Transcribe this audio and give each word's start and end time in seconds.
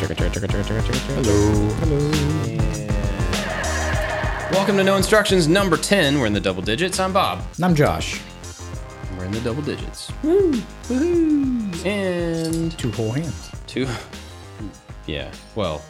Hello. 0.00 0.14
Hello. 1.76 2.10
Welcome 4.50 4.78
to 4.78 4.84
No 4.84 4.96
Instructions 4.96 5.46
number 5.46 5.76
10. 5.76 6.18
We're 6.18 6.24
in 6.26 6.32
the 6.32 6.40
double 6.40 6.62
digits. 6.62 6.98
I'm 6.98 7.12
Bob. 7.12 7.44
And 7.56 7.66
I'm 7.66 7.74
Josh. 7.74 8.18
We're 9.18 9.26
in 9.26 9.32
the 9.32 9.40
double 9.40 9.60
digits. 9.60 10.10
Woo! 10.22 10.52
Woohoo! 10.88 11.84
And 11.84 12.78
Two 12.78 12.90
whole 12.92 13.12
hands. 13.12 13.50
two. 13.66 13.86
Yeah, 15.06 15.30
well, 15.54 15.82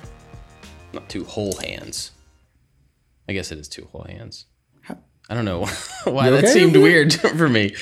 not 0.93 1.09
two 1.09 1.23
whole 1.25 1.57
hands. 1.59 2.11
I 3.29 3.33
guess 3.33 3.53
it 3.53 3.59
is 3.59 3.69
two 3.69 3.87
whole 3.93 4.03
hands. 4.09 4.47
I 4.89 5.35
don't 5.35 5.45
know 5.45 5.67
why 6.05 6.25
You 6.27 6.33
that 6.33 6.45
okay 6.45 6.53
seemed 6.53 6.73
mm-hmm. 6.73 6.83
weird 6.83 7.13
for 7.39 7.49
me. 7.49 7.77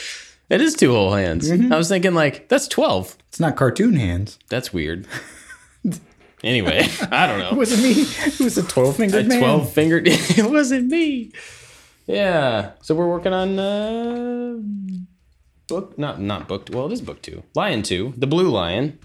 It 0.50 0.60
is 0.60 0.74
two 0.74 0.92
whole 0.92 1.14
hands. 1.14 1.50
Mm-hmm. 1.50 1.72
I 1.72 1.78
was 1.78 1.88
thinking, 1.88 2.12
like, 2.12 2.50
that's 2.50 2.68
12. 2.68 3.16
It's 3.28 3.40
not 3.40 3.56
cartoon 3.56 3.96
hands. 3.96 4.38
That's 4.50 4.74
weird. 4.74 5.06
anyway, 6.44 6.86
I 7.10 7.26
don't 7.26 7.38
know. 7.38 7.50
It 7.50 7.56
wasn't 7.56 7.82
me. 7.82 7.92
It 7.92 8.40
was 8.40 8.58
a 8.58 8.62
12 8.62 8.96
fingered 8.96 9.26
man. 9.26 9.38
12 9.40 9.72
fingered. 9.72 10.04
it 10.08 10.50
wasn't 10.50 10.86
me. 10.88 11.32
Yeah. 12.06 12.72
So 12.82 12.94
we're 12.94 13.08
working 13.08 13.32
on 13.32 13.58
uh, 13.58 14.58
book, 15.68 15.98
not 15.98 16.20
not 16.20 16.48
book. 16.48 16.68
Well, 16.72 16.86
it 16.86 16.92
is 16.92 17.02
book 17.02 17.22
two. 17.22 17.42
Lion 17.54 17.82
two, 17.82 18.14
the 18.16 18.26
Blue 18.26 18.48
Lion. 18.48 18.98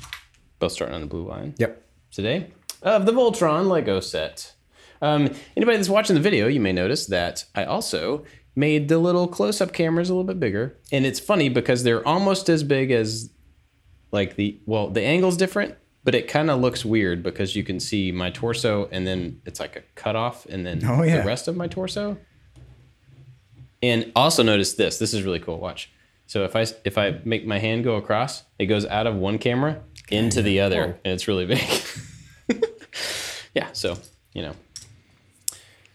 Both 0.59 0.71
starting 0.73 0.95
on 0.95 1.01
the 1.01 1.07
Blue 1.07 1.27
Lion 1.27 1.55
Yep. 1.57 1.83
today 2.11 2.51
of 2.81 3.05
the 3.05 3.11
Voltron 3.11 3.67
Lego 3.67 3.99
set. 3.99 4.53
Um, 5.01 5.29
anybody 5.57 5.77
that's 5.77 5.89
watching 5.89 6.13
the 6.15 6.21
video, 6.21 6.47
you 6.47 6.61
may 6.61 6.71
notice 6.71 7.05
that 7.07 7.43
I 7.53 7.65
also 7.65 8.23
made 8.55 8.87
the 8.87 8.99
little 8.99 9.27
close-up 9.27 9.73
cameras 9.73 10.09
a 10.09 10.13
little 10.13 10.23
bit 10.27 10.39
bigger, 10.39 10.77
and 10.91 11.05
it's 11.05 11.19
funny 11.19 11.49
because 11.49 11.83
they're 11.83 12.07
almost 12.07 12.47
as 12.49 12.63
big 12.63 12.91
as 12.91 13.29
like 14.11 14.35
the 14.37 14.61
well, 14.65 14.89
the 14.89 15.01
angle's 15.01 15.35
different, 15.35 15.75
but 16.03 16.13
it 16.15 16.27
kind 16.27 16.49
of 16.49 16.59
looks 16.59 16.83
weird 16.85 17.23
because 17.23 17.55
you 17.55 17.63
can 17.63 17.79
see 17.79 18.11
my 18.11 18.29
torso, 18.29 18.87
and 18.91 19.05
then 19.07 19.41
it's 19.45 19.59
like 19.59 19.75
a 19.75 19.81
cutoff, 19.95 20.45
and 20.47 20.65
then 20.65 20.81
Oh, 20.85 21.03
yeah. 21.03 21.21
the 21.21 21.27
rest 21.27 21.47
of 21.47 21.55
my 21.55 21.67
torso. 21.67 22.17
And 23.81 24.11
also 24.15 24.43
notice 24.43 24.73
this. 24.73 24.97
This 24.97 25.13
is 25.13 25.23
really 25.23 25.39
cool. 25.39 25.59
Watch. 25.59 25.91
So 26.27 26.45
if 26.45 26.55
I 26.55 26.65
if 26.85 26.97
I 26.97 27.19
make 27.25 27.45
my 27.45 27.59
hand 27.59 27.83
go 27.83 27.95
across, 27.97 28.43
it 28.57 28.67
goes 28.67 28.85
out 28.85 29.07
of 29.07 29.15
one 29.15 29.37
camera 29.37 29.81
into 30.09 30.41
the 30.41 30.61
other, 30.61 30.81
Whoa. 30.87 30.95
and 31.03 31.13
it's 31.13 31.27
really 31.27 31.45
big. 31.45 31.61
yeah. 33.53 33.67
So 33.73 33.97
you 34.33 34.41
know. 34.43 34.53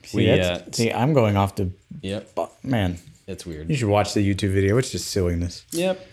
See, 0.05 0.17
We, 0.19 0.31
uh, 0.41 0.61
see, 0.73 0.91
I'm 0.93 1.13
going 1.13 1.37
off 1.37 1.55
to. 1.57 1.71
Yep. 2.03 2.39
Man, 2.63 2.99
It's 3.27 3.45
weird. 3.45 3.69
you 3.69 3.77
should 3.77 3.89
watch 3.89 4.15
the 4.15 4.21
YouTube 4.27 4.53
video. 4.55 4.79
It's 4.79 4.91
just 4.91 5.09
silliness. 5.11 5.67
Yep. 5.73 6.07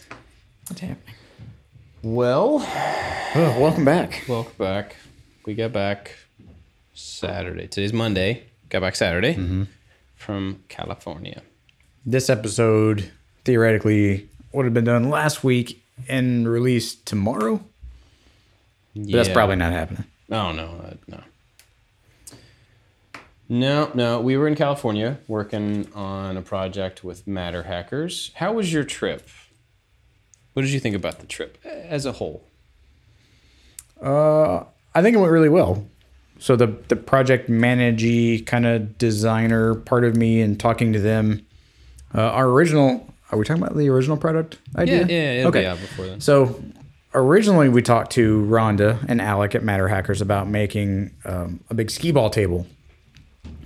What's 0.68 0.82
happening? 0.82 1.15
Well, 2.06 2.58
Oh, 3.38 3.60
welcome 3.60 3.84
back. 3.84 4.26
welcome 4.30 4.54
back. 4.60 4.96
We 5.44 5.56
got 5.56 5.74
back 5.74 6.12
Saturday. 6.94 7.66
Today's 7.66 7.94
Monday. 7.94 8.44
Got 8.70 8.82
back 8.82 8.96
Saturday 8.96 9.66
from 10.16 10.64
California. 10.70 11.42
This 12.06 12.30
episode 12.30 13.12
theoretically 13.44 14.30
would 14.54 14.66
have 14.66 14.74
been 14.76 14.84
done 14.84 15.10
last 15.10 15.44
week 15.44 15.84
and 16.08 16.48
released 16.48 17.08
tomorrow. 17.08 17.60
But 18.96 19.12
that's 19.12 19.30
probably 19.30 19.56
not 19.56 19.74
happening. 19.74 20.04
Oh 20.30 20.52
no, 20.52 20.66
uh, 20.86 20.94
no. 21.08 21.24
No, 23.50 23.92
no. 23.96 24.22
We 24.22 24.38
were 24.38 24.48
in 24.48 24.54
California 24.54 25.18
working 25.28 25.92
on 25.96 26.38
a 26.38 26.44
project 26.44 27.04
with 27.04 27.26
MatterHackers. 27.26 28.32
How 28.36 28.54
was 28.54 28.72
your 28.72 28.84
trip? 28.84 29.28
What 30.56 30.62
did 30.62 30.72
you 30.72 30.80
think 30.80 30.96
about 30.96 31.20
the 31.20 31.26
trip 31.26 31.58
as 31.66 32.06
a 32.06 32.14
whole? 32.14 32.42
Uh, 34.02 34.64
I 34.94 35.02
think 35.02 35.14
it 35.14 35.20
went 35.20 35.34
really 35.34 35.50
well. 35.50 35.86
So 36.40 36.56
the 36.56 36.68
the 36.88 36.96
project 36.96 37.50
managey 37.50 38.46
kind 38.46 38.66
of 38.66 38.98
designer 38.98 39.76
part 39.76 40.06
of 40.06 40.16
me 40.16 40.40
and 40.40 40.58
talking 40.58 40.94
to 40.94 41.00
them. 41.00 41.46
Uh, 42.14 42.22
our 42.22 42.48
original. 42.48 43.06
Are 43.32 43.38
we 43.38 43.44
talking 43.44 43.62
about 43.62 43.76
the 43.76 43.90
original 43.90 44.16
product 44.16 44.60
idea? 44.78 45.06
Yeah, 45.06 45.42
yeah, 45.42 45.48
okay. 45.48 45.70
before 45.72 46.06
then. 46.06 46.22
So 46.22 46.64
originally 47.14 47.68
we 47.68 47.82
talked 47.82 48.14
to 48.14 48.46
Rhonda 48.46 49.04
and 49.10 49.22
Alec 49.22 49.56
at 49.56 49.62
MatterHackers 49.62 50.22
about 50.22 50.48
making 50.48 51.12
um, 51.26 51.60
a 51.70 51.74
big 51.74 51.92
skee 51.92 52.14
ball 52.14 52.30
table. 52.30 52.66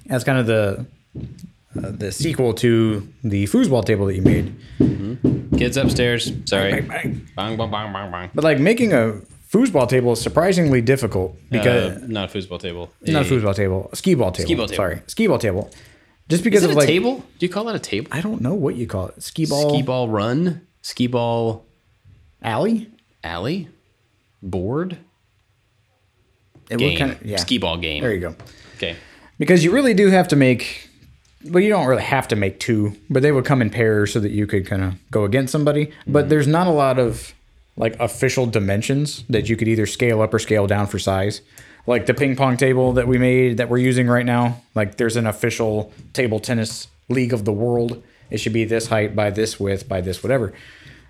As 0.10 0.24
kind 0.24 0.40
of 0.40 0.48
the 0.48 0.88
uh, 1.16 1.92
the 1.92 2.12
sequel 2.12 2.54
to 2.56 3.08
the 3.24 3.44
foosball 3.44 3.86
table 3.86 4.08
that 4.08 4.16
you 4.16 4.24
made. 4.24 5.39
Kids 5.60 5.78
upstairs. 5.78 6.32
Sorry. 6.46 6.72
Bang, 6.82 6.88
bang. 6.88 7.28
Bang, 7.36 7.58
bang, 7.58 7.70
bang, 7.72 7.94
bang, 7.94 8.12
bang. 8.12 8.30
But 8.34 8.44
like 8.44 8.60
making 8.60 8.94
a 8.94 9.22
foosball 9.52 9.88
table 9.90 10.14
is 10.14 10.22
surprisingly 10.22 10.82
difficult 10.82 11.38
because 11.52 12.02
Uh, 12.02 12.06
not 12.08 12.34
a 12.34 12.38
foosball 12.38 12.60
table. 12.60 12.92
not 13.06 13.26
a 13.26 13.30
foosball 13.30 13.56
table, 13.56 13.90
a 13.92 13.96
skee 13.96 14.14
ball 14.16 14.32
table. 14.32 14.46
Skee 14.48 14.56
ball 14.56 14.68
table. 14.68 14.76
Sorry, 14.78 15.02
skee 15.08 15.28
ball 15.28 15.38
table. 15.40 15.70
Just 16.30 16.44
because 16.44 16.60
Is 16.64 16.70
it 16.70 16.72
of 16.72 16.76
a 16.78 16.80
like 16.80 16.88
table? 16.88 17.24
Do 17.40 17.46
you 17.46 17.52
call 17.52 17.66
that 17.66 17.76
a 17.76 17.80
table? 17.80 18.08
I 18.12 18.22
don't 18.22 18.40
know 18.42 18.54
what 18.54 18.76
you 18.76 18.86
call 18.88 19.08
it. 19.08 19.22
Skee 19.24 19.46
ball, 19.48 19.70
Skee 19.74 19.82
ball 19.82 20.08
run? 20.08 20.62
Skee 20.82 21.08
ball 21.08 21.66
alley. 22.44 22.88
alley? 23.24 23.68
Board? 24.42 24.98
It 26.70 26.78
Game. 26.78 26.98
kinda- 26.98 27.18
yeah. 27.26 27.38
Skee 27.38 27.58
ball 27.58 27.78
game. 27.78 28.02
There 28.04 28.14
you 28.14 28.20
go. 28.20 28.36
Okay. 28.78 28.96
Because 29.40 29.64
you 29.64 29.72
really 29.72 29.94
do 29.96 30.08
have 30.10 30.28
to 30.30 30.36
make. 30.36 30.89
Well, 31.46 31.64
you 31.64 31.70
don't 31.70 31.88
really 31.88 32.04
have 32.04 32.28
to 32.30 32.36
make 32.36 32.60
two, 32.60 32.98
but 33.10 33.24
they 33.24 33.32
would 33.32 33.46
come 33.46 33.62
in 33.62 33.70
pairs 33.70 34.12
so 34.12 34.20
that 34.20 34.32
you 34.32 34.46
could 34.46 34.66
kind 34.66 34.84
of 34.84 34.96
go 35.10 35.24
against 35.24 35.52
somebody. 35.52 35.92
But 36.06 36.30
there's 36.30 36.48
not 36.48 36.68
a 36.68 36.72
lot 36.72 37.00
of 37.00 37.34
like 37.78 37.98
official 38.00 38.46
dimensions 38.46 39.24
that 39.30 39.48
you 39.48 39.56
could 39.56 39.70
either 39.70 39.86
scale 39.86 40.22
up 40.22 40.34
or 40.34 40.40
scale 40.40 40.68
down 40.68 40.88
for 40.88 41.00
size. 41.00 41.42
Like 41.88 42.06
the 42.06 42.14
ping 42.14 42.36
pong 42.36 42.58
table 42.58 42.92
that 42.94 43.08
we 43.08 43.18
made 43.18 43.58
that 43.58 43.70
we're 43.70 43.78
using 43.78 44.08
right 44.08 44.26
now. 44.26 44.62
Like 44.76 44.98
there's 44.98 45.16
an 45.16 45.26
official 45.26 45.94
table 46.12 46.42
tennis 46.42 46.88
league 47.08 47.34
of 47.34 47.46
the 47.46 47.54
world. 47.54 48.04
It 48.30 48.40
should 48.40 48.54
be 48.54 48.66
this 48.66 48.88
height 48.88 49.16
by 49.16 49.30
this 49.30 49.60
width 49.60 49.88
by 49.88 50.02
this 50.02 50.22
whatever. 50.22 50.54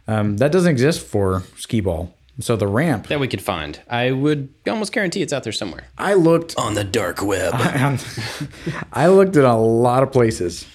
Um, 0.08 0.38
that 0.38 0.52
doesn't 0.52 0.72
exist 0.72 1.06
for 1.06 1.44
skee 1.58 1.82
ball. 1.82 2.14
So 2.40 2.56
the 2.56 2.68
ramp, 2.68 3.08
That 3.08 3.20
we 3.20 3.28
could 3.28 3.42
find. 3.42 3.80
I 3.90 4.12
would 4.12 4.50
almost 4.68 4.94
guarantee 4.94 5.22
it's 5.22 5.34
out 5.34 5.44
there 5.44 5.52
somewhere. 5.54 5.88
I 5.98 6.14
looked 6.14 6.56
On 6.58 6.74
the 6.74 6.84
dark 6.86 7.22
web. 7.22 7.54
I 8.94 9.08
looked 9.08 9.36
at 9.36 9.44
a 9.44 9.56
lot 9.56 10.04
of 10.04 10.12
places, 10.12 10.66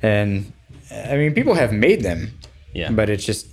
and 0.00 0.52
I 0.90 1.16
mean, 1.16 1.34
people 1.34 1.54
have 1.54 1.72
made 1.72 2.02
them, 2.02 2.32
Yeah. 2.72 2.90
but 2.92 3.10
it's 3.10 3.24
just 3.24 3.46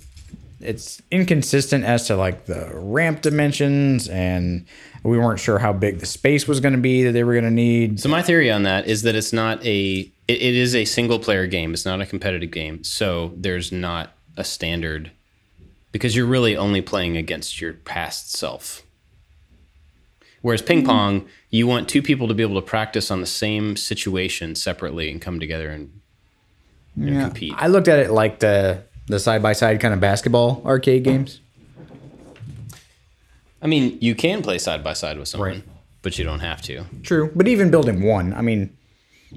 it's 0.60 1.00
inconsistent 1.10 1.84
as 1.84 2.06
to 2.08 2.16
like 2.16 2.44
the 2.46 2.70
ramp 2.74 3.22
dimensions, 3.22 4.08
and 4.08 4.66
we 5.02 5.16
weren't 5.18 5.40
sure 5.40 5.58
how 5.58 5.72
big 5.72 5.98
the 6.00 6.06
space 6.06 6.46
was 6.46 6.60
going 6.60 6.74
to 6.74 6.78
be 6.80 7.04
that 7.04 7.12
they 7.12 7.24
were 7.24 7.32
going 7.32 7.44
to 7.44 7.50
need. 7.50 7.98
So 7.98 8.08
my 8.10 8.20
theory 8.22 8.50
on 8.50 8.64
that 8.64 8.86
is 8.86 9.02
that 9.02 9.14
it's 9.14 9.32
not 9.32 9.64
a 9.64 10.00
it, 10.28 10.42
it 10.42 10.54
is 10.54 10.74
a 10.74 10.84
single 10.84 11.18
player 11.18 11.46
game. 11.46 11.72
It's 11.72 11.86
not 11.86 12.00
a 12.00 12.06
competitive 12.06 12.50
game. 12.50 12.84
So 12.84 13.32
there's 13.36 13.72
not 13.72 14.12
a 14.36 14.44
standard 14.44 15.10
because 15.92 16.14
you're 16.14 16.26
really 16.26 16.56
only 16.56 16.80
playing 16.80 17.16
against 17.16 17.60
your 17.60 17.74
past 17.74 18.32
self. 18.36 18.82
Whereas 20.42 20.62
ping 20.62 20.78
mm-hmm. 20.78 20.86
pong, 20.86 21.28
you 21.50 21.66
want 21.66 21.88
two 21.88 22.02
people 22.02 22.28
to 22.28 22.34
be 22.34 22.42
able 22.42 22.60
to 22.60 22.66
practice 22.66 23.10
on 23.10 23.20
the 23.20 23.26
same 23.26 23.76
situation 23.76 24.54
separately 24.54 25.10
and 25.10 25.20
come 25.20 25.38
together 25.38 25.68
and 25.70 26.00
know, 26.96 27.24
compete. 27.24 27.54
I 27.56 27.66
looked 27.66 27.88
at 27.88 27.98
it 27.98 28.10
like 28.10 28.38
the 28.40 28.82
the 29.06 29.18
side 29.18 29.42
by 29.42 29.52
side 29.52 29.80
kind 29.80 29.92
of 29.92 30.00
basketball 30.00 30.62
arcade 30.64 31.06
uh-huh. 31.06 31.16
games. 31.18 31.40
I 33.62 33.66
mean, 33.66 33.98
you 34.00 34.14
can 34.14 34.42
play 34.42 34.58
side 34.58 34.82
by 34.82 34.94
side 34.94 35.18
with 35.18 35.28
someone, 35.28 35.50
Right. 35.50 35.62
but 36.00 36.18
you 36.18 36.24
don't 36.24 36.40
have 36.40 36.62
to. 36.62 36.84
True, 37.02 37.30
but 37.34 37.46
even 37.46 37.70
building 37.70 38.02
one, 38.02 38.32
I 38.32 38.40
mean, 38.40 38.74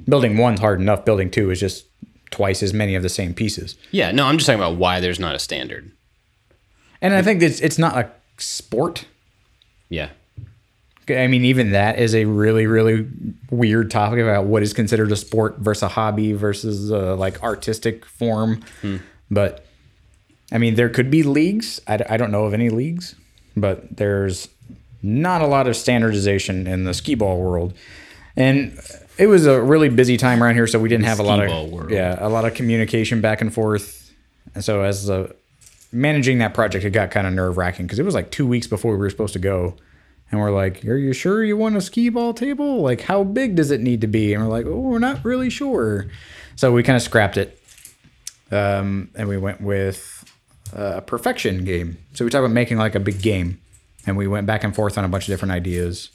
building 0.07 0.37
one's 0.37 0.61
hard 0.61 0.79
enough. 0.79 1.03
Building 1.03 1.29
two 1.29 1.51
is 1.51 1.59
just 1.59 1.85
twice 2.31 2.63
as 2.63 2.73
many 2.73 2.95
of 2.95 3.03
the 3.03 3.09
same 3.09 3.33
pieces. 3.33 3.75
Yeah, 3.91 4.11
no, 4.11 4.25
I'm 4.25 4.37
just 4.37 4.47
talking 4.47 4.61
about 4.61 4.77
why 4.77 5.01
there's 5.01 5.19
not 5.19 5.35
a 5.35 5.39
standard. 5.39 5.91
And 7.03 7.13
I 7.13 7.21
think 7.21 7.43
it's 7.43 7.59
it's 7.59 7.77
not 7.77 7.95
a 7.97 8.09
sport. 8.37 9.05
Yeah. 9.89 10.09
I 11.09 11.27
mean, 11.27 11.43
even 11.43 11.71
that 11.73 11.99
is 11.99 12.15
a 12.15 12.23
really, 12.23 12.65
really 12.65 13.05
weird 13.51 13.91
topic 13.91 14.19
about 14.19 14.45
what 14.45 14.63
is 14.63 14.71
considered 14.73 15.11
a 15.11 15.17
sport 15.17 15.57
versus 15.57 15.83
a 15.83 15.89
hobby 15.89 16.31
versus 16.31 16.91
uh, 16.93 17.17
like 17.17 17.43
artistic 17.43 18.05
form. 18.05 18.63
But 19.29 19.65
I 20.51 20.57
mean, 20.59 20.75
there 20.75 20.87
could 20.87 21.11
be 21.11 21.21
leagues. 21.23 21.81
I 21.87 22.15
don't 22.15 22.31
know 22.31 22.45
of 22.45 22.53
any 22.53 22.69
leagues, 22.69 23.15
but 23.57 23.97
there's 23.97 24.47
not 25.01 25.41
a 25.41 25.47
lot 25.47 25.67
of 25.67 25.75
standardization 25.75 26.67
in 26.67 26.85
the 26.85 26.93
skee 26.93 27.15
ball 27.15 27.37
world. 27.41 27.73
And 28.37 28.79
it 29.17 29.27
was 29.27 29.45
a 29.45 29.61
really 29.61 29.89
busy 29.89 30.15
time 30.15 30.41
around 30.41 30.55
here, 30.55 30.67
so 30.67 30.79
we 30.79 30.87
didn't 30.87 31.05
have 31.05 31.19
a 31.19 31.23
lot 31.23 31.43
of 31.43 31.49
world. 31.69 31.91
yeah, 31.91 32.15
a 32.17 32.29
lot 32.29 32.45
of 32.45 32.53
communication 32.53 33.19
back 33.19 33.41
and 33.41 33.53
forth. 33.53 34.11
And 34.55 34.63
so 34.63 34.83
as 34.83 35.09
a 35.09 35.35
managing 35.93 36.39
that 36.39 36.53
project, 36.53 36.83
it 36.83 36.89
got 36.89 37.11
kind 37.11 37.27
of 37.27 37.33
nerve 37.33 37.57
wracking 37.57 37.85
because 37.85 37.99
it 37.99 38.03
was 38.03 38.15
like 38.15 38.31
two 38.31 38.47
weeks 38.47 38.67
before 38.67 38.91
we 38.93 38.97
were 38.97 39.09
supposed 39.09 39.33
to 39.33 39.39
go. 39.39 39.75
And 40.31 40.39
we're 40.39 40.51
like, 40.51 40.83
Are 40.85 40.97
you 40.97 41.13
sure 41.13 41.43
you 41.43 41.55
want 41.55 41.75
a 41.77 41.81
skee 41.81 42.09
ball 42.09 42.33
table? 42.33 42.81
Like, 42.81 43.01
how 43.01 43.23
big 43.23 43.55
does 43.55 43.69
it 43.71 43.81
need 43.81 44.01
to 44.01 44.07
be? 44.07 44.33
And 44.33 44.43
we're 44.43 44.49
like, 44.49 44.65
Oh, 44.65 44.79
we're 44.79 44.99
not 44.99 45.23
really 45.23 45.49
sure. 45.49 46.07
So 46.55 46.71
we 46.71 46.81
kind 46.83 46.95
of 46.95 47.01
scrapped 47.03 47.37
it. 47.37 47.59
Um, 48.51 49.09
and 49.15 49.27
we 49.29 49.37
went 49.37 49.61
with 49.61 50.23
a 50.73 51.01
perfection 51.01 51.63
game. 51.65 51.97
So 52.13 52.25
we 52.25 52.31
talked 52.31 52.41
about 52.45 52.53
making 52.53 52.77
like 52.77 52.95
a 52.95 52.99
big 52.99 53.21
game. 53.21 53.59
and 54.05 54.17
we 54.17 54.27
went 54.27 54.45
back 54.47 54.63
and 54.63 54.75
forth 54.75 54.97
on 54.97 55.05
a 55.05 55.07
bunch 55.07 55.23
of 55.23 55.27
different 55.33 55.51
ideas. 55.51 56.09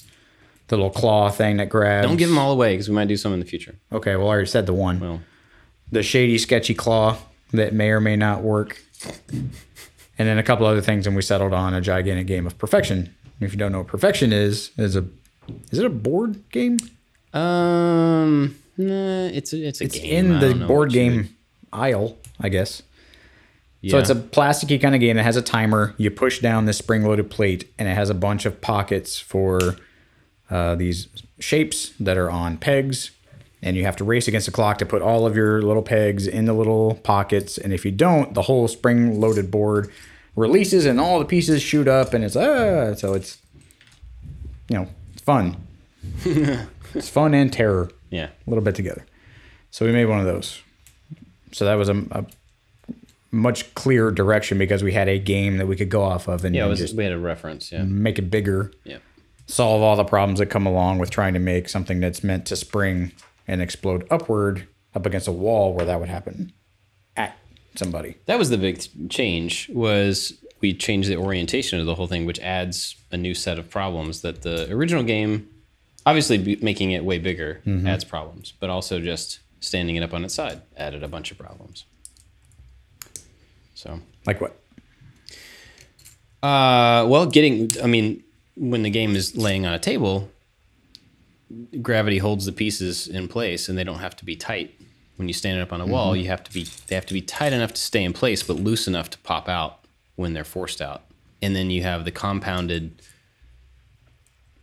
The 0.68 0.76
little 0.76 0.90
claw 0.90 1.30
thing 1.30 1.56
that 1.56 1.68
grabs. 1.70 2.06
Don't 2.06 2.16
give 2.18 2.28
them 2.28 2.38
all 2.38 2.52
away 2.52 2.74
because 2.74 2.88
we 2.88 2.94
might 2.94 3.08
do 3.08 3.16
some 3.16 3.32
in 3.32 3.40
the 3.40 3.46
future. 3.46 3.76
Okay, 3.90 4.16
well, 4.16 4.26
I 4.26 4.30
already 4.32 4.48
said 4.48 4.66
the 4.66 4.74
one. 4.74 5.00
Well, 5.00 5.20
the 5.90 6.02
shady, 6.02 6.36
sketchy 6.38 6.74
claw 6.74 7.16
that 7.52 7.72
may 7.72 7.88
or 7.90 8.00
may 8.00 8.16
not 8.16 8.42
work, 8.42 8.82
and 10.18 10.26
then 10.28 10.38
a 10.38 10.42
couple 10.42 10.66
other 10.66 10.80
things, 10.80 11.06
and 11.06 11.14
we 11.16 11.22
settled 11.22 11.52
on 11.52 11.74
a 11.74 11.80
gigantic 11.80 12.26
game 12.26 12.46
of 12.46 12.58
perfection. 12.58 13.14
If 13.40 13.52
you 13.52 13.58
don't 13.58 13.70
know 13.72 13.78
what 13.78 13.86
perfection 13.86 14.32
is, 14.32 14.70
is 14.76 14.96
a 14.96 15.04
is 15.70 15.78
it 15.78 15.86
a 15.86 15.90
board 15.90 16.42
game? 16.50 16.78
um, 17.34 18.56
nah, 18.76 19.26
it's 19.26 19.52
a, 19.52 19.66
it's 19.68 19.80
a 19.80 19.84
It's 19.84 19.98
game. 19.98 20.32
in 20.32 20.40
the 20.40 20.66
board 20.66 20.90
game 20.92 21.34
aisle, 21.72 22.16
I 22.40 22.48
guess. 22.48 22.82
would- 23.82 23.90
So 23.92 23.98
it's 23.98 24.10
a 24.10 24.14
Yeah. 24.14 24.20
plasticky 24.32 24.80
kind 24.80 24.94
of 24.94 25.00
game 25.00 25.16
that 25.16 25.22
has 25.22 25.36
a 25.36 25.42
timer. 25.42 25.94
You 25.98 26.10
push 26.10 26.40
down 26.40 26.64
this 26.66 26.78
spring-loaded 26.78 27.30
plate, 27.30 27.70
and 27.78 27.88
it 27.88 27.94
has 27.94 28.10
a 28.10 28.14
bunch 28.14 28.44
of 28.44 28.60
pockets 28.60 29.18
for 29.20 29.76
uh, 30.50 30.74
these 30.74 31.08
shapes 31.38 31.92
that 32.00 32.16
are 32.16 32.30
on 32.30 32.56
pegs. 32.56 33.10
And 33.60 33.76
you 33.76 33.84
have 33.84 33.96
to 33.96 34.04
race 34.04 34.28
against 34.28 34.46
the 34.46 34.52
clock 34.52 34.78
to 34.78 34.86
put 34.86 35.02
all 35.02 35.26
of 35.26 35.34
your 35.34 35.60
little 35.62 35.82
pegs 35.82 36.26
in 36.28 36.44
the 36.44 36.52
little 36.52 36.94
pockets. 37.02 37.58
And 37.58 37.72
if 37.72 37.84
you 37.84 37.90
don't, 37.90 38.32
the 38.34 38.42
whole 38.42 38.68
spring-loaded 38.68 39.50
board 39.50 39.90
releases, 40.36 40.86
and 40.86 41.00
all 41.00 41.18
the 41.18 41.24
pieces 41.24 41.60
shoot 41.60 41.88
up, 41.88 42.14
and 42.14 42.24
it's 42.24 42.36
ah. 42.36 42.94
So 42.94 43.14
it's 43.14 43.38
you 44.68 44.76
know 44.76 44.88
it's 45.12 45.22
fun. 45.22 45.56
it's 46.24 47.08
fun 47.08 47.34
and 47.34 47.52
terror 47.52 47.90
yeah. 48.10 48.26
a 48.26 48.50
little 48.50 48.62
bit 48.64 48.74
together. 48.74 49.04
So 49.70 49.84
we 49.84 49.92
made 49.92 50.06
one 50.06 50.20
of 50.20 50.26
those. 50.26 50.62
So 51.52 51.64
that 51.64 51.74
was 51.74 51.88
a, 51.88 51.96
a 52.12 52.24
much 53.30 53.74
clearer 53.74 54.10
direction 54.10 54.58
because 54.58 54.82
we 54.82 54.92
had 54.92 55.08
a 55.08 55.18
game 55.18 55.58
that 55.58 55.66
we 55.66 55.76
could 55.76 55.90
go 55.90 56.02
off 56.02 56.28
of 56.28 56.44
and 56.44 56.54
Yeah, 56.54 56.66
it 56.66 56.68
was, 56.68 56.78
just 56.78 56.94
we 56.94 57.04
had 57.04 57.12
a 57.12 57.18
reference. 57.18 57.72
Yeah. 57.72 57.82
make 57.82 58.18
it 58.18 58.30
bigger, 58.30 58.72
Yeah. 58.84 58.98
solve 59.46 59.82
all 59.82 59.96
the 59.96 60.04
problems 60.04 60.38
that 60.38 60.46
come 60.46 60.66
along 60.66 60.98
with 60.98 61.10
trying 61.10 61.34
to 61.34 61.40
make 61.40 61.68
something 61.68 62.00
that's 62.00 62.22
meant 62.24 62.46
to 62.46 62.56
spring 62.56 63.12
and 63.48 63.60
explode 63.60 64.06
upward 64.10 64.68
up 64.94 65.06
against 65.06 65.26
a 65.26 65.32
wall 65.32 65.72
where 65.74 65.86
that 65.86 65.98
would 65.98 66.08
happen 66.08 66.52
at 67.16 67.36
somebody. 67.74 68.16
That 68.26 68.38
was 68.38 68.50
the 68.50 68.58
big 68.58 68.82
change 69.10 69.68
was 69.70 70.34
we 70.60 70.74
changed 70.74 71.08
the 71.08 71.16
orientation 71.16 71.80
of 71.80 71.86
the 71.86 71.94
whole 71.94 72.06
thing, 72.06 72.26
which 72.26 72.38
adds 72.40 72.96
a 73.10 73.16
new 73.16 73.34
set 73.34 73.58
of 73.58 73.70
problems 73.70 74.22
that 74.22 74.42
the 74.42 74.70
original 74.72 75.02
game, 75.02 75.48
obviously 76.04 76.58
making 76.60 76.90
it 76.92 77.04
way 77.04 77.18
bigger 77.18 77.60
adds 77.86 78.04
problems, 78.04 78.52
but 78.60 78.68
also 78.70 79.00
just 79.00 79.40
standing 79.60 79.96
it 79.96 80.02
up 80.02 80.12
on 80.14 80.24
its 80.24 80.34
side 80.34 80.60
added 80.76 81.02
a 81.02 81.08
bunch 81.08 81.30
of 81.30 81.38
problems. 81.38 81.84
So, 83.74 84.00
Like 84.26 84.40
what? 84.40 84.58
uh, 86.42 87.06
well, 87.08 87.26
getting, 87.26 87.70
I 87.82 87.86
mean, 87.86 88.22
when 88.56 88.82
the 88.82 88.90
game 88.90 89.14
is 89.16 89.36
laying 89.36 89.66
on 89.66 89.72
a 89.74 89.78
table, 89.78 90.28
gravity 91.82 92.18
holds 92.18 92.46
the 92.46 92.52
pieces 92.52 93.08
in 93.08 93.28
place 93.28 93.68
and 93.68 93.76
they 93.78 93.84
don't 93.84 93.98
have 93.98 94.16
to 94.16 94.24
be 94.24 94.36
tight. 94.36 94.74
When 95.16 95.26
you 95.26 95.34
stand 95.34 95.58
it 95.58 95.62
up 95.62 95.72
on 95.72 95.80
a 95.80 95.86
wall, 95.86 96.14
you 96.14 96.28
have 96.28 96.44
to 96.44 96.52
be 96.52 96.64
they 96.86 96.94
have 96.94 97.06
to 97.06 97.14
be 97.14 97.22
tight 97.22 97.52
enough 97.52 97.72
to 97.74 97.80
stay 97.80 98.04
in 98.04 98.12
place 98.12 98.42
but 98.42 98.56
loose 98.56 98.86
enough 98.86 99.10
to 99.10 99.18
pop 99.18 99.48
out 99.48 99.80
when 100.14 100.32
they're 100.32 100.44
forced 100.44 100.80
out. 100.80 101.02
And 101.42 101.56
then 101.56 101.70
you 101.70 101.82
have 101.82 102.04
the 102.04 102.12
compounded 102.12 103.02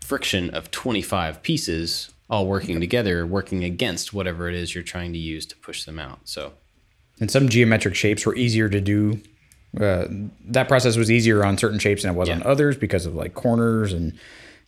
friction 0.02 0.50
of 0.52 0.72
25 0.72 1.42
pieces 1.42 2.14
all 2.30 2.48
working 2.48 2.80
together, 2.80 3.26
working 3.26 3.64
against 3.64 4.14
whatever 4.14 4.48
it 4.50 4.56
is 4.56 4.74
you're 4.74 4.84
trying 4.84 5.14
to 5.14 5.20
use 5.20 5.46
to 5.46 5.56
push 5.58 5.84
them 5.84 6.00
out. 6.00 6.20
So, 6.24 6.54
And 7.20 7.30
some 7.30 7.50
geometric 7.50 7.96
shapes 7.96 8.26
were 8.26 8.36
easier 8.36 8.70
to 8.70 8.82
do. 8.82 9.22
Uh, 9.80 10.06
that 10.46 10.68
process 10.68 10.98
was 10.98 11.12
easier 11.12 11.46
on 11.46 11.58
certain 11.58 11.80
shapes 11.80 12.04
than 12.04 12.12
it 12.12 12.18
was 12.18 12.30
on 12.30 12.44
others 12.44 12.78
because 12.78 13.06
of 13.06 13.14
like 13.14 13.34
corners 13.34 13.94
and 13.94 14.18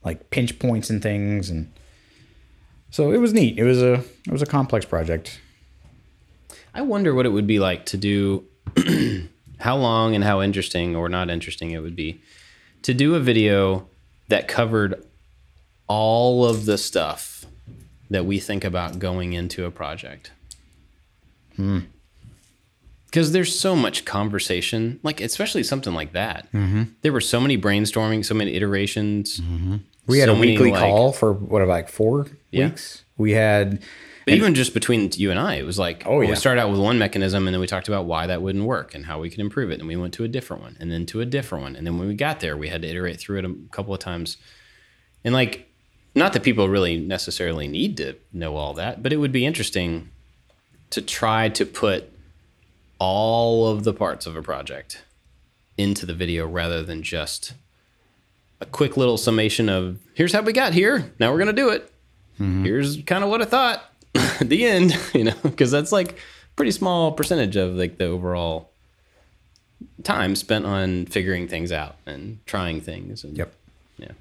like 0.04 0.30
pinch 0.30 0.60
points 0.60 0.90
and 0.90 1.02
things, 1.02 1.50
and 1.50 1.72
so 2.90 3.12
it 3.12 3.18
was 3.18 3.34
neat. 3.34 3.58
It 3.58 3.64
was 3.64 3.82
a 3.82 3.94
it 4.26 4.32
was 4.32 4.42
a 4.42 4.46
complex 4.46 4.86
project. 4.86 5.40
I 6.74 6.82
wonder 6.82 7.14
what 7.14 7.26
it 7.26 7.30
would 7.30 7.48
be 7.48 7.60
like 7.60 7.86
to 7.88 7.98
do, 7.98 8.46
how 9.60 9.76
long 9.78 10.14
and 10.14 10.24
how 10.24 10.42
interesting 10.42 10.96
or 10.96 11.10
not 11.10 11.30
interesting 11.30 11.72
it 11.72 11.80
would 11.80 11.96
be 11.96 12.22
to 12.84 12.94
do 12.94 13.16
a 13.16 13.20
video 13.20 13.88
that 14.28 14.48
covered 14.48 15.04
all 15.88 16.46
of 16.46 16.66
the 16.66 16.78
stuff 16.78 17.46
that 18.10 18.26
we 18.26 18.40
think 18.40 18.64
about 18.64 19.00
going 19.00 19.34
into 19.34 19.66
a 19.66 19.72
project. 19.72 20.32
Hmm. 21.56 21.80
Because 23.08 23.32
there's 23.32 23.58
so 23.58 23.76
much 23.76 24.06
conversation, 24.06 25.00
like 25.02 25.22
especially 25.22 25.64
something 25.64 25.94
like 25.94 26.14
that. 26.14 26.48
Mm-hmm. 26.52 26.84
There 27.02 27.14
were 27.14 27.22
so 27.22 27.40
many 27.40 27.58
brainstorming, 27.58 28.24
so 28.24 28.36
many 28.36 28.54
iterations. 28.54 29.40
Mm-hmm. 29.40 29.78
We 30.08 30.20
had 30.20 30.28
so 30.30 30.36
a 30.36 30.40
many, 30.40 30.54
weekly 30.54 30.72
like- 30.72 30.80
call 30.82 31.12
for 31.12 31.34
what 31.34 31.62
about 31.62 31.74
like 31.74 31.90
four 31.90 32.28
Yeah. 32.52 32.68
weeks. 32.70 33.04
We 33.18 33.32
had 33.34 33.82
But 34.26 34.34
even 34.36 34.56
just 34.56 34.74
between 34.74 35.10
you 35.16 35.32
and 35.32 35.40
I, 35.40 35.56
it 35.56 35.66
was 35.66 35.78
like, 35.80 36.04
Oh, 36.06 36.16
well, 36.18 36.24
yeah. 36.24 36.30
we 36.32 36.36
started 36.36 36.62
out 36.62 36.70
with 36.72 36.80
one 36.80 36.98
mechanism 37.00 37.48
and 37.48 37.54
then 37.54 37.62
we 37.62 37.68
talked 37.68 37.88
about 37.88 38.06
why 38.06 38.28
that 38.28 38.42
wouldn't 38.42 38.66
work 38.66 38.94
and 38.96 39.06
how 39.06 39.20
we 39.20 39.30
could 39.30 39.40
improve 39.40 39.72
it. 39.72 39.80
And 39.80 39.88
we 39.88 39.96
went 39.96 40.14
to 40.16 40.24
a 40.24 40.28
different 40.28 40.64
one 40.64 40.78
and 40.80 40.92
then 40.92 41.06
to 41.08 41.22
a 41.22 41.26
different 41.26 41.64
one. 41.64 41.76
And 41.76 41.86
then 41.88 41.98
when 41.98 42.08
we 42.08 42.14
got 42.14 42.40
there, 42.42 42.56
we 42.58 42.68
had 42.70 42.82
to 42.82 42.88
iterate 42.90 43.20
through 43.20 43.40
it 43.40 43.46
a 43.46 43.56
couple 43.72 43.94
of 43.94 44.00
times. 44.00 44.38
And 45.24 45.34
like, 45.34 45.70
not 46.16 46.34
that 46.34 46.44
people 46.44 46.68
really 46.70 46.98
necessarily 47.00 47.68
need 47.68 47.98
to 47.98 48.16
know 48.34 48.56
all 48.56 48.74
that, 48.76 49.02
but 49.04 49.14
it 49.14 49.18
would 49.18 49.32
be 49.32 49.46
interesting 49.46 50.10
to 50.90 51.02
try 51.02 51.48
to 51.50 51.66
put 51.66 52.12
all 53.00 53.68
of 53.68 53.84
the 53.84 53.94
parts 53.94 54.26
of 54.26 54.36
a 54.36 54.42
project 54.42 55.04
into 55.78 56.06
the 56.06 56.14
video 56.14 56.48
rather 56.48 56.82
than 56.84 57.04
just 57.04 57.54
a 58.62 58.66
quick 58.66 58.98
little 58.98 59.18
summation 59.18 59.70
of 59.70 60.00
here's 60.14 60.34
how 60.34 60.42
we 60.42 60.54
got 60.54 60.74
here. 60.74 61.12
Now 61.20 61.32
we're 61.32 61.38
going 61.38 61.56
to 61.56 61.62
do 61.62 61.70
it. 61.70 61.92
Mm-hmm. 62.40 62.66
Here's 62.66 63.02
kind 63.04 63.24
of 63.24 63.30
what 63.30 63.42
I 63.42 63.46
thought 63.46 63.84
at 64.16 64.40
the 64.50 64.66
end, 64.66 64.98
you 65.14 65.26
know, 65.26 65.36
because 65.44 65.72
that's 65.72 65.92
like 65.92 66.18
pretty 66.56 66.72
small 66.72 67.12
percentage 67.12 67.56
of 67.56 67.76
like 67.76 67.98
the 67.98 68.06
overall 68.06 68.72
time 70.04 70.36
spent 70.36 70.66
on 70.66 71.06
figuring 71.06 71.48
things 71.48 71.72
out 71.72 71.96
and 72.06 72.40
trying 72.46 72.82
things. 72.82 73.24
And, 73.24 73.38
Yep. 73.38 73.54
Yeah. 73.98 74.12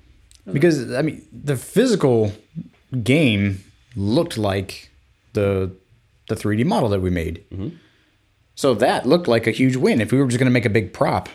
because 0.53 0.93
I 0.93 1.03
mean 1.03 1.27
the 1.33 1.57
physical 1.57 2.33
game 3.03 3.63
looked 3.95 4.37
like 4.39 4.91
the 5.33 5.71
the 6.29 6.35
3D 6.35 6.65
model 6.65 6.89
that 6.91 7.01
we 7.01 7.11
made. 7.11 7.45
Mm-hmm. 7.51 7.77
So 8.55 8.75
that 8.75 9.07
looked 9.07 9.29
like 9.29 9.47
a 9.47 9.51
huge 9.51 9.77
win. 9.77 10.01
If 10.01 10.13
we 10.13 10.19
were 10.19 10.27
just 10.27 10.39
going 10.39 10.47
to 10.47 10.53
make 10.53 10.65
a 10.65 10.71
big 10.71 10.93
prop, 10.93 11.29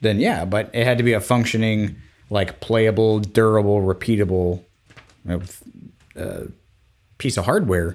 then 0.00 0.18
yeah, 0.18 0.44
but 0.44 0.70
it 0.72 0.84
had 0.84 0.98
to 0.98 1.04
be 1.04 1.12
a 1.12 1.20
functioning, 1.20 1.96
like 2.32 2.60
playable, 2.60 3.20
durable, 3.20 3.82
repeatable 3.82 4.62
uh, 5.28 6.44
piece 7.18 7.36
of 7.36 7.44
hardware. 7.44 7.94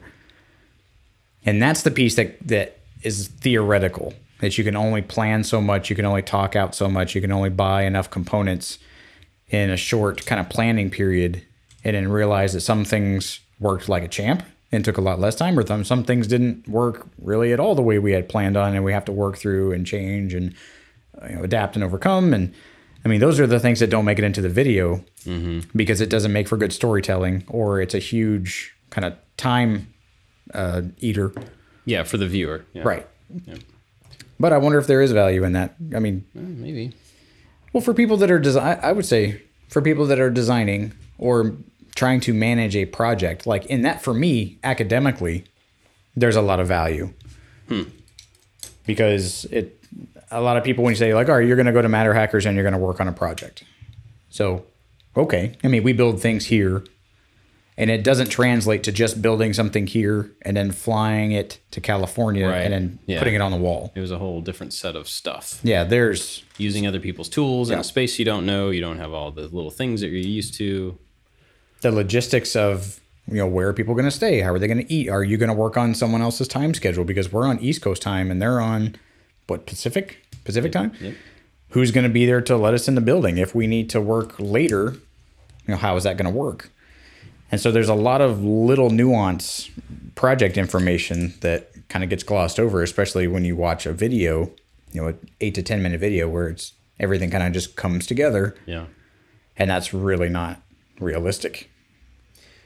And 1.43 1.59
that's 1.59 1.81
the 1.81 1.89
piece 1.89 2.15
that 2.15 2.37
that 2.47 2.77
is 3.01 3.27
theoretical. 3.27 4.13
That 4.39 4.55
you 4.59 4.63
can 4.63 4.75
only 4.75 5.01
plan 5.01 5.43
so 5.43 5.59
much, 5.59 5.89
you 5.89 5.95
can 5.95 6.05
only 6.05 6.21
talk 6.21 6.55
out 6.55 6.75
so 6.75 6.87
much, 6.87 7.15
you 7.15 7.21
can 7.21 7.31
only 7.31 7.49
buy 7.49 7.81
enough 7.83 8.11
components 8.11 8.77
in 9.47 9.71
a 9.71 9.77
short 9.77 10.23
kind 10.27 10.39
of 10.39 10.49
planning 10.49 10.91
period 10.91 11.43
and 11.83 11.95
then 11.95 12.07
realize 12.07 12.53
that 12.53 12.61
some 12.61 12.85
things 12.85 13.39
worked 13.59 13.89
like 13.89 14.03
a 14.03 14.07
champ 14.07 14.43
and 14.71 14.85
took 14.85 14.97
a 14.97 15.01
lot 15.01 15.19
less 15.19 15.33
time 15.33 15.57
or 15.57 15.65
some, 15.65 15.83
some 15.83 16.03
things 16.03 16.27
didn't 16.27 16.67
work 16.67 17.07
really 17.19 17.51
at 17.51 17.59
all 17.59 17.73
the 17.73 17.81
way 17.81 17.97
we 17.97 18.11
had 18.11 18.29
planned 18.29 18.55
on 18.55 18.75
and 18.75 18.83
we 18.83 18.93
have 18.93 19.05
to 19.05 19.11
work 19.11 19.37
through 19.37 19.71
and 19.71 19.87
change 19.87 20.35
and 20.35 20.53
you 21.27 21.35
know, 21.35 21.43
adapt 21.43 21.75
and 21.75 21.83
overcome 21.83 22.31
and 22.31 22.53
i 23.07 23.09
mean 23.09 23.19
those 23.19 23.39
are 23.39 23.47
the 23.47 23.59
things 23.59 23.79
that 23.79 23.89
don't 23.89 24.05
make 24.05 24.19
it 24.19 24.25
into 24.25 24.41
the 24.41 24.49
video 24.49 25.03
mm-hmm. 25.23 25.59
because 25.75 26.01
it 26.01 26.09
doesn't 26.09 26.33
make 26.33 26.47
for 26.47 26.57
good 26.57 26.73
storytelling 26.73 27.43
or 27.47 27.79
it's 27.81 27.93
a 27.93 27.99
huge 27.99 28.75
kind 28.89 29.05
of 29.05 29.13
time 29.37 29.93
uh, 30.53 30.81
eater 30.99 31.33
Yeah. 31.85 32.03
For 32.03 32.17
the 32.17 32.27
viewer. 32.27 32.65
Yeah. 32.73 32.83
right 32.83 33.07
but 34.39 34.53
i 34.53 34.57
wonder 34.57 34.77
if 34.77 34.87
there 34.87 35.01
is 35.01 35.11
value 35.11 35.43
in 35.43 35.53
that 35.53 35.75
i 35.95 35.99
mean 35.99 36.25
uh, 36.35 36.41
Maybe. 36.41 36.93
well, 37.73 37.81
for 37.81 37.93
people 37.93 38.17
that 38.17 38.31
are 38.31 38.39
design, 38.39 38.79
I 38.81 38.91
would 38.91 39.05
say 39.05 39.41
for 39.69 39.81
people 39.81 40.05
that 40.07 40.19
are 40.19 40.29
designing 40.29 40.93
or 41.17 41.55
trying 41.95 42.19
to 42.21 42.33
manage 42.33 42.75
a 42.75 42.85
project, 42.85 43.47
like 43.47 43.65
in 43.65 43.81
that 43.81 44.01
for 44.01 44.13
me 44.13 44.59
academically, 44.63 45.45
there's 46.15 46.35
a 46.35 46.41
lot 46.41 46.59
of 46.59 46.67
value 46.67 47.13
hmm. 47.67 47.83
because 48.85 49.45
it. 49.45 49.76
A 50.31 50.41
lot 50.41 50.57
of 50.57 50.63
people 50.63 50.83
when 50.83 50.91
you 50.91 50.97
say 50.97 51.13
like, 51.13 51.29
"All 51.29 51.35
right, 51.37 51.47
you're 51.47 51.55
going 51.55 51.67
to 51.67 51.71
go 51.71 51.81
to 51.81 51.87
MatterHackers 51.87 52.45
and 52.45 52.55
you're 52.55 52.63
going 52.63 52.73
to 52.73 52.77
work 52.79 52.99
on 52.99 53.07
a 53.07 53.13
project," 53.13 53.63
so 54.29 54.65
okay. 55.15 55.53
I 55.63 55.67
mean, 55.67 55.83
we 55.83 55.93
build 55.93 56.19
things 56.21 56.47
here, 56.47 56.83
and 57.77 57.89
it 57.89 58.03
doesn't 58.03 58.29
translate 58.29 58.83
to 58.83 58.91
just 58.91 59.21
building 59.21 59.53
something 59.53 59.87
here 59.87 60.31
and 60.41 60.57
then 60.57 60.71
flying 60.71 61.31
it 61.31 61.59
to 61.71 61.79
California 61.79 62.47
Right. 62.47 62.61
and 62.61 62.73
then 62.73 62.99
Yeah. 63.05 63.19
putting 63.19 63.35
it 63.35 63.41
on 63.41 63.51
the 63.51 63.57
wall. 63.57 63.91
It 63.95 64.01
was 64.01 64.11
a 64.11 64.17
whole 64.17 64.41
different 64.41 64.73
set 64.73 64.95
of 64.95 65.07
stuff. 65.07 65.59
Yeah, 65.63 65.83
there's 65.85 66.43
Using 66.57 66.87
other 66.87 66.99
people's 66.99 67.29
tools 67.29 67.69
in 67.69 67.77
a 67.77 67.83
space 67.83 68.17
you 68.17 68.25
don't 68.25 68.43
know. 68.45 68.71
You 68.71 68.81
don't 68.81 68.97
have 68.97 69.13
all 69.13 69.29
the 69.31 69.43
little 69.43 69.69
things 69.69 70.01
that 70.01 70.07
you're 70.07 70.17
used 70.17 70.55
to. 70.55 70.97
the 71.81 71.91
logistics 71.91 72.55
of 72.55 72.99
you 73.27 73.35
know 73.37 73.45
where 73.47 73.67
are 73.67 73.73
people 73.73 73.93
going 73.93 74.05
to 74.05 74.09
stay 74.11 74.39
how 74.39 74.51
are 74.51 74.57
they 74.57 74.65
going 74.65 74.83
to 74.83 74.91
eat 74.91 75.07
are 75.09 75.23
you 75.23 75.37
going 75.37 75.47
to 75.49 75.53
work 75.53 75.77
on 75.77 75.93
someone 75.93 76.21
else's 76.23 76.47
time 76.47 76.73
schedule 76.73 77.03
because 77.03 77.31
we're 77.31 77.45
on 77.45 77.59
east 77.59 77.83
coast 77.83 78.01
time 78.01 78.31
and 78.31 78.41
they're 78.41 78.59
on 78.59 78.95
what 79.47 79.65
pacific? 79.65 80.23
Pacific 80.43 80.71
time? 80.71 80.93
Yep. 81.01 81.15
who's 81.71 81.91
going 81.91 82.05
to 82.05 82.09
be 82.09 82.25
there 82.25 82.41
to 82.41 82.55
let 82.55 82.73
us 82.73 82.87
in 82.87 82.95
the 82.95 83.01
building 83.01 83.37
if 83.37 83.53
we 83.53 83.67
need 83.67 83.89
to 83.89 83.99
work 83.99 84.35
later? 84.39 84.93
You 85.65 85.73
know 85.73 85.77
how 85.77 85.95
is 85.97 86.03
that 86.03 86.15
going 86.17 86.31
to 86.31 86.37
work? 86.37 86.69
And 87.51 87.59
so 87.59 87.71
there's 87.71 87.89
a 87.89 87.93
lot 87.95 88.21
of 88.21 88.43
little 88.43 88.89
nuance 88.89 89.69
project 90.15 90.57
information 90.57 91.33
that 91.41 91.71
kind 91.89 92.03
of 92.03 92.09
gets 92.09 92.23
glossed 92.23 92.59
over 92.59 92.81
especially 92.81 93.27
when 93.27 93.45
you 93.45 93.55
watch 93.55 93.85
a 93.85 93.93
video 93.93 94.51
you 94.91 95.01
know 95.01 95.07
an 95.09 95.29
8 95.39 95.55
to 95.55 95.61
10 95.63 95.81
minute 95.81 95.99
video 95.99 96.27
where 96.27 96.49
it's 96.49 96.73
everything 96.99 97.29
kind 97.29 97.43
of 97.43 97.53
just 97.53 97.75
comes 97.75 98.07
together. 98.07 98.55
Yeah. 98.65 98.85
and 99.55 99.69
that's 99.69 99.93
really 99.93 100.29
not 100.29 100.61
realistic. 100.99 101.69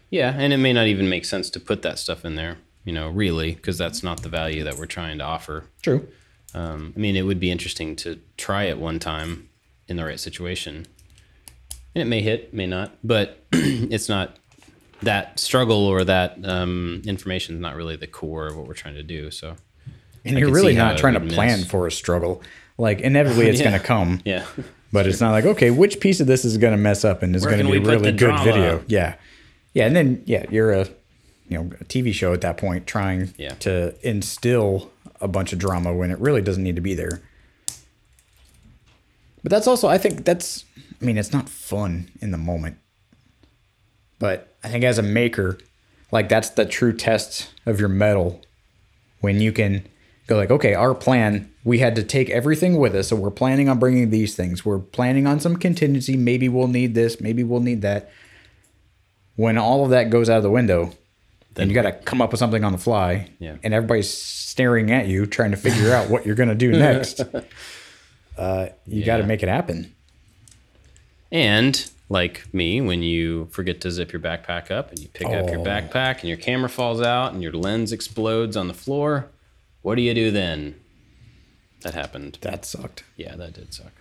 Yeah, 0.10 0.34
and 0.38 0.52
it 0.52 0.58
may 0.58 0.74
not 0.74 0.88
even 0.88 1.08
make 1.10 1.26
sense 1.26 1.50
to 1.52 1.60
put 1.60 1.84
that 1.84 1.98
stuff 1.98 2.26
in 2.26 2.36
there, 2.36 2.58
you 2.84 2.92
know, 2.92 3.10
really, 3.10 3.56
because 3.56 3.78
that's 3.78 4.04
not 4.04 4.24
the 4.24 4.30
value 4.30 4.64
that 4.64 4.78
we're 4.78 4.86
trying 4.86 5.18
to 5.20 5.24
offer. 5.24 5.66
true 5.82 6.08
Um, 6.54 6.94
I 6.96 7.00
mean, 7.00 7.16
it 7.16 7.22
would 7.24 7.40
be 7.40 7.52
interesting 7.52 7.96
to 7.98 8.20
try 8.38 8.64
it 8.66 8.78
one 8.78 9.00
time 9.00 9.50
in 9.88 9.96
the 9.98 10.06
right 10.06 10.20
situation. 10.20 10.86
And 11.96 12.02
it 12.02 12.06
may 12.06 12.22
hit, 12.22 12.54
may 12.54 12.68
not, 12.68 12.96
but 13.04 13.44
it's 13.52 14.08
not 14.10 14.38
that 15.02 15.40
struggle 15.40 15.86
or 15.88 16.04
that 16.04 16.38
um, 16.46 17.02
information 17.06 17.56
is 17.56 17.62
not 17.62 17.76
really 17.76 17.96
the 17.96 18.08
core 18.08 18.48
of 18.48 18.56
what 18.58 18.68
we're 18.68 18.74
trying 18.74 18.96
to 18.96 19.04
do. 19.04 19.32
So, 19.32 19.56
and 20.24 20.38
I 20.38 20.40
you're 20.42 20.52
really 20.52 20.76
not 20.76 20.98
trying 20.98 21.16
to 21.16 21.20
would 21.20 21.32
plan 21.32 21.60
miss. 21.62 21.68
for 21.70 21.88
a 21.88 21.92
struggle 21.92 22.42
like 22.78 23.02
inevitably 23.02 23.48
it's 23.48 23.60
Yeah. 23.62 23.70
going 23.70 23.80
to 23.82 23.86
come 23.86 24.22
yeah. 24.26 24.46
But 24.94 25.08
it's 25.08 25.20
not 25.22 25.32
like 25.32 25.46
okay, 25.46 25.72
which 25.72 26.00
piece 26.00 26.20
of 26.20 26.28
this 26.28 26.44
is 26.46 26.58
going 26.58 26.72
to 26.72 26.78
mess 26.78 27.04
up 27.06 27.24
and 27.24 27.36
is 27.36 27.46
going 27.46 27.60
to 27.60 27.64
be 27.72 27.78
a 27.78 27.82
really 27.82 28.02
good 28.12 28.18
drama? 28.18 28.44
video. 28.44 28.84
Yeah, 28.88 29.16
yeah, 29.74 29.86
and 29.88 29.96
then 29.96 30.22
yeah, 30.26 30.46
you're 30.52 30.72
a 30.74 30.86
you 31.48 31.58
know 31.58 31.62
a 31.80 31.86
TV 31.86 32.14
show 32.14 32.34
at 32.34 32.42
that 32.42 32.58
point 32.58 32.86
trying 32.88 33.34
Yeah. 33.38 33.54
to 33.62 33.96
instill 34.08 34.92
a 35.22 35.28
bunch 35.28 35.54
of 35.54 35.60
drama 35.60 35.94
when 35.94 36.12
it 36.12 36.20
really 36.20 36.42
doesn't 36.42 36.64
need 36.64 36.76
to 36.76 36.82
be 36.82 36.94
there. 36.94 37.22
But 39.44 39.50
that's 39.52 39.68
also 39.68 39.88
I 39.88 39.98
think 39.98 40.26
that's 40.26 40.66
I 41.02 41.06
mean 41.06 41.18
it's 41.18 41.34
not 41.34 41.50
fun 41.50 42.10
in 42.22 42.32
the 42.32 42.38
moment. 42.38 42.78
But 44.20 44.56
I 44.64 44.70
think 44.70 44.84
as 44.84 44.98
a 45.00 45.04
maker, 45.04 45.58
like 46.12 46.30
that's 46.30 46.50
the 46.52 46.66
true 46.66 46.94
test 46.94 47.50
of 47.66 47.80
your 47.80 47.90
mettle 47.90 48.42
when 49.22 49.40
you 49.42 49.52
can 49.52 49.88
go 50.28 50.36
like 50.38 50.52
okay 50.52 50.74
our 50.74 50.94
plan 50.96 51.52
we 51.64 51.80
had 51.80 51.96
to 51.96 52.04
take 52.04 52.30
everything 52.30 52.78
with 52.78 52.96
us 52.96 53.10
so 53.10 53.16
we're 53.16 53.30
planning 53.32 53.68
on 53.70 53.78
bringing 53.80 54.10
these 54.12 54.36
things 54.36 54.64
we're 54.66 54.80
planning 54.80 55.28
on 55.28 55.40
some 55.40 55.56
contingency 55.58 56.16
maybe 56.16 56.48
we'll 56.48 56.68
need 56.68 56.96
this 56.96 57.20
maybe 57.20 57.44
we'll 57.44 57.60
need 57.60 57.82
that 57.82 58.10
when 59.36 59.58
all 59.58 59.84
of 59.84 59.90
that 59.90 60.10
goes 60.10 60.30
out 60.30 60.38
of 60.38 60.44
the 60.44 60.50
window 60.52 60.92
then 61.56 61.68
you 61.68 61.74
got 61.76 61.82
to 61.84 61.92
come 61.92 62.22
up 62.22 62.32
with 62.32 62.40
something 62.40 62.64
on 62.64 62.72
the 62.72 62.78
fly 62.78 63.28
Yeah. 63.40 63.58
and 63.64 63.74
everybody's 63.74 64.10
staring 64.52 64.92
at 64.92 65.08
you 65.08 65.26
trying 65.26 65.52
to 65.52 65.58
figure 65.58 65.94
out 65.94 66.10
what 66.10 66.26
you're 66.26 66.36
going 66.36 66.50
to 66.50 66.56
do 66.56 66.72
next 66.88 67.22
uh, 68.38 68.68
you 68.86 69.04
got 69.06 69.18
to 69.18 69.24
make 69.24 69.42
it 69.44 69.50
happen 69.50 69.94
And 71.32 71.90
like 72.10 72.54
me, 72.54 72.82
when 72.82 73.02
you 73.04 73.46
forget 73.52 73.80
to 73.82 73.92
zip 73.92 74.12
your 74.12 74.20
backpack 74.22 74.70
up 74.70 74.90
and 74.90 75.00
you 75.00 75.08
pick 75.08 75.28
up 75.28 75.50
your 75.50 75.60
Oh. 75.60 75.64
backpack 75.64 76.20
and 76.20 76.26
your 76.30 76.38
camera 76.38 76.68
falls 76.70 77.02
out 77.02 77.32
and 77.34 77.42
your 77.42 77.54
lens 77.54 77.94
explodes 77.94 78.58
on 78.58 78.68
the 78.68 78.74
floor, 78.74 79.28
what 79.82 79.96
do 79.96 80.02
you 80.02 80.14
do 80.14 80.30
then? 80.30 80.76
That 81.84 81.94
happened. 81.94 82.38
that 82.42 82.66
sucked 82.66 83.04
Yeah, 83.16 83.36
that 83.38 83.54
did 83.54 83.74
suck. 83.74 83.94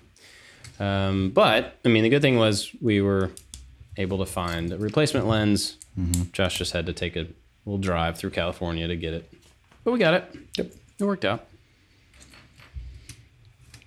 Um, 0.80 1.30
but 1.30 1.78
I 1.85 1.88
mean, 1.88 2.02
the 2.02 2.09
good 2.09 2.23
thing 2.23 2.37
was 2.37 2.71
we 2.80 3.00
were 3.00 3.30
able 3.97 4.19
to 4.19 4.26
find 4.26 4.73
a 4.73 4.78
replacement 4.78 5.26
lens. 5.26 5.76
Josh 6.33 6.59
just 6.59 6.73
had 6.73 6.87
to 6.87 6.92
take 6.95 7.14
a 7.14 7.26
little 7.66 7.78
drive 7.78 8.16
through 8.19 8.30
California 8.30 8.88
to 8.88 8.97
get 8.97 9.12
it, 9.14 9.33
but 9.90 9.94
we 9.94 9.99
got 9.99 10.14
it. 10.14 10.37
Yep. 10.56 10.73
It 11.00 11.04
worked 11.04 11.25
out. 11.25 11.47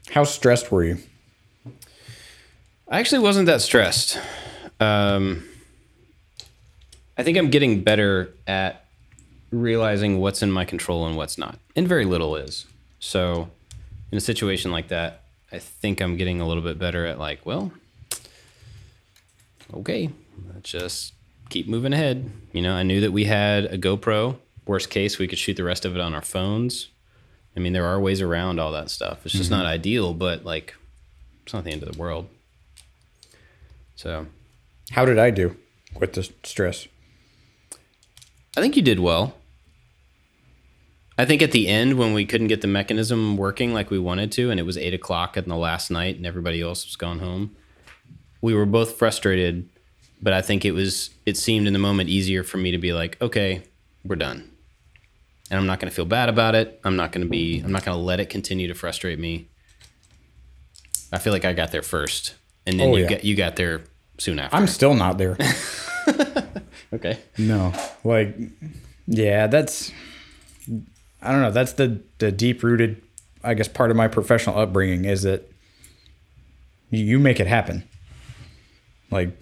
how 0.10 0.26
stressed 0.26 0.70
were 0.70 0.84
you 0.84 0.98
I 2.90 3.00
actually 3.00 3.20
wasn't 3.20 3.46
that 3.48 3.62
stressed. 3.62 4.20
Um, 4.80 5.48
I 7.18 7.24
think 7.24 7.38
I'm 7.38 7.50
getting 7.50 7.82
better 7.82 8.34
at 8.46 8.86
realizing 9.52 10.20
what's 10.20 10.44
in 10.44 10.52
my 10.52 10.66
control 10.66 11.08
and 11.08 11.16
what's 11.16 11.38
not, 11.38 11.58
and 11.76 11.88
very 11.88 12.06
little 12.06 12.36
is. 12.36 12.66
So, 13.00 13.50
in 14.12 14.18
a 14.18 14.22
situation 14.22 14.70
like 14.70 14.90
that, 14.90 15.24
I 15.52 15.60
think 15.60 16.02
I'm 16.02 16.18
getting 16.18 16.42
a 16.42 16.48
little 16.48 16.62
bit 16.62 16.78
better 16.78 17.06
at 17.08 17.18
like, 17.18 17.46
well, 17.46 17.72
okay, 19.74 20.10
let's 20.54 20.70
just 20.70 21.14
keep 21.50 21.68
moving 21.68 21.94
ahead. 21.94 22.30
You 22.52 22.62
know, 22.62 22.76
I 22.76 22.84
knew 22.84 23.00
that 23.02 23.12
we 23.12 23.24
had 23.24 23.66
a 23.66 23.78
GoPro. 23.78 24.38
Worst 24.66 24.90
case, 24.90 25.20
we 25.20 25.28
could 25.28 25.40
shoot 25.40 25.58
the 25.58 25.64
rest 25.64 25.86
of 25.86 25.96
it 25.96 26.02
on 26.02 26.14
our 26.14 26.22
phones. 26.22 26.90
I 27.56 27.60
mean, 27.60 27.74
there 27.74 27.86
are 27.86 28.00
ways 28.00 28.22
around 28.22 28.60
all 28.60 28.72
that 28.72 28.90
stuff. 28.90 29.26
It's 29.26 29.36
just 29.36 29.52
not 29.52 29.66
mm-hmm. 29.66 29.74
ideal, 29.74 30.14
but 30.14 30.44
like, 30.44 30.76
it's 31.44 31.54
not 31.54 31.64
the 31.64 31.72
end 31.72 31.84
of 31.84 31.92
the 31.92 31.98
world. 31.98 32.28
So 33.96 34.28
how 34.92 35.06
did 35.06 35.20
i 35.20 35.30
do 35.30 35.56
with 36.00 36.14
the 36.14 36.30
stress 36.44 36.88
I 38.56 38.62
think 38.62 38.76
you 38.76 38.84
did 38.84 39.00
well. 39.00 39.36
I 41.18 41.26
think 41.26 41.42
at 41.42 41.52
the 41.52 41.68
end 41.68 41.98
when 41.98 42.14
we 42.14 42.26
couldn't 42.26 42.48
get 42.48 42.62
the 42.62 42.68
mechanism 42.68 43.38
working 43.38 43.74
like 43.74 43.90
we 43.90 44.00
wanted 44.00 44.32
to, 44.34 44.50
and 44.50 44.60
it 44.60 44.64
was 44.64 44.78
eight 44.78 44.94
o'clock 44.94 45.38
in 45.38 45.48
the 45.48 45.56
last 45.56 45.90
night, 45.90 46.18
and 46.18 46.26
everybody 46.26 46.62
else 46.62 46.86
was 46.86 46.96
gone 46.96 47.20
home, 47.20 47.56
we 48.42 48.54
were 48.54 48.66
both 48.66 48.96
frustrated. 48.96 49.70
But 50.22 50.34
I 50.34 50.42
think 50.42 50.66
it 50.66 50.72
was 50.72 51.10
it 51.26 51.38
seemed 51.38 51.68
in 51.68 51.74
the 51.74 51.80
moment 51.80 52.10
easier 52.10 52.44
for 52.44 52.58
me 52.58 52.72
to 52.72 52.78
be 52.78 52.94
like, 52.94 53.20
okay, 53.22 53.64
we're 54.06 54.16
done, 54.16 54.52
and 55.52 55.60
I'm 55.60 55.66
not 55.68 55.80
going 55.80 55.90
to 55.90 55.96
feel 55.96 56.06
bad 56.06 56.30
about 56.30 56.56
it. 56.56 56.80
I'm 56.84 56.96
not 56.96 57.12
going 57.12 57.26
to 57.26 57.30
be. 57.30 57.60
I'm 57.60 57.72
not 57.72 57.84
going 57.86 57.98
to 57.98 58.02
let 58.04 58.20
it 58.20 58.30
continue 58.30 58.68
to 58.68 58.74
frustrate 58.74 59.20
me. 59.20 59.50
I 61.12 61.20
feel 61.20 61.34
like 61.34 61.46
I 61.46 61.54
got 61.54 61.72
there 61.72 61.82
first, 61.84 62.36
and 62.66 62.80
then 62.80 62.90
Oh, 62.90 62.96
you 62.96 63.04
yeah. 63.04 63.10
got 63.10 63.24
you 63.24 63.36
got 63.36 63.56
there 63.56 63.84
soon 64.20 64.38
after. 64.40 64.56
i'm 64.56 64.68
still 64.68 64.94
not 64.94 65.18
there 65.18 65.36
okay. 66.94 67.18
No, 67.38 67.74
like, 68.04 68.36
yeah, 69.08 69.48
that's, 69.48 69.92
I 71.22 71.32
don't 71.32 71.42
know. 71.42 71.52
That's 71.52 71.74
the 71.74 72.02
the 72.20 72.32
deep 72.32 72.62
rooted, 72.64 73.02
I 73.44 73.54
guess, 73.56 73.68
part 73.68 73.90
of 73.92 73.98
my 73.98 74.08
professional 74.08 74.58
upbringing 74.60 75.06
is 75.06 75.24
that 75.24 75.50
you, 76.90 77.04
you 77.04 77.20
make 77.20 77.40
it 77.40 77.48
happen. 77.48 77.84
Like, 79.12 79.38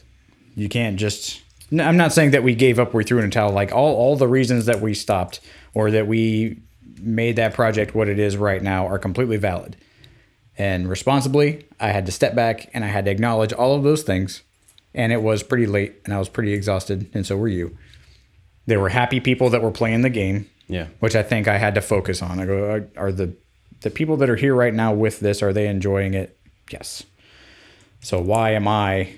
you 0.56 0.68
can't 0.70 0.98
just. 0.98 1.42
No, 1.72 1.86
I'm 1.86 1.98
not 1.98 2.12
saying 2.14 2.32
that 2.32 2.44
we 2.44 2.54
gave 2.54 2.80
up, 2.80 2.94
we 2.94 3.04
threw 3.04 3.20
in 3.20 3.26
a 3.26 3.30
towel. 3.30 3.52
Like 3.52 3.72
all 3.72 3.96
all 3.96 4.16
the 4.18 4.28
reasons 4.28 4.66
that 4.66 4.82
we 4.82 4.94
stopped 4.94 5.40
or 5.74 5.90
that 5.92 6.06
we 6.08 6.60
made 7.00 7.38
that 7.38 7.54
project 7.54 7.96
what 7.96 8.08
it 8.10 8.20
is 8.20 8.38
right 8.38 8.62
now 8.62 8.86
are 8.88 9.00
completely 9.00 9.38
valid. 9.38 9.76
And 10.58 10.90
responsibly, 10.90 11.66
I 11.80 11.88
had 11.92 12.06
to 12.06 12.12
step 12.12 12.36
back 12.36 12.70
and 12.74 12.84
I 12.84 12.88
had 12.90 13.06
to 13.06 13.12
acknowledge 13.12 13.54
all 13.54 13.76
of 13.76 13.84
those 13.84 14.04
things. 14.04 14.42
And 14.94 15.14
it 15.14 15.22
was 15.24 15.42
pretty 15.44 15.66
late 15.66 15.96
and 16.04 16.14
I 16.14 16.20
was 16.20 16.28
pretty 16.28 16.52
exhausted, 16.54 17.10
and 17.14 17.26
so 17.26 17.38
were 17.38 17.48
you. 17.48 17.78
There 18.66 18.80
were 18.82 18.90
happy 18.90 19.20
people 19.22 19.50
that 19.52 19.64
were 19.64 19.72
playing 19.72 20.02
the 20.02 20.10
game, 20.10 20.50
Yeah. 20.68 20.88
which 21.00 21.16
I 21.16 21.24
think 21.24 21.48
I 21.48 21.58
had 21.58 21.74
to 21.76 21.82
focus 21.82 22.22
on. 22.22 22.40
I 22.40 22.46
go, 22.46 22.70
are- 22.70 22.88
are 22.98 23.12
the 23.12 23.34
the 23.82 23.90
people 23.90 24.18
that 24.18 24.30
are 24.30 24.36
here 24.36 24.54
right 24.54 24.74
now 24.74 24.94
with 24.94 25.22
this 25.22 25.42
are 25.42 25.54
they 25.54 25.68
enjoying 25.68 26.14
it? 26.14 26.38
Yes. 26.70 27.04
So 28.02 28.20
why 28.22 28.52
am 28.52 28.68
I 28.68 29.14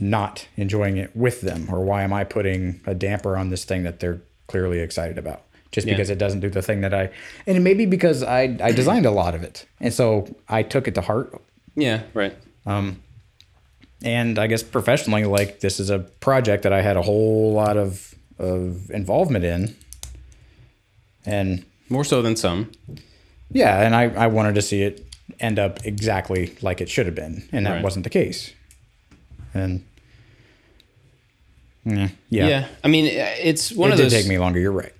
not 0.00 0.46
enjoying 0.56 0.96
it 0.96 1.14
with 1.16 1.40
them, 1.42 1.68
or 1.70 1.84
why 1.84 2.02
am 2.02 2.12
I 2.12 2.24
putting 2.24 2.80
a 2.86 2.94
damper 2.94 3.36
on 3.36 3.50
this 3.50 3.64
thing 3.64 3.82
that 3.84 4.00
they're 4.00 4.20
clearly 4.46 4.80
excited 4.80 5.18
about? 5.18 5.42
Just 5.72 5.86
Yeah. 5.86 5.94
because 5.94 6.08
it 6.10 6.18
doesn't 6.18 6.40
do 6.40 6.48
the 6.50 6.62
thing 6.62 6.80
that 6.80 6.94
I, 6.94 7.10
and 7.46 7.56
it 7.56 7.60
may 7.60 7.74
be 7.74 7.84
because 7.86 8.22
I 8.22 8.56
I 8.62 8.72
designed 8.72 9.04
a 9.06 9.10
lot 9.10 9.34
of 9.34 9.42
it, 9.42 9.66
and 9.80 9.92
so 9.92 10.34
I 10.48 10.62
took 10.62 10.88
it 10.88 10.94
to 10.94 11.00
heart. 11.02 11.40
Yeah. 11.76 12.02
Right. 12.14 12.34
Um 12.66 13.00
and 14.04 14.38
I 14.38 14.46
guess 14.46 14.62
professionally, 14.62 15.24
like 15.24 15.60
this 15.60 15.78
is 15.80 15.90
a 15.90 15.98
project 15.98 16.62
that 16.62 16.72
I 16.72 16.80
had 16.82 16.96
a 16.96 17.02
whole 17.02 17.52
lot 17.52 17.76
of 17.76 18.14
of 18.38 18.90
involvement 18.90 19.44
in, 19.44 19.74
and 21.26 21.64
More 21.88 22.04
so 22.04 22.22
than 22.22 22.36
some. 22.36 22.70
Yeah, 23.50 23.80
and 23.82 23.94
I, 23.96 24.04
I 24.24 24.26
wanted 24.26 24.54
to 24.56 24.62
see 24.62 24.82
it 24.82 25.04
end 25.40 25.58
up 25.58 25.84
exactly 25.86 26.54
like 26.62 26.80
it 26.80 26.88
should 26.88 27.06
have 27.06 27.14
been, 27.14 27.48
and 27.52 27.66
that 27.66 27.72
Right. 27.76 27.82
wasn't 27.84 28.04
the 28.04 28.10
case. 28.10 28.52
And 29.54 29.84
yeah, 31.84 32.08
yeah, 32.28 32.48
Yeah. 32.48 32.68
I 32.84 32.88
mean, 32.88 33.06
it's 33.06 33.72
one 33.72 33.90
it 33.90 33.94
of 33.94 33.98
did 33.98 34.04
those. 34.06 34.12
take 34.12 34.28
me 34.28 34.38
longer. 34.38 34.60
You're 34.60 34.72
right. 34.72 34.92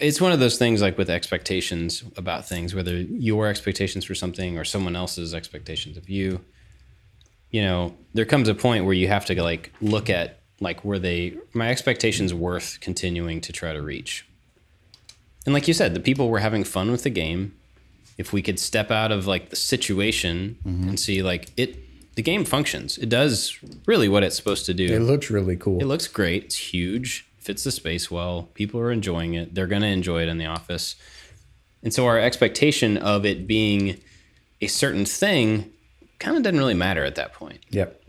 It's 0.00 0.20
one 0.20 0.32
of 0.32 0.40
those 0.40 0.58
things 0.58 0.80
like 0.80 0.96
with 0.96 1.10
expectations 1.10 2.02
about 2.16 2.48
things, 2.48 2.74
whether 2.74 2.96
your 2.96 3.46
expectations 3.46 4.04
for 4.04 4.14
something 4.14 4.58
or 4.58 4.64
someone 4.64 4.96
else's 4.96 5.34
expectations 5.34 5.96
of 5.96 6.08
you. 6.08 6.40
You 7.50 7.62
know, 7.62 7.94
there 8.14 8.24
comes 8.24 8.48
a 8.48 8.54
point 8.54 8.84
where 8.84 8.94
you 8.94 9.08
have 9.08 9.26
to 9.26 9.42
like 9.42 9.72
look 9.80 10.08
at 10.10 10.40
like 10.60 10.84
were 10.84 10.98
they 10.98 11.36
my 11.52 11.68
expectations 11.68 12.32
worth 12.32 12.78
continuing 12.80 13.40
to 13.42 13.52
try 13.52 13.72
to 13.72 13.82
reach. 13.82 14.26
And 15.44 15.54
like 15.54 15.68
you 15.68 15.74
said, 15.74 15.94
the 15.94 16.00
people 16.00 16.28
were 16.28 16.40
having 16.40 16.64
fun 16.64 16.90
with 16.90 17.02
the 17.02 17.10
game. 17.10 17.54
If 18.18 18.32
we 18.32 18.40
could 18.40 18.58
step 18.58 18.90
out 18.90 19.12
of 19.12 19.26
like 19.26 19.50
the 19.50 19.56
situation 19.56 20.58
mm-hmm. 20.66 20.88
and 20.88 21.00
see 21.00 21.22
like 21.22 21.50
it 21.56 21.78
the 22.16 22.22
game 22.22 22.44
functions. 22.44 22.98
It 22.98 23.08
does 23.08 23.58
really 23.86 24.08
what 24.08 24.24
it's 24.24 24.36
supposed 24.36 24.66
to 24.66 24.74
do. 24.74 24.86
It 24.86 25.00
looks 25.00 25.30
really 25.30 25.56
cool. 25.56 25.80
It 25.80 25.84
looks 25.84 26.08
great. 26.08 26.44
It's 26.44 26.56
huge. 26.56 27.28
Fits 27.38 27.62
the 27.62 27.70
space 27.70 28.10
well. 28.10 28.48
People 28.54 28.80
are 28.80 28.90
enjoying 28.90 29.34
it. 29.34 29.54
They're 29.54 29.68
going 29.68 29.82
to 29.82 29.88
enjoy 29.88 30.22
it 30.22 30.28
in 30.28 30.38
the 30.38 30.46
office. 30.46 30.96
And 31.82 31.94
so 31.94 32.06
our 32.06 32.18
expectation 32.18 32.96
of 32.96 33.24
it 33.24 33.46
being 33.46 34.00
a 34.60 34.66
certain 34.66 35.04
thing 35.04 35.72
kind 36.18 36.36
of 36.36 36.42
doesn't 36.42 36.58
really 36.58 36.74
matter 36.74 37.04
at 37.04 37.14
that 37.14 37.32
point. 37.32 37.60
Yep. 37.70 38.02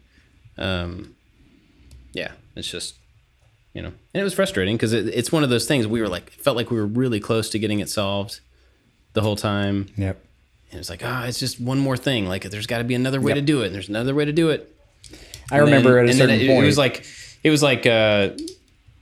Um, 0.57 1.15
yeah, 2.13 2.31
it's 2.55 2.71
just 2.71 2.95
you 3.73 3.83
know, 3.83 3.89
and 3.89 4.21
it 4.21 4.23
was 4.23 4.33
frustrating 4.33 4.75
because 4.75 4.91
it, 4.91 5.07
it's 5.09 5.31
one 5.31 5.43
of 5.43 5.51
those 5.51 5.67
things 5.67 5.85
we 5.85 6.01
were 6.01 6.07
like 6.07 6.31
felt 6.31 6.57
like 6.57 6.71
we 6.71 6.77
were 6.77 6.87
really 6.87 7.19
close 7.19 7.47
to 7.51 7.59
getting 7.59 7.79
it 7.79 7.89
solved 7.89 8.39
the 9.13 9.21
whole 9.21 9.35
time. 9.35 9.89
Yep. 9.95 10.19
And 10.71 10.79
it's 10.79 10.89
like, 10.89 11.01
ah, 11.03 11.25
it's 11.25 11.39
just 11.39 11.59
one 11.61 11.79
more 11.79 11.95
thing. 11.97 12.27
Like, 12.27 12.43
there's 12.43 12.67
got 12.67 12.79
to 12.79 12.83
be 12.83 12.95
another 12.95 13.21
way 13.21 13.29
Yep. 13.31 13.35
to 13.37 13.41
do 13.41 13.61
it. 13.61 13.67
And 13.67 13.75
there's 13.75 13.89
another 13.89 14.13
way 14.13 14.25
to 14.25 14.33
do 14.33 14.49
it. 14.49 14.73
I 15.51 15.57
remember 15.59 15.97
And 15.97 16.09
at 16.09 16.15
a 16.15 16.17
then- 16.17 16.27
then 16.27 16.37
certain 16.39 16.49
it, 16.49 16.53
point. 16.53 16.63
it 16.63 16.67
was 16.67 16.77
like, 16.77 17.05
it 17.43 17.49
was 17.49 17.63
like 17.63 17.85
uh, 17.85 18.31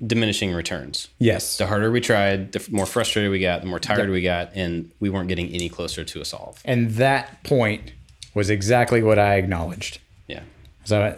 diminishing 0.06 0.54
returns. 0.54 1.08
yes. 1.18 1.58
The 1.58 1.66
harder 1.66 1.90
we 1.90 2.02
tried, 2.02 2.52
the 2.52 2.64
more 2.70 2.86
frustrated 2.86 3.32
we 3.32 3.40
got, 3.40 3.62
the 3.62 3.68
more 3.68 3.80
tired 3.80 4.02
Yep. 4.02 4.10
we 4.10 4.22
got, 4.22 4.52
and 4.54 4.92
we 5.00 5.10
weren't 5.10 5.28
getting 5.28 5.50
any 5.50 5.70
closer 5.70 6.04
to 6.04 6.22
a 6.22 6.26
solve. 6.26 6.60
And 6.66 6.92
that 6.92 7.44
point 7.44 7.94
was 8.36 8.50
exactly 8.50 9.02
what 9.02 9.18
I 9.18 9.36
acknowledged. 9.36 10.00
Yeah. 10.28 10.42
So, 10.84 11.18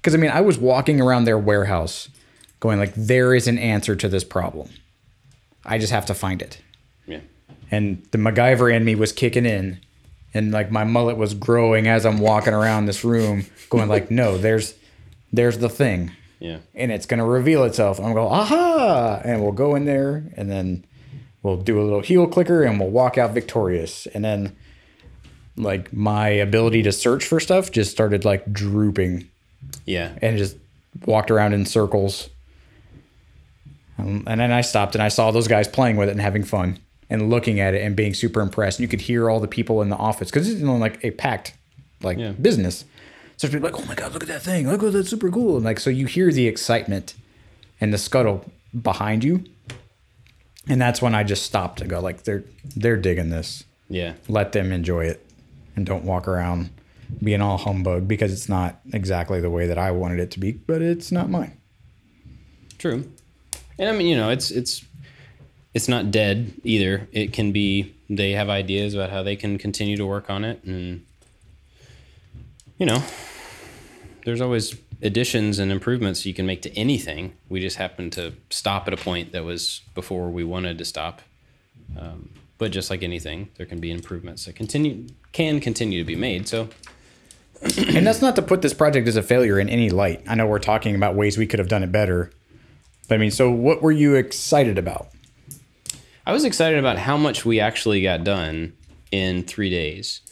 because 0.00 0.14
I 0.14 0.18
mean, 0.18 0.30
I 0.30 0.40
was 0.40 0.56
walking 0.58 1.00
around 1.00 1.24
their 1.24 1.38
warehouse 1.38 2.08
going, 2.60 2.78
like, 2.78 2.94
there 2.94 3.34
is 3.34 3.46
an 3.48 3.58
answer 3.58 3.94
to 3.96 4.08
this 4.08 4.24
problem. 4.24 4.70
I 5.66 5.76
just 5.78 5.92
have 5.92 6.06
to 6.06 6.14
find 6.14 6.40
it. 6.40 6.58
And 7.74 8.06
the 8.12 8.18
MacGyver 8.18 8.72
in 8.74 8.84
me 8.84 8.94
was 8.94 9.12
kicking 9.12 9.46
in. 9.46 9.80
And 10.32 10.52
like 10.52 10.70
my 10.70 10.84
mullet 10.84 11.16
was 11.16 11.34
growing 11.34 11.86
as 11.88 12.04
I'm 12.06 12.18
walking 12.18 12.52
around 12.54 12.86
this 12.86 13.04
room, 13.04 13.46
going 13.70 13.88
like, 13.88 14.10
no, 14.10 14.38
there's 14.38 14.74
there's 15.32 15.58
the 15.58 15.68
thing. 15.68 16.12
Yeah. 16.40 16.58
And 16.74 16.92
it's 16.92 17.06
gonna 17.06 17.26
reveal 17.26 17.64
itself. 17.64 17.98
I'm 18.00 18.14
going, 18.14 18.32
aha! 18.32 19.20
And 19.24 19.42
we'll 19.42 19.52
go 19.52 19.74
in 19.74 19.84
there 19.84 20.24
and 20.36 20.50
then 20.50 20.84
we'll 21.42 21.56
do 21.56 21.80
a 21.80 21.84
little 21.84 22.00
heel 22.00 22.26
clicker 22.26 22.62
and 22.62 22.78
we'll 22.80 22.90
walk 22.90 23.18
out 23.18 23.32
victorious. 23.32 24.06
And 24.06 24.24
then 24.24 24.56
like 25.56 25.92
my 25.92 26.28
ability 26.28 26.82
to 26.82 26.92
search 26.92 27.24
for 27.24 27.38
stuff 27.40 27.70
just 27.70 27.90
started 27.92 28.24
like 28.24 28.52
drooping 28.52 29.28
Yeah. 29.84 30.16
and 30.20 30.36
just 30.38 30.56
walked 31.06 31.30
around 31.30 31.52
in 31.54 31.64
circles. 31.64 32.28
Um, 33.98 34.24
and 34.26 34.40
then 34.40 34.50
I 34.52 34.62
stopped 34.62 34.94
and 34.96 35.02
I 35.02 35.08
saw 35.08 35.30
those 35.30 35.46
guys 35.48 35.68
playing 35.68 35.96
with 35.96 36.08
it 36.08 36.12
and 36.12 36.20
having 36.20 36.42
fun 36.42 36.78
and 37.10 37.30
looking 37.30 37.60
at 37.60 37.74
it 37.74 37.82
and 37.82 37.94
being 37.96 38.14
super 38.14 38.40
impressed. 38.40 38.80
You 38.80 38.88
could 38.88 39.02
hear 39.02 39.28
all 39.30 39.40
the 39.40 39.48
people 39.48 39.82
in 39.82 39.88
the 39.90 39.96
office 39.96 40.30
because 40.30 40.48
it's 40.48 40.60
you 40.60 40.66
know, 40.66 40.76
like 40.76 41.04
a 41.04 41.10
packed 41.12 41.54
like 42.02 42.18
Yeah. 42.18 42.32
business. 42.32 42.84
So 43.36 43.46
it's 43.48 43.54
like, 43.56 43.78
oh 43.78 43.84
my 43.86 43.94
god, 43.94 44.12
look 44.12 44.22
at 44.22 44.28
that 44.28 44.42
thing! 44.42 44.68
Look, 44.68 44.80
that's 44.92 45.08
super 45.10 45.30
cool! 45.30 45.56
And 45.56 45.64
like, 45.64 45.80
so 45.80 45.90
you 45.90 46.06
hear 46.06 46.30
the 46.30 46.46
excitement 46.46 47.14
and 47.80 47.92
the 47.92 47.98
scuttle 47.98 48.44
behind 48.80 49.24
you, 49.24 49.42
and 50.68 50.80
that's 50.80 51.02
when 51.02 51.14
I 51.16 51.24
just 51.24 51.42
stopped 51.42 51.80
and 51.80 51.90
go 51.90 52.00
like, 52.00 52.22
they're 52.22 52.44
they're 52.76 52.96
digging 52.96 53.30
this. 53.30 53.64
Yeah. 53.88 54.14
Let 54.28 54.52
them 54.52 54.70
enjoy 54.72 55.06
it, 55.06 55.26
and 55.74 55.84
don't 55.84 56.04
walk 56.04 56.28
around 56.28 56.70
being 57.22 57.40
all 57.40 57.58
humbug 57.58 58.06
because 58.08 58.32
it's 58.32 58.48
not 58.48 58.80
exactly 58.92 59.40
the 59.40 59.50
way 59.50 59.66
that 59.66 59.78
I 59.78 59.90
wanted 59.90 60.20
it 60.20 60.30
to 60.32 60.40
be, 60.40 60.52
but 60.52 60.80
it's 60.80 61.10
not 61.12 61.28
mine. 61.28 61.56
True. 62.78 63.10
And 63.78 63.88
I 63.88 63.92
mean, 63.92 64.06
you 64.06 64.16
know, 64.16 64.30
it's 64.30 64.50
it's 64.52 64.84
it's 65.74 65.88
not 65.88 66.10
dead 66.10 66.52
either. 66.62 67.08
It 67.12 67.32
can 67.32 67.52
be 67.52 67.94
they 68.08 68.32
have 68.32 68.48
ideas 68.48 68.94
about 68.94 69.10
how 69.10 69.22
they 69.22 69.36
can 69.36 69.58
continue 69.58 69.96
to 69.96 70.06
work 70.06 70.30
on 70.30 70.44
it 70.44 70.62
and 70.64 71.04
you 72.78 72.86
know, 72.86 73.02
there's 74.24 74.40
always 74.40 74.76
additions 75.02 75.58
and 75.58 75.70
improvements 75.70 76.26
you 76.26 76.34
can 76.34 76.46
make 76.46 76.62
to 76.62 76.76
anything. 76.76 77.34
We 77.48 77.60
just 77.60 77.76
happened 77.76 78.12
to 78.14 78.34
stop 78.50 78.88
at 78.88 78.94
a 78.94 78.96
point 78.96 79.32
that 79.32 79.44
was 79.44 79.82
before 79.94 80.30
we 80.30 80.44
wanted 80.44 80.78
to 80.78 80.84
stop. 80.84 81.22
Um, 81.98 82.30
but 82.58 82.72
just 82.72 82.90
like 82.90 83.02
anything, 83.02 83.50
there 83.56 83.66
can 83.66 83.80
be 83.80 83.90
improvements 83.90 84.44
that 84.46 84.56
continue 84.56 85.08
can 85.32 85.60
continue 85.60 86.00
to 86.00 86.06
be 86.06 86.16
made. 86.16 86.48
So 86.48 86.68
and 87.62 88.06
that's 88.06 88.20
not 88.20 88.36
to 88.36 88.42
put 88.42 88.62
this 88.62 88.74
project 88.74 89.08
as 89.08 89.16
a 89.16 89.22
failure 89.22 89.58
in 89.58 89.68
any 89.68 89.90
light. 89.90 90.22
I 90.26 90.34
know 90.34 90.46
we're 90.46 90.58
talking 90.58 90.94
about 90.94 91.14
ways 91.14 91.38
we 91.38 91.46
could 91.46 91.58
have 91.58 91.68
done 91.68 91.82
it 91.82 91.92
better. 91.92 92.30
But 93.08 93.16
I 93.16 93.18
mean, 93.18 93.30
so 93.30 93.50
what 93.50 93.82
were 93.82 93.92
you 93.92 94.14
excited 94.14 94.78
about? 94.78 95.08
I 96.26 96.32
was 96.32 96.44
excited 96.44 96.78
about 96.78 96.98
how 96.98 97.16
much 97.16 97.44
we 97.44 97.60
actually 97.60 98.02
got 98.02 98.24
done 98.24 98.72
in 99.10 99.42
three 99.42 99.68
days. 99.68 100.22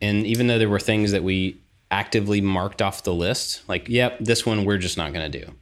And 0.00 0.26
even 0.26 0.46
though 0.46 0.58
there 0.58 0.68
were 0.68 0.78
things 0.78 1.10
that 1.12 1.24
we 1.24 1.56
actively 1.90 2.40
marked 2.40 2.80
off 2.80 3.02
the 3.02 3.14
list, 3.14 3.62
like, 3.68 3.88
yep, 3.88 4.18
this 4.20 4.46
one 4.46 4.64
we're 4.64 4.78
just 4.78 4.96
not 4.96 5.12
going 5.12 5.30
to 5.30 5.40
do. 5.40 5.52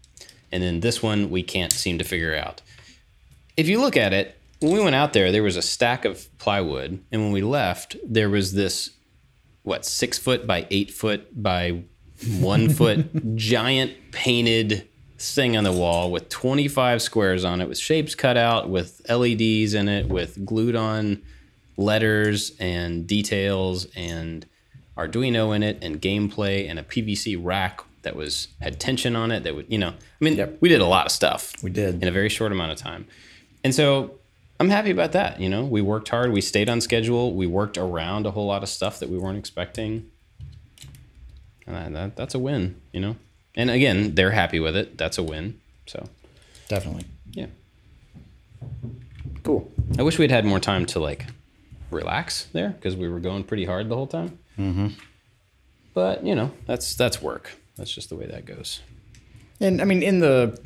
And 0.53 0.63
then 0.63 0.81
this 0.81 1.03
one 1.03 1.31
we 1.31 1.43
can't 1.43 1.73
seem 1.73 1.99
to 1.99 2.05
figure 2.05 2.35
out. 2.35 2.61
If 3.57 3.69
you 3.69 3.81
look 3.81 3.97
at 3.97 4.13
it, 4.13 4.37
when 4.61 4.73
we 4.73 4.81
went 4.81 4.95
out 4.95 5.13
there, 5.13 5.33
there 5.33 5.43
was 5.43 5.57
a 5.57 5.63
stack 5.63 6.05
of 6.05 6.27
plywood. 6.39 7.03
And 7.11 7.23
when 7.23 7.33
we 7.33 7.43
left, 7.43 7.97
there 8.07 8.31
was 8.31 8.53
this, 8.53 8.91
what, 9.63 9.85
six 9.85 10.19
foot 10.19 10.47
by 10.47 10.67
eight 10.71 10.91
foot 10.91 11.43
by 11.43 11.85
one 12.39 12.69
foot 12.69 13.07
giant 13.37 13.93
painted 14.13 14.89
thing 15.19 15.57
on 15.57 15.65
the 15.65 15.73
wall 15.73 16.11
with 16.11 16.29
25 16.29 17.01
squares 17.01 17.45
on 17.45 17.61
it 17.61 17.69
with 17.69 17.79
shapes 17.79 18.15
cut 18.15 18.37
out 18.37 18.69
with 18.69 19.01
LEDs 19.09 19.73
in 19.75 19.89
it 19.89 20.09
with 20.09 20.45
glued 20.45 20.75
on 20.77 21.23
letters 21.77 22.53
and 22.59 23.07
details 23.07 23.87
and 23.97 24.45
Arduino 24.97 25.55
in 25.55 25.63
it 25.63 25.79
and 25.83 26.01
gameplay 26.01 26.69
and 26.69 26.79
a 26.79 26.83
PVC 26.83 27.39
rack 27.41 27.81
that 28.03 28.15
was 28.17 28.49
had 28.61 28.79
tension 28.79 29.17
on 29.17 29.31
it 29.31 29.45
that 29.45 29.55
would 29.55 29.67
you 29.71 29.79
know 29.79 29.89
I 29.91 29.95
mean 30.25 30.35
Yep. 30.37 30.59
we 30.61 30.69
did 30.69 30.81
a 30.81 30.87
lot 30.87 31.07
of 31.07 31.13
stuff 31.13 31.53
We 31.63 31.71
did. 31.71 32.03
in 32.03 32.09
a 32.09 32.13
very 32.13 32.29
short 32.29 32.53
amount 32.53 32.73
of 32.73 32.79
time 32.79 33.07
and 33.63 33.75
so 33.75 34.17
I'm 34.61 34.69
happy 34.69 34.91
about 34.91 35.13
that 35.13 35.41
you 35.41 35.49
know 35.49 35.65
we 35.65 35.81
worked 35.81 36.09
hard 36.09 36.33
we 36.33 36.41
stayed 36.41 36.69
on 36.69 36.81
schedule 36.81 37.33
we 37.35 37.47
worked 37.47 37.79
around 37.79 38.27
a 38.27 38.33
whole 38.33 38.47
lot 38.47 38.63
of 38.63 38.69
stuff 38.69 38.99
that 39.01 39.09
we 39.09 39.17
weren't 39.19 39.39
expecting 39.39 40.11
and 41.67 41.77
that, 41.77 41.93
that, 41.93 42.17
that's 42.17 42.35
a 42.35 42.39
win 42.39 42.81
you 42.93 43.01
know 43.01 43.17
and 43.57 43.71
again 43.71 44.15
they're 44.15 44.31
happy 44.33 44.61
with 44.61 44.77
it 44.77 44.97
that's 44.99 45.19
a 45.19 45.23
win 45.23 45.59
so 45.87 46.09
Definitely. 46.69 47.05
yeah 47.33 47.47
Cool. 49.45 49.71
I 49.99 50.03
wish 50.03 50.19
we'd 50.19 50.31
had 50.31 50.45
more 50.47 50.59
time 50.59 50.87
to 50.87 50.99
like 50.99 51.27
relax 51.91 52.47
there 52.53 52.71
because 52.71 52.97
we 52.97 53.09
were 53.09 53.21
going 53.21 53.45
pretty 53.45 53.67
hard 53.67 53.89
the 53.91 53.95
whole 53.95 54.07
time. 54.07 54.39
Mm-hmm. 54.59 54.89
But 55.93 56.25
you 56.25 56.35
know, 56.35 56.51
that's 56.67 56.95
that's 56.95 57.21
work. 57.23 57.53
That's 57.77 57.93
just 57.93 58.09
the 58.09 58.17
way 58.17 58.27
that 58.27 58.47
goes. 58.47 58.81
And 59.61 59.81
I 59.81 59.85
mean, 59.85 60.03
in 60.03 60.19
the 60.21 60.59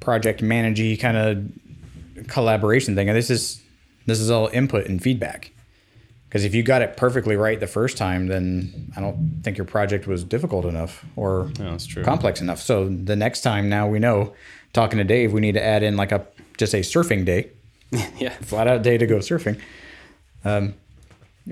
project 0.00 0.40
managey 0.40 0.98
kind 0.98 1.16
of 1.16 2.26
collaboration 2.28 2.94
thing, 2.94 3.08
this 3.08 3.30
is 3.30 3.62
this 4.06 4.18
is 4.18 4.30
all 4.30 4.48
input 4.48 4.86
and 4.86 5.00
feedback. 5.00 5.51
Because 6.32 6.46
if 6.46 6.54
you 6.54 6.62
got 6.62 6.80
it 6.80 6.96
perfectly 6.96 7.36
right 7.36 7.60
the 7.60 7.66
first 7.66 7.98
time, 7.98 8.28
then 8.28 8.90
I 8.96 9.02
don't 9.02 9.42
think 9.42 9.58
your 9.58 9.66
project 9.66 10.06
was 10.06 10.24
difficult 10.24 10.64
enough 10.64 11.04
or 11.14 11.52
complex 12.04 12.40
enough. 12.40 12.58
So 12.58 12.88
the 12.88 13.16
next 13.16 13.42
time, 13.42 13.68
now 13.68 13.86
we 13.86 13.98
know. 13.98 14.32
Talking 14.72 14.96
to 14.96 15.04
Dave, 15.04 15.34
we 15.34 15.42
need 15.42 15.52
to 15.52 15.62
add 15.62 15.82
in 15.82 15.98
like 15.98 16.10
a 16.10 16.26
just 16.56 16.72
a 16.72 16.78
surfing 16.78 17.26
day, 17.26 17.50
yeah, 18.16 18.30
flat 18.40 18.66
out 18.66 18.80
day 18.80 18.96
to 18.96 19.06
go 19.06 19.18
surfing, 19.18 19.60
um, 20.42 20.72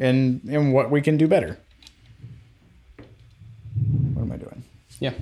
and 0.00 0.40
and 0.44 0.72
what 0.72 0.90
we 0.90 1.02
can 1.02 1.18
do 1.18 1.28
better. 1.28 1.58
What 4.14 4.22
am 4.22 4.32
I 4.32 4.36
doing? 4.38 4.64
yeah. 4.98 5.12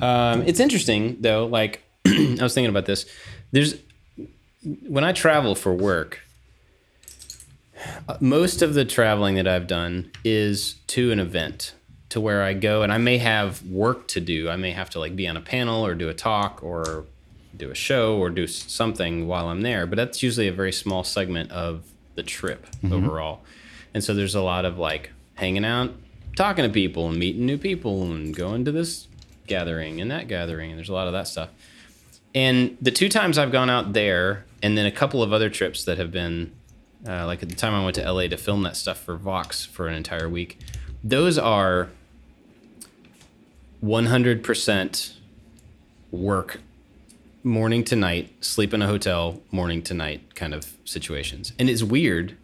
Um, 0.00 0.42
it's 0.48 0.58
interesting 0.58 1.18
though. 1.20 1.46
Like 1.46 1.84
I 2.08 2.38
was 2.40 2.54
thinking 2.54 2.70
about 2.70 2.86
this. 2.86 3.06
There's 3.52 3.76
when 4.64 5.04
I 5.04 5.12
travel 5.12 5.54
for 5.54 5.72
work. 5.72 6.20
uh, 8.08 8.16
Most 8.20 8.62
of 8.62 8.74
the 8.74 8.84
traveling 8.84 9.34
that 9.36 9.46
I've 9.48 9.66
done 9.66 10.10
is 10.24 10.74
to 10.88 11.12
an 11.12 11.20
event, 11.20 11.74
to 12.10 12.20
where 12.20 12.42
I 12.42 12.54
go 12.54 12.82
and 12.82 12.92
I 12.92 12.98
may 12.98 13.18
have 13.18 13.64
work 13.66 14.06
to 14.08 14.20
do. 14.20 14.48
I 14.48 14.56
may 14.56 14.70
have 14.70 14.90
to 14.90 15.00
like 15.00 15.16
be 15.16 15.26
on 15.26 15.36
a 15.36 15.40
panel 15.40 15.84
or 15.84 15.94
do 15.94 16.08
a 16.08 16.14
talk 16.14 16.62
or 16.62 17.04
do 17.56 17.70
a 17.70 17.74
show 17.74 18.16
or 18.16 18.30
do 18.30 18.46
something 18.46 19.26
while 19.26 19.48
I'm 19.48 19.62
there. 19.62 19.86
But 19.86 19.96
that's 19.96 20.22
usually 20.22 20.48
a 20.48 20.52
very 20.52 20.72
small 20.72 21.04
segment 21.04 21.50
of 21.52 21.84
the 22.14 22.22
trip 22.22 22.66
overall. 22.92 23.40
And 23.92 24.02
so 24.02 24.14
there's 24.14 24.34
a 24.34 24.42
lot 24.42 24.64
of 24.64 24.78
like 24.78 25.10
hanging 25.34 25.64
out, 25.64 25.92
talking 26.36 26.64
to 26.64 26.70
people 26.70 27.08
and 27.08 27.18
meeting 27.18 27.46
new 27.46 27.58
people 27.58 28.04
and 28.04 28.34
going 28.34 28.64
to 28.64 28.72
this 28.72 29.08
gathering 29.46 30.00
and 30.00 30.10
that 30.10 30.26
gathering. 30.28 30.70
And 30.70 30.78
there's 30.78 30.88
a 30.88 30.94
lot 30.94 31.06
of 31.06 31.12
that 31.12 31.28
stuff. 31.28 31.50
And 32.34 32.76
the 32.80 32.90
two 32.90 33.08
times 33.08 33.38
I've 33.38 33.52
gone 33.52 33.70
out 33.70 33.92
there, 33.92 34.44
and 34.62 34.76
then 34.76 34.86
a 34.86 34.90
couple 34.90 35.22
of 35.22 35.32
other 35.32 35.48
trips 35.48 35.84
that 35.84 35.98
have 35.98 36.10
been, 36.10 36.52
uh, 37.06 37.26
like 37.26 37.42
at 37.42 37.48
the 37.48 37.54
time 37.54 37.74
I 37.74 37.84
went 37.84 37.94
to 37.96 38.10
LA 38.10 38.22
to 38.28 38.36
film 38.36 38.62
that 38.64 38.76
stuff 38.76 38.98
for 38.98 39.16
Vox 39.16 39.64
for 39.64 39.86
an 39.86 39.94
entire 39.94 40.28
week, 40.28 40.58
those 41.02 41.38
are 41.38 41.90
100% 43.84 45.12
work 46.10 46.60
morning 47.44 47.84
to 47.84 47.94
night, 47.94 48.32
sleep 48.42 48.72
in 48.72 48.80
a 48.80 48.86
hotel, 48.86 49.40
morning 49.50 49.82
to 49.82 49.94
night 49.94 50.34
kind 50.34 50.54
of 50.54 50.72
situations. 50.84 51.52
And 51.58 51.68
it's 51.68 51.82
weird 51.82 52.36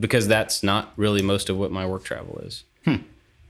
because 0.00 0.26
that's 0.26 0.62
not 0.62 0.92
really 0.96 1.20
most 1.20 1.50
of 1.50 1.58
what 1.58 1.70
my 1.70 1.86
work 1.86 2.04
travel 2.04 2.38
is. 2.38 2.64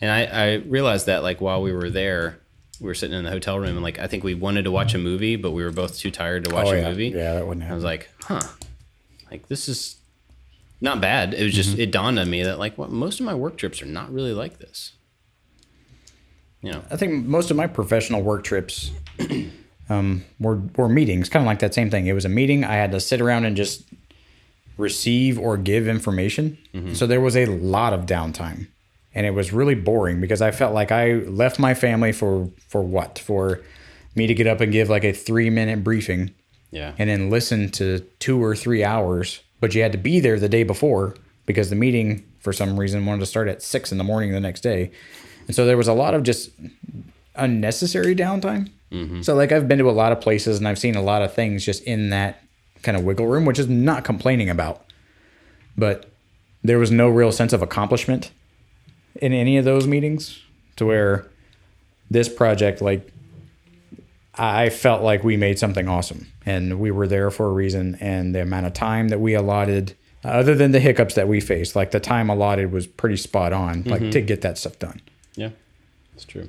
And 0.01 0.11
I, 0.11 0.25
I 0.25 0.55
realized 0.55 1.07
that 1.07 1.23
like 1.23 1.41
while 1.41 1.63
we 1.63 1.73
were 1.73 1.91
there, 1.91 2.41
we 2.81 2.87
were 2.87 2.95
sitting 2.95 3.17
in 3.17 3.25
the 3.25 3.31
hotel 3.31 3.59
room 3.59 3.71
and 3.77 3.83
like 3.83 3.99
I 3.99 4.07
think 4.07 4.25
we 4.25 4.35
wanted 4.35 4.65
to 4.65 4.71
watch 4.71 4.95
a 4.95 4.99
movie, 4.99 5.37
but 5.37 5.51
we 5.53 5.63
were 5.63 5.71
both 5.73 5.99
too 5.99 6.11
tired 6.11 6.45
to 6.45 6.55
watch 6.55 6.67
oh 6.69 6.73
a 6.73 6.81
yeah, 6.81 6.89
movie. 6.89 7.09
yeah, 7.09 7.35
that 7.35 7.47
wouldn't 7.47 7.63
happen. 7.63 7.73
I 7.73 7.75
was 7.77 7.85
like, 7.85 8.09
huh, 8.23 8.41
like 9.31 9.49
this 9.49 9.69
is 9.69 9.97
not 10.81 11.01
bad. 11.01 11.35
It 11.35 11.45
was 11.45 11.55
just 11.55 11.73
Mm-hmm. 11.73 11.81
it 11.83 11.91
dawned 11.93 12.19
on 12.19 12.31
me 12.31 12.43
that 12.43 12.59
like 12.59 12.79
what 12.79 12.91
most 12.91 13.21
of 13.21 13.27
my 13.27 13.35
work 13.35 13.57
trips 13.59 13.83
are 13.83 13.87
not 13.87 14.13
really 14.13 14.33
like 14.33 14.59
this. 14.59 14.93
You 16.63 16.73
know, 16.73 16.83
I 16.91 16.97
think 16.97 17.25
most 17.27 17.51
of 17.51 17.57
my 17.57 17.67
professional 17.67 18.23
work 18.23 18.45
trips 18.45 18.91
um, 19.89 20.25
were 20.39 20.61
were 20.77 20.89
meetings, 20.89 21.29
kind 21.29 21.43
of 21.43 21.47
like 21.47 21.59
that 21.61 21.75
same 21.75 21.91
thing. 21.91 22.07
It 22.07 22.13
was 22.13 22.25
a 22.25 22.29
meeting. 22.31 22.65
I 22.65 22.75
had 22.75 22.93
to 22.93 23.01
sit 23.01 23.21
around 23.21 23.45
and 23.47 23.57
just 23.57 23.85
receive 24.77 25.39
or 25.39 25.57
give 25.57 25.87
information. 25.89 26.57
So 26.95 27.07
there 27.07 27.21
was 27.21 27.37
a 27.37 27.45
lot 27.47 27.93
of 27.93 28.07
downtime, 28.07 28.69
and 29.15 29.27
it 29.27 29.33
was 29.33 29.53
really 29.53 29.75
boring 29.75 30.21
because 30.21 30.41
I 30.41 30.51
felt 30.51 30.75
like 30.75 30.93
I 30.93 31.15
left 31.15 31.59
my 31.59 31.75
family 31.75 32.13
for 32.13 32.51
for 32.69 32.83
what 32.83 33.19
for 33.19 33.61
me 34.15 34.27
to 34.27 34.35
get 34.35 34.47
up 34.47 34.61
and 34.61 34.73
give 34.73 34.89
like 34.89 35.05
a 35.05 35.13
three 35.13 35.51
minute 35.51 35.85
briefing 35.85 36.35
yeah, 36.71 36.95
and 36.99 37.11
then 37.11 37.31
listen 37.31 37.71
to 37.73 38.01
two 38.21 38.43
or 38.43 38.55
three 38.55 38.85
hours, 38.85 39.43
but 39.61 39.75
you 39.75 39.83
had 39.83 39.93
to 39.93 39.99
be 39.99 40.21
there 40.21 40.39
the 40.39 40.49
day 40.49 40.63
before 40.63 41.17
because 41.45 41.69
the 41.69 41.77
meeting, 41.77 42.25
for 42.39 42.53
some 42.53 42.79
reason, 42.79 43.05
wanted 43.07 43.21
to 43.21 43.27
start 43.27 43.49
at 43.49 43.63
six 43.63 43.91
in 43.91 43.99
the 43.99 44.05
morning 44.05 44.31
the 44.33 44.41
next 44.41 44.61
day. 44.61 44.93
And 45.47 45.57
so 45.57 45.67
there 45.67 45.77
was 45.77 45.89
a 45.89 45.93
lot 45.93 46.15
of 46.15 46.23
just 46.23 46.51
unnecessary 47.35 48.15
downtime. 48.15 48.71
Mm-hmm. 48.93 49.23
So, 49.23 49.35
like, 49.35 49.51
I've 49.51 49.67
been 49.67 49.79
to 49.79 49.91
a 49.91 49.93
lot 49.93 50.13
of 50.13 50.21
places 50.21 50.59
and 50.59 50.69
I've 50.69 50.79
seen 50.79 50.95
a 50.95 51.03
lot 51.03 51.23
of 51.23 51.35
things 51.35 51.65
just 51.65 51.83
in 51.83 52.11
that 52.11 52.43
kind 52.83 52.97
of 52.97 53.05
wiggle 53.05 53.27
room, 53.27 53.45
which 53.45 53.59
is 53.59 53.69
not 53.69 54.05
complaining 54.05 54.49
about. 54.49 54.85
But 55.77 56.11
there 56.63 56.79
was 56.79 56.91
no 56.91 57.09
real 57.09 57.33
sense 57.33 57.53
of 57.53 57.63
accomplishment 57.63 58.31
in 59.21 59.33
any 59.33 59.57
of 59.57 59.65
those 59.65 59.87
meetings 59.87 60.41
to 60.77 60.87
where 60.87 61.27
this 62.11 62.29
project, 62.29 62.81
like, 62.81 63.11
I 64.35 64.71
felt 64.71 65.03
like 65.03 65.23
we 65.25 65.37
made 65.37 65.59
something 65.59 65.89
awesome 65.89 66.27
and 66.47 66.81
we 66.81 66.91
were 66.91 67.07
there 67.07 67.31
for 67.31 67.47
a 67.47 67.53
reason. 67.53 67.97
And 68.01 68.35
the 68.35 68.43
amount 68.43 68.67
of 68.67 68.73
time 68.73 69.09
that 69.09 69.21
we 69.21 69.35
allotted, 69.35 69.95
other 70.25 70.55
than 70.55 70.73
the 70.73 70.81
hiccups 70.81 71.15
that 71.15 71.29
we 71.29 71.41
faced, 71.41 71.77
like 71.77 71.91
the 71.91 72.01
time 72.01 72.31
allotted 72.31 72.73
was 72.73 72.87
pretty 72.87 73.17
spot 73.17 73.53
on, 73.53 73.83
like 73.85 74.11
to 74.13 74.21
get 74.21 74.41
that 74.43 74.57
stuff 74.59 74.79
done. 74.79 75.01
yeah, 75.35 75.51
that's 76.13 76.25
true. 76.25 76.49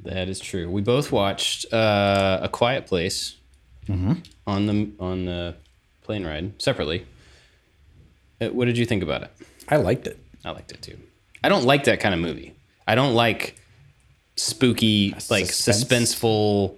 That 0.00 0.28
is 0.28 0.38
true. 0.38 0.70
We 0.70 0.82
both 0.82 1.10
watched 1.10 1.72
uh, 1.72 2.40
a 2.42 2.48
Quiet 2.48 2.86
Place 2.86 3.36
Mm-hmm. 3.88 4.14
on 4.48 4.66
the 4.66 4.90
on 4.98 5.26
the 5.26 5.54
plane 6.02 6.26
ride 6.26 6.60
separately. 6.60 7.06
Uh, 8.40 8.48
What 8.48 8.64
did 8.64 8.76
you 8.76 8.84
think 8.84 9.00
about 9.00 9.22
it? 9.22 9.30
I 9.68 9.76
liked 9.76 10.06
it. 10.06 10.18
I 10.44 10.50
liked 10.50 10.72
it 10.72 10.82
too. 10.82 10.98
I 11.42 11.48
don't 11.48 11.64
like 11.64 11.84
that 11.84 12.00
kind 12.00 12.14
of 12.14 12.20
movie. 12.20 12.54
I 12.86 12.94
don't 12.94 13.14
like 13.14 13.56
spooky, 14.36 15.14
like 15.30 15.46
suspense? 15.46 16.14
suspenseful, 16.14 16.76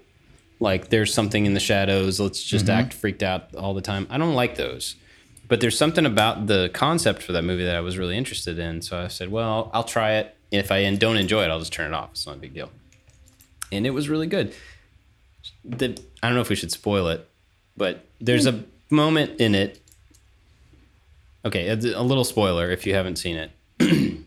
like 0.61 0.89
there's 0.89 1.13
something 1.13 1.47
in 1.47 1.55
the 1.55 1.61
shadows. 1.61 2.19
Let's 2.19 2.43
just 2.43 2.67
mm-hmm. 2.67 2.79
act 2.79 2.95
freaked 2.95 3.23
out 3.23 3.55
all 3.55 3.75
the 3.75 3.83
time. 3.83 4.07
I 4.11 4.19
don't 4.19 4.35
like 4.35 4.57
those. 4.57 4.97
But 5.49 5.61
there's 5.61 5.79
something 5.79 6.05
about 6.05 6.47
the 6.47 6.71
concept 6.75 7.23
for 7.23 7.33
that 7.33 7.43
movie 7.43 7.65
that 7.65 7.75
I 7.75 7.81
was 7.81 7.97
really 7.97 8.17
interested 8.17 8.59
in. 8.59 8.83
So 8.83 8.99
I 8.99 9.09
said, 9.09 9.31
well, 9.31 9.71
I'll 9.73 9.85
try 9.85 10.17
it. 10.17 10.37
If 10.51 10.71
I 10.71 10.95
don't 10.95 11.17
enjoy 11.17 11.45
it, 11.45 11.51
I'll 11.51 11.59
just 11.59 11.73
turn 11.73 11.93
it 11.93 11.95
off. 11.95 12.11
It's 12.13 12.27
not 12.27 12.37
a 12.37 12.39
big 12.39 12.55
deal. 12.55 12.71
And 13.73 13.87
it 13.87 13.91
was 13.91 14.09
really 14.09 14.27
good. 14.27 14.55
The, 15.65 15.99
I 16.23 16.29
don't 16.29 16.35
know 16.35 16.43
if 16.43 16.51
we 16.51 16.57
should 16.57 16.73
spoil 16.73 17.09
it, 17.09 17.27
but 17.77 18.05
there's 18.21 18.47
hmm. 18.47 18.59
a 18.59 18.95
moment 18.95 19.41
in 19.41 19.55
it 19.55 19.81
Okay, 21.45 21.69
a, 21.69 21.75
a 21.75 22.03
little 22.03 22.25
spoiler 22.25 22.71
if 22.71 22.87
you 22.87 22.95
haven't 22.95 23.17
seen 23.17 23.37
it. 23.37 23.51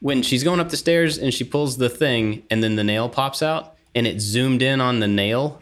when 0.00 0.22
she's 0.22 0.44
going 0.44 0.60
up 0.60 0.68
the 0.70 0.76
stairs 0.76 1.18
and 1.18 1.32
she 1.32 1.44
pulls 1.44 1.76
the 1.78 1.88
thing, 1.88 2.42
and 2.50 2.62
then 2.62 2.76
the 2.76 2.84
nail 2.84 3.08
pops 3.08 3.42
out, 3.42 3.74
and 3.94 4.06
it 4.06 4.20
zoomed 4.20 4.62
in 4.62 4.80
on 4.80 5.00
the 5.00 5.08
nail. 5.08 5.58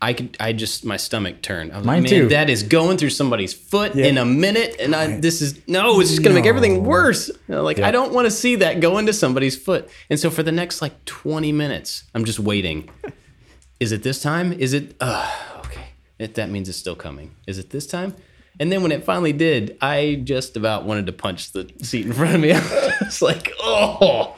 I 0.00 0.12
could, 0.12 0.36
I 0.38 0.52
just, 0.52 0.84
my 0.84 0.96
stomach 0.96 1.42
turned. 1.42 1.72
I 1.72 1.78
was 1.78 1.86
Mine 1.86 2.02
like, 2.04 2.12
man, 2.12 2.20
too. 2.22 2.28
that 2.28 2.48
is 2.48 2.62
going 2.62 2.98
through 2.98 3.10
somebody's 3.10 3.52
foot 3.52 3.96
Yeah. 3.96 4.06
in 4.06 4.18
a 4.18 4.24
minute, 4.24 4.76
and 4.78 4.94
I, 4.94 5.18
this 5.18 5.42
is 5.42 5.58
no, 5.66 5.98
it's 6.00 6.10
just 6.10 6.22
gonna 6.22 6.36
make 6.36 6.46
everything 6.46 6.84
worse. 6.84 7.28
You 7.28 7.34
know, 7.48 7.62
like 7.64 7.78
Yeah. 7.78 7.88
I 7.88 7.90
don't 7.90 8.12
want 8.12 8.26
to 8.26 8.30
see 8.30 8.54
that 8.56 8.78
go 8.80 8.98
into 8.98 9.12
somebody's 9.12 9.56
foot. 9.56 9.88
And 10.08 10.20
so 10.20 10.30
for 10.30 10.44
the 10.44 10.52
next 10.52 10.80
like 10.82 11.04
twenty 11.04 11.50
minutes, 11.50 12.04
I'm 12.14 12.24
just 12.24 12.38
waiting. 12.38 12.88
Is 13.80 13.90
it 13.90 14.04
this 14.04 14.22
time? 14.22 14.52
Is 14.52 14.72
it? 14.72 14.94
Uh, 15.00 15.28
okay. 15.66 15.86
It, 16.20 16.34
that 16.34 16.48
means 16.50 16.68
it's 16.68 16.78
still 16.78 16.94
coming. 16.96 17.34
Is 17.48 17.58
it 17.58 17.70
this 17.70 17.86
time? 17.86 18.14
And 18.60 18.72
then 18.72 18.82
when 18.82 18.92
it 18.92 19.04
finally 19.04 19.32
did, 19.32 19.76
I 19.80 20.20
just 20.24 20.56
about 20.56 20.84
wanted 20.84 21.06
to 21.06 21.12
punch 21.12 21.52
the 21.52 21.70
seat 21.82 22.06
in 22.06 22.12
front 22.12 22.34
of 22.34 22.40
me. 22.40 22.50
it's 23.00 23.22
like, 23.22 23.52
oh, 23.60 24.36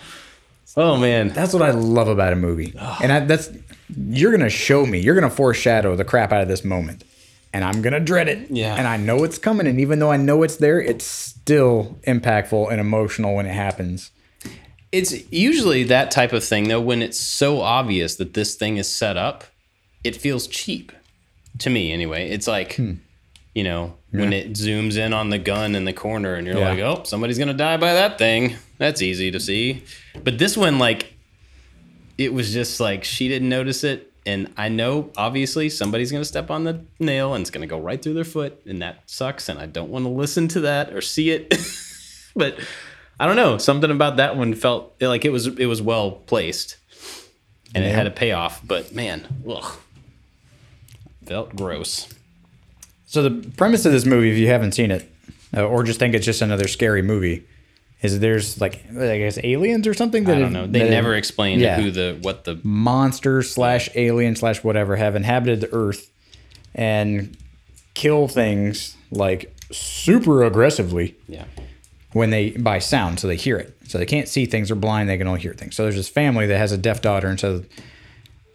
oh 0.76 0.96
man. 0.96 1.28
That's 1.28 1.52
what 1.52 1.62
I 1.62 1.70
love 1.70 2.08
about 2.08 2.32
a 2.32 2.36
movie. 2.36 2.74
And 3.02 3.12
I, 3.12 3.20
that's, 3.20 3.50
you're 3.88 4.30
going 4.30 4.42
to 4.42 4.50
show 4.50 4.84
me, 4.84 4.98
you're 4.98 5.14
going 5.14 5.28
to 5.28 5.34
foreshadow 5.34 5.96
the 5.96 6.04
crap 6.04 6.32
out 6.32 6.42
of 6.42 6.48
this 6.48 6.64
moment. 6.64 7.04
And 7.52 7.64
I'm 7.64 7.82
going 7.82 7.94
to 7.94 8.00
dread 8.00 8.28
it. 8.28 8.50
Yeah. 8.50 8.76
And 8.76 8.86
I 8.86 8.96
know 8.96 9.24
it's 9.24 9.38
coming. 9.38 9.66
And 9.66 9.80
even 9.80 9.98
though 9.98 10.12
I 10.12 10.16
know 10.16 10.42
it's 10.42 10.56
there, 10.56 10.80
it's 10.80 11.04
still 11.04 11.98
impactful 12.06 12.70
and 12.70 12.80
emotional 12.80 13.34
when 13.34 13.46
it 13.46 13.54
happens. 13.54 14.12
It's 14.92 15.30
usually 15.32 15.84
that 15.84 16.10
type 16.10 16.32
of 16.32 16.44
thing, 16.44 16.68
though, 16.68 16.80
when 16.80 17.00
it's 17.00 17.18
so 17.18 17.60
obvious 17.60 18.16
that 18.16 18.34
this 18.34 18.54
thing 18.54 18.76
is 18.76 18.92
set 18.92 19.16
up, 19.16 19.44
it 20.04 20.16
feels 20.16 20.46
cheap 20.46 20.92
to 21.58 21.70
me, 21.70 21.92
anyway. 21.92 22.28
It's 22.28 22.46
like, 22.46 22.74
hmm. 22.74 22.94
you 23.54 23.64
know, 23.64 23.94
when 24.10 24.32
it 24.32 24.52
zooms 24.54 24.96
in 24.96 25.12
on 25.12 25.30
the 25.30 25.38
gun 25.38 25.74
in 25.74 25.84
the 25.84 25.92
corner 25.92 26.34
and 26.34 26.46
you're 26.46 26.56
Yeah. 26.58 26.70
like, 26.70 26.78
oh, 26.80 27.02
somebody's 27.04 27.38
going 27.38 27.48
to 27.48 27.54
die 27.54 27.76
by 27.76 27.94
that 27.94 28.18
thing. 28.18 28.56
That's 28.78 29.02
easy 29.02 29.30
to 29.30 29.38
see. 29.40 29.84
But 30.24 30.38
this 30.38 30.56
one, 30.56 30.78
like, 30.78 31.14
it 32.18 32.32
was 32.32 32.52
just 32.52 32.80
like 32.80 33.04
she 33.04 33.28
didn't 33.28 33.48
notice 33.48 33.84
it. 33.84 34.12
And 34.26 34.52
I 34.56 34.68
know, 34.68 35.10
obviously, 35.16 35.70
somebody's 35.70 36.10
going 36.10 36.20
to 36.20 36.28
step 36.28 36.50
on 36.50 36.64
the 36.64 36.84
nail 36.98 37.34
and 37.34 37.40
it's 37.42 37.50
going 37.50 37.62
to 37.62 37.66
go 37.66 37.80
right 37.80 38.00
through 38.02 38.14
their 38.14 38.24
foot. 38.24 38.60
And 38.66 38.82
that 38.82 39.02
sucks. 39.06 39.48
And 39.48 39.58
I 39.58 39.66
don't 39.66 39.90
want 39.90 40.04
to 40.04 40.10
listen 40.10 40.46
to 40.48 40.60
that 40.60 40.92
or 40.92 41.00
see 41.00 41.30
it. 41.30 41.54
but 42.36 42.58
I 43.18 43.26
don't 43.26 43.36
know. 43.36 43.58
Something 43.58 43.90
about 43.90 44.16
that 44.16 44.36
one 44.36 44.54
felt 44.54 44.94
like 45.00 45.24
it 45.24 45.30
was 45.30 45.46
it 45.46 45.66
was 45.66 45.80
well 45.82 46.10
placed, 46.12 46.76
and 47.74 47.84
it 47.84 47.94
had 47.94 48.06
a 48.06 48.10
payoff. 48.10 48.60
But 48.66 48.94
man, 48.94 49.26
ugh, 49.48 49.76
felt 51.24 51.54
gross. 51.56 52.08
So 53.10 53.28
the 53.28 53.48
premise 53.56 53.84
of 53.84 53.90
this 53.90 54.06
movie, 54.06 54.30
if 54.30 54.38
you 54.38 54.46
haven't 54.46 54.70
seen 54.70 54.92
it, 54.92 55.12
uh, 55.56 55.64
or 55.64 55.82
just 55.82 55.98
think 55.98 56.14
it's 56.14 56.24
just 56.24 56.42
another 56.42 56.68
scary 56.68 57.02
movie, 57.02 57.44
is 58.02 58.20
there's 58.20 58.60
like 58.60 58.84
I 58.88 59.18
guess 59.18 59.36
aliens 59.42 59.88
or 59.88 59.94
something. 59.94 60.22
That 60.22 60.36
I 60.36 60.38
don't 60.38 60.52
know. 60.52 60.68
They 60.68 60.78
that 60.78 60.90
never 60.90 61.16
explain 61.16 61.58
yeah. 61.58 61.80
who 61.80 61.90
the 61.90 62.16
what 62.22 62.44
the 62.44 62.60
monsters 62.62 63.50
slash 63.50 63.88
alien 63.96 64.36
slash 64.36 64.62
whatever 64.62 64.94
have 64.94 65.16
inhabited 65.16 65.60
the 65.60 65.74
earth 65.74 66.08
and 66.72 67.36
kill 67.94 68.28
things 68.28 68.96
like 69.10 69.52
super 69.72 70.44
aggressively 70.44 71.16
yeah 71.26 71.44
when 72.12 72.30
they 72.30 72.50
by 72.50 72.78
sound 72.78 73.18
so 73.18 73.26
they 73.26 73.36
hear 73.36 73.56
it 73.56 73.76
so 73.86 73.98
they 73.98 74.06
can't 74.06 74.28
see 74.28 74.46
things 74.46 74.68
they're 74.68 74.76
blind 74.76 75.08
they 75.08 75.18
can 75.18 75.26
only 75.26 75.40
hear 75.40 75.52
things 75.52 75.74
so 75.74 75.82
there's 75.82 75.96
this 75.96 76.08
family 76.08 76.46
that 76.46 76.58
has 76.58 76.70
a 76.72 76.78
deaf 76.78 77.02
daughter 77.02 77.26
and 77.26 77.40
so 77.40 77.64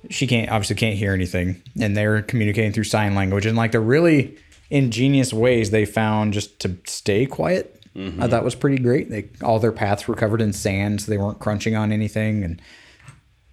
she 0.10 0.26
can't 0.26 0.50
obviously 0.50 0.76
can't 0.76 0.96
hear 0.96 1.14
anything 1.14 1.62
and 1.80 1.96
they're 1.96 2.22
communicating 2.22 2.72
through 2.72 2.84
sign 2.86 3.14
language 3.16 3.46
and 3.46 3.58
like 3.58 3.72
they're 3.72 3.82
really 3.82 4.38
ingenious 4.70 5.32
ways 5.34 5.72
they 5.72 5.86
found 5.86 6.34
just 6.34 6.60
to 6.60 6.78
stay 6.86 7.26
quiet 7.26 7.72
i 8.20 8.28
thought 8.28 8.44
was 8.44 8.56
pretty 8.56 8.78
great 8.82 9.10
they 9.10 9.30
all 9.42 9.58
their 9.60 9.72
paths 9.72 10.06
were 10.08 10.16
covered 10.16 10.42
in 10.42 10.52
sand 10.52 11.00
so 11.02 11.10
they 11.10 11.18
weren't 11.18 11.40
crunching 11.40 11.76
on 11.76 11.92
anything 11.94 12.44
and 12.44 12.62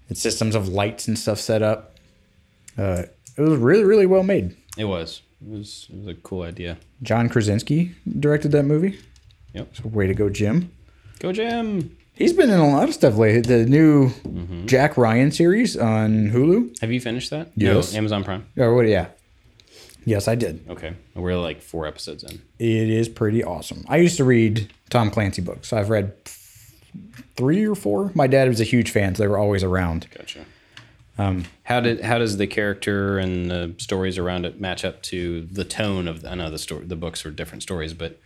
and 0.08 0.18
systems 0.18 0.54
of 0.56 0.66
lights 0.68 1.06
and 1.06 1.16
stuff 1.18 1.38
set 1.38 1.62
up 1.62 1.96
uh, 2.76 3.02
it 3.36 3.40
was 3.40 3.58
really 3.58 3.84
really 3.84 4.06
well 4.06 4.22
made 4.24 4.56
it 4.76 4.84
was 4.86 5.22
it 5.40 5.48
was 5.52 5.86
it 5.92 5.96
was 5.98 6.08
a 6.08 6.14
cool 6.14 6.42
idea. 6.42 6.76
john 7.02 7.28
krasinski 7.28 7.92
directed 8.18 8.50
that 8.52 8.64
movie 8.64 8.98
Yep. 9.54 9.76
so 9.76 9.88
way 9.88 10.06
to 10.06 10.14
go 10.14 10.28
jim 10.28 10.72
Go 11.20 11.30
Jim. 11.30 11.96
He's 12.14 12.32
been 12.32 12.50
in 12.50 12.58
a 12.58 12.68
lot 12.68 12.88
of 12.88 12.94
stuff 12.94 13.16
lately. 13.16 13.42
The 13.42 13.64
new 13.64 14.08
Mm-hmm. 14.08 14.66
Jack 14.66 14.96
Ryan 14.96 15.30
series 15.30 15.76
on 15.76 16.30
Hulu. 16.30 16.80
Have 16.80 16.90
you 16.90 17.00
finished 17.00 17.30
that? 17.30 17.52
Yes. 17.54 17.92
No, 17.92 17.98
Amazon 17.98 18.24
Prime. 18.24 18.44
Or 18.58 18.74
what? 18.74 18.88
Yeah. 18.88 19.06
Yes, 20.04 20.28
I 20.28 20.34
did. 20.34 20.64
Okay, 20.68 20.94
we're 21.14 21.36
like 21.36 21.62
four 21.62 21.86
episodes 21.86 22.24
in. 22.24 22.42
It 22.58 22.90
is 22.90 23.08
pretty 23.08 23.44
awesome. 23.44 23.84
I 23.88 23.98
used 23.98 24.16
to 24.16 24.24
read 24.24 24.72
Tom 24.90 25.10
Clancy 25.10 25.42
books. 25.42 25.72
I've 25.72 25.90
read 25.90 26.12
three 27.36 27.66
or 27.66 27.74
four. 27.74 28.10
My 28.14 28.26
dad 28.26 28.48
was 28.48 28.60
a 28.60 28.64
huge 28.64 28.90
fan, 28.90 29.14
so 29.14 29.22
they 29.22 29.28
were 29.28 29.38
always 29.38 29.62
around. 29.62 30.08
Gotcha. 30.16 30.44
Um, 31.18 31.44
how 31.64 31.80
did 31.80 32.00
how 32.00 32.18
does 32.18 32.36
the 32.38 32.46
character 32.46 33.18
and 33.18 33.50
the 33.50 33.74
stories 33.78 34.18
around 34.18 34.46
it 34.46 34.60
match 34.60 34.84
up 34.84 35.02
to 35.04 35.42
the 35.42 35.64
tone 35.64 36.08
of? 36.08 36.24
I 36.24 36.34
know 36.34 36.50
the 36.50 36.58
story, 36.58 36.84
the 36.86 36.96
books 36.96 37.24
are 37.26 37.30
different 37.30 37.62
stories, 37.62 37.92
but 37.94 38.18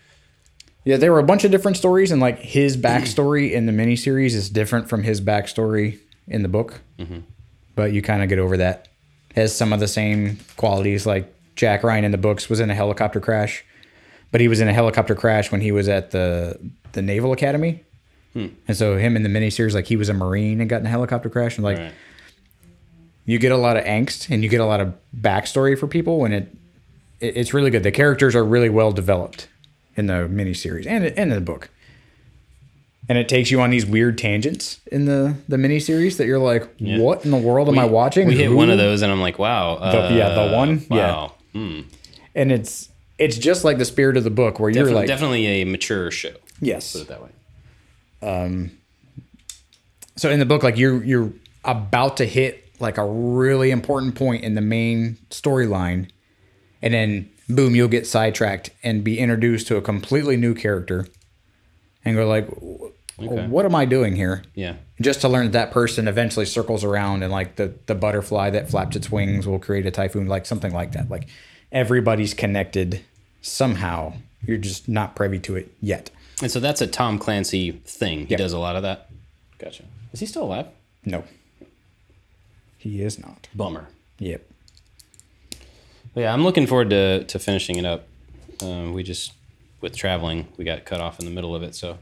Yeah, 0.84 0.96
there 0.96 1.12
were 1.12 1.18
a 1.18 1.24
bunch 1.24 1.44
of 1.44 1.50
different 1.50 1.76
stories, 1.76 2.10
and 2.12 2.20
like 2.20 2.38
his 2.38 2.76
backstory 2.76 3.50
in 3.52 3.66
the 3.66 3.72
miniseries 3.72 4.34
is 4.34 4.48
different 4.48 4.88
from 4.88 5.02
his 5.02 5.20
backstory 5.20 5.98
in 6.28 6.42
the 6.42 6.48
book. 6.48 6.80
But 7.74 7.92
you 7.92 8.00
kind 8.02 8.22
of 8.22 8.28
get 8.28 8.38
over 8.38 8.56
that. 8.56 8.88
Has 9.34 9.54
some 9.54 9.72
of 9.74 9.80
the 9.80 9.88
same 9.88 10.38
qualities. 10.56 11.04
Like 11.04 11.30
Jack 11.56 11.82
Ryan 11.82 12.04
in 12.04 12.10
the 12.12 12.18
books 12.18 12.48
was 12.48 12.60
in 12.60 12.70
a 12.70 12.74
helicopter 12.74 13.18
crash, 13.20 13.64
but 14.30 14.40
he 14.40 14.48
was 14.48 14.60
in 14.60 14.68
a 14.68 14.72
helicopter 14.72 15.14
crash 15.14 15.50
when 15.50 15.60
he 15.60 15.72
was 15.72 15.88
at 15.88 16.10
the 16.12 16.58
the 16.92 17.02
Naval 17.02 17.32
Academy. 17.32 17.82
And 18.34 18.76
so 18.76 18.98
him 18.98 19.16
in 19.16 19.22
the 19.22 19.30
miniseries, 19.30 19.72
like 19.72 19.86
he 19.86 19.96
was 19.96 20.10
a 20.10 20.12
Marine 20.12 20.60
and 20.60 20.68
got 20.68 20.80
in 20.80 20.86
a 20.86 20.90
helicopter 20.90 21.30
crash, 21.30 21.56
and 21.56 21.64
like 21.64 21.78
Right. 21.78 21.92
you 23.24 23.38
get 23.38 23.50
a 23.50 23.56
lot 23.56 23.78
of 23.78 23.84
angst 23.84 24.28
and 24.30 24.42
you 24.42 24.50
get 24.50 24.60
a 24.60 24.66
lot 24.66 24.80
of 24.80 24.92
backstory 25.18 25.78
for 25.78 25.86
people 25.86 26.18
when 26.18 26.32
it 26.34 26.54
it, 27.18 27.34
it's 27.36 27.54
really 27.54 27.70
good. 27.70 27.82
The 27.82 27.90
characters 27.90 28.34
are 28.34 28.44
really 28.44 28.68
well 28.68 28.92
developed 28.92 29.48
in 29.96 30.06
the 30.06 30.28
miniseries 30.30 30.86
and 30.86 31.04
and 31.06 31.18
in 31.18 31.28
the 31.30 31.40
book. 31.40 31.70
And 33.08 33.16
it 33.16 33.28
takes 33.28 33.50
you 33.52 33.60
on 33.60 33.70
these 33.70 33.86
weird 33.86 34.18
tangents 34.18 34.80
in 34.92 35.06
the 35.06 35.36
the 35.48 35.56
miniseries 35.56 36.18
that 36.18 36.26
you're 36.26 36.38
like, 36.38 36.68
what 36.78 37.24
in 37.24 37.30
the 37.30 37.36
world 37.38 37.68
am 37.68 37.78
I 37.78 37.86
watching? 37.86 38.26
We 38.28 38.36
hit 38.36 38.48
Who? 38.48 38.56
one 38.56 38.68
of 38.68 38.76
those, 38.78 39.00
and 39.00 39.10
I'm 39.10 39.20
like, 39.22 39.38
wow. 39.38 39.78
The- 39.78 40.14
yeah, 40.14 40.28
the 40.30 40.52
uh, 40.52 40.56
one? 40.56 40.84
Yeah. 40.90 41.28
Hmm. 41.56 41.80
and 42.34 42.52
it's 42.52 42.90
it's 43.18 43.38
just 43.38 43.64
like 43.64 43.78
the 43.78 43.84
spirit 43.86 44.16
of 44.18 44.24
the 44.24 44.30
book 44.30 44.60
where 44.60 44.68
you're 44.68 44.90
like, 44.92 45.06
definitely 45.06 45.46
a 45.46 45.64
mature 45.64 46.10
show. 46.10 46.34
yes. 46.60 46.92
Put 46.92 47.02
it 47.02 47.08
that 47.08 47.22
way. 47.22 47.30
Um, 48.22 48.72
So 50.16 50.30
in 50.30 50.38
the 50.38 50.44
book, 50.46 50.62
like 50.62 50.76
you're 50.76 51.02
you're 51.02 51.32
about 51.64 52.18
to 52.18 52.26
hit 52.26 52.62
like 52.78 52.98
a 52.98 53.06
really 53.06 53.70
important 53.70 54.14
point 54.16 54.44
in 54.44 54.54
the 54.54 54.60
main 54.60 55.16
storyline, 55.30 56.10
and 56.82 56.92
then 56.92 57.30
boom, 57.48 57.74
you'll 57.74 57.88
get 57.88 58.06
sidetracked 58.06 58.70
and 58.82 59.02
be 59.02 59.18
introduced 59.18 59.66
to 59.68 59.76
a 59.76 59.82
completely 59.82 60.36
new 60.36 60.54
character, 60.54 61.06
and 62.04 62.16
go 62.16 62.28
like, 62.28 62.48
Okay. 63.18 63.46
"What 63.46 63.64
am 63.64 63.74
I 63.74 63.84
doing 63.86 64.14
here?" 64.16 64.42
Yeah. 64.54 64.74
Just 65.00 65.20
to 65.22 65.28
learn 65.28 65.46
that 65.46 65.52
that 65.52 65.70
person 65.72 66.06
eventually 66.08 66.46
circles 66.46 66.84
around 66.84 67.22
and 67.22 67.32
like 67.32 67.56
the 67.56 67.72
the 67.86 67.94
butterfly 67.94 68.50
that 68.50 68.68
flaps 68.70 68.94
its 68.96 69.10
wings 69.10 69.46
will 69.46 69.58
create 69.58 69.86
a 69.86 69.90
typhoon, 69.90 70.26
like 70.26 70.44
something 70.46 70.72
like 70.72 70.92
that. 70.92 71.10
Like 71.10 71.28
everybody's 71.72 72.34
connected 72.34 73.00
somehow. 73.42 74.14
You're 74.46 74.58
just 74.58 74.88
not 74.88 75.16
privy 75.16 75.38
to 75.40 75.56
it 75.56 75.72
yet. 75.80 76.10
And 76.42 76.50
so 76.50 76.60
that's 76.60 76.80
a 76.82 76.86
Tom 76.86 77.18
Clancy 77.18 77.70
thing. 77.72 78.26
He 78.26 78.32
Yeah. 78.32 78.36
does 78.38 78.52
a 78.52 78.58
lot 78.58 78.76
of 78.76 78.82
that. 78.82 79.08
Gotcha. 79.58 79.84
Is 80.12 80.20
he 80.20 80.26
still 80.26 80.44
alive? 80.44 80.66
No, 81.04 81.24
he 82.78 83.02
is 83.02 83.18
not. 83.18 83.48
Bummer. 83.54 83.88
Yep. 84.18 84.42
But 86.14 86.20
yeah, 86.22 86.32
I'm 86.32 86.42
looking 86.44 86.66
forward 86.66 86.90
to, 86.90 87.24
to 87.24 87.38
finishing 87.38 87.76
it 87.76 87.84
up. 87.84 88.06
Um, 88.62 88.92
we 88.92 89.02
just, 89.02 89.32
with 89.80 89.94
traveling, 89.94 90.48
we 90.56 90.64
got 90.64 90.84
cut 90.84 91.00
off 91.00 91.18
in 91.18 91.26
the 91.26 91.30
middle 91.30 91.54
of 91.54 91.62
it. 91.62 91.74
So, 91.74 91.98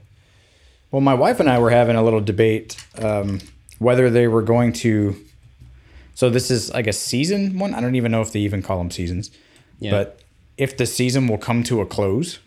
Well, 0.94 1.00
my 1.00 1.14
wife 1.14 1.40
and 1.40 1.50
I 1.50 1.58
were 1.58 1.70
having 1.70 1.96
a 1.96 2.04
little 2.04 2.20
debate 2.20 2.76
um, 2.98 3.40
whether 3.80 4.10
they 4.10 4.28
were 4.28 4.42
going 4.42 4.72
to. 4.74 5.16
So 6.14 6.30
this 6.30 6.52
is 6.52 6.72
like 6.72 6.86
a 6.86 6.92
season 6.92 7.58
one. 7.58 7.74
I 7.74 7.80
don't 7.80 7.96
even 7.96 8.12
know 8.12 8.20
if 8.20 8.30
they 8.30 8.38
even 8.38 8.62
call 8.62 8.78
them 8.78 8.92
seasons, 8.92 9.32
yeah. 9.80 9.90
but 9.90 10.20
if 10.56 10.76
the 10.76 10.86
season 10.86 11.26
will 11.26 11.36
come 11.36 11.64
to 11.64 11.80
a 11.80 11.86
close, 11.86 12.38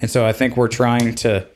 and 0.00 0.08
so 0.08 0.24
I 0.24 0.32
think 0.32 0.56
we're 0.56 0.68
trying 0.68 1.16
to. 1.16 1.48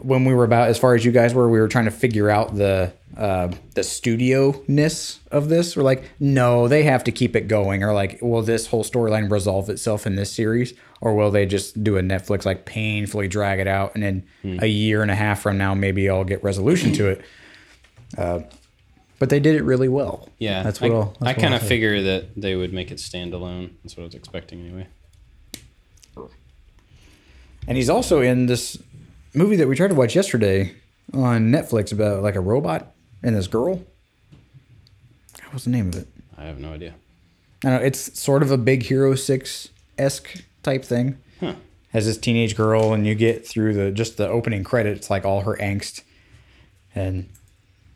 When 0.00 0.24
we 0.24 0.34
were 0.34 0.42
about 0.42 0.70
as 0.70 0.76
far 0.76 0.96
as 0.96 1.04
you 1.04 1.12
guys 1.12 1.34
were, 1.34 1.48
we 1.48 1.60
were 1.60 1.68
trying 1.68 1.84
to 1.84 1.92
figure 1.92 2.28
out 2.28 2.56
the 2.56 2.92
uh, 3.16 3.48
the 3.74 3.82
studio 3.82 4.62
ness 4.68 5.20
of 5.30 5.48
this. 5.48 5.76
We're 5.76 5.82
like, 5.82 6.10
no, 6.20 6.68
they 6.68 6.84
have 6.84 7.04
to 7.04 7.12
keep 7.12 7.34
it 7.34 7.48
going, 7.48 7.82
or 7.82 7.92
like, 7.92 8.20
will 8.22 8.42
this 8.42 8.68
whole 8.68 8.84
storyline 8.84 9.30
resolve 9.30 9.68
itself 9.68 10.06
in 10.06 10.16
this 10.16 10.32
series, 10.32 10.74
or 11.00 11.14
will 11.14 11.30
they 11.30 11.46
just 11.46 11.82
do 11.82 11.96
a 11.96 12.02
Netflix 12.02 12.44
like 12.44 12.64
painfully 12.64 13.28
drag 13.28 13.58
it 13.58 13.66
out, 13.66 13.94
and 13.94 14.02
then 14.02 14.24
a 14.60 14.66
year 14.66 15.02
and 15.02 15.10
a 15.10 15.14
half 15.16 15.40
from 15.42 15.58
now, 15.58 15.74
maybe 15.74 16.08
I'll 16.08 16.24
get 16.24 16.42
resolution 16.44 16.92
to 16.94 17.08
it. 17.08 17.22
Uh, 18.16 18.40
but 19.18 19.28
they 19.28 19.38
did 19.38 19.54
it 19.54 19.64
really 19.64 19.88
well. 19.88 20.28
yeah, 20.38 20.62
that's 20.62 20.80
I, 20.80 20.88
what 20.88 20.94
I'll, 20.94 21.02
I 21.02 21.04
that's 21.04 21.36
what 21.36 21.42
kind 21.42 21.54
of 21.54 21.62
figure 21.62 22.02
that 22.02 22.40
they 22.40 22.56
would 22.56 22.72
make 22.72 22.90
it 22.90 22.98
standalone. 22.98 23.72
That's 23.82 23.96
what 23.96 24.04
I 24.04 24.06
was 24.06 24.14
expecting 24.14 24.60
anyway. 24.60 24.88
And 27.68 27.76
he's 27.76 27.90
also 27.90 28.22
in 28.22 28.46
this 28.46 28.82
movie 29.34 29.56
that 29.56 29.68
we 29.68 29.76
tried 29.76 29.88
to 29.88 29.94
watch 29.94 30.16
yesterday 30.16 30.74
on 31.12 31.50
Netflix 31.50 31.92
about 31.92 32.22
like 32.22 32.34
a 32.34 32.40
robot 32.40 32.94
and 33.22 33.36
this 33.36 33.46
girl. 33.46 33.82
What 35.44 35.54
was 35.54 35.64
the 35.64 35.70
name 35.70 35.88
of 35.88 35.96
it? 35.96 36.08
I 36.38 36.44
have 36.44 36.58
no 36.58 36.72
idea. 36.72 36.94
I 37.64 37.70
don't 37.70 37.80
know. 37.80 37.86
It's 37.86 38.18
sort 38.18 38.42
of 38.42 38.50
a 38.50 38.56
Big 38.58 38.84
Hero 38.84 39.14
Six 39.14 39.68
esque 39.98 40.42
type 40.62 40.84
thing. 40.84 41.18
Huh. 41.40 41.54
Has 41.92 42.06
this 42.06 42.16
teenage 42.18 42.56
girl, 42.56 42.92
and 42.92 43.06
you 43.06 43.14
get 43.14 43.46
through 43.46 43.74
the 43.74 43.90
just 43.90 44.16
the 44.16 44.28
opening 44.28 44.62
credits, 44.64 45.10
like 45.10 45.24
all 45.24 45.40
her 45.42 45.56
angst, 45.56 46.02
and 46.94 47.28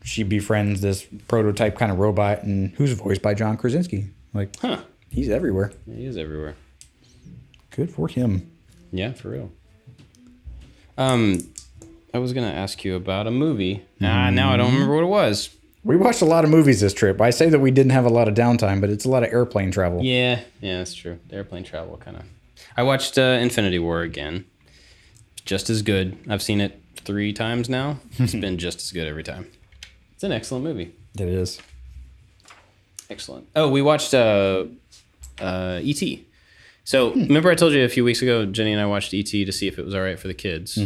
she 0.03 0.21
befriends 0.23 0.81
this 0.81 1.07
prototype 1.27 1.77
kind 1.77 1.91
of 1.91 1.97
robot, 1.99 2.43
and 2.43 2.71
who's 2.75 2.91
voiced 2.91 3.21
by 3.21 3.33
John 3.33 3.55
Krasinski. 3.57 4.07
Like, 4.33 4.55
Huh. 4.59 4.81
he's 5.09 5.29
everywhere. 5.29 5.71
Yeah, 5.87 5.95
he 5.95 6.05
is 6.05 6.17
everywhere. 6.17 6.55
Good 7.71 7.89
for 7.89 8.07
him. 8.09 8.51
Yeah, 8.91 9.13
for 9.13 9.29
real. 9.29 9.51
Um, 10.97 11.39
I 12.15 12.17
was 12.19 12.31
gonna 12.31 12.47
ask 12.47 12.85
you 12.85 12.95
about 12.95 13.27
a 13.27 13.31
movie. 13.31 13.83
Ah, 14.01 14.29
now 14.29 14.53
I 14.53 14.55
don't 14.57 14.71
remember 14.71 14.95
what 14.95 15.03
it 15.03 15.07
was. 15.07 15.49
We 15.83 15.97
watched 15.97 16.21
a 16.21 16.25
lot 16.25 16.45
of 16.45 16.49
movies 16.49 16.79
this 16.79 16.93
trip. 16.93 17.19
I 17.19 17.29
say 17.29 17.49
that 17.49 17.59
we 17.59 17.71
didn't 17.71 17.91
have 17.91 18.05
a 18.05 18.09
lot 18.09 18.29
of 18.29 18.33
downtime, 18.35 18.79
but 18.79 18.89
it's 18.89 19.03
a 19.03 19.09
lot 19.09 19.23
of 19.23 19.33
airplane 19.33 19.69
travel. 19.69 20.01
Yeah, 20.01 20.39
yeah, 20.61 20.77
that's 20.77 20.93
true. 20.93 21.19
The 21.27 21.35
airplane 21.35 21.65
travel 21.65 21.97
kind 21.97 22.15
of. 22.15 22.23
I 22.77 22.83
watched 22.83 23.17
uh, 23.17 23.37
Infinity 23.41 23.79
War 23.79 23.99
again. 24.01 24.45
Just 25.43 25.69
as 25.69 25.81
good. 25.81 26.17
I've 26.29 26.41
seen 26.41 26.61
it 26.61 26.81
three 26.95 27.33
times 27.33 27.67
now. 27.69 27.99
It's 28.17 28.33
been 28.33 28.57
just 28.57 28.79
as 28.81 28.93
good 28.93 29.07
every 29.09 29.23
time. 29.23 29.47
It's 30.13 30.23
an 30.23 30.31
excellent 30.31 30.63
movie. 30.63 30.93
It 31.19 31.27
is. 31.27 31.59
Excellent. 33.09 33.47
Oh, 33.57 33.69
we 33.69 33.81
watched 33.81 34.13
uh, 34.13 34.65
uh, 35.39 35.79
E.T. 35.83 36.25
So 36.85 37.11
remember 37.13 37.51
I 37.51 37.55
told 37.55 37.73
you 37.73 37.83
a 37.83 37.89
few 37.89 38.05
weeks 38.05 38.21
ago, 38.21 38.45
Jenny 38.45 38.71
and 38.71 38.81
I 38.81 38.85
watched 38.85 39.13
E.T. 39.13 39.43
to 39.43 39.51
see 39.51 39.67
if 39.67 39.77
it 39.77 39.83
was 39.83 39.93
all 39.93 40.01
right 40.01 40.17
for 40.17 40.29
the 40.29 40.33
kids. 40.33 40.77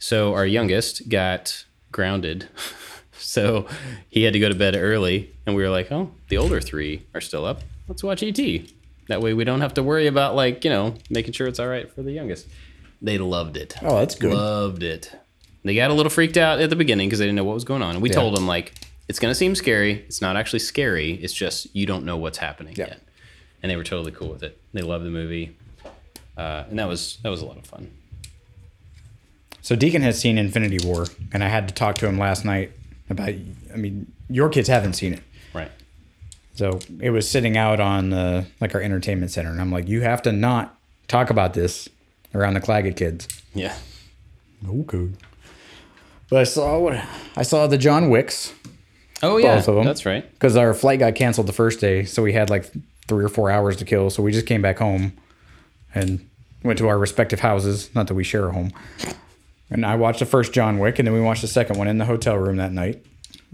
So 0.00 0.34
our 0.34 0.46
youngest 0.46 1.08
got 1.08 1.64
grounded. 1.92 2.48
so 3.12 3.68
he 4.08 4.22
had 4.24 4.32
to 4.32 4.40
go 4.40 4.48
to 4.48 4.54
bed 4.54 4.74
early, 4.74 5.30
and 5.46 5.54
we 5.54 5.62
were 5.62 5.68
like, 5.70 5.92
"Oh, 5.92 6.10
the 6.28 6.38
older 6.38 6.60
three 6.60 7.06
are 7.14 7.20
still 7.20 7.44
up. 7.44 7.62
Let's 7.86 8.02
watch 8.02 8.22
E.T. 8.22 8.74
That 9.08 9.20
way 9.20 9.34
we 9.34 9.44
don't 9.44 9.60
have 9.60 9.74
to 9.74 9.82
worry 9.82 10.06
about 10.06 10.34
like 10.34 10.64
you 10.64 10.70
know 10.70 10.94
making 11.10 11.32
sure 11.34 11.46
it's 11.46 11.60
all 11.60 11.68
right 11.68 11.92
for 11.92 12.02
the 12.02 12.12
youngest." 12.12 12.46
They 13.02 13.18
loved 13.18 13.56
it. 13.56 13.76
Oh, 13.82 13.98
that's 13.98 14.14
good. 14.14 14.32
Loved 14.34 14.82
it. 14.82 15.12
They 15.64 15.74
got 15.74 15.90
a 15.90 15.94
little 15.94 16.10
freaked 16.10 16.36
out 16.36 16.60
at 16.60 16.68
the 16.70 16.76
beginning 16.76 17.08
because 17.08 17.18
they 17.18 17.24
didn't 17.26 17.36
know 17.36 17.44
what 17.44 17.54
was 17.54 17.64
going 17.64 17.82
on. 17.82 17.94
And 17.94 18.02
we 18.02 18.08
Yeah. 18.10 18.14
told 18.16 18.34
them 18.36 18.46
like 18.46 18.72
it's 19.08 19.18
gonna 19.18 19.34
seem 19.34 19.54
scary. 19.54 19.92
It's 20.06 20.20
not 20.22 20.36
actually 20.36 20.58
scary. 20.60 21.12
It's 21.14 21.32
just 21.34 21.74
you 21.76 21.84
don't 21.86 22.04
know 22.06 22.16
what's 22.16 22.38
happening 22.38 22.74
Yeah. 22.76 22.86
yet. 22.88 23.00
And 23.62 23.70
they 23.70 23.76
were 23.76 23.84
totally 23.84 24.12
cool 24.12 24.28
with 24.28 24.42
it. 24.42 24.58
They 24.72 24.80
loved 24.82 25.04
the 25.04 25.10
movie, 25.10 25.56
uh, 26.38 26.64
and 26.70 26.78
that 26.78 26.88
was 26.88 27.18
that 27.22 27.28
was 27.30 27.42
a 27.42 27.46
lot 27.46 27.58
of 27.58 27.66
fun. 27.66 27.90
So 29.62 29.76
Deacon 29.76 30.02
has 30.02 30.18
seen 30.18 30.38
Infinity 30.38 30.78
War, 30.86 31.06
and 31.32 31.44
I 31.44 31.48
had 31.48 31.68
to 31.68 31.74
talk 31.74 31.96
to 31.96 32.06
him 32.06 32.18
last 32.18 32.44
night 32.44 32.72
about. 33.08 33.28
I 33.28 33.76
mean, 33.76 34.10
your 34.28 34.48
kids 34.48 34.68
haven't 34.68 34.94
seen 34.94 35.12
it, 35.14 35.22
Right. 35.54 35.70
so 36.54 36.78
it 37.00 37.10
was 37.10 37.28
sitting 37.28 37.56
out 37.56 37.78
on 37.80 38.12
uh, 38.12 38.44
like 38.60 38.74
our 38.74 38.80
entertainment 38.80 39.30
center, 39.32 39.50
and 39.50 39.60
I'm 39.60 39.70
like, 39.72 39.88
you 39.88 40.00
have 40.02 40.22
to 40.22 40.32
not 40.32 40.76
talk 41.08 41.30
about 41.30 41.54
this 41.54 41.88
around 42.34 42.54
the 42.54 42.60
Clagett 42.60 42.96
kids. 42.96 43.28
Yeah. 43.54 43.74
Okay. 44.68 45.08
But 46.28 46.38
I 46.40 46.44
saw 46.44 46.78
what 46.78 47.02
I 47.36 47.42
saw 47.42 47.66
the 47.66 47.78
John 47.78 48.08
Wicks 48.10 48.52
Oh 49.22 49.36
yeah. 49.36 49.56
Both 49.56 49.68
of 49.68 49.76
'em. 49.78 49.84
That's 49.84 50.06
right. 50.06 50.30
because 50.32 50.56
our 50.56 50.72
flight 50.72 50.98
got 51.00 51.14
canceled 51.14 51.46
the 51.46 51.52
first 51.52 51.80
day, 51.80 52.04
so 52.04 52.22
we 52.22 52.32
had 52.32 52.48
like 52.50 52.70
three 53.08 53.24
or 53.24 53.28
four 53.28 53.50
hours 53.50 53.76
to 53.78 53.84
kill. 53.84 54.08
So 54.10 54.22
we 54.22 54.32
just 54.32 54.46
came 54.46 54.62
back 54.62 54.78
home 54.78 55.12
and 55.94 56.26
went 56.62 56.78
to 56.78 56.88
our 56.88 56.98
respective 56.98 57.40
houses. 57.40 57.90
Not 57.94 58.06
that 58.06 58.14
we 58.14 58.22
share 58.24 58.46
a 58.48 58.52
home. 58.52 58.70
And 59.70 59.86
I 59.86 59.96
watched 59.96 60.18
the 60.18 60.26
first 60.26 60.52
John 60.52 60.78
Wick, 60.78 60.98
and 60.98 61.06
then 61.06 61.14
we 61.14 61.20
watched 61.20 61.42
the 61.42 61.48
second 61.48 61.78
one 61.78 61.86
in 61.86 61.98
the 61.98 62.04
hotel 62.04 62.36
room 62.36 62.56
that 62.56 62.72
night. 62.72 63.04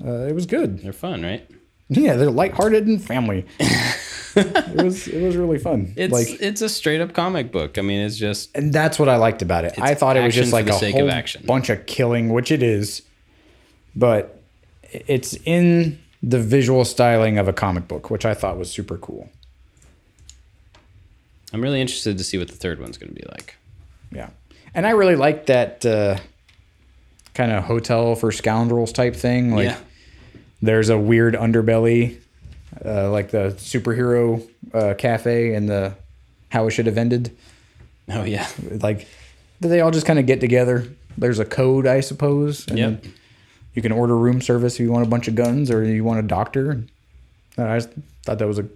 Uh, 0.03 0.27
it 0.27 0.35
was 0.35 0.47
good. 0.47 0.81
They're 0.81 0.93
fun, 0.93 1.23
right? 1.23 1.49
Yeah, 1.89 2.17
they're 2.17 2.31
lighthearted 2.31 2.87
and 2.87 3.03
family. 3.03 3.47
it 3.61 4.83
was 4.83 5.07
it 5.07 5.23
was 5.23 5.37
really 5.37 5.59
fun. 5.59 5.93
It's 5.97 6.13
like, 6.13 6.41
it's 6.41 6.61
a 6.61 6.69
straight 6.69 7.01
up 7.01 7.13
comic 7.13 7.53
book. 7.53 7.79
I 7.79 7.83
mean, 7.83 8.01
it's 8.01 8.17
just 8.17 8.55
and 8.57 8.73
that's 8.73 8.99
what 8.99 9.09
I 9.09 9.17
liked 9.17 9.43
about 9.43 9.65
it. 9.65 9.79
I 9.79 9.95
thought 9.95 10.17
it 10.17 10.25
was 10.25 10.35
just 10.35 10.53
like 10.53 10.67
a 10.67 10.75
of 10.75 10.81
whole 10.81 11.11
action. 11.11 11.45
bunch 11.47 11.71
of 11.71 11.87
killing, 11.87 12.33
which 12.33 12.51
it 12.51 12.63
is, 12.63 13.03
but 13.95 14.43
it's 14.93 15.35
in 15.45 16.01
the 16.23 16.41
visual 16.41 16.85
styling 16.85 17.39
of 17.39 17.47
a 17.47 17.53
comic 17.53 17.87
book, 17.87 18.11
which 18.11 18.27
I 18.27 18.35
thought 18.35 18.59
was 18.59 18.71
super 18.71 18.99
cool. 18.99 19.31
I'm 21.53 21.63
really 21.63 21.81
interested 21.81 22.19
to 22.19 22.25
see 22.25 22.37
what 22.37 22.49
the 22.49 22.57
third 22.57 22.81
one's 22.81 22.99
going 22.99 23.15
to 23.15 23.15
be 23.15 23.27
like. 23.31 23.57
Yeah, 24.11 24.31
and 24.77 24.87
I 24.87 24.91
really 24.91 25.17
like 25.17 25.47
that 25.47 25.85
uh, 25.85 26.19
kind 27.35 27.51
of 27.51 27.65
hotel 27.65 28.15
for 28.15 28.31
scoundrels 28.31 28.93
type 28.93 29.17
thing. 29.17 29.53
Like, 29.53 29.71
yeah. 29.71 29.79
there's 30.63 30.91
a 30.91 30.99
weird 30.99 31.35
underbelly, 31.35 32.19
uh, 32.85 33.11
like 33.11 33.31
the 33.31 33.55
superhero 33.59 34.47
uh, 34.73 34.95
cafe 34.95 35.55
and 35.55 35.69
the 35.69 35.95
how 36.51 36.67
it 36.67 36.71
should 36.71 36.87
have 36.87 36.99
ended. 36.99 37.37
Oh 38.09 38.23
yeah. 38.23 38.47
like 38.83 39.09
they 39.61 39.81
all 39.81 39.91
just 39.91 40.07
kind 40.07 40.19
of 40.19 40.27
get 40.27 40.41
together. 40.41 40.87
There's 41.19 41.39
a 41.39 41.45
code, 41.45 41.87
I 41.87 42.01
suppose. 42.01 42.69
And 42.69 42.79
Yep. 42.79 43.05
you 43.75 43.83
can 43.83 43.93
order 43.93 44.17
room 44.17 44.41
service 44.43 44.75
if 44.75 44.81
you 44.81 44.93
want 44.93 45.07
a 45.07 45.11
bunch 45.11 45.27
of 45.29 45.35
guns 45.35 45.71
or 45.71 45.83
you 45.83 46.05
want 46.05 46.21
a 46.21 46.23
doctor. 46.23 46.85
I 47.59 47.79
just 47.79 47.89
thought 48.23 48.39
that 48.39 48.47
was 48.47 48.59
a, 48.59 48.67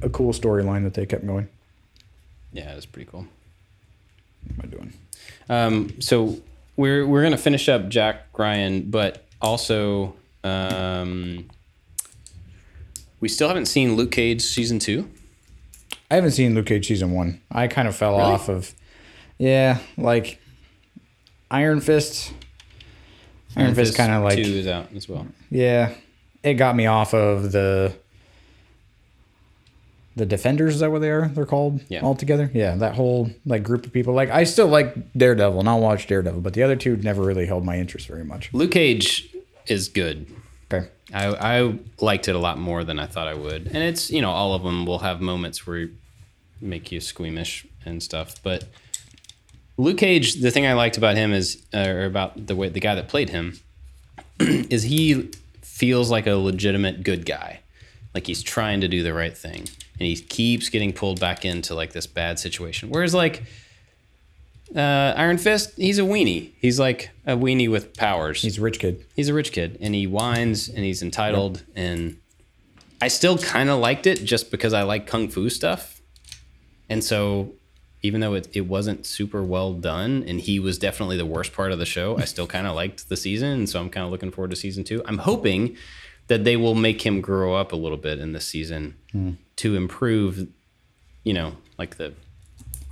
a 0.00 0.08
cool 0.08 0.32
storyline 0.32 0.84
that 0.84 0.94
they 0.94 1.04
kept 1.06 1.26
going. 1.26 1.48
Yeah, 2.52 2.72
it 2.72 2.76
was 2.76 2.86
pretty 2.86 3.10
cool. 3.10 3.26
What 4.56 4.64
am 4.64 4.70
I 4.72 4.76
doing? 4.76 4.92
Um, 5.48 6.00
so 6.00 6.38
we're 6.76 7.06
we're 7.06 7.22
gonna 7.22 7.38
finish 7.38 7.68
up 7.68 7.88
Jack 7.88 8.26
Ryan, 8.36 8.90
but 8.90 9.24
also 9.40 10.14
um, 10.44 11.48
we 13.20 13.28
still 13.28 13.48
haven't 13.48 13.66
seen 13.66 13.96
Luke 13.96 14.10
Cage 14.10 14.42
season 14.42 14.78
two. 14.78 15.10
I 16.10 16.14
haven't 16.14 16.30
seen 16.32 16.54
Luke 16.54 16.66
Cage 16.66 16.86
season 16.86 17.12
one. 17.12 17.40
I 17.50 17.66
kind 17.68 17.86
of 17.88 17.94
fell 17.96 18.14
off 18.14 18.48
of, 18.48 18.74
yeah, 19.38 19.78
like 19.96 20.40
Iron 21.50 21.80
Fist. 21.80 22.32
Iron 23.56 23.74
Fist 23.74 23.96
kind 23.96 24.12
of 24.12 24.22
like 24.22 24.36
two 24.36 24.42
is 24.42 24.66
out 24.66 24.92
as 24.94 25.08
well. 25.08 25.26
yeah, 25.50 25.92
it 26.42 26.54
got 26.54 26.76
me 26.76 26.86
off 26.86 27.12
of 27.14 27.52
the 27.52 27.94
the 30.18 30.26
Defenders. 30.26 30.74
Is 30.74 30.80
that 30.80 30.90
what 30.92 31.00
they 31.00 31.10
are? 31.10 31.28
They're 31.28 31.46
called 31.46 31.80
Yeah. 31.88 32.00
all 32.00 32.14
together. 32.14 32.50
Yeah, 32.52 32.74
that 32.76 32.94
whole 32.94 33.30
like 33.46 33.62
group 33.62 33.86
of 33.86 33.92
people. 33.92 34.12
Like 34.14 34.30
I 34.30 34.44
still 34.44 34.68
like 34.68 35.12
Daredevil, 35.14 35.58
and 35.60 35.68
I'll 35.68 35.80
watch 35.80 36.06
Daredevil, 36.06 36.40
but 36.42 36.52
the 36.54 36.62
other 36.62 36.76
two 36.76 36.96
never 36.96 37.22
really 37.22 37.46
held 37.46 37.64
my 37.64 37.78
interest 37.78 38.06
very 38.08 38.24
much. 38.24 38.52
Luke 38.52 38.72
Cage 38.72 39.34
is 39.66 39.88
good. 39.88 40.26
Okay. 40.70 40.88
I, 41.14 41.26
I 41.58 41.78
liked 42.00 42.28
it 42.28 42.34
a 42.34 42.38
lot 42.38 42.58
more 42.58 42.84
than 42.84 42.98
I 42.98 43.06
thought 43.06 43.26
I 43.28 43.34
would. 43.34 43.66
And 43.68 43.78
it's, 43.78 44.10
you 44.10 44.20
know, 44.20 44.30
all 44.30 44.52
of 44.54 44.62
them 44.62 44.84
will 44.84 44.98
have 44.98 45.20
moments 45.22 45.66
where 45.66 45.88
make 46.60 46.92
you 46.92 47.00
squeamish 47.00 47.66
and 47.86 48.02
stuff. 48.02 48.34
But 48.42 48.64
Luke 49.78 49.96
Cage, 49.98 50.34
the 50.42 50.50
thing 50.50 50.66
I 50.66 50.74
liked 50.74 50.98
about 50.98 51.16
him 51.16 51.32
is, 51.32 51.62
uh, 51.72 51.86
or 51.88 52.04
about 52.04 52.46
the 52.48 52.54
way 52.56 52.68
the 52.68 52.80
guy 52.80 52.94
that 52.96 53.08
played 53.08 53.30
him, 53.30 53.58
is 54.40 54.82
he 54.82 55.30
feels 55.62 56.10
like 56.10 56.26
a 56.26 56.34
legitimate 56.34 57.02
good 57.04 57.24
guy. 57.24 57.60
Like 58.12 58.26
he's 58.26 58.42
trying 58.42 58.80
to 58.80 58.88
do 58.88 59.02
the 59.02 59.14
right 59.14 59.36
thing. 59.36 59.68
And 60.00 60.06
he 60.06 60.16
keeps 60.16 60.68
getting 60.68 60.92
pulled 60.92 61.18
back 61.20 61.44
into 61.44 61.74
like 61.74 61.92
this 61.92 62.06
bad 62.06 62.38
situation. 62.38 62.88
Whereas 62.88 63.14
like 63.14 63.42
uh, 64.74 65.14
Iron 65.16 65.38
Fist, 65.38 65.72
he's 65.76 65.98
a 65.98 66.02
weenie. 66.02 66.52
He's 66.60 66.78
like 66.78 67.10
a 67.26 67.36
weenie 67.36 67.70
with 67.70 67.96
powers 67.96 68.42
He's 68.42 68.58
a 68.58 68.60
rich 68.60 68.78
kid. 68.78 69.04
he's 69.16 69.28
a 69.28 69.34
rich 69.34 69.52
kid 69.52 69.78
and 69.80 69.94
he 69.94 70.06
whines 70.06 70.68
and 70.68 70.78
he's 70.84 71.02
entitled 71.02 71.62
and 71.74 72.18
I 73.00 73.08
still 73.08 73.38
kind 73.38 73.70
of 73.70 73.78
liked 73.80 74.06
it 74.06 74.24
just 74.24 74.50
because 74.50 74.72
I 74.72 74.82
like 74.82 75.06
kung 75.06 75.28
fu 75.28 75.48
stuff. 75.48 76.00
And 76.88 77.02
so 77.02 77.52
even 78.02 78.20
though 78.20 78.34
it, 78.34 78.48
it 78.52 78.62
wasn't 78.62 79.06
super 79.06 79.42
well 79.42 79.72
done 79.72 80.24
and 80.26 80.40
he 80.40 80.60
was 80.60 80.78
definitely 80.78 81.16
the 81.16 81.26
worst 81.26 81.52
part 81.52 81.72
of 81.72 81.78
the 81.78 81.86
show, 81.86 82.16
I 82.18 82.24
still 82.24 82.46
kind 82.46 82.66
of 82.66 82.74
liked 82.74 83.08
the 83.08 83.16
season 83.16 83.50
and 83.50 83.68
so 83.68 83.80
I'm 83.80 83.90
kind 83.90 84.04
of 84.04 84.10
looking 84.12 84.30
forward 84.30 84.50
to 84.50 84.56
season 84.56 84.84
2. 84.84 85.02
I'm 85.06 85.18
hoping 85.18 85.76
that 86.28 86.44
they 86.44 86.56
will 86.56 86.74
make 86.74 87.06
him 87.06 87.20
grow 87.22 87.54
up 87.54 87.72
a 87.72 87.76
little 87.76 87.96
bit 87.96 88.18
in 88.18 88.32
this 88.32 88.46
season 88.46 88.96
to 89.58 89.76
improve, 89.76 90.48
you 91.24 91.34
know, 91.34 91.52
like 91.78 91.96
the 91.96 92.12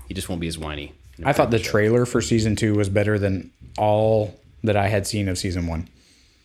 he 0.08 0.14
just 0.14 0.28
won't 0.28 0.40
be 0.40 0.46
as 0.48 0.58
whiny. 0.58 0.92
I 1.24 1.32
thought 1.32 1.50
the 1.50 1.58
trailer 1.58 2.06
for 2.06 2.20
season 2.20 2.54
two 2.56 2.74
was 2.74 2.88
better 2.88 3.18
than 3.18 3.50
all 3.78 4.38
that 4.62 4.76
I 4.76 4.88
had 4.88 5.06
seen 5.06 5.28
of 5.28 5.38
season 5.38 5.66
one. 5.66 5.88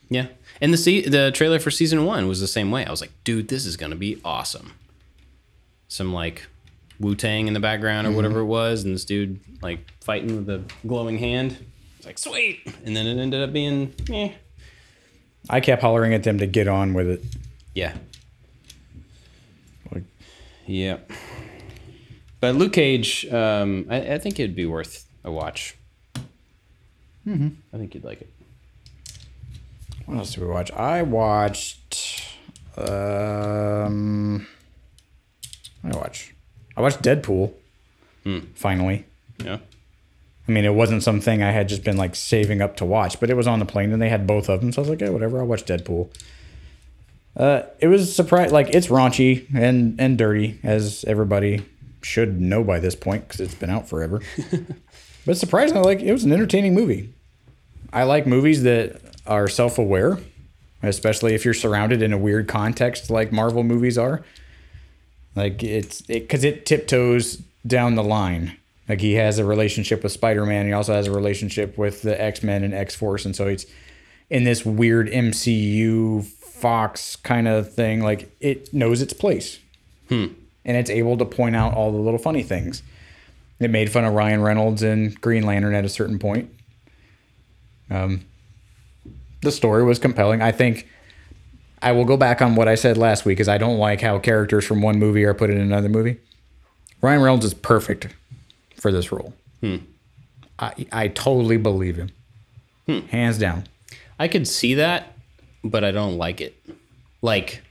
Yeah, 0.10 0.28
and 0.60 0.74
the 0.74 0.78
se- 0.78 1.10
the 1.10 1.32
trailer 1.32 1.60
for 1.60 1.72
season 1.72 2.06
one 2.06 2.28
was 2.28 2.40
the 2.40 2.48
same 2.48 2.72
way. 2.72 2.86
I 2.86 2.92
was 2.92 3.02
like, 3.02 3.12
dude, 3.24 3.48
this 3.50 3.66
is 3.66 3.78
gonna 3.78 3.96
be 3.96 4.20
awesome. 4.26 4.74
Some 5.88 6.14
like 6.14 6.48
Wu 7.00 7.16
Tang 7.16 7.48
in 7.48 7.54
the 7.54 7.60
background 7.60 8.08
or 8.08 8.12
whatever 8.12 8.40
it 8.40 8.46
was, 8.46 8.84
and 8.84 8.94
this 8.94 9.06
dude 9.06 9.40
like 9.62 9.80
fighting 10.02 10.38
with 10.38 10.50
a 10.50 10.64
glowing 10.88 11.18
hand. 11.18 11.58
It's 11.98 12.06
like 12.06 12.18
sweet, 12.18 12.60
and 12.86 12.96
then 12.96 13.06
it 13.08 13.22
ended 13.22 13.42
up 13.42 13.54
being, 13.54 13.94
eh. 14.12 14.32
I 15.50 15.60
kept 15.60 15.82
hollering 15.82 16.14
at 16.14 16.24
them 16.24 16.38
to 16.40 16.48
get 16.48 16.68
on 16.68 16.94
with 16.94 17.08
it. 17.08 17.24
yeah, 17.76 17.96
yeah. 20.72 20.98
But 22.40 22.56
Luke 22.56 22.74
Cage, 22.74 23.26
um, 23.32 23.86
I, 23.90 24.14
I 24.14 24.18
think 24.18 24.40
it'd 24.40 24.56
be 24.56 24.66
worth 24.66 25.06
a 25.24 25.32
watch. 25.32 25.76
Mm-hmm. 27.28 27.50
I 27.74 27.78
think 27.78 27.94
you'd 27.94 28.04
like 28.04 28.22
it. 28.22 28.30
what 30.06 30.18
else 30.18 30.34
did 30.34 30.42
we 30.42 30.50
watch? 30.50 30.72
I 30.72 31.04
watched. 31.04 32.26
Um, 32.78 34.48
I 35.84 35.96
watched. 35.96 36.34
I 36.76 36.82
watched 36.82 37.02
Deadpool. 37.02 37.54
Finally. 38.56 39.06
Yeah. 39.44 39.58
I 40.48 40.52
mean, 40.52 40.66
it 40.66 40.74
wasn't 40.74 41.04
something 41.04 41.44
I 41.44 41.52
had 41.52 41.70
just 41.70 41.84
been 41.84 41.98
like 41.98 42.16
saving 42.16 42.62
up 42.62 42.76
to 42.78 42.86
watch, 42.86 43.20
but 43.20 43.30
it 43.30 43.36
was 43.38 43.48
on 43.48 43.60
the 43.60 43.66
plane 43.66 43.92
and 43.92 44.02
they 44.02 44.10
had 44.10 44.26
both 44.26 44.50
of 44.50 44.62
them, 44.62 44.72
so 44.72 44.82
I 44.82 44.84
was 44.84 44.90
like, 44.90 45.02
yeah, 45.02 45.10
whatever. 45.10 45.40
I'll 45.40 45.48
watch 45.48 45.66
Deadpool. 45.66 46.10
Uh, 47.36 47.64
it 47.80 47.88
was 47.88 48.14
surprise 48.14 48.52
like 48.52 48.70
it's 48.70 48.88
raunchy 48.88 49.48
and 49.56 50.00
and 50.00 50.18
dirty 50.18 50.60
as 50.64 51.06
everybody 51.06 51.64
should 52.02 52.42
know 52.42 52.64
by 52.64 52.80
this 52.80 52.96
point 52.96 53.28
because 53.28 53.40
it's 53.40 53.56
been 53.56 53.70
out 53.70 53.88
forever. 53.88 54.22
but 55.26 55.38
surprisingly, 55.38 55.84
like 55.84 56.02
it 56.02 56.12
was 56.12 56.24
an 56.24 56.32
entertaining 56.32 56.74
movie. 56.74 57.14
I 57.94 58.04
like 58.04 58.28
movies 58.28 58.64
that 58.64 59.02
are 59.26 59.48
self 59.48 59.78
aware, 59.78 60.18
especially 60.84 61.34
if 61.34 61.46
you're 61.46 61.54
surrounded 61.54 62.02
in 62.02 62.12
a 62.12 62.18
weird 62.18 62.48
context 62.48 63.10
like 63.10 63.32
Marvel 63.32 63.64
movies 63.64 63.98
are. 63.98 64.24
Like 65.36 65.64
it's 65.64 66.02
because 66.02 66.44
it, 66.44 66.66
tiptoes 66.66 67.42
down 67.66 67.96
the 67.96 68.04
line. 68.04 68.58
Like 68.90 69.00
he 69.00 69.14
has 69.14 69.40
a 69.40 69.46
relationship 69.46 70.04
with 70.04 70.12
Spider 70.12 70.46
Man. 70.46 70.66
He 70.66 70.74
also 70.74 70.94
has 70.94 71.08
a 71.08 71.12
relationship 71.12 71.78
with 71.78 72.02
the 72.02 72.20
X 72.20 72.44
Men 72.44 72.64
and 72.64 72.74
X 72.74 72.94
Force, 72.94 73.26
and 73.26 73.36
so 73.36 73.48
it's 73.48 73.66
in 74.30 74.44
this 74.44 74.66
weird 74.66 75.10
MCU 75.10 76.26
Fox 76.62 77.16
kind 77.16 77.48
of 77.48 77.74
thing. 77.74 78.02
Like 78.02 78.36
it 78.40 78.74
knows 78.74 79.02
its 79.02 79.14
place, 79.14 79.60
hmm. 80.08 80.28
and 80.64 80.78
it's 80.78 80.90
able 80.90 81.18
to 81.18 81.26
point 81.26 81.56
out 81.56 81.74
all 81.74 81.92
the 81.92 81.98
little 81.98 82.20
funny 82.20 82.44
things. 82.44 82.84
It 83.60 83.70
made 83.70 83.92
fun 83.92 84.06
of 84.06 84.14
Ryan 84.14 84.42
Reynolds 84.42 84.82
and 84.82 85.20
Green 85.22 85.44
Lantern 85.44 85.76
at 85.76 85.86
a 85.86 85.90
certain 85.90 86.18
point. 86.18 86.50
Um, 87.90 88.26
the 89.42 89.52
story 89.52 89.84
was 89.84 90.00
compelling. 90.00 90.42
I 90.42 90.52
think 90.52 90.88
I 91.82 91.92
will 91.92 92.06
go 92.06 92.18
back 92.18 92.42
on 92.42 92.56
what 92.56 92.68
I 92.68 92.76
said 92.76 92.98
last 92.98 93.26
week, 93.26 93.40
is 93.40 93.48
I 93.50 93.58
don't 93.58 93.78
like 93.78 94.02
how 94.02 94.20
characters 94.20 94.66
from 94.66 94.82
one 94.82 94.98
movie 94.98 95.24
are 95.26 95.34
put 95.34 95.50
in 95.50 95.58
another 95.60 95.90
movie. 95.90 96.20
Ryan 97.02 97.22
Reynolds 97.22 97.46
is 97.46 97.54
perfect 97.54 98.08
for 98.76 98.92
this 98.92 99.12
role. 99.12 99.34
Hmm. 99.62 99.78
I 100.58 100.86
I 100.92 101.08
totally 101.08 101.58
believe 101.58 101.98
him, 101.98 102.12
hmm. 102.86 103.00
hands 103.08 103.38
down. 103.38 103.66
I 104.20 104.28
could 104.28 104.48
see 104.48 104.76
that, 104.76 105.18
but 105.64 105.84
I 105.84 105.92
don't 105.92 106.18
like 106.18 106.42
it. 106.42 106.56
Like 107.22 107.62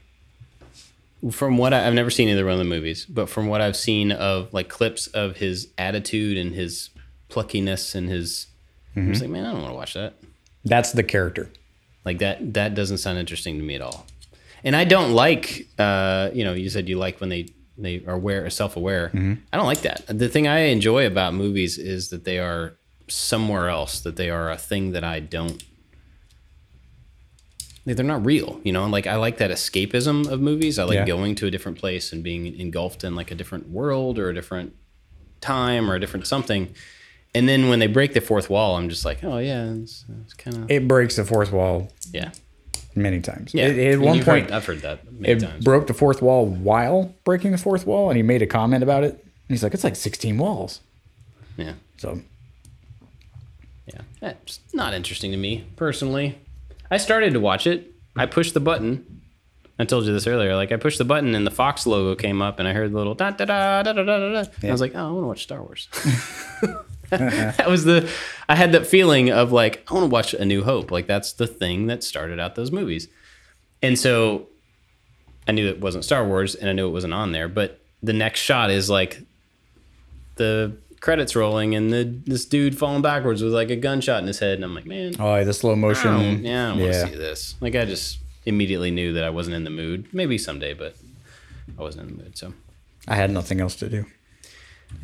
from 1.31 1.57
what 1.57 1.73
I, 1.73 1.87
I've 1.87 1.93
never 1.93 2.09
seen 2.09 2.29
either 2.29 2.45
one 2.45 2.53
of 2.53 2.59
the 2.59 2.65
movies, 2.65 3.05
but 3.05 3.29
from 3.29 3.47
what 3.47 3.61
I've 3.61 3.75
seen 3.75 4.11
of 4.11 4.53
like 4.53 4.69
clips 4.69 5.07
of 5.07 5.37
his 5.37 5.67
attitude 5.77 6.37
and 6.37 6.53
his 6.53 6.89
pluckiness 7.29 7.93
and 7.95 8.09
his, 8.09 8.47
I'm 8.95 9.09
just 9.09 9.21
like, 9.21 9.29
man, 9.29 9.45
I 9.45 9.51
don't 9.51 9.61
want 9.61 9.73
to 9.73 9.77
watch 9.77 9.93
that. 9.93 10.15
That's 10.65 10.91
the 10.91 11.03
character. 11.03 11.49
Like 12.03 12.19
that, 12.19 12.53
that 12.55 12.73
doesn't 12.75 12.97
sound 12.97 13.19
interesting 13.19 13.57
to 13.57 13.63
me 13.63 13.75
at 13.75 13.81
all. 13.81 14.05
And 14.63 14.75
I 14.75 14.83
don't 14.83 15.13
like, 15.13 15.67
uh, 15.79 16.29
you 16.33 16.43
know, 16.43 16.53
you 16.53 16.69
said 16.69 16.89
you 16.89 16.97
like 16.97 17.19
when 17.19 17.29
they 17.29 17.49
they 17.77 18.03
are 18.05 18.13
aware, 18.13 18.47
self 18.51 18.75
aware. 18.75 19.09
I 19.51 19.57
don't 19.57 19.65
like 19.65 19.81
that. 19.81 20.03
The 20.07 20.29
thing 20.29 20.47
I 20.47 20.59
enjoy 20.65 21.07
about 21.07 21.33
movies 21.33 21.79
is 21.79 22.09
that 22.09 22.25
they 22.25 22.37
are 22.37 22.73
somewhere 23.07 23.69
else. 23.69 24.01
That 24.01 24.17
they 24.17 24.29
are 24.29 24.51
a 24.51 24.57
thing 24.57 24.91
that 24.91 25.03
I 25.03 25.19
don't. 25.19 25.63
They're 27.85 28.05
not 28.05 28.23
real, 28.25 28.61
you 28.63 28.71
know. 28.71 28.85
Like 28.87 29.07
I 29.07 29.15
like 29.15 29.37
that 29.37 29.49
escapism 29.51 30.27
of 30.31 30.39
movies. 30.39 30.77
I 30.77 30.83
like 30.83 30.95
Yeah. 30.95 31.05
going 31.05 31.33
to 31.35 31.47
a 31.47 31.51
different 31.51 31.79
place 31.79 32.13
and 32.13 32.23
being 32.23 32.59
engulfed 32.59 33.03
in 33.03 33.15
like 33.15 33.31
a 33.31 33.35
different 33.35 33.69
world 33.69 34.19
or 34.19 34.29
a 34.29 34.33
different 34.35 34.75
time 35.41 35.89
or 35.89 35.95
a 35.95 35.99
different 35.99 36.27
something. 36.27 36.73
And 37.33 37.49
then 37.49 37.69
when 37.69 37.79
they 37.79 37.87
break 37.87 38.13
the 38.13 38.21
fourth 38.21 38.49
wall, 38.49 38.75
I'm 38.75 38.89
just 38.89 39.03
like, 39.05 39.23
oh 39.23 39.37
yeah, 39.39 39.71
it's, 39.73 40.05
it's 40.25 40.33
kind 40.35 40.57
of 40.57 40.69
It 40.69 40.87
breaks 40.87 41.15
the 41.15 41.25
fourth 41.25 41.51
wall 41.51 41.91
yeah. 42.13 42.31
many 42.93 43.19
times. 43.21 43.53
Yeah, 43.53 43.67
It- 43.67 43.79
at 43.79 43.93
And 43.93 44.01
one 44.03 44.21
point, 44.23 44.45
heard- 44.45 44.51
I've 44.51 44.65
heard 44.65 44.81
that 44.81 45.11
many 45.11 45.33
it 45.33 45.39
times. 45.39 45.63
broke 45.63 45.87
the 45.87 45.93
fourth 45.95 46.21
wall 46.21 46.45
while 46.45 47.15
breaking 47.23 47.51
the 47.51 47.57
fourth 47.57 47.87
wall, 47.87 48.09
and 48.09 48.17
he 48.17 48.21
made 48.21 48.41
a 48.43 48.47
comment 48.47 48.83
about 48.83 49.03
it. 49.03 49.11
And 49.13 49.21
he's 49.55 49.63
like, 49.63 49.73
"It's 49.73 49.83
like 49.83 49.95
16 49.95 50.37
walls." 50.37 50.81
yeah, 51.57 51.73
So 51.97 52.21
yeah. 53.87 54.01
That's 54.19 54.59
not 54.73 54.93
interesting 54.93 55.31
to 55.31 55.37
me 55.37 55.65
personally. 55.75 56.37
I 56.91 56.97
started 56.97 57.33
to 57.33 57.39
watch 57.39 57.65
it. 57.65 57.93
I 58.15 58.25
pushed 58.25 58.53
the 58.53 58.59
button. 58.59 59.21
I 59.79 59.85
told 59.85 60.05
you 60.05 60.13
this 60.13 60.27
earlier. 60.27 60.55
Like 60.55 60.71
I 60.71 60.75
pushed 60.75 60.97
the 60.97 61.05
button, 61.05 61.33
and 61.33 61.47
the 61.47 61.51
Fox 61.51 61.87
logo 61.87 62.13
came 62.15 62.41
up, 62.41 62.59
and 62.59 62.67
I 62.67 62.73
heard 62.73 62.91
the 62.91 62.97
little 62.97 63.15
da 63.15 63.31
da 63.31 63.45
da 63.45 63.81
da 63.81 63.93
da 63.93 64.03
da 64.03 64.17
da. 64.17 64.43
And 64.61 64.69
I 64.69 64.71
was 64.71 64.81
like, 64.81 64.93
oh, 64.93 65.07
I 65.07 65.11
want 65.11 65.23
to 65.23 65.27
watch 65.27 65.43
Star 65.43 65.63
Wars. 65.63 65.87
that 67.09 67.67
was 67.67 67.85
the. 67.85 68.09
I 68.47 68.55
had 68.55 68.73
that 68.73 68.85
feeling 68.85 69.31
of 69.31 69.51
like 69.51 69.83
I 69.89 69.93
want 69.93 70.03
to 70.03 70.09
watch 70.09 70.33
A 70.33 70.45
New 70.45 70.63
Hope. 70.63 70.91
Like 70.91 71.07
that's 71.07 71.33
the 71.33 71.47
thing 71.47 71.87
that 71.87 72.03
started 72.03 72.39
out 72.39 72.55
those 72.55 72.71
movies, 72.71 73.07
and 73.81 73.97
so 73.97 74.49
I 75.47 75.53
knew 75.53 75.67
it 75.67 75.81
wasn't 75.81 76.05
Star 76.05 76.27
Wars, 76.27 76.53
and 76.53 76.69
I 76.69 76.73
knew 76.73 76.87
it 76.87 76.91
wasn't 76.91 77.13
on 77.13 77.31
there. 77.31 77.47
But 77.47 77.79
the 78.03 78.13
next 78.13 78.41
shot 78.41 78.69
is 78.69 78.89
like 78.89 79.21
the 80.35 80.77
credits 81.01 81.35
rolling 81.35 81.75
and 81.75 81.91
the 81.91 82.03
this 82.03 82.45
dude 82.45 82.77
falling 82.77 83.01
backwards 83.01 83.43
with 83.43 83.53
like 83.53 83.69
a 83.69 83.75
gunshot 83.75 84.21
in 84.21 84.27
his 84.27 84.39
head, 84.39 84.55
and 84.55 84.63
I'm 84.63 84.73
like, 84.73 84.85
man, 84.85 85.15
oh, 85.19 85.35
yeah, 85.35 85.43
the 85.43 85.53
slow 85.53 85.73
I 85.73 85.75
motion. 85.75 86.11
don't, 86.11 86.43
yeah, 86.43 86.67
I 86.67 86.69
don't 86.69 86.79
want 86.79 86.93
yeah. 86.93 87.05
see 87.05 87.15
this. 87.15 87.55
Like 87.59 87.75
I 87.75 87.85
just 87.85 88.19
immediately 88.45 88.91
knew 88.91 89.13
that 89.13 89.23
I 89.23 89.29
wasn't 89.29 89.55
in 89.55 89.65
the 89.65 89.69
mood. 89.69 90.07
Maybe 90.13 90.37
someday, 90.37 90.73
but 90.73 90.95
I 91.77 91.81
wasn't 91.81 92.09
in 92.09 92.17
the 92.17 92.23
mood. 92.23 92.37
So 92.37 92.53
I 93.07 93.15
had 93.15 93.31
nothing 93.31 93.59
else 93.59 93.75
to 93.77 93.89
do. 93.89 94.05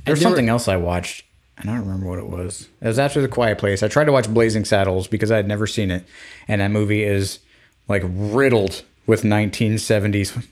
There's 0.05 0.19
there 0.19 0.27
something 0.27 0.49
else 0.49 0.67
I 0.67 0.77
watched, 0.77 1.25
and 1.57 1.69
I 1.69 1.75
don't 1.75 1.85
remember 1.85 2.07
what 2.07 2.19
it 2.19 2.29
was. 2.29 2.69
It 2.81 2.87
was 2.87 2.99
after 2.99 3.21
The 3.21 3.27
Quiet 3.27 3.57
Place. 3.57 3.83
I 3.83 3.87
tried 3.87 4.05
to 4.05 4.11
watch 4.11 4.31
Blazing 4.31 4.65
Saddles 4.65 5.07
because 5.07 5.31
I 5.31 5.37
had 5.37 5.47
never 5.47 5.67
seen 5.67 5.91
it, 5.91 6.05
and 6.47 6.61
that 6.61 6.71
movie 6.71 7.03
is 7.03 7.39
like 7.87 8.03
riddled 8.05 8.83
with 9.05 9.23
1970s 9.23 10.45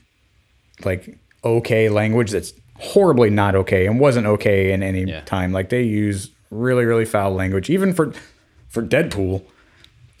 like 0.84 1.18
okay 1.44 1.88
language 1.88 2.30
that's 2.30 2.52
horribly 2.78 3.30
not 3.30 3.54
okay 3.54 3.86
and 3.86 3.98
wasn't 4.00 4.26
okay 4.26 4.72
in 4.72 4.82
any 4.82 5.04
Yeah. 5.04 5.20
time. 5.22 5.52
Like 5.52 5.68
they 5.70 5.82
use 5.82 6.30
really 6.50 6.84
really 6.84 7.04
foul 7.04 7.32
language, 7.34 7.70
even 7.70 7.92
for 7.92 8.12
for 8.68 8.82
Deadpool. 8.82 9.42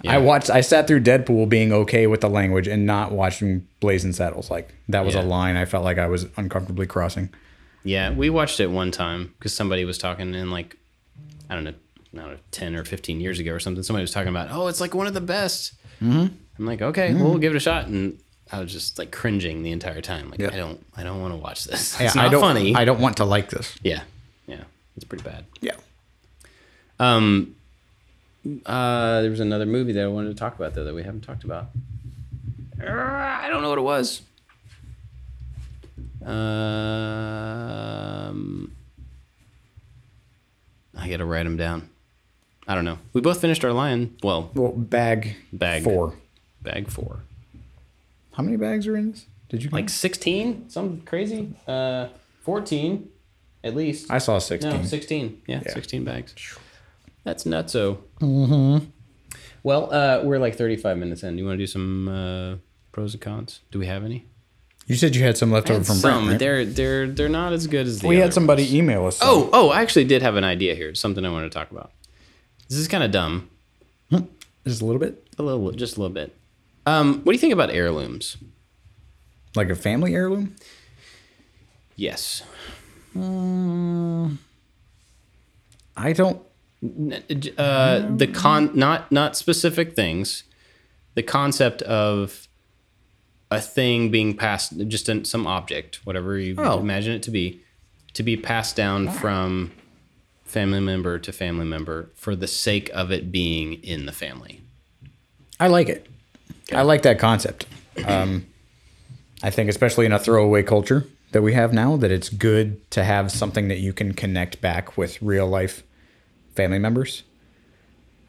I 0.06 0.18
watched. 0.18 0.50
I 0.50 0.60
sat 0.60 0.86
through 0.86 1.00
Deadpool 1.00 1.48
being 1.48 1.72
okay 1.72 2.06
with 2.06 2.20
the 2.20 2.28
language 2.28 2.68
and 2.68 2.86
not 2.86 3.10
watching 3.10 3.66
Blazing 3.80 4.12
Saddles. 4.12 4.50
Like 4.50 4.72
that 4.88 5.04
was 5.04 5.14
Yeah. 5.14 5.22
a 5.22 5.24
line 5.24 5.56
I 5.56 5.64
felt 5.64 5.82
like 5.84 5.98
I 5.98 6.06
was 6.06 6.26
uncomfortably 6.36 6.86
crossing. 6.86 7.30
Yeah, 7.82 8.12
we 8.12 8.30
watched 8.30 8.60
it 8.60 8.68
one 8.70 8.90
time 8.92 9.32
because 9.38 9.52
somebody 9.52 9.84
was 9.84 9.98
talking 9.98 10.32
in 10.34 10.50
like, 10.50 10.76
I 11.50 11.54
don't 11.54 11.64
know, 11.64 11.72
don't 12.14 12.38
10 12.52 12.76
or 12.76 12.84
15 12.84 13.20
years 13.20 13.38
ago 13.40 13.52
or 13.52 13.58
something. 13.58 13.82
Somebody 13.82 14.02
was 14.02 14.10
talking 14.12 14.28
about, 14.28 14.48
oh, 14.50 14.68
it's 14.68 14.80
like 14.80 14.94
one 14.94 15.06
of 15.06 15.14
the 15.14 15.20
best. 15.20 15.72
Mm-hmm. 16.02 16.26
I'm 16.58 16.66
like, 16.66 16.82
okay, 16.82 17.12
well, 17.14 17.24
we'll 17.30 17.38
give 17.38 17.52
it 17.52 17.56
a 17.56 17.60
shot. 17.60 17.86
And 17.86 18.18
I 18.52 18.60
was 18.60 18.72
just 18.72 18.98
like 18.98 19.10
cringing 19.10 19.62
the 19.62 19.72
entire 19.72 20.00
time. 20.00 20.30
Like, 20.30 20.38
Yeah. 20.40 20.50
I 20.52 20.56
don't, 20.56 20.84
I 20.96 21.02
don't 21.02 21.20
want 21.20 21.32
to 21.34 21.38
watch 21.38 21.64
this. 21.64 21.96
Yeah, 22.00 22.06
It's 22.06 22.14
not 22.14 22.26
I 22.26 22.28
don't. 22.28 22.40
funny. 22.40 22.74
I 22.76 22.84
don't 22.84 23.00
want 23.00 23.16
to 23.18 23.24
like 23.24 23.50
this. 23.50 23.74
yeah, 23.82 24.02
yeah, 24.46 24.62
it's 24.96 25.04
pretty 25.04 25.24
bad. 25.24 25.44
Yeah. 25.60 25.74
Um, 27.00 27.56
uh, 28.64 29.20
there 29.22 29.30
was 29.30 29.40
another 29.40 29.66
movie 29.66 29.92
that 29.92 30.04
I 30.04 30.06
wanted 30.06 30.28
to 30.28 30.34
talk 30.36 30.54
about 30.54 30.74
though 30.74 30.84
that 30.84 30.94
we 30.94 31.02
haven't 31.02 31.22
talked 31.22 31.42
about. 31.44 31.66
Uh, 32.80 32.86
I 32.88 33.48
don't 33.50 33.62
know 33.62 33.68
what 33.70 33.78
it 33.78 33.82
was. 33.82 34.22
Um, 37.46 38.72
I 40.96 41.08
gotta 41.08 41.24
write 41.24 41.44
them 41.44 41.56
down. 41.56 41.88
I 42.68 42.74
don't 42.74 42.84
know. 42.84 42.98
We 43.12 43.20
both 43.20 43.40
finished 43.40 43.64
our 43.64 43.72
lion. 43.72 44.16
Well, 44.22 44.50
Well, 44.54 44.72
bag 44.72 45.36
Bag. 45.52 45.84
four. 45.84 46.14
bag 46.62 46.88
four, 46.88 47.20
How 48.36 48.42
many 48.42 48.56
bags 48.56 48.86
are 48.86 48.96
in 48.96 49.12
this? 49.12 49.26
Did 49.48 49.62
you 49.64 49.70
like 49.70 49.88
sixteen, 49.88 50.68
something 50.68 51.00
crazy. 51.06 51.54
Uh, 51.66 52.08
fourteen, 52.42 53.08
at 53.64 53.74
least. 53.74 54.10
I 54.10 54.18
saw 54.18 54.38
sixteen. 54.38 54.72
No, 54.72 54.82
16. 54.82 55.42
Yeah, 55.46 55.62
Yeah. 55.64 55.72
16 55.72 56.04
bags. 56.04 56.34
That's 57.24 57.44
nutso. 57.44 57.98
Mm-hmm. 58.20 58.86
Well, 59.62 59.92
uh, 59.92 60.20
we're 60.22 60.38
like 60.38 60.54
35 60.56 60.96
minutes 60.98 61.22
in. 61.24 61.38
You 61.38 61.44
want 61.44 61.54
to 61.54 61.62
do 61.62 61.66
some 61.66 62.08
uh, 62.08 62.56
pros 62.92 63.14
and 63.14 63.20
cons? 63.20 63.60
Do 63.72 63.78
we 63.80 63.86
have 63.86 64.04
any? 64.04 64.26
You 64.86 64.94
said 64.94 65.16
you 65.16 65.24
had 65.24 65.36
some 65.36 65.50
left 65.50 65.68
over 65.70 65.82
from 65.82 65.96
some. 65.96 66.12
Brent. 66.26 66.30
right? 66.30 66.38
They're 66.38 66.64
they're 66.64 67.06
they're 67.08 67.28
not 67.28 67.52
as 67.52 67.66
good 67.66 67.86
as 67.86 68.00
the 68.00 68.06
We 68.08 68.16
other 68.16 68.24
had 68.26 68.34
somebody 68.34 68.62
ones. 68.62 68.74
email 68.74 69.06
us. 69.06 69.16
some. 69.16 69.28
Oh, 69.28 69.50
oh, 69.52 69.68
I 69.70 69.82
actually 69.82 70.04
did 70.04 70.22
have 70.22 70.36
an 70.36 70.44
idea 70.44 70.74
here. 70.76 70.94
Something 70.94 71.24
I 71.24 71.30
wanted 71.30 71.50
to 71.50 71.58
talk 71.58 71.70
about. 71.72 71.90
This 72.68 72.78
is 72.78 72.86
kind 72.86 73.02
of 73.02 73.10
dumb. 73.10 73.48
just 74.64 74.82
a 74.82 74.84
little 74.84 75.00
bit, 75.00 75.26
A 75.38 75.42
little, 75.42 75.70
just 75.72 75.96
a 75.96 76.00
little 76.00 76.14
bit. 76.14 76.32
Um, 76.86 77.14
what 77.24 77.32
do 77.32 77.32
you 77.32 77.38
think 77.38 77.52
about 77.52 77.70
heirlooms? 77.70 78.36
like 79.54 79.70
a 79.70 79.74
family 79.74 80.14
heirloom. 80.14 80.54
Yes. 81.96 82.42
I 85.96 86.12
don't. 86.12 86.42
uh, 87.56 88.06
the 88.16 88.26
con 88.32 88.70
not 88.74 89.10
not 89.10 89.34
specific 89.34 89.96
things 89.96 90.44
the 91.14 91.22
concept 91.22 91.80
of 91.82 92.46
a 93.50 93.60
thing 93.62 94.10
being 94.10 94.36
passed 94.36 94.76
just 94.88 95.08
in 95.08 95.24
some 95.24 95.46
object 95.46 96.00
whatever 96.04 96.38
you 96.38 96.54
Oh. 96.58 96.78
imagine 96.78 97.14
it 97.14 97.22
to 97.22 97.30
be 97.30 97.62
to 98.12 98.22
be 98.22 98.36
passed 98.36 98.76
down 98.76 99.08
from 99.10 99.72
family 100.44 100.80
member 100.80 101.18
to 101.18 101.32
family 101.32 101.64
member 101.64 102.10
for 102.14 102.36
the 102.36 102.46
sake 102.46 102.90
of 102.92 103.10
it 103.10 103.32
being 103.32 103.82
in 103.82 104.04
the 104.04 104.12
family 104.12 104.60
I 105.58 105.68
like 105.68 105.88
it. 105.88 106.06
I 106.72 106.82
like 106.82 107.02
that 107.02 107.18
concept. 107.18 107.66
Um, 108.04 108.46
I 109.42 109.50
think, 109.50 109.70
especially 109.70 110.06
in 110.06 110.12
a 110.12 110.18
throwaway 110.18 110.62
culture 110.62 111.06
that 111.32 111.42
we 111.42 111.52
have 111.54 111.72
now, 111.72 111.96
that 111.96 112.10
it's 112.10 112.28
good 112.28 112.88
to 112.92 113.04
have 113.04 113.30
something 113.30 113.68
that 113.68 113.78
you 113.78 113.92
can 113.92 114.12
connect 114.14 114.60
back 114.60 114.96
with 114.96 115.20
real 115.22 115.46
life 115.46 115.82
family 116.54 116.78
members. 116.78 117.22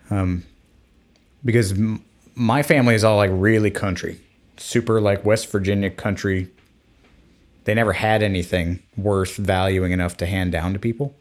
Um, 0.10 0.44
because 1.44 1.72
m- 1.74 2.04
my 2.36 2.64
family 2.64 2.96
is 2.96 3.04
all 3.04 3.18
like 3.18 3.32
really 3.34 3.72
country, 3.72 4.20
super 4.58 5.02
like 5.02 5.26
West 5.26 5.52
Virginia 5.52 5.90
country. 5.90 6.50
They 7.66 7.74
never 7.74 7.94
had 7.94 8.24
anything 8.24 8.82
worth 8.96 9.36
valuing 9.36 9.92
enough 9.92 10.16
to 10.18 10.26
hand 10.26 10.52
down 10.52 10.74
to 10.74 10.80
people. 10.80 11.16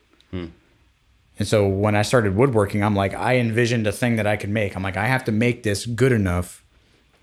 And 1.38 1.46
so 1.46 1.66
when 1.68 1.94
I 1.94 2.02
started 2.02 2.34
woodworking, 2.36 2.82
I'm 2.82 2.94
like, 2.96 3.12
I 3.14 3.36
envisioned 3.36 3.86
a 3.86 3.92
thing 3.92 4.16
that 4.16 4.26
I 4.26 4.36
could 4.36 4.50
make. 4.50 4.74
I'm 4.76 4.82
like, 4.82 4.96
I 4.96 5.06
have 5.06 5.24
to 5.24 5.32
make 5.32 5.62
this 5.64 5.84
good 5.86 6.12
enough 6.12 6.64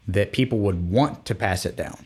that 0.08 0.34
people 0.34 0.60
would 0.60 0.90
want 0.90 1.26
to 1.26 1.36
pass 1.36 1.66
it 1.66 1.76
down. 1.76 2.06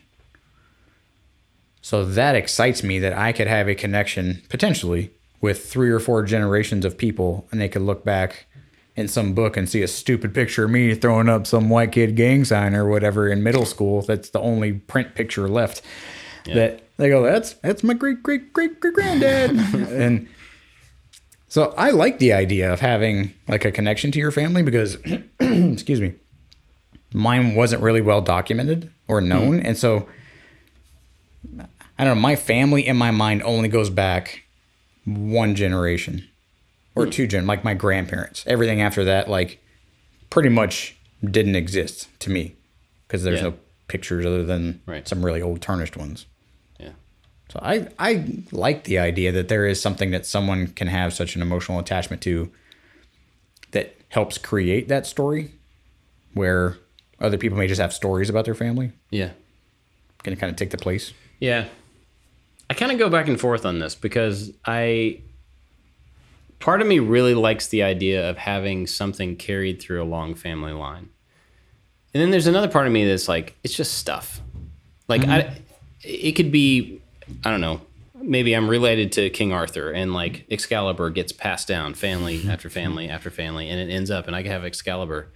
So 1.81 2.05
that 2.05 2.35
excites 2.35 2.83
me 2.83 2.99
that 2.99 3.13
I 3.13 3.31
could 3.31 3.47
have 3.47 3.67
a 3.67 3.75
connection 3.75 4.41
potentially 4.49 5.11
with 5.39 5.65
three 5.65 5.89
or 5.89 5.99
four 5.99 6.23
generations 6.23 6.83
of 6.83 6.97
people 6.97 7.47
and 7.51 7.61
they 7.61 7.69
could 7.69 7.81
look 7.81 8.03
back 8.03 8.47
in 8.95 9.07
some 9.07 9.33
book 9.33 9.55
and 9.55 9.69
see 9.69 9.83
a 9.83 9.87
stupid 9.87 10.33
picture 10.33 10.65
of 10.65 10.71
me 10.71 10.95
throwing 10.95 11.29
up 11.29 11.47
some 11.47 11.69
white 11.69 11.91
kid 11.91 12.15
gang 12.15 12.43
sign 12.43 12.73
or 12.73 12.89
whatever 12.89 13.29
in 13.29 13.43
middle 13.43 13.65
school. 13.65 14.01
That's 14.01 14.31
the 14.31 14.39
only 14.39 14.73
print 14.73 15.15
picture 15.15 15.47
left. 15.47 15.81
That 16.45 16.81
they 16.97 17.09
go, 17.09 17.23
that's 17.23 17.53
that's 17.55 17.83
my 17.83 17.93
great 17.93 18.23
great 18.23 18.53
great 18.53 18.79
great 18.79 18.93
granddad. 18.93 19.51
and 19.91 20.27
so 21.47 21.73
I 21.77 21.91
like 21.91 22.19
the 22.19 22.33
idea 22.33 22.71
of 22.71 22.79
having 22.79 23.33
like 23.47 23.65
a 23.65 23.71
connection 23.71 24.11
to 24.11 24.19
your 24.19 24.31
family 24.31 24.63
because, 24.63 24.95
excuse 25.39 26.01
me, 26.01 26.13
mine 27.17 27.55
wasn't 27.55 27.81
really 27.81 28.01
well 28.01 28.21
documented 28.21 28.91
or 29.07 29.21
known, 29.21 29.59
hmm. 29.59 29.65
and 29.65 29.77
so 29.77 30.07
I 31.99 32.03
don't 32.03 32.15
know. 32.15 32.21
My 32.21 32.35
family 32.35 32.85
in 32.85 32.95
my 32.97 33.11
mind 33.11 33.41
only 33.43 33.69
goes 33.69 33.89
back 33.89 34.43
one 35.05 35.55
generation 35.55 36.27
or 36.95 37.05
hmm. 37.05 37.11
two 37.11 37.27
gen, 37.27 37.47
like 37.47 37.63
my 37.63 37.73
grandparents. 37.73 38.43
Everything 38.47 38.81
after 38.81 39.03
that, 39.05 39.29
like, 39.29 39.61
pretty 40.29 40.49
much 40.49 40.95
didn't 41.23 41.55
exist 41.55 42.07
to 42.19 42.29
me 42.29 42.55
because 43.07 43.23
there's 43.23 43.39
Yeah. 43.39 43.49
no 43.49 43.53
pictures 43.87 44.25
other 44.25 44.43
than 44.43 44.81
Right. 44.85 45.07
some 45.07 45.25
really 45.25 45.41
old 45.41 45.61
tarnished 45.61 45.97
ones. 45.97 46.25
yeah 46.79 46.91
So 47.49 47.59
I 47.63 47.87
I 47.97 48.43
like 48.51 48.83
the 48.83 48.99
idea 48.99 49.31
that 49.31 49.47
there 49.47 49.65
is 49.65 49.81
something 49.81 50.11
that 50.11 50.25
someone 50.25 50.67
can 50.67 50.87
have 50.87 51.13
such 51.13 51.35
an 51.35 51.41
emotional 51.41 51.79
attachment 51.79 52.21
to 52.23 52.51
that 53.71 53.95
helps 54.09 54.37
create 54.37 54.87
that 54.89 55.05
story 55.07 55.53
where 56.33 56.77
other 57.19 57.37
people 57.37 57.57
may 57.57 57.67
just 57.67 57.81
have 57.81 57.93
stories 57.93 58.29
about 58.29 58.45
their 58.45 58.55
family. 58.55 58.91
yeah 59.11 59.31
Can 60.23 60.35
kind 60.35 60.51
of 60.51 60.57
take 60.57 60.71
the 60.71 60.77
place. 60.77 61.13
Yeah. 61.39 61.65
I 62.69 62.73
kind 62.73 62.91
of 62.91 62.97
go 62.97 63.09
back 63.09 63.27
and 63.27 63.39
forth 63.39 63.65
on 63.65 63.79
this 63.79 63.95
because 63.95 64.51
I 64.65 65.21
part 66.59 66.81
of 66.81 66.87
me 66.87 66.99
really 66.99 67.33
likes 67.33 67.67
the 67.67 67.83
idea 67.83 68.29
of 68.29 68.37
having 68.37 68.87
something 68.87 69.35
carried 69.35 69.81
through 69.81 70.01
a 70.01 70.05
long 70.05 70.35
family 70.35 70.73
line. 70.73 71.09
And 72.13 72.21
then 72.21 72.31
there's 72.31 72.47
another 72.47 72.67
part 72.67 72.87
of 72.87 72.93
me 72.93 73.05
that's 73.05 73.27
like 73.27 73.55
it's 73.63 73.73
just 73.73 73.93
stuff. 73.95 74.41
Like 75.07 75.21
mm-hmm. 75.21 75.31
I 75.31 75.57
it 76.01 76.33
could 76.33 76.51
be 76.51 77.01
I 77.43 77.51
don't 77.51 77.61
know, 77.61 77.81
maybe 78.21 78.53
I'm 78.53 78.69
related 78.69 79.11
to 79.13 79.29
King 79.29 79.53
Arthur 79.53 79.91
and 79.91 80.13
like 80.13 80.45
Excalibur 80.49 81.09
gets 81.09 81.31
passed 81.31 81.67
down 81.67 81.93
family 81.93 82.47
after 82.49 82.69
family 82.69 83.09
after 83.09 83.29
family 83.29 83.69
and 83.69 83.79
it 83.79 83.93
ends 83.93 84.11
up 84.11 84.27
and 84.27 84.35
I 84.35 84.43
can 84.43 84.51
have 84.51 84.65
Excalibur. 84.65 85.29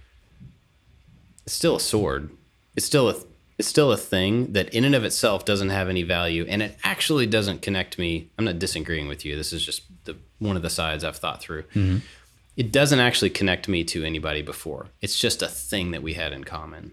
It's 1.44 1.54
still 1.54 1.76
a 1.76 1.80
sword. 1.80 2.30
It's 2.76 2.86
still 2.86 3.08
a 3.08 3.16
it's 3.58 3.68
still 3.68 3.92
a 3.92 3.96
thing 3.96 4.54
that 4.54 4.70
in 4.70 4.84
and 4.84 4.94
of 4.94 5.04
itself 5.04 5.44
doesn't 5.44 5.68
have 5.68 5.88
any 5.88 6.02
value 6.02 6.44
and 6.48 6.62
it 6.62 6.76
actually 6.82 7.26
doesn't 7.26 7.62
connect 7.62 7.98
me. 7.98 8.30
I'm 8.38 8.44
not 8.44 8.58
disagreeing 8.58 9.08
with 9.08 9.24
you. 9.24 9.36
This 9.36 9.52
is 9.52 9.64
just 9.64 9.82
the 10.04 10.16
one 10.38 10.56
of 10.56 10.62
the 10.62 10.70
sides 10.70 11.04
I've 11.04 11.18
thought 11.18 11.40
through. 11.40 11.62
Mm-hmm. 11.74 11.98
It 12.56 12.72
doesn't 12.72 12.98
actually 12.98 13.30
connect 13.30 13.68
me 13.68 13.84
to 13.84 14.04
anybody 14.04 14.42
before. 14.42 14.88
It's 15.00 15.18
just 15.18 15.42
a 15.42 15.48
thing 15.48 15.92
that 15.92 16.02
we 16.02 16.14
had 16.14 16.32
in 16.32 16.44
common. 16.44 16.92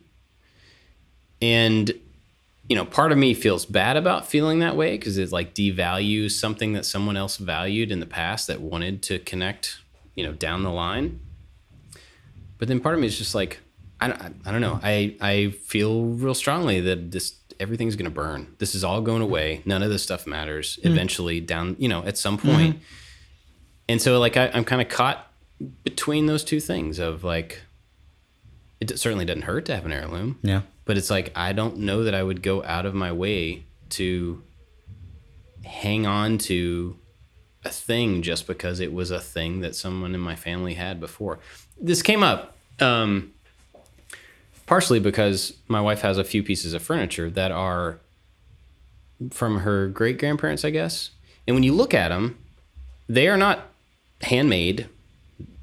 And 1.41 1.91
you 2.69 2.75
know, 2.75 2.85
part 2.85 3.11
of 3.11 3.17
me 3.17 3.33
feels 3.33 3.65
bad 3.65 3.97
about 3.97 4.27
feeling 4.27 4.59
that 4.59 4.75
way 4.75 4.91
because 4.95 5.17
it 5.17 5.31
like 5.31 5.55
devalues 5.55 6.31
something 6.31 6.73
that 6.73 6.85
someone 6.85 7.17
else 7.17 7.37
valued 7.37 7.91
in 7.91 7.99
the 7.99 8.05
past 8.05 8.45
that 8.45 8.61
wanted 8.61 9.01
to 9.03 9.17
connect, 9.17 9.79
you 10.13 10.23
know, 10.23 10.33
down 10.33 10.61
the 10.61 10.69
line. 10.69 11.19
But 12.59 12.67
then 12.67 12.79
part 12.79 12.93
of 12.93 13.01
me 13.01 13.07
is 13.07 13.17
just 13.17 13.33
like, 13.33 13.59
I 14.01 14.07
don't, 14.07 14.21
I 14.45 14.51
don't 14.51 14.61
know. 14.61 14.79
I, 14.81 15.15
I 15.21 15.49
feel 15.49 16.03
real 16.05 16.33
strongly 16.33 16.79
that 16.81 17.11
this 17.11 17.35
everything's 17.59 17.95
gonna 17.97 18.09
burn. 18.09 18.55
This 18.59 18.73
is 18.75 18.83
all 18.83 19.01
going 19.01 19.21
away. 19.21 19.61
None 19.65 19.83
of 19.83 19.89
this 19.89 20.01
stuff 20.03 20.25
matters. 20.25 20.79
Eventually, 20.83 21.41
down, 21.41 21.75
you 21.79 21.89
know, 21.89 22.03
at 22.05 22.17
some 22.17 22.37
point. 22.37 22.79
And 23.89 24.01
so, 24.01 24.19
like, 24.19 24.37
I, 24.37 24.49
I'm 24.53 24.63
kind 24.63 24.81
of 24.81 24.87
caught 24.89 25.27
between 25.83 26.27
those 26.27 26.43
two 26.43 26.59
things 26.61 26.99
of 26.99 27.23
like, 27.23 27.61
it 28.79 28.97
certainly 28.97 29.25
doesn't 29.25 29.41
hurt 29.41 29.65
to 29.65 29.75
have 29.75 29.85
an 29.85 29.91
heirloom 29.91 30.39
Yeah. 30.41 30.61
but 30.85 30.97
it's 30.97 31.09
like 31.09 31.33
I 31.35 31.51
don't 31.51 31.79
know 31.79 32.03
that 32.05 32.15
I 32.15 32.23
would 32.23 32.41
go 32.41 32.63
out 32.63 32.85
of 32.85 32.93
my 32.93 33.11
way 33.11 33.63
to 33.89 34.41
hang 35.65 36.05
on 36.07 36.37
to 36.37 36.95
a 37.65 37.69
thing 37.69 38.21
just 38.21 38.47
because 38.47 38.79
it 38.79 38.93
was 38.93 39.11
a 39.11 39.19
thing 39.19 39.59
that 39.61 39.75
someone 39.75 40.15
in 40.15 40.21
my 40.21 40.35
family 40.35 40.75
had 40.75 40.99
before. 41.01 41.39
This 41.79 42.01
came 42.01 42.23
up 42.23 42.55
um, 42.79 43.33
partially 44.69 44.99
because 44.99 45.53
my 45.67 45.81
wife 45.81 46.01
has 46.01 46.19
a 46.19 46.23
few 46.23 46.43
pieces 46.43 46.75
of 46.75 46.81
furniture 46.83 47.27
that 47.27 47.51
are 47.51 47.99
from 49.31 49.61
her 49.61 49.87
great 49.87 50.19
grandparents, 50.19 50.63
I 50.63 50.69
guess. 50.69 51.09
And 51.47 51.55
when 51.55 51.63
you 51.63 51.73
look 51.73 51.91
at 51.91 52.09
them, 52.09 52.37
they 53.07 53.27
are 53.27 53.35
not 53.35 53.65
handmade. 54.21 54.87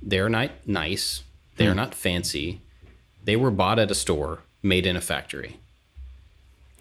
They're 0.02 0.28
not 0.28 0.50
nice. 0.66 1.22
They 1.57 1.68
are 1.68 1.70
hmm. 1.70 1.76
not 1.76 1.94
fancy. 1.94 2.61
They 3.22 3.36
were 3.36 3.52
bought 3.52 3.78
at 3.78 3.92
a 3.92 3.94
store, 3.94 4.40
made 4.61 4.86
in 4.86 4.96
a 4.96 5.00
factory. 5.00 5.61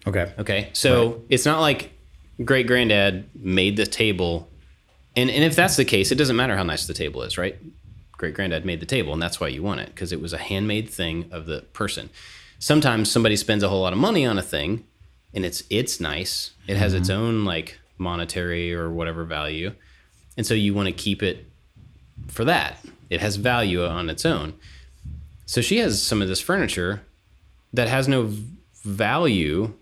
Okay. 0.04 0.32
Okay. 0.36 0.70
So 0.72 1.22
it's 1.28 1.46
not 1.46 1.60
like 1.60 1.92
great 2.44 2.66
granddad 2.66 3.30
made 3.36 3.76
the 3.76 3.86
table. 3.86 4.48
And, 5.14 5.30
and 5.30 5.44
if 5.44 5.54
that's 5.54 5.76
the 5.76 5.84
case, 5.84 6.10
it 6.10 6.16
doesn't 6.16 6.34
matter 6.34 6.56
how 6.56 6.64
nice 6.64 6.88
the 6.88 6.94
table 6.94 7.22
is, 7.22 7.38
right? 7.38 7.56
Great 8.18 8.34
granddad 8.34 8.64
made 8.64 8.80
the 8.80 8.86
table, 8.86 9.12
and 9.12 9.20
that's 9.20 9.40
why 9.40 9.48
you 9.48 9.62
want 9.62 9.80
it 9.80 9.88
because 9.88 10.12
it 10.12 10.20
was 10.20 10.32
a 10.32 10.38
handmade 10.38 10.88
thing 10.88 11.28
of 11.30 11.46
the 11.46 11.62
person. 11.72 12.10
Sometimes 12.58 13.10
somebody 13.10 13.36
spends 13.36 13.62
a 13.62 13.68
whole 13.68 13.82
lot 13.82 13.92
of 13.92 13.98
money 13.98 14.24
on 14.24 14.38
a 14.38 14.42
thing 14.42 14.84
and 15.36 15.44
it's 15.44 15.62
it's 15.68 16.00
nice. 16.00 16.52
It 16.66 16.78
has 16.78 16.94
its 16.94 17.10
mm-hmm. 17.10 17.20
own 17.20 17.44
like 17.44 17.78
monetary 17.98 18.74
or 18.74 18.90
whatever 18.90 19.24
value. 19.24 19.72
And 20.36 20.46
so 20.46 20.54
you 20.54 20.74
want 20.74 20.86
to 20.86 20.92
keep 20.92 21.22
it 21.22 21.46
for 22.26 22.44
that. 22.44 22.78
It 23.10 23.20
has 23.20 23.36
value 23.36 23.84
on 23.84 24.10
its 24.10 24.24
own. 24.24 24.54
So 25.44 25.60
she 25.60 25.78
has 25.78 26.02
some 26.02 26.22
of 26.22 26.28
this 26.28 26.40
furniture 26.40 27.02
that 27.72 27.88
has 27.88 28.08
no 28.08 28.32
value. 28.82 29.74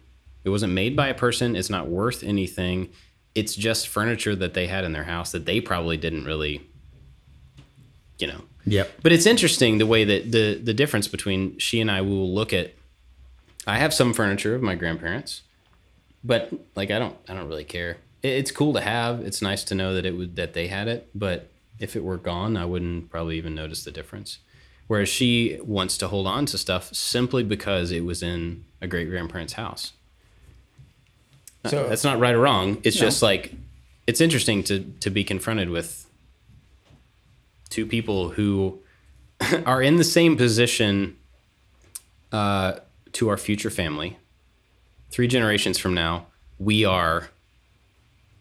It 0.42 0.50
wasn't 0.50 0.72
made 0.72 0.96
by 0.96 1.08
a 1.08 1.14
person. 1.14 1.56
It's 1.56 1.70
not 1.70 1.88
worth 1.88 2.22
anything. 2.22 2.90
It's 3.34 3.54
just 3.54 3.88
furniture 3.88 4.36
that 4.36 4.54
they 4.54 4.66
had 4.66 4.84
in 4.84 4.92
their 4.92 5.04
house 5.04 5.32
that 5.32 5.46
they 5.46 5.60
probably 5.60 5.96
didn't 5.96 6.24
really, 6.24 6.68
you 8.18 8.26
know. 8.26 8.42
Yep. 8.66 9.00
But 9.02 9.12
it's 9.12 9.26
interesting 9.26 9.78
the 9.78 9.86
way 9.86 10.04
that 10.04 10.32
the 10.32 10.54
the 10.54 10.74
difference 10.74 11.08
between 11.08 11.58
she 11.58 11.80
and 11.80 11.90
I 11.90 12.00
we 12.02 12.10
will 12.10 12.32
look 12.32 12.52
at. 12.52 12.72
I 13.66 13.78
have 13.78 13.94
some 13.94 14.12
furniture 14.12 14.54
of 14.54 14.62
my 14.62 14.74
grandparents, 14.74 15.42
but 16.22 16.52
like 16.74 16.90
I 16.90 16.98
don't 16.98 17.16
I 17.28 17.34
don't 17.34 17.48
really 17.48 17.64
care. 17.64 17.96
It, 18.22 18.28
it's 18.28 18.50
cool 18.50 18.72
to 18.74 18.80
have. 18.80 19.20
It's 19.20 19.40
nice 19.42 19.64
to 19.64 19.74
know 19.74 19.94
that 19.94 20.04
it 20.06 20.12
would 20.16 20.36
that 20.36 20.54
they 20.54 20.68
had 20.68 20.88
it, 20.88 21.08
but 21.14 21.48
if 21.78 21.96
it 21.96 22.04
were 22.04 22.16
gone, 22.18 22.56
I 22.56 22.64
wouldn't 22.66 23.10
probably 23.10 23.36
even 23.36 23.54
notice 23.54 23.84
the 23.84 23.90
difference. 23.90 24.38
Whereas 24.86 25.08
she 25.08 25.58
wants 25.62 25.96
to 25.98 26.08
hold 26.08 26.26
on 26.26 26.44
to 26.46 26.58
stuff 26.58 26.94
simply 26.94 27.42
because 27.42 27.90
it 27.90 28.04
was 28.04 28.22
in 28.22 28.64
a 28.82 28.86
great 28.86 29.08
grandparent's 29.08 29.54
house. 29.54 29.92
So 31.66 31.88
That's 31.88 32.04
not 32.04 32.18
right 32.18 32.34
or 32.34 32.40
wrong. 32.40 32.78
It's 32.84 32.96
No. 32.96 33.06
just 33.06 33.22
like 33.22 33.52
it's 34.06 34.20
interesting 34.20 34.62
to 34.64 34.80
to 35.00 35.10
be 35.10 35.24
confronted 35.24 35.70
with 35.70 36.03
two 37.74 37.84
people 37.84 38.30
who 38.30 38.78
are 39.66 39.82
in 39.82 39.96
the 39.96 40.04
same 40.04 40.36
position 40.36 41.16
uh, 42.30 42.74
to 43.12 43.28
our 43.28 43.36
future 43.36 43.68
family. 43.70 44.16
Three 45.10 45.26
generations 45.26 45.76
from 45.78 45.92
now, 45.92 46.26
we 46.58 46.84
are 46.84 47.30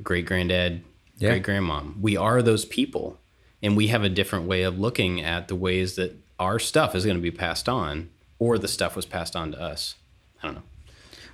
great 0.04 0.28
granddad, 0.28 0.84
Yeah. 1.18 1.30
great 1.32 1.44
grandmom. 1.44 2.00
We 2.00 2.16
are 2.16 2.44
those 2.44 2.64
people, 2.66 3.18
and 3.64 3.76
we 3.76 3.88
have 3.88 4.04
a 4.04 4.10
different 4.10 4.46
way 4.46 4.62
of 4.62 4.80
looking 4.80 5.20
at 5.20 5.48
the 5.48 5.56
ways 5.56 5.96
that 5.96 6.16
our 6.40 6.60
stuff 6.60 6.94
is 6.96 7.04
going 7.04 7.18
to 7.18 7.22
be 7.22 7.32
passed 7.32 7.68
on, 7.68 8.10
or 8.38 8.60
the 8.60 8.68
stuff 8.68 8.96
was 8.96 9.06
passed 9.08 9.36
on 9.36 9.52
to 9.54 9.60
us. 9.60 9.96
I 10.42 10.48
don't 10.48 10.56
know. 10.56 10.64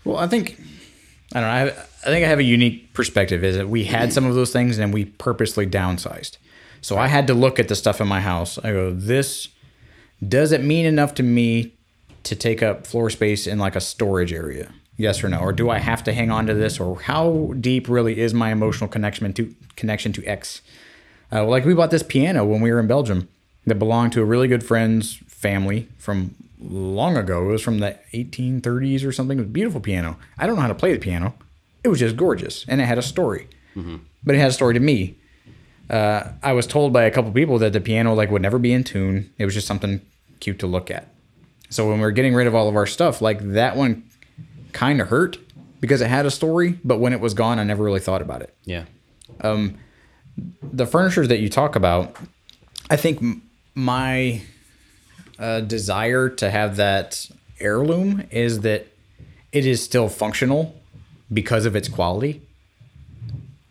Well, 0.06 0.18
I 0.18 0.28
think 0.28 0.58
I 1.34 1.42
don't 1.42 1.50
know. 1.50 1.54
I, 1.54 1.60
have, 1.60 2.00
I 2.04 2.08
think 2.08 2.26
I 2.26 2.30
have 2.30 2.40
a 2.40 2.44
unique 2.44 2.94
perspective. 2.94 3.44
Is 3.44 3.58
that 3.58 3.68
we 3.68 3.86
had 3.86 4.14
some 4.14 4.26
of 4.26 4.36
those 4.36 4.54
things 4.54 4.78
and 4.78 4.94
we 4.94 5.06
purposely 5.06 5.68
downsized. 5.68 6.38
So 6.82 6.98
I 6.98 7.08
had 7.08 7.28
to 7.28 7.34
look 7.34 7.60
at 7.60 7.68
the 7.68 7.76
stuff 7.76 8.02
in 8.02 8.08
my 8.08 8.22
house. 8.22 8.58
I 8.58 8.72
go, 8.72 8.92
this 8.92 9.50
does 10.26 10.52
it 10.52 10.64
mean 10.64 10.86
enough 10.86 11.14
to 11.16 11.24
me 11.24 11.74
to 12.24 12.36
take 12.36 12.62
up 12.62 12.86
floor 12.86 13.10
space 13.10 13.48
in 13.48 13.58
like 13.60 13.76
a 13.76 13.82
storage 13.82 14.34
area? 14.34 14.74
Yes 14.98 15.24
or 15.24 15.30
no? 15.30 15.40
Or 15.40 15.54
do 15.54 15.70
I 15.70 15.78
have 15.80 16.04
to 16.06 16.14
hang 16.14 16.30
on 16.30 16.46
to 16.48 16.54
this? 16.54 16.80
Or 16.80 17.00
how 17.00 17.54
deep 17.60 17.88
really 17.88 18.20
is 18.20 18.34
my 18.34 18.52
emotional 18.52 18.90
connection 18.90 19.32
to 19.34 19.56
connection 19.78 20.12
to 20.14 20.26
X? 20.26 20.62
Uh, 21.32 21.46
like 21.46 21.64
we 21.64 21.74
bought 21.74 21.92
this 21.92 22.04
piano 22.04 22.44
when 22.44 22.60
we 22.60 22.72
were 22.72 22.80
in 22.80 22.88
Belgium 22.88 23.30
that 23.66 23.76
belonged 23.76 24.12
to 24.14 24.22
a 24.22 24.26
really 24.26 24.48
good 24.48 24.64
friend's 24.64 25.16
family 25.28 25.88
from 25.98 26.36
long 26.60 27.16
ago. 27.16 27.48
It 27.48 27.52
was 27.54 27.62
from 27.62 27.80
the 27.80 27.98
1830s 28.14 29.06
or 29.06 29.14
something. 29.14 29.38
It 29.38 29.42
was 29.42 29.50
a 29.50 29.54
beautiful 29.54 29.80
piano. 29.80 30.18
I 30.38 30.46
don't 30.46 30.56
know 30.58 30.64
how 30.64 30.68
to 30.68 30.76
play 30.76 30.92
the 30.94 31.00
piano. 31.00 31.34
It 31.84 31.88
was 31.88 32.00
just 32.00 32.18
gorgeous 32.18 32.66
and 32.68 32.82
it 32.82 32.86
had 32.86 32.98
a 32.98 33.02
story. 33.02 33.48
But 34.24 34.36
it 34.36 34.40
had 34.40 34.50
a 34.50 34.54
story 34.54 34.74
to 34.74 34.82
me. 34.82 35.16
Uh, 35.90 36.32
I 36.44 36.54
was 36.54 36.68
told 36.68 36.94
by 36.94 37.04
a 37.06 37.12
couple 37.12 37.32
people 37.32 37.58
that 37.60 37.74
the 37.74 37.82
piano 37.82 38.14
like 38.14 38.30
would 38.32 38.42
never 38.42 38.60
be 38.60 38.72
in 38.74 38.84
tune. 38.84 39.32
It 39.38 39.46
was 39.46 39.54
just 39.54 39.66
something 39.68 40.02
cute 40.40 40.60
to 40.60 40.68
look 40.68 40.92
at. 40.92 41.08
So 41.72 41.88
when 41.88 41.96
we 41.98 42.02
were 42.02 42.12
getting 42.12 42.34
rid 42.36 42.48
of 42.48 42.56
all 42.56 42.68
of 42.70 42.76
our 42.76 42.86
stuff, 42.86 43.22
like 43.22 43.40
that 43.54 43.76
one 43.76 44.04
kind 44.72 45.02
of 45.02 45.08
hurt 45.10 45.38
because 45.80 46.02
it 46.02 46.08
had 46.08 46.26
a 46.26 46.32
story, 46.32 46.80
but 46.84 47.00
when 47.00 47.14
it 47.14 47.20
was 47.20 47.34
gone, 47.34 47.58
I 47.60 47.64
never 47.64 47.84
really 47.84 48.00
thought 48.00 48.22
about 48.22 48.42
it 48.42 48.54
Yeah. 48.66 48.86
the 50.62 50.86
furniture 50.86 51.26
that 51.28 51.40
you 51.40 51.50
talk 51.50 51.76
about, 51.76 52.16
I 52.90 52.96
think 52.96 53.18
m- 53.22 53.42
my 53.76 54.42
uh, 55.38 55.62
desire 55.62 56.30
to 56.30 56.50
have 56.50 56.76
that 56.78 57.30
heirloom 57.60 58.24
is 58.32 58.62
that 58.62 58.88
it 59.52 59.66
is 59.66 59.82
still 59.84 60.08
functional 60.10 60.76
because 61.32 61.66
of 61.66 61.76
its 61.76 61.88
quality. 61.90 62.42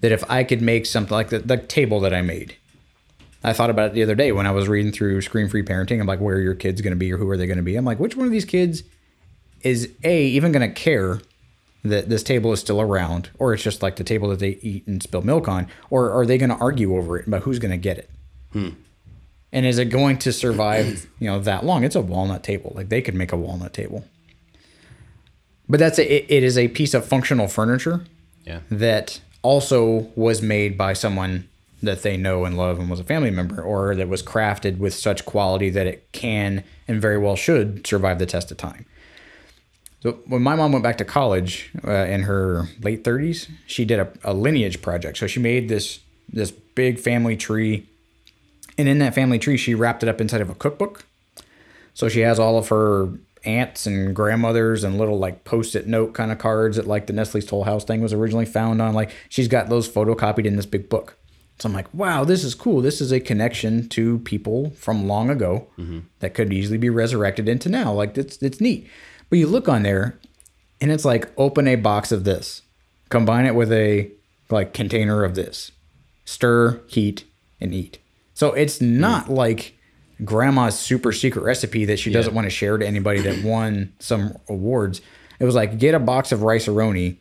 That 0.01 0.13
if 0.13 0.29
I 0.31 0.45
could 0.45 0.63
make 0.63 0.87
something 0.87 1.13
like 1.13 1.31
the, 1.31 1.41
the 1.41 1.57
table 1.57 1.99
that 2.01 2.15
I 2.15 2.23
made, 2.23 2.57
I 3.43 3.53
thought 3.53 3.71
about 3.71 3.89
it 3.91 3.95
the 3.95 4.03
other 4.03 4.15
day 4.15 4.31
when 4.33 4.47
I 4.47 4.53
was 4.53 4.69
reading 4.69 4.93
through 4.93 5.21
Screen 5.23 5.49
Free 5.49 5.63
Parenting. 5.65 6.01
I'm 6.01 6.07
like, 6.07 6.21
where 6.21 6.37
are 6.37 6.41
your 6.41 6.55
kids 6.55 6.81
going 6.81 6.93
to 6.93 6.97
be 6.97 7.13
or 7.13 7.17
who 7.17 7.29
are 7.31 7.37
they 7.37 7.47
going 7.47 7.57
to 7.57 7.63
be? 7.65 7.75
I'm 7.77 7.85
like, 7.85 7.99
which 7.99 8.17
one 8.17 8.27
of 8.27 8.33
these 8.33 8.45
kids 8.45 8.85
is 9.63 9.91
A, 10.05 10.25
even 10.27 10.53
going 10.53 10.69
to 10.69 10.73
care 10.75 11.21
that 11.85 12.09
this 12.09 12.23
table 12.23 12.53
is 12.53 12.61
still 12.61 12.81
around, 12.81 13.31
or 13.39 13.55
it's 13.55 13.63
just 13.63 13.83
like 13.83 13.97
the 13.97 14.05
table 14.05 14.29
that 14.29 14.39
they 14.41 14.59
eat 14.63 14.87
and 14.87 15.03
spill 15.03 15.23
milk 15.23 15.49
on, 15.49 15.67
or 15.91 16.11
are 16.13 16.27
they 16.27 16.37
going 16.39 16.51
to 16.51 16.57
argue 16.57 16.97
over 16.97 17.19
it 17.19 17.27
about 17.27 17.43
who's 17.43 17.59
going 17.59 17.71
to 17.71 17.77
get 17.77 17.99
it? 17.99 18.11
Hmm. 18.53 18.69
And 19.53 19.65
is 19.65 19.79
it 19.79 19.87
going 19.87 20.19
to 20.19 20.33
survive, 20.33 21.07
you 21.19 21.27
know, 21.29 21.39
that 21.41 21.65
long? 21.65 21.83
It's 21.83 21.97
a 21.97 22.01
walnut 22.01 22.43
table. 22.45 22.73
Like 22.75 22.89
they 22.89 23.01
could 23.01 23.15
make 23.15 23.33
a 23.33 23.37
walnut 23.37 23.73
table. 23.73 24.05
But 25.69 25.81
that's 25.81 25.99
a, 25.99 26.13
it, 26.17 26.27
it 26.29 26.43
is 26.43 26.57
a 26.59 26.69
piece 26.69 26.95
of 26.95 27.05
functional 27.07 27.49
furniture 27.49 28.05
Yeah. 28.45 28.61
that 28.71 29.21
also 29.43 30.11
was 30.15 30.43
made 30.43 30.77
by 30.77 30.93
someone 30.93 31.49
that 31.83 32.03
they 32.03 32.17
know 32.17 32.45
and 32.45 32.57
love 32.57 32.79
and 32.79 32.91
was 32.91 33.01
a 33.01 33.05
family 33.05 33.31
member, 33.31 33.63
or 33.63 33.95
that 33.95 34.09
was 34.09 34.23
crafted 34.23 34.79
with 34.79 34.93
such 34.95 35.25
quality 35.25 35.71
that 35.71 35.87
it 35.87 36.11
can 36.13 36.65
and 36.89 37.01
very 37.01 37.19
well 37.19 37.37
should 37.37 37.87
survive 37.87 38.19
the 38.19 38.27
test 38.27 38.51
of 38.51 38.57
time. 38.57 38.85
So 40.01 40.13
when 40.27 40.43
my 40.43 40.55
mom 40.55 40.73
went 40.73 40.83
back 40.83 40.99
to 40.99 41.05
college 41.05 41.71
uh, 41.87 41.91
in 41.91 42.23
her 42.23 42.69
late 42.81 43.03
30s, 43.05 43.51
she 43.67 43.85
did 43.85 43.99
a, 43.99 44.09
a 44.25 44.33
lineage 44.33 44.81
project. 44.81 45.19
So 45.19 45.27
she 45.27 45.41
made 45.41 45.69
this 45.69 46.01
this 46.31 46.51
big 46.51 46.99
family 46.99 47.37
tree, 47.37 47.89
and 48.77 48.87
in 48.87 48.99
that 48.99 49.15
family 49.15 49.39
tree, 49.39 49.57
she 49.57 49.75
wrapped 49.75 50.03
it 50.03 50.09
up 50.09 50.21
inside 50.21 50.41
of 50.41 50.51
a 50.51 50.55
cookbook. 50.55 51.05
So 51.95 52.09
she 52.09 52.21
has 52.21 52.39
all 52.39 52.59
of 52.59 52.69
her 52.69 53.09
aunts 53.45 53.87
and 53.87 54.15
grandmothers 54.15 54.85
and 54.85 54.99
little 54.99 55.19
like 55.19 55.45
post-it 55.45 55.87
note 55.87 56.15
kind 56.15 56.33
of 56.33 56.39
cards 56.39 56.77
that 56.77 56.87
like 56.87 57.07
the 57.07 57.13
Nestle's 57.13 57.47
Toll 57.47 57.65
House 57.65 57.85
thing 57.85 58.01
was 58.01 58.13
originally 58.13 58.47
found 58.47 58.83
on. 58.83 58.95
Like 58.95 59.11
she's 59.29 59.49
got 59.49 59.69
those 59.69 59.89
photocopied 59.89 60.45
in 60.47 60.57
this 60.57 60.67
big 60.67 60.89
book. 60.89 61.17
So 61.59 61.69
I'm 61.69 61.75
like, 61.75 61.93
wow, 61.93 62.25
this 62.25 62.45
is 62.45 62.55
cool. 62.55 62.81
This 62.81 63.01
is 63.01 63.13
a 63.13 63.19
connection 63.19 63.89
to 63.91 64.21
people 64.21 64.71
from 64.71 65.09
long 65.09 65.29
ago 65.29 65.67
mm-hmm. 65.77 66.01
that 66.21 66.35
could 66.35 66.53
easily 66.53 66.79
be 66.79 66.91
resurrected 66.91 67.49
into 67.49 67.69
now. 67.69 67.93
Like 67.93 68.17
it's 68.17 68.37
it's 68.39 68.61
neat. 68.61 68.89
But 69.29 69.39
you 69.39 69.47
look 69.47 69.69
on 69.69 69.83
there, 69.83 70.19
and 70.81 70.91
it's 70.91 71.05
like 71.05 71.31
open 71.37 71.67
a 71.67 71.75
box 71.75 72.13
of 72.13 72.25
this, 72.25 72.63
combine 73.09 73.45
it 73.45 73.55
with 73.55 73.73
a 73.73 74.11
like 74.51 74.73
container 74.73 75.25
of 75.25 75.35
this, 75.35 75.73
stir, 76.25 76.81
heat, 76.87 77.25
and 77.61 77.75
eat. 77.75 77.99
So 78.35 78.53
it's 78.53 78.81
not 78.81 79.25
mm-hmm. 79.25 79.35
like 79.35 79.78
grandma's 80.25 80.79
super 80.79 81.13
secret 81.13 81.43
recipe 81.43 81.85
that 81.85 81.99
she 81.99 82.11
doesn't 82.11 82.35
want 82.35 82.45
to 82.45 82.51
share 82.51 82.77
to 82.77 82.87
anybody 82.87 83.21
that 83.21 83.45
won 83.45 83.93
some 83.99 84.37
awards. 84.49 85.01
It 85.39 85.45
was 85.45 85.55
like 85.55 85.79
get 85.79 85.95
a 85.95 85.99
box 85.99 86.33
of 86.33 86.43
Rice-A-Roni, 86.43 87.17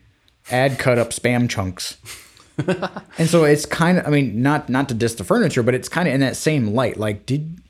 add 0.49 0.79
cut 0.79 0.97
up 0.97 1.09
spam 1.09 1.49
chunks. 1.49 1.97
and 3.17 3.29
so 3.29 3.43
it's 3.43 3.65
kind 3.65 3.99
of 3.99 4.07
I 4.07 4.09
mean 4.09 4.41
not 4.41 4.67
not 4.69 4.89
to 4.89 4.95
diss 4.95 5.15
the 5.15 5.23
furniture, 5.23 5.61
but 5.61 5.75
it's 5.75 5.89
kind 5.89 6.07
of 6.07 6.13
in 6.13 6.21
that 6.21 6.35
same 6.35 6.73
light. 6.73 6.97
Like 6.97 7.25
did 7.25 7.61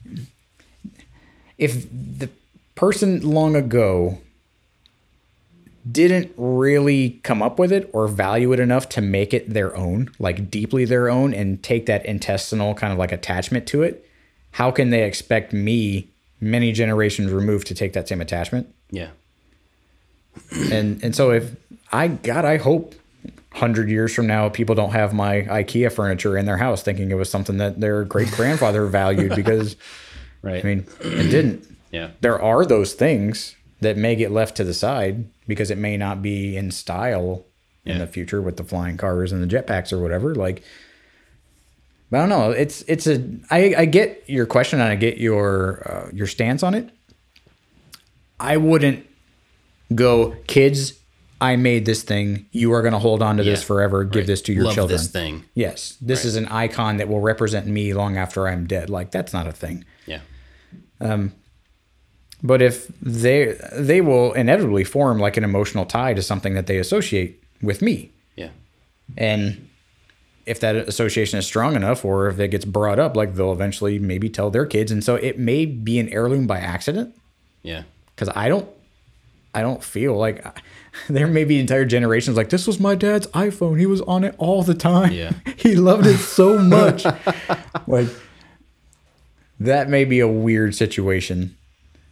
if 1.58 1.90
the 1.92 2.30
person 2.76 3.22
long 3.22 3.56
ago 3.56 4.20
didn't 5.92 6.34
really 6.38 7.20
come 7.24 7.42
up 7.42 7.60
with 7.60 7.72
it 7.72 7.90
or 7.94 8.08
value 8.08 8.52
it 8.54 8.60
enough 8.60 8.90
to 8.90 9.02
make 9.02 9.34
it 9.34 9.50
their 9.50 9.76
own, 9.76 10.10
like 10.20 10.50
deeply 10.52 10.86
their 10.86 11.10
own, 11.10 11.34
and 11.34 11.64
take 11.64 11.86
that 11.86 12.06
intestinal 12.06 12.74
kind 12.74 12.92
of 12.92 13.00
like 13.00 13.12
attachment 13.12 13.68
to 13.68 13.84
it, 13.84 14.07
how 14.52 14.72
can 14.72 14.90
they 14.90 15.04
expect 15.04 15.54
me, 15.54 16.10
many 16.40 16.72
generations 16.72 17.32
removed, 17.32 17.68
to 17.68 17.76
take 17.76 17.94
that 17.94 18.08
same 18.08 18.22
attachment? 18.22 18.74
Yeah. 18.92 19.10
And 20.72 21.04
and 21.04 21.16
so 21.16 21.32
if 21.32 21.56
I 21.92 22.08
God, 22.08 22.46
I 22.46 22.58
hope 22.58 22.96
hundred 23.54 23.90
years 23.90 24.14
from 24.14 24.28
now 24.28 24.50
people 24.50 24.76
don't 24.76 24.92
have 24.92 25.14
my 25.14 25.42
IKEA 25.42 25.92
furniture 25.92 26.38
in 26.38 26.46
their 26.46 26.58
house 26.58 26.84
thinking 26.84 27.10
it 27.10 27.16
was 27.16 27.28
something 27.28 27.58
that 27.58 27.80
their 27.80 28.04
great 28.04 28.30
grandfather 28.32 28.86
valued 28.88 29.36
because 29.36 29.76
Right. 30.44 30.64
I 30.64 30.68
mean 30.68 30.86
it 31.02 31.32
didn't 31.32 31.68
yeah. 31.92 32.12
there 32.22 32.40
are 32.40 32.68
those 32.68 32.94
things 32.94 33.56
that 33.82 33.98
may 33.98 34.16
get 34.16 34.32
left 34.32 34.56
to 34.58 34.64
the 34.64 34.76
side 34.76 35.26
because 35.48 35.72
it 35.72 35.78
may 35.78 35.98
not 35.98 36.22
be 36.22 36.56
in 36.56 36.70
style 36.70 37.46
in 37.88 38.00
the 38.00 38.08
future 38.08 38.42
with 38.42 38.58
the 38.58 38.64
flying 38.64 38.98
cars 38.98 39.32
and 39.32 39.42
the 39.42 39.48
jetpacks 39.48 39.94
or 39.94 40.00
whatever. 40.00 40.36
Like, 40.36 40.64
but 42.10 42.18
I 42.18 42.20
don't 42.22 42.30
know. 42.30 42.52
It's 42.52 42.84
it's 42.84 43.08
a 43.08 43.24
I 43.52 43.74
I 43.78 43.86
get 43.86 44.24
your 44.28 44.46
question 44.46 44.80
and 44.80 44.90
I 44.90 44.96
get 44.96 45.18
your 45.18 45.84
uh, 45.86 46.10
your 46.14 46.28
stance 46.28 46.64
on 46.64 46.74
it. 46.74 46.90
I 48.40 48.58
wouldn't 48.58 49.06
go, 49.94 50.36
kids. 50.48 50.94
I 51.40 51.56
made 51.56 51.86
this 51.86 52.02
thing. 52.02 52.48
You 52.52 52.74
are 52.74 52.82
going 52.82 52.94
to 52.94 53.00
hold 53.00 53.22
on 53.22 53.38
to 53.38 53.44
this 53.44 53.64
forever. 53.64 54.04
Give 54.04 54.22
right. 54.22 54.28
this 54.28 54.42
to 54.44 54.54
your 54.54 54.66
Love 54.66 54.74
children. 54.74 54.98
this 54.98 55.08
thing. 55.08 55.44
Yes, 55.54 55.96
this 56.02 56.26
is 56.26 56.36
an 56.36 56.48
icon 56.48 56.98
that 56.98 57.08
will 57.08 57.20
represent 57.20 57.68
me 57.68 57.94
long 57.94 58.18
after 58.18 58.48
I'm 58.48 58.66
dead. 58.66 58.90
Like 58.90 59.12
that's 59.12 59.34
not 59.34 59.46
a 59.46 59.52
thing. 59.52 59.86
Yeah. 60.08 60.22
Um, 61.00 61.34
But 62.42 62.62
if 62.62 62.88
they 63.02 63.56
they 63.74 64.02
will 64.02 64.34
inevitably 64.34 64.84
form 64.84 65.20
like 65.20 65.38
an 65.38 65.44
emotional 65.44 65.86
tie 65.86 66.14
to 66.16 66.22
something 66.24 66.56
that 66.56 66.66
they 66.66 66.80
associate 66.80 67.44
with 67.62 67.82
me. 67.84 68.12
Yeah. 68.36 68.50
And 69.16 69.67
if 70.48 70.60
that 70.62 70.76
association 70.76 71.38
is 71.38 71.46
strong 71.46 71.76
enough 71.76 72.06
or 72.06 72.28
if 72.30 72.40
it 72.40 72.50
gets 72.50 72.66
brought 72.66 73.00
up, 73.00 73.16
like 73.16 73.36
they'll 73.36 73.52
eventually 73.52 74.00
maybe 74.00 74.30
tell 74.30 74.50
their 74.50 74.66
kids. 74.66 74.92
And 74.92 75.04
so 75.04 75.16
it 75.16 75.38
may 75.38 75.66
be 75.66 76.00
an 76.00 76.10
heirloom 76.10 76.48
by 76.48 76.60
accident 76.60 77.14
Yeah. 77.64 77.84
because 78.16 78.30
I 78.36 78.48
don't, 78.48 78.68
I 79.54 79.62
don't 79.62 79.84
feel 79.84 80.16
like 80.16 80.46
there 81.10 81.28
may 81.28 81.44
be 81.44 81.60
entire 81.60 81.86
generations 81.86 82.38
like 82.38 82.50
this 82.50 82.66
was 82.66 82.80
my 82.80 82.96
dad's 82.96 83.28
iPhone. 83.28 83.78
He 83.78 83.86
was 83.86 84.02
on 84.02 84.24
it 84.24 84.36
all 84.38 84.64
the 84.64 84.74
time. 84.74 85.12
Yeah. 85.12 85.34
he 85.58 85.76
loved 85.76 86.08
it 86.08 86.18
so 86.18 86.58
much. 86.58 87.06
like 87.88 88.08
that 89.60 89.90
may 89.90 90.06
be 90.06 90.20
a 90.20 90.28
weird 90.28 90.76
situation. 90.76 91.56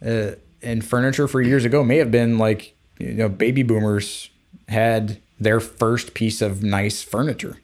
Uh, 0.04 0.32
and 0.62 0.84
furniture 0.84 1.28
for 1.28 1.40
years 1.40 1.64
ago 1.64 1.84
may 1.84 1.96
have 1.98 2.10
been 2.10 2.38
like, 2.38 2.74
you 2.98 3.12
know, 3.14 3.28
baby 3.28 3.62
boomers 3.62 4.30
had 4.68 5.18
their 5.38 5.60
first 5.60 6.14
piece 6.14 6.42
of 6.42 6.62
nice 6.62 7.02
furniture. 7.02 7.58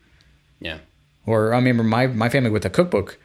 Yeah. 0.62 0.78
Or 1.26 1.52
I 1.52 1.56
remember 1.56 1.82
my 1.82 2.06
my 2.06 2.28
family 2.28 2.50
with 2.50 2.62
the 2.62 2.70
cookbook, 2.70 3.18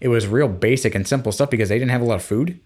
it 0.00 0.08
was 0.08 0.26
real 0.26 0.48
basic 0.48 0.94
and 0.94 1.06
simple 1.06 1.32
stuff 1.32 1.50
because 1.50 1.68
they 1.68 1.78
didn't 1.78 1.90
have 1.90 2.00
a 2.02 2.04
lot 2.04 2.16
of 2.16 2.22
food, 2.24 2.58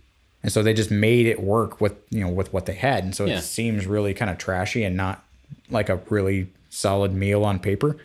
and 0.43 0.51
so 0.53 0.63
they 0.63 0.73
just 0.75 0.91
made 0.91 1.27
it 1.27 1.43
work 1.43 1.81
with 1.81 1.95
you 2.11 2.21
know 2.21 2.29
with 2.31 2.53
what 2.53 2.67
they 2.67 2.75
had, 2.75 3.05
and 3.05 3.15
so 3.15 3.25
Yeah. 3.27 3.39
it 3.39 3.43
seems 3.43 3.87
really 3.87 4.15
kind 4.15 4.31
of 4.31 4.39
trashy 4.39 4.85
and 4.85 4.97
not 4.97 5.25
like 5.71 5.89
a 5.89 6.01
really 6.09 6.49
solid 6.71 7.13
meal 7.13 7.45
on 7.45 7.59
paper, 7.59 7.97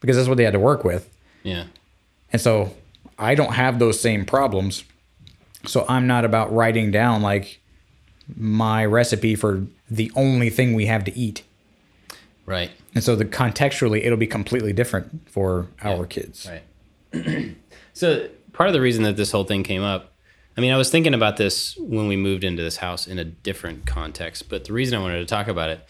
because 0.00 0.16
that's 0.16 0.28
what 0.28 0.36
they 0.36 0.44
had 0.44 0.52
to 0.52 0.60
work 0.60 0.84
with, 0.84 1.08
Yeah. 1.42 1.64
and 2.32 2.40
so 2.40 2.74
I 3.18 3.34
don't 3.34 3.54
have 3.54 3.78
those 3.78 4.00
same 4.00 4.24
problems, 4.24 4.84
so 5.66 5.84
I'm 5.88 6.06
not 6.06 6.24
about 6.24 6.52
writing 6.54 6.90
down 6.90 7.22
like 7.22 7.58
my 8.36 8.84
recipe 8.84 9.34
for 9.34 9.66
the 9.90 10.10
only 10.14 10.50
thing 10.50 10.72
we 10.74 10.86
have 10.86 11.04
to 11.04 11.16
eat. 11.18 11.42
Right. 12.52 12.70
And 12.94 13.02
so 13.02 13.16
the 13.16 13.24
contextually 13.24 14.04
it'll 14.04 14.18
be 14.18 14.26
completely 14.26 14.74
different 14.74 15.26
for 15.30 15.68
our 15.82 16.04
kids. 16.04 16.46
Right. 16.46 17.56
so 17.94 18.28
part 18.52 18.68
of 18.68 18.74
the 18.74 18.80
reason 18.82 19.04
that 19.04 19.16
this 19.16 19.32
whole 19.32 19.44
thing 19.44 19.62
came 19.62 19.82
up, 19.82 20.12
I 20.54 20.60
mean, 20.60 20.70
I 20.70 20.76
was 20.76 20.90
thinking 20.90 21.14
about 21.14 21.38
this 21.38 21.78
when 21.78 22.08
we 22.08 22.16
moved 22.16 22.44
into 22.44 22.62
this 22.62 22.76
house 22.76 23.06
in 23.06 23.18
a 23.18 23.24
different 23.24 23.86
context, 23.86 24.50
but 24.50 24.66
the 24.66 24.74
reason 24.74 24.98
I 24.98 25.00
wanted 25.00 25.20
to 25.20 25.24
talk 25.24 25.48
about 25.48 25.70
it 25.70 25.86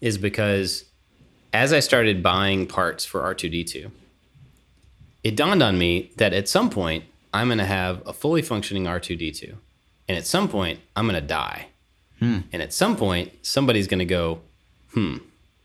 is 0.00 0.18
because 0.18 0.84
as 1.52 1.72
I 1.72 1.78
started 1.78 2.24
buying 2.24 2.66
parts 2.66 3.04
for 3.04 3.20
R2D2, 3.20 3.92
it 5.22 5.36
dawned 5.36 5.62
on 5.62 5.78
me 5.78 6.10
that 6.16 6.32
at 6.32 6.48
some 6.48 6.70
point 6.70 7.04
I'm 7.32 7.46
going 7.46 7.58
to 7.58 7.64
have 7.64 8.02
a 8.04 8.12
fully 8.12 8.42
functioning 8.42 8.84
R2D2. 8.86 9.54
And 10.08 10.18
at 10.18 10.26
some 10.26 10.48
point 10.48 10.80
I'm 10.96 11.06
going 11.06 11.20
to 11.20 11.26
die. 11.26 11.68
And 12.52 12.60
at 12.62 12.72
some 12.72 12.96
point 12.96 13.30
somebody's 13.42 13.86
going 13.86 14.00
to 14.00 14.04
go, 14.04 14.40
hmm, 14.92 15.18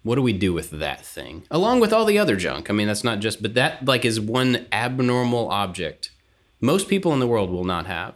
what 0.05 0.15
do 0.15 0.21
we 0.21 0.33
do 0.33 0.53
with 0.53 0.69
that 0.69 1.03
thing? 1.05 1.43
Along 1.49 1.79
with 1.79 1.91
all 1.91 2.05
the 2.05 2.17
other 2.19 2.35
junk. 2.35 2.69
I 2.69 2.73
mean 2.73 2.87
that's 2.87 3.03
not 3.03 3.19
just 3.19 3.41
but 3.41 3.55
that 3.55 3.83
like 3.83 4.05
is 4.05 4.19
one 4.19 4.65
abnormal 4.71 5.49
object 5.49 6.11
most 6.61 6.87
people 6.87 7.11
in 7.13 7.19
the 7.19 7.27
world 7.27 7.49
will 7.49 7.65
not 7.65 7.85
have. 7.87 8.13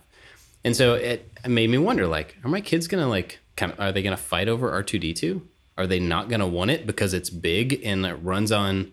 And 0.63 0.75
so 0.75 0.93
it 0.93 1.29
made 1.47 1.69
me 1.69 1.77
wonder 1.77 2.07
like 2.07 2.37
are 2.43 2.49
my 2.49 2.61
kids 2.61 2.87
gonna 2.87 3.07
like 3.09 3.39
kind 3.55 3.71
of 3.73 3.79
are 3.79 3.91
they 3.91 4.01
gonna 4.01 4.17
fight 4.17 4.47
over 4.47 4.71
r2d2 4.83 5.41
are 5.77 5.87
they 5.87 5.99
not 5.99 6.29
gonna 6.29 6.47
want 6.47 6.69
it 6.71 6.85
because 6.85 7.13
it's 7.13 7.29
big 7.29 7.81
and 7.83 8.05
it 8.05 8.13
runs 8.15 8.51
on 8.51 8.91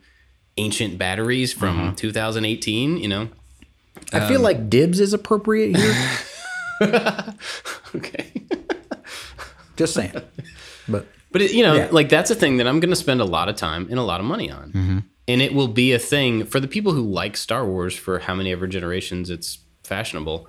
ancient 0.57 0.97
batteries 0.99 1.53
from 1.53 1.95
2018 1.97 2.97
you 2.99 3.09
know? 3.09 3.29
I 4.13 4.21
Um, 4.21 4.29
feel 4.29 4.41
like 4.41 4.71
dibs 4.71 5.01
is 5.01 5.13
appropriate 5.13 5.77
here. 5.77 5.95
okay. 7.95 8.33
Just 9.77 9.95
saying. 9.95 10.13
But 10.89 11.07
But 11.37 11.43
it, 11.43 11.53
you 11.53 11.63
know, 11.63 11.75
Yeah. 11.75 11.89
like 11.91 12.09
that's 12.09 12.31
a 12.31 12.35
thing 12.35 12.57
that 12.57 12.67
I'm 12.67 12.81
going 12.81 12.89
to 12.89 12.97
spend 12.97 13.21
a 13.21 13.27
lot 13.27 13.51
of 13.51 13.57
time 13.57 13.87
and 13.91 13.99
a 13.99 14.03
lot 14.03 14.21
of 14.21 14.27
money 14.27 14.51
on, 14.51 14.73
mm-hmm. 14.73 14.99
and 15.29 15.43
it 15.43 15.53
will 15.53 15.69
be 15.69 15.93
a 15.93 15.99
thing 15.99 16.47
for 16.47 16.61
the 16.61 16.67
people 16.67 16.93
who 16.93 17.03
like 17.03 17.37
Star 17.37 17.67
Wars 17.67 17.95
for 17.95 18.21
how 18.21 18.35
many 18.35 18.53
ever 18.53 18.67
generations 18.67 19.29
it's 19.29 19.59
fashionable. 19.85 20.49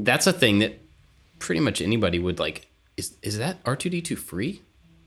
That's 0.00 0.26
a 0.26 0.32
thing 0.32 0.58
that 0.58 0.80
pretty 1.38 1.60
much 1.60 1.80
anybody 1.80 2.18
would 2.18 2.40
like. 2.40 2.66
Is 2.96 3.14
is 3.22 3.38
that 3.38 3.62
R2D2 3.62 4.18
free? 4.18 4.60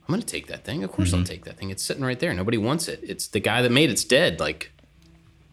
I'm 0.08 0.14
going 0.14 0.22
to 0.22 0.26
take 0.26 0.48
that 0.48 0.64
thing. 0.64 0.82
Of 0.86 0.94
course, 0.94 1.12
I'll 1.14 1.20
mm-hmm. 1.20 1.26
take 1.26 1.44
that 1.44 1.58
thing. 1.58 1.72
It's 1.72 1.84
sitting 1.84 2.06
right 2.06 2.18
there. 2.18 2.34
Nobody 2.34 2.58
wants 2.58 2.88
it. 2.88 3.02
It's 3.04 3.28
the 3.28 3.42
guy 3.42 3.62
that 3.62 3.74
made 3.74 3.90
it's 3.90 4.06
dead. 4.06 4.40
Like, 4.40 4.72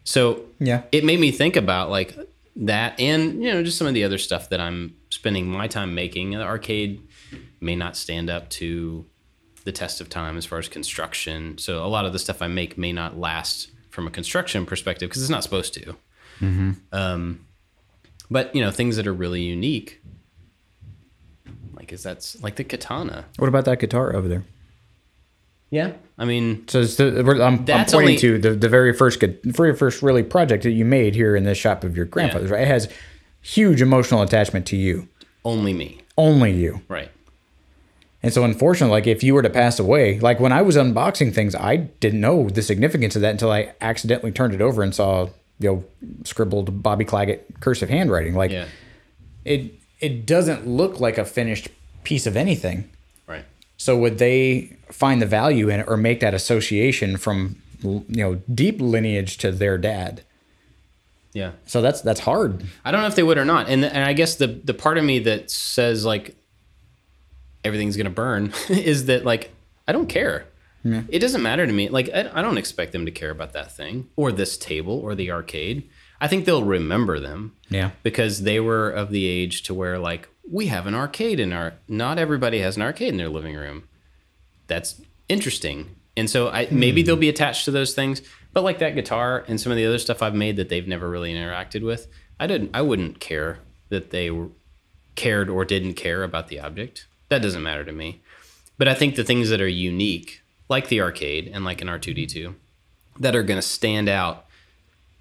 so 0.05 0.45
Yeah. 0.57 0.83
it 0.93 1.03
made 1.03 1.19
me 1.19 1.31
think 1.31 1.57
about 1.57 1.89
like 1.89 2.17
that, 2.55 2.97
and 2.97 3.43
you 3.43 3.51
know, 3.51 3.61
just 3.61 3.77
some 3.77 3.87
of 3.87 3.93
the 3.93 4.05
other 4.05 4.17
stuff 4.17 4.47
that 4.51 4.61
I'm 4.61 4.95
spending 5.09 5.49
my 5.49 5.67
time 5.67 5.93
making. 5.93 6.31
The 6.31 6.43
arcade 6.43 7.01
may 7.59 7.75
not 7.75 7.97
stand 7.97 8.29
up 8.29 8.49
to 8.51 9.05
the 9.67 9.71
test 9.73 9.99
of 9.99 10.07
time 10.09 10.37
as 10.37 10.45
far 10.45 10.59
as 10.59 10.69
construction. 10.69 11.57
So 11.57 11.85
a 11.85 11.91
lot 11.91 12.05
of 12.05 12.13
the 12.13 12.19
stuff 12.19 12.41
I 12.41 12.47
make 12.47 12.77
may 12.77 12.93
not 12.93 13.19
last 13.19 13.69
from 13.89 14.07
a 14.07 14.09
construction 14.09 14.65
perspective 14.65 15.09
because 15.09 15.21
it's 15.21 15.29
not 15.29 15.43
supposed 15.43 15.73
to. 15.73 15.95
Um, 16.93 17.45
but 18.31 18.55
you 18.55 18.61
know, 18.61 18.71
things 18.71 18.95
that 18.95 19.05
are 19.07 19.13
really 19.13 19.41
unique, 19.41 20.01
like 21.75 21.91
is 21.91 22.01
that's 22.03 22.41
like 22.41 22.55
the 22.55 22.63
katana. 22.63 23.25
what 23.37 23.47
about 23.47 23.65
that 23.65 23.79
guitar 23.79 24.15
over 24.15 24.27
there? 24.27 24.43
Yeah, 25.69 25.93
I 26.17 26.23
mean, 26.23 26.65
So 26.69 26.79
it's 26.79 26.95
the, 26.95 27.19
I'm, 27.19 27.39
I'm 27.41 27.65
pointing 27.65 27.93
only- 27.95 28.17
to 28.19 28.37
the, 28.37 28.51
the 28.51 28.69
very 28.69 28.93
first 28.93 29.19
gu- 29.19 29.37
very 29.43 29.75
first 29.75 30.01
really 30.01 30.23
project 30.23 30.63
that 30.63 30.71
you 30.71 30.85
made 30.85 31.13
here 31.13 31.35
in 31.35 31.43
this 31.43 31.57
shop 31.57 31.83
of 31.83 31.97
your 31.97 32.05
grandfather's. 32.05 32.49
Right? 32.51 32.61
It 32.61 32.69
has 32.69 32.87
huge 33.41 33.81
emotional 33.81 34.21
attachment 34.21 34.65
to 34.67 34.77
you, 34.77 35.09
only 35.43 35.73
me, 35.73 35.99
only 36.17 36.51
you. 36.53 36.81
right? 36.87 37.11
And 38.23 38.33
so, 38.33 38.43
unfortunately, 38.43 38.91
like 38.91 39.07
if 39.07 39.23
you 39.23 39.33
were 39.33 39.43
to 39.43 39.49
pass 39.49 39.79
away, 39.79 40.19
like 40.19 40.39
when 40.39 40.51
I 40.51 40.61
was 40.61 40.75
unboxing 40.75 41.33
things, 41.33 41.53
I 41.55 41.75
didn't 41.77 42.19
know 42.19 42.49
the 42.49 42.61
significance 42.61 43.15
of 43.15 43.21
that 43.21 43.31
until 43.31 43.51
I 43.51 43.73
accidentally 43.79 44.31
turned 44.31 44.53
it 44.53 44.61
over 44.61 44.81
and 44.81 44.93
saw, 44.93 45.29
you 45.59 45.69
know, 45.69 45.83
scribbled 46.23 46.81
Bobby 46.81 47.05
Clagett 47.05 47.59
cursive 47.59 47.89
handwriting. 47.89 48.33
Like 48.33 48.51
Yeah, 48.51 48.65
it, 49.45 49.73
it 49.99 50.25
doesn't 50.25 50.67
look 50.67 50.99
like 50.99 51.17
a 51.17 51.25
finished 51.25 51.69
piece 52.03 52.25
of 52.25 52.35
anything. 52.35 52.89
right. 53.27 53.45
So 53.77 53.95
would 53.97 54.17
they 54.17 54.75
find 54.91 55.21
the 55.21 55.27
value 55.27 55.69
in 55.69 55.81
it 55.81 55.87
or 55.87 55.97
make 55.97 56.19
that 56.21 56.33
association 56.33 57.17
from, 57.17 57.61
you 57.83 58.03
know, 58.09 58.35
deep 58.51 58.81
lineage 58.81 59.37
to 59.37 59.51
their 59.51 59.77
dad? 59.77 60.23
Yeah. 61.33 61.51
So 61.67 61.83
that's 61.83 62.01
that's 62.01 62.21
hard. 62.21 62.65
I 62.83 62.89
don't 62.89 63.01
know 63.01 63.07
if 63.07 63.15
they 63.15 63.21
would 63.21 63.37
or 63.37 63.45
not. 63.45 63.69
And 63.69 63.85
and 63.85 64.03
I 64.03 64.13
guess 64.13 64.35
the 64.35 64.47
the 64.47 64.73
part 64.73 64.97
of 64.97 65.03
me 65.03 65.19
that 65.19 65.51
says 65.51 66.03
like 66.03 66.35
everything's 67.67 67.97
gonna 67.97 68.09
burn 68.09 68.51
is 68.69 69.05
that 69.05 69.23
like 69.25 69.51
I 69.87 69.91
don't 69.91 70.07
care. 70.07 70.45
It 71.09 71.19
doesn't 71.19 71.41
matter 71.43 71.67
to 71.67 71.73
me. 71.73 71.89
Like 71.89 72.09
I, 72.13 72.29
I 72.33 72.41
don't 72.41 72.57
expect 72.57 72.93
them 72.93 73.05
to 73.05 73.11
care 73.11 73.29
about 73.29 73.51
that 73.51 73.75
thing 73.75 74.07
or 74.15 74.31
this 74.31 74.57
table 74.57 74.97
or 74.99 75.15
the 75.15 75.29
arcade. 75.31 75.89
I 76.21 76.29
think 76.29 76.45
they'll 76.45 76.63
remember 76.63 77.19
them 77.19 77.55
Yeah. 77.69 77.91
because 78.03 78.43
they 78.43 78.61
were 78.61 78.89
of 78.89 79.11
the 79.11 79.25
age 79.25 79.63
to 79.63 79.73
where 79.73 79.99
like 79.99 80.29
we 80.49 80.67
have 80.67 80.87
an 80.87 80.95
arcade 80.95 81.41
in 81.41 81.51
our 81.51 81.73
not 81.89 82.17
everybody 82.17 82.59
has 82.61 82.77
an 82.77 82.83
arcade 82.83 83.09
in 83.09 83.17
their 83.17 83.27
living 83.27 83.53
room. 83.55 83.83
That's 84.67 85.01
interesting. 85.27 85.95
And 86.15 86.29
so 86.29 86.47
I 86.49 86.69
maybe 86.71 87.03
they'll 87.03 87.17
be 87.17 87.27
attached 87.29 87.65
to 87.65 87.71
those 87.71 87.93
things, 87.93 88.21
but 88.53 88.63
like 88.63 88.79
that 88.79 88.95
guitar 88.95 89.43
and 89.49 89.59
some 89.59 89.73
of 89.73 89.77
the 89.77 89.85
other 89.85 89.99
stuff 89.99 90.21
I've 90.23 90.35
made 90.35 90.55
that 90.55 90.69
they've 90.69 90.87
never 90.87 91.09
really 91.09 91.33
interacted 91.33 91.83
with, 91.83 92.07
I 92.39 92.47
didn't 92.47 92.71
I 92.73 92.81
wouldn't 92.81 93.19
care 93.19 93.59
that 93.89 94.11
they 94.11 94.31
were 94.31 94.47
cared 95.15 95.49
or 95.49 95.65
didn't 95.65 95.95
care 95.95 96.23
about 96.23 96.47
the 96.47 96.59
object. 96.61 97.07
That 97.29 97.41
doesn't 97.41 97.63
matter 97.63 97.83
to 97.83 97.91
me. 97.91 98.21
But 98.77 98.87
I 98.87 98.93
think 98.93 99.15
the 99.15 99.23
things 99.23 99.49
that 99.49 99.61
are 99.61 99.67
unique, 99.67 100.41
like 100.69 100.87
the 100.87 101.01
arcade 101.01 101.49
and 101.53 101.65
like 101.65 101.81
an 101.81 101.87
R2D2, 101.87 102.53
that 103.19 103.35
are 103.35 103.43
going 103.43 103.57
to 103.57 103.67
stand 103.67 104.07
out 104.07 104.45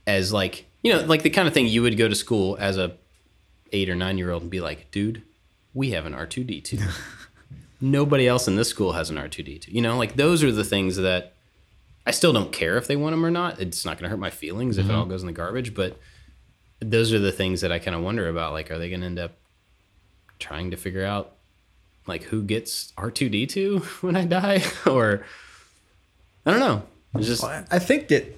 as 0.06 0.32
like, 0.32 0.66
you 0.82 0.92
know, 0.92 1.02
like 1.04 1.22
the 1.22 1.30
kind 1.30 1.48
of 1.48 1.54
thing 1.54 1.66
you 1.66 1.82
would 1.82 1.96
go 1.96 2.08
to 2.08 2.14
school 2.14 2.56
as 2.60 2.76
a 2.76 2.96
8 3.72 3.88
or 3.88 3.94
9 3.94 4.18
year 4.18 4.30
old 4.30 4.42
and 4.42 4.50
be 4.50 4.60
like, 4.60 4.90
"Dude, 4.90 5.22
we 5.74 5.90
have 5.90 6.06
an 6.06 6.14
R2D2." 6.14 6.82
Nobody 7.80 8.26
else 8.28 8.46
in 8.46 8.56
this 8.56 8.68
school 8.68 8.92
has 8.92 9.10
an 9.10 9.16
R2D2. 9.16 9.68
You 9.68 9.82
know, 9.82 9.98
like 9.98 10.16
those 10.16 10.44
are 10.44 10.52
the 10.52 10.64
things 10.64 10.96
that 10.96 11.34
I 12.06 12.12
still 12.12 12.32
don't 12.32 12.52
care 12.52 12.76
if 12.76 12.86
they 12.86 12.96
want 12.96 13.14
them 13.14 13.26
or 13.26 13.30
not. 13.30 13.60
It's 13.60 13.84
not 13.84 13.98
going 13.98 14.04
to 14.04 14.10
hurt 14.10 14.20
my 14.20 14.30
feelings 14.30 14.78
if 14.78 14.86
it 14.86 14.88
mm-hmm. 14.88 14.98
all 14.98 15.06
goes 15.06 15.22
in 15.22 15.26
the 15.26 15.32
garbage, 15.32 15.74
but 15.74 15.98
those 16.80 17.12
are 17.12 17.18
the 17.18 17.32
things 17.32 17.62
that 17.62 17.72
I 17.72 17.78
kind 17.78 17.96
of 17.96 18.02
wonder 18.02 18.28
about 18.28 18.52
like 18.52 18.70
are 18.70 18.78
they 18.78 18.88
going 18.88 19.00
to 19.00 19.06
end 19.06 19.18
up 19.18 19.32
trying 20.38 20.70
to 20.70 20.76
figure 20.76 21.04
out 21.04 21.35
like 22.06 22.24
who 22.24 22.42
gets 22.42 22.92
R2D2 22.92 23.82
when 24.02 24.16
I 24.16 24.24
die 24.24 24.62
or 24.86 25.24
I 26.44 26.50
don't 26.52 26.60
know. 26.60 26.82
It's 27.14 27.26
just 27.26 27.44
I 27.44 27.78
think 27.78 28.08
that 28.08 28.36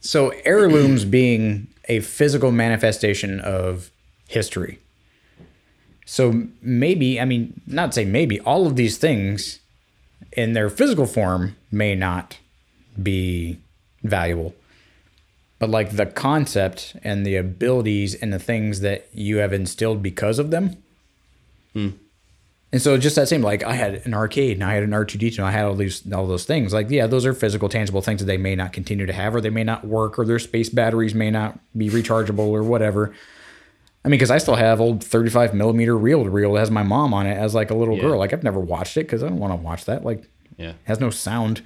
so 0.00 0.30
heirlooms 0.44 1.04
being 1.20 1.68
a 1.88 2.00
physical 2.00 2.52
manifestation 2.52 3.40
of 3.40 3.90
history. 4.28 4.78
So 6.04 6.44
maybe, 6.62 7.20
I 7.20 7.24
mean, 7.24 7.60
not 7.66 7.92
say 7.94 8.04
maybe, 8.04 8.40
all 8.40 8.66
of 8.66 8.76
these 8.76 8.96
things 8.96 9.60
in 10.32 10.52
their 10.52 10.70
physical 10.70 11.06
form 11.06 11.56
may 11.70 11.94
not 11.94 12.38
be 13.02 13.58
valuable. 14.02 14.54
But 15.58 15.70
like 15.70 15.96
the 15.96 16.06
concept 16.06 16.96
and 17.02 17.26
the 17.26 17.36
abilities 17.36 18.14
and 18.14 18.32
the 18.32 18.38
things 18.38 18.80
that 18.80 19.08
you 19.12 19.38
have 19.38 19.52
instilled 19.52 20.02
because 20.02 20.38
of 20.38 20.50
them. 20.50 20.76
Hmm. 21.72 21.88
And 22.70 22.82
so 22.82 22.98
just 22.98 23.16
that 23.16 23.28
same, 23.28 23.40
like 23.40 23.62
I 23.62 23.72
had 23.74 24.02
an 24.04 24.12
arcade 24.12 24.52
and 24.58 24.62
I 24.64 24.74
had 24.74 24.82
an 24.82 24.90
R2D2 24.90 25.38
and 25.38 25.46
I 25.46 25.50
had 25.52 25.64
all 25.64 25.74
these, 25.74 26.02
all 26.12 26.26
those 26.26 26.44
things. 26.44 26.74
Like, 26.74 26.90
yeah, 26.90 27.06
those 27.06 27.24
are 27.24 27.32
physical, 27.32 27.68
tangible 27.70 28.02
things 28.02 28.20
that 28.20 28.26
they 28.26 28.36
may 28.36 28.54
not 28.54 28.74
continue 28.74 29.06
to 29.06 29.12
have, 29.12 29.34
or 29.34 29.40
they 29.40 29.48
may 29.48 29.64
not 29.64 29.86
work, 29.86 30.18
or 30.18 30.26
their 30.26 30.38
space 30.38 30.68
batteries 30.68 31.14
may 31.14 31.30
not 31.30 31.58
be 31.76 31.88
rechargeable, 31.88 32.40
or 32.48 32.62
whatever. 32.62 33.14
I 34.04 34.08
mean, 34.08 34.18
because 34.18 34.30
I 34.30 34.36
still 34.38 34.56
have 34.56 34.80
old 34.82 35.02
35 35.02 35.54
millimeter 35.54 35.96
reel 35.96 36.24
to 36.24 36.30
reel 36.30 36.52
that 36.52 36.60
has 36.60 36.70
my 36.70 36.82
mom 36.82 37.14
on 37.14 37.26
it 37.26 37.36
as 37.38 37.54
like 37.54 37.70
a 37.70 37.74
little 37.74 37.96
Yeah. 37.96 38.02
girl. 38.02 38.18
Like 38.18 38.32
I've 38.34 38.44
never 38.44 38.60
watched 38.60 38.96
it 38.98 39.04
because 39.06 39.22
I 39.22 39.28
don't 39.28 39.38
want 39.38 39.52
to 39.52 39.56
watch 39.56 39.86
that. 39.86 40.04
Like, 40.04 40.24
yeah. 40.58 40.70
it 40.70 40.76
has 40.84 41.00
no 41.00 41.08
sound. 41.08 41.62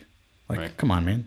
Like, 0.49 0.59
Right. 0.61 0.77
come 0.77 0.91
on, 0.93 1.05
man. 1.05 1.27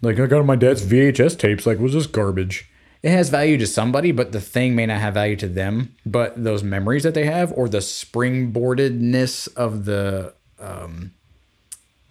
Like 0.00 0.18
I 0.18 0.26
got 0.26 0.44
my 0.46 0.56
dad's 0.56 0.82
VHS 0.82 1.36
tapes. 1.38 1.66
Like, 1.66 1.78
was 1.78 1.92
this 1.92 2.06
garbage? 2.06 2.70
It 3.02 3.10
has 3.10 3.28
value 3.28 3.56
to 3.58 3.66
somebody, 3.66 4.10
but 4.12 4.32
the 4.32 4.40
thing 4.40 4.74
may 4.74 4.86
not 4.86 5.00
have 5.00 5.14
value 5.14 5.36
to 5.36 5.48
them. 5.48 5.94
But 6.04 6.42
those 6.42 6.62
memories 6.62 7.02
that 7.04 7.14
they 7.14 7.26
have, 7.26 7.52
or 7.52 7.68
the 7.68 7.78
springboardedness 7.78 9.48
of 9.56 9.84
the 9.84 10.34
um, 10.58 11.12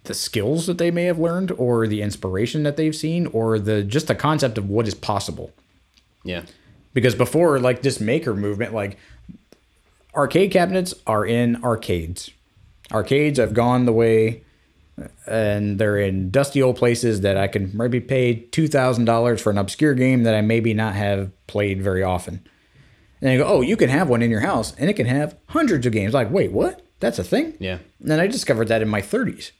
the 0.04 0.14
skills 0.14 0.66
that 0.66 0.78
they 0.78 0.90
may 0.90 1.04
have 1.04 1.18
learned, 1.18 1.50
or 1.52 1.86
the 1.86 2.00
inspiration 2.02 2.62
that 2.62 2.76
they've 2.76 2.94
seen, 2.94 3.26
or 3.28 3.58
the 3.58 3.82
just 3.82 4.06
the 4.06 4.14
concept 4.14 4.56
of 4.58 4.68
what 4.70 4.86
is 4.86 4.94
possible 4.94 5.52
Yeah. 6.24 6.42
because 6.94 7.14
before 7.14 7.58
like 7.58 7.82
this 7.82 8.00
maker 8.00 8.34
movement 8.34 8.72
like 8.72 8.96
arcade 10.14 10.50
cabinets 10.52 10.94
are 11.06 11.26
in 11.26 11.62
arcades 11.62 12.30
arcades 12.92 13.38
have 13.38 13.52
gone 13.52 13.84
the 13.84 13.92
way 13.92 14.42
and 15.26 15.78
they're 15.78 15.98
in 15.98 16.30
dusty 16.30 16.62
old 16.62 16.76
places 16.76 17.20
that 17.20 17.36
i 17.36 17.46
can 17.46 17.70
maybe 17.76 18.00
pay 18.00 18.46
$2000 18.50 19.40
for 19.40 19.50
an 19.50 19.58
obscure 19.58 19.94
game 19.94 20.22
that 20.22 20.34
i 20.34 20.40
maybe 20.40 20.72
not 20.74 20.94
have 20.94 21.30
played 21.46 21.82
very 21.82 22.02
often 22.02 22.34
and 23.20 23.30
they 23.30 23.36
go 23.36 23.44
oh 23.46 23.60
you 23.60 23.76
can 23.76 23.88
have 23.90 24.08
one 24.08 24.22
in 24.22 24.30
your 24.30 24.40
house 24.40 24.74
and 24.78 24.88
it 24.88 24.94
can 24.94 25.06
have 25.06 25.36
hundreds 25.48 25.84
of 25.86 25.92
games 25.92 26.14
like 26.14 26.30
wait 26.30 26.50
what 26.52 26.82
that's 26.98 27.18
a 27.18 27.24
thing 27.24 27.52
Yeah. 27.60 27.78
and 28.00 28.10
then 28.10 28.20
I 28.20 28.26
discovered 28.26 28.68
that 28.68 28.80
in 28.80 28.88
my 28.88 29.02
30s. 29.02 29.50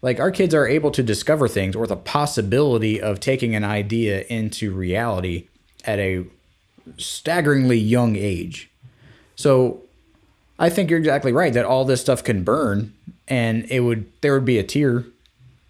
Like 0.00 0.18
our 0.18 0.30
kids 0.30 0.54
are 0.54 0.66
able 0.66 0.90
to 0.92 1.02
discover 1.02 1.46
things 1.46 1.76
or 1.76 1.86
the 1.86 1.94
possibility 1.94 2.98
of 2.98 3.20
taking 3.20 3.54
an 3.54 3.64
idea 3.64 4.22
into 4.30 4.72
reality 4.72 5.48
at 5.84 5.98
a 5.98 6.24
staggeringly 6.96 7.76
young 7.78 8.16
age. 8.16 8.70
So 9.36 9.82
I 10.58 10.70
think 10.70 10.88
you're 10.88 10.98
exactly 10.98 11.32
right 11.32 11.52
that 11.52 11.66
all 11.66 11.84
this 11.84 12.00
stuff 12.00 12.24
can 12.24 12.44
burn 12.44 12.94
and 13.30 13.64
it 13.70 13.80
would 13.80 14.10
there 14.20 14.34
would 14.34 14.44
be 14.44 14.58
a 14.58 14.62
tear 14.62 15.06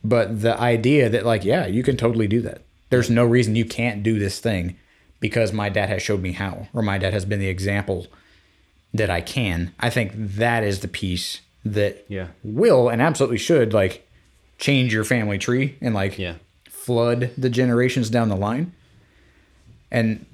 but 0.02 0.40
the 0.40 0.58
idea 0.58 1.08
that 1.10 1.26
like 1.26 1.44
yeah, 1.44 1.66
you 1.66 1.82
can 1.82 1.96
totally 1.96 2.26
do 2.26 2.40
that. 2.40 2.62
There's 2.88 3.10
no 3.10 3.24
reason 3.24 3.54
you 3.54 3.66
can't 3.66 4.02
do 4.02 4.18
this 4.18 4.40
thing 4.40 4.76
because 5.20 5.52
my 5.52 5.68
dad 5.68 5.90
has 5.90 6.02
showed 6.02 6.22
me 6.22 6.32
how 6.32 6.68
or 6.72 6.80
my 6.82 6.96
dad 6.98 7.12
has 7.12 7.26
been 7.26 7.38
the 7.38 7.48
example 7.48 8.06
that 8.94 9.10
I 9.10 9.20
can. 9.20 9.72
I 9.78 9.90
think 9.90 10.12
that 10.14 10.64
is 10.64 10.80
the 10.80 10.88
piece 10.88 11.42
that 11.64 12.04
Yeah. 12.08 12.28
will 12.42 12.88
and 12.88 13.02
absolutely 13.02 13.36
should 13.38 13.74
like 13.74 14.08
change 14.58 14.92
your 14.94 15.04
family 15.04 15.36
tree 15.38 15.76
and 15.82 15.94
like 15.94 16.18
Yeah. 16.18 16.36
flood 16.70 17.30
the 17.36 17.50
generations 17.50 18.08
down 18.08 18.30
the 18.30 18.36
line. 18.36 18.72
And 19.90 20.24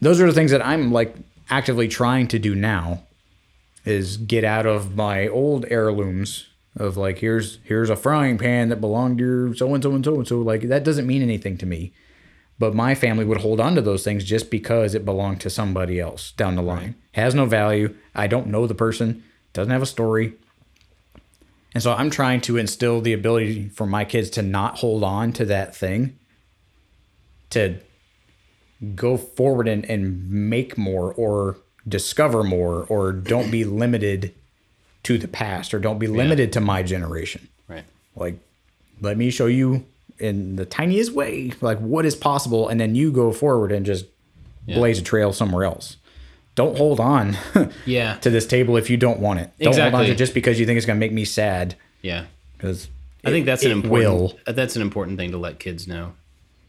those 0.00 0.20
are 0.20 0.26
the 0.26 0.32
things 0.32 0.50
that 0.50 0.66
I'm 0.66 0.90
like 0.92 1.14
actively 1.48 1.86
trying 1.86 2.26
to 2.28 2.38
do 2.40 2.54
now 2.56 3.04
is 3.84 4.16
get 4.16 4.42
out 4.44 4.66
of 4.66 4.96
my 4.96 5.28
old 5.28 5.64
heirlooms 5.70 6.46
of 6.76 6.96
like 6.96 7.18
here's 7.18 7.58
here's 7.64 7.90
a 7.90 7.96
frying 7.96 8.38
pan 8.38 8.68
that 8.70 8.80
belonged 8.80 9.18
to 9.18 9.24
your 9.24 9.54
so 9.54 9.74
and 9.74 9.82
so 9.82 9.92
and 9.92 10.04
so 10.04 10.14
and 10.14 10.28
so 10.28 10.38
like 10.40 10.62
that 10.62 10.84
doesn't 10.84 11.06
mean 11.06 11.22
anything 11.22 11.58
to 11.58 11.66
me. 11.66 11.92
But 12.58 12.74
my 12.74 12.94
family 12.94 13.24
would 13.24 13.40
hold 13.40 13.60
on 13.60 13.74
to 13.74 13.80
those 13.80 14.04
things 14.04 14.24
just 14.24 14.50
because 14.50 14.94
it 14.94 15.04
belonged 15.04 15.40
to 15.40 15.50
somebody 15.50 15.98
else 15.98 16.32
down 16.32 16.54
the 16.54 16.62
line. 16.62 16.94
Has 17.12 17.34
no 17.34 17.44
value. 17.44 17.94
I 18.14 18.26
don't 18.26 18.46
know 18.46 18.66
the 18.66 18.74
person. 18.74 19.24
Doesn't 19.52 19.72
have 19.72 19.82
a 19.82 19.86
story. 19.86 20.34
And 21.74 21.82
so 21.82 21.92
I'm 21.92 22.10
trying 22.10 22.40
to 22.42 22.58
instill 22.58 23.00
the 23.00 23.14
ability 23.14 23.68
for 23.68 23.86
my 23.86 24.04
kids 24.04 24.30
to 24.30 24.42
not 24.42 24.78
hold 24.78 25.02
on 25.02 25.32
to 25.32 25.44
that 25.46 25.74
thing, 25.74 26.18
to 27.50 27.78
go 28.94 29.16
forward 29.16 29.66
and, 29.66 29.84
and 29.86 30.28
make 30.30 30.76
more 30.76 31.12
or 31.14 31.58
discover 31.88 32.44
more 32.44 32.84
or 32.88 33.12
don't 33.12 33.50
be 33.50 33.64
limited 33.64 34.34
to 35.04 35.18
the 35.18 35.28
past 35.28 35.74
or 35.74 35.78
don't 35.78 35.98
be 35.98 36.06
limited 36.06 36.52
to 36.52 36.60
my 36.60 36.82
generation. 36.82 37.48
Right. 37.68 37.84
Like, 38.16 38.36
let 39.00 39.16
me 39.16 39.30
show 39.30 39.46
you 39.46 39.84
in 40.18 40.56
the 40.56 40.64
tiniest 40.64 41.12
way, 41.12 41.52
like 41.60 41.78
what 41.78 42.04
is 42.06 42.14
possible, 42.14 42.68
and 42.68 42.80
then 42.80 42.94
you 42.94 43.10
go 43.10 43.32
forward 43.32 43.72
and 43.72 43.84
just 43.84 44.04
blaze 44.66 44.98
a 44.98 45.02
trail 45.02 45.32
somewhere 45.32 45.64
else. 45.64 45.96
Don't 46.54 46.76
hold 46.76 47.00
on 47.00 47.36
Yeah. 47.86 48.14
to 48.18 48.30
this 48.30 48.46
table 48.46 48.76
if 48.76 48.90
you 48.90 48.96
don't 48.96 49.18
want 49.20 49.40
it. 49.40 49.50
Don't 49.58 49.72
hold 49.74 49.78
on 49.78 49.90
to 49.92 49.96
Exactly. 49.98 50.10
it 50.12 50.18
just 50.18 50.34
because 50.34 50.60
you 50.60 50.66
think 50.66 50.76
it's 50.76 50.86
going 50.86 50.98
to 50.98 51.00
make 51.00 51.12
me 51.12 51.24
sad. 51.24 51.74
Yeah. 52.02 52.26
Because 52.56 52.88
I 53.24 53.30
think 53.30 53.46
that's 53.46 53.64
an 53.64 53.72
important. 53.72 53.90
will. 54.10 54.38
uh, 54.46 54.52
That's 54.52 54.76
an 54.76 54.82
important 54.82 55.16
thing 55.18 55.30
to 55.32 55.38
let 55.38 55.58
kids 55.58 55.88
know. 55.88 56.12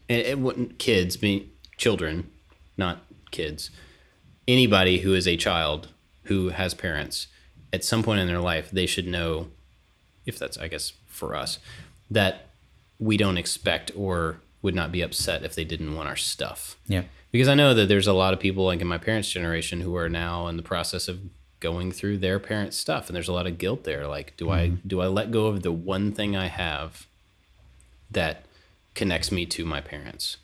And 0.08 0.20
it 0.22 0.38
wouldn't 0.38 0.78
kids 0.78 1.16
be 1.16 1.50
children, 1.76 2.30
not 2.76 3.02
kids. 3.30 3.70
Anybody 4.48 4.98
who 4.98 5.14
is 5.14 5.26
a 5.28 5.36
child 5.36 5.88
who 6.24 6.48
has 6.50 6.74
parents, 6.74 7.26
at 7.74 7.84
some 7.84 8.02
point 8.02 8.20
in 8.20 8.26
their 8.26 8.40
life, 8.40 8.70
they 8.70 8.86
should 8.86 9.06
know, 9.06 9.48
if 10.24 10.38
that's 10.38 10.56
I 10.56 10.68
guess 10.68 10.92
for 11.06 11.34
us, 11.34 11.58
that 12.10 12.46
we 12.98 13.16
don't 13.16 13.36
expect 13.36 13.90
or 13.96 14.40
would 14.62 14.74
not 14.74 14.92
be 14.92 15.02
upset 15.02 15.44
if 15.44 15.54
they 15.54 15.64
didn't 15.64 15.94
want 15.94 16.08
our 16.08 16.16
stuff. 16.16 16.76
Yeah. 16.86 17.02
Because 17.32 17.48
I 17.48 17.54
know 17.54 17.74
that 17.74 17.88
there's 17.88 18.06
a 18.06 18.12
lot 18.12 18.32
of 18.32 18.40
people 18.40 18.64
like 18.64 18.80
in 18.80 18.86
my 18.86 18.98
parents' 18.98 19.28
generation 19.28 19.80
who 19.80 19.96
are 19.96 20.08
now 20.08 20.46
in 20.46 20.56
the 20.56 20.62
process 20.62 21.08
of 21.08 21.18
going 21.60 21.90
through 21.90 22.18
their 22.18 22.38
parents' 22.38 22.76
stuff 22.76 23.08
and 23.08 23.16
there's 23.16 23.28
a 23.28 23.32
lot 23.32 23.46
of 23.46 23.58
guilt 23.58 23.84
there. 23.84 24.06
Like, 24.06 24.36
do 24.36 24.50
I 24.50 24.68
mm-hmm. 24.68 24.88
do 24.88 25.00
I 25.00 25.08
let 25.08 25.32
go 25.32 25.46
of 25.46 25.62
the 25.62 25.72
one 25.72 26.12
thing 26.12 26.36
I 26.36 26.46
have 26.46 27.06
that 28.10 28.44
connects 28.94 29.32
me 29.32 29.46
to 29.46 29.64
my 29.64 29.80
parents? 29.80 30.36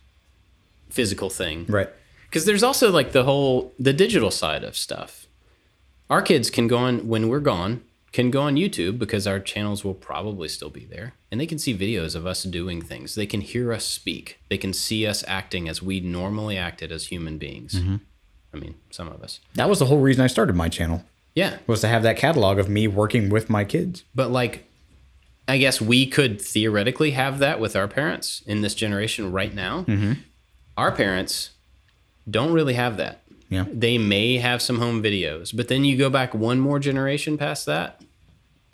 Physical 0.89 1.31
thing. 1.31 1.67
Right. 1.69 1.89
Because 2.29 2.45
there's 2.45 2.63
also 2.63 2.91
like 2.91 3.13
the 3.13 3.25
whole 3.25 3.73
the 3.79 3.93
digital 3.93 4.31
side 4.31 4.65
of 4.65 4.77
stuff. 4.77 5.20
Our 6.11 6.21
kids 6.23 6.51
can 6.51 6.67
go 6.67 6.79
on 6.79 7.07
when 7.09 7.29
we're 7.29 7.41
gone, 7.41 7.83
can 8.13 8.31
go 8.31 8.43
on 8.43 8.57
YouTube 8.57 8.99
because 8.99 9.27
our 9.27 9.39
channels 9.39 9.85
will 9.85 9.95
probably 9.95 10.49
still 10.49 10.69
be 10.71 10.85
there. 10.85 11.15
And 11.31 11.41
they 11.41 11.47
can 11.47 11.59
see 11.59 11.77
videos 11.77 12.17
of 12.17 12.27
us 12.27 12.43
doing 12.43 12.83
things. 12.83 13.15
They 13.15 13.27
can 13.27 13.41
hear 13.41 13.73
us 13.73 13.85
speak. 13.85 14.41
They 14.49 14.59
can 14.59 14.73
see 14.73 15.07
us 15.07 15.23
acting 15.29 15.69
as 15.69 15.81
we 15.81 16.01
normally 16.01 16.59
acted 16.59 16.91
as 16.91 17.07
human 17.07 17.39
beings. 17.39 17.75
Mm-hmm. 17.75 17.97
I 18.53 18.57
mean, 18.59 18.75
some 18.91 19.07
of 19.07 19.23
us. 19.23 19.39
That 19.55 19.69
was 19.69 19.79
the 19.79 19.87
whole 19.87 20.01
reason 20.01 20.25
I 20.25 20.27
started 20.27 20.57
my 20.57 20.69
channel 20.69 21.05
Yeah. 21.37 21.59
was 21.69 21.81
to 21.83 21.89
have 21.89 22.03
that 22.03 22.17
catalog 22.17 22.59
of 22.59 22.69
me 22.69 22.89
working 22.89 23.29
with 23.31 23.49
my 23.49 23.63
kids. 23.65 24.03
But 24.13 24.33
like 24.33 24.65
I 25.47 25.59
guess 25.59 25.81
we 25.81 26.07
could 26.07 26.41
theoretically 26.41 27.13
have 27.13 27.39
that 27.39 27.61
with 27.61 27.75
our 27.77 27.89
parents 27.89 28.43
in 28.47 28.61
this 28.61 28.75
generation 28.75 29.31
right 29.33 29.55
now. 29.55 29.83
Mm-hmm. 29.85 30.13
Our 30.77 30.91
parents 30.93 31.51
don't 32.29 32.53
really 32.53 32.75
have 32.75 32.97
that. 32.99 33.20
Yeah. 33.51 33.67
They 33.71 33.99
may 33.99 34.39
have 34.39 34.63
some 34.63 34.79
home 34.79 35.03
videos, 35.03 35.55
but 35.55 35.69
then 35.69 35.85
you 35.85 35.99
go 35.99 36.09
back 36.09 36.33
one 36.33 36.61
more 36.61 36.79
generation 36.79 37.37
past 37.37 37.67
that, 37.67 38.01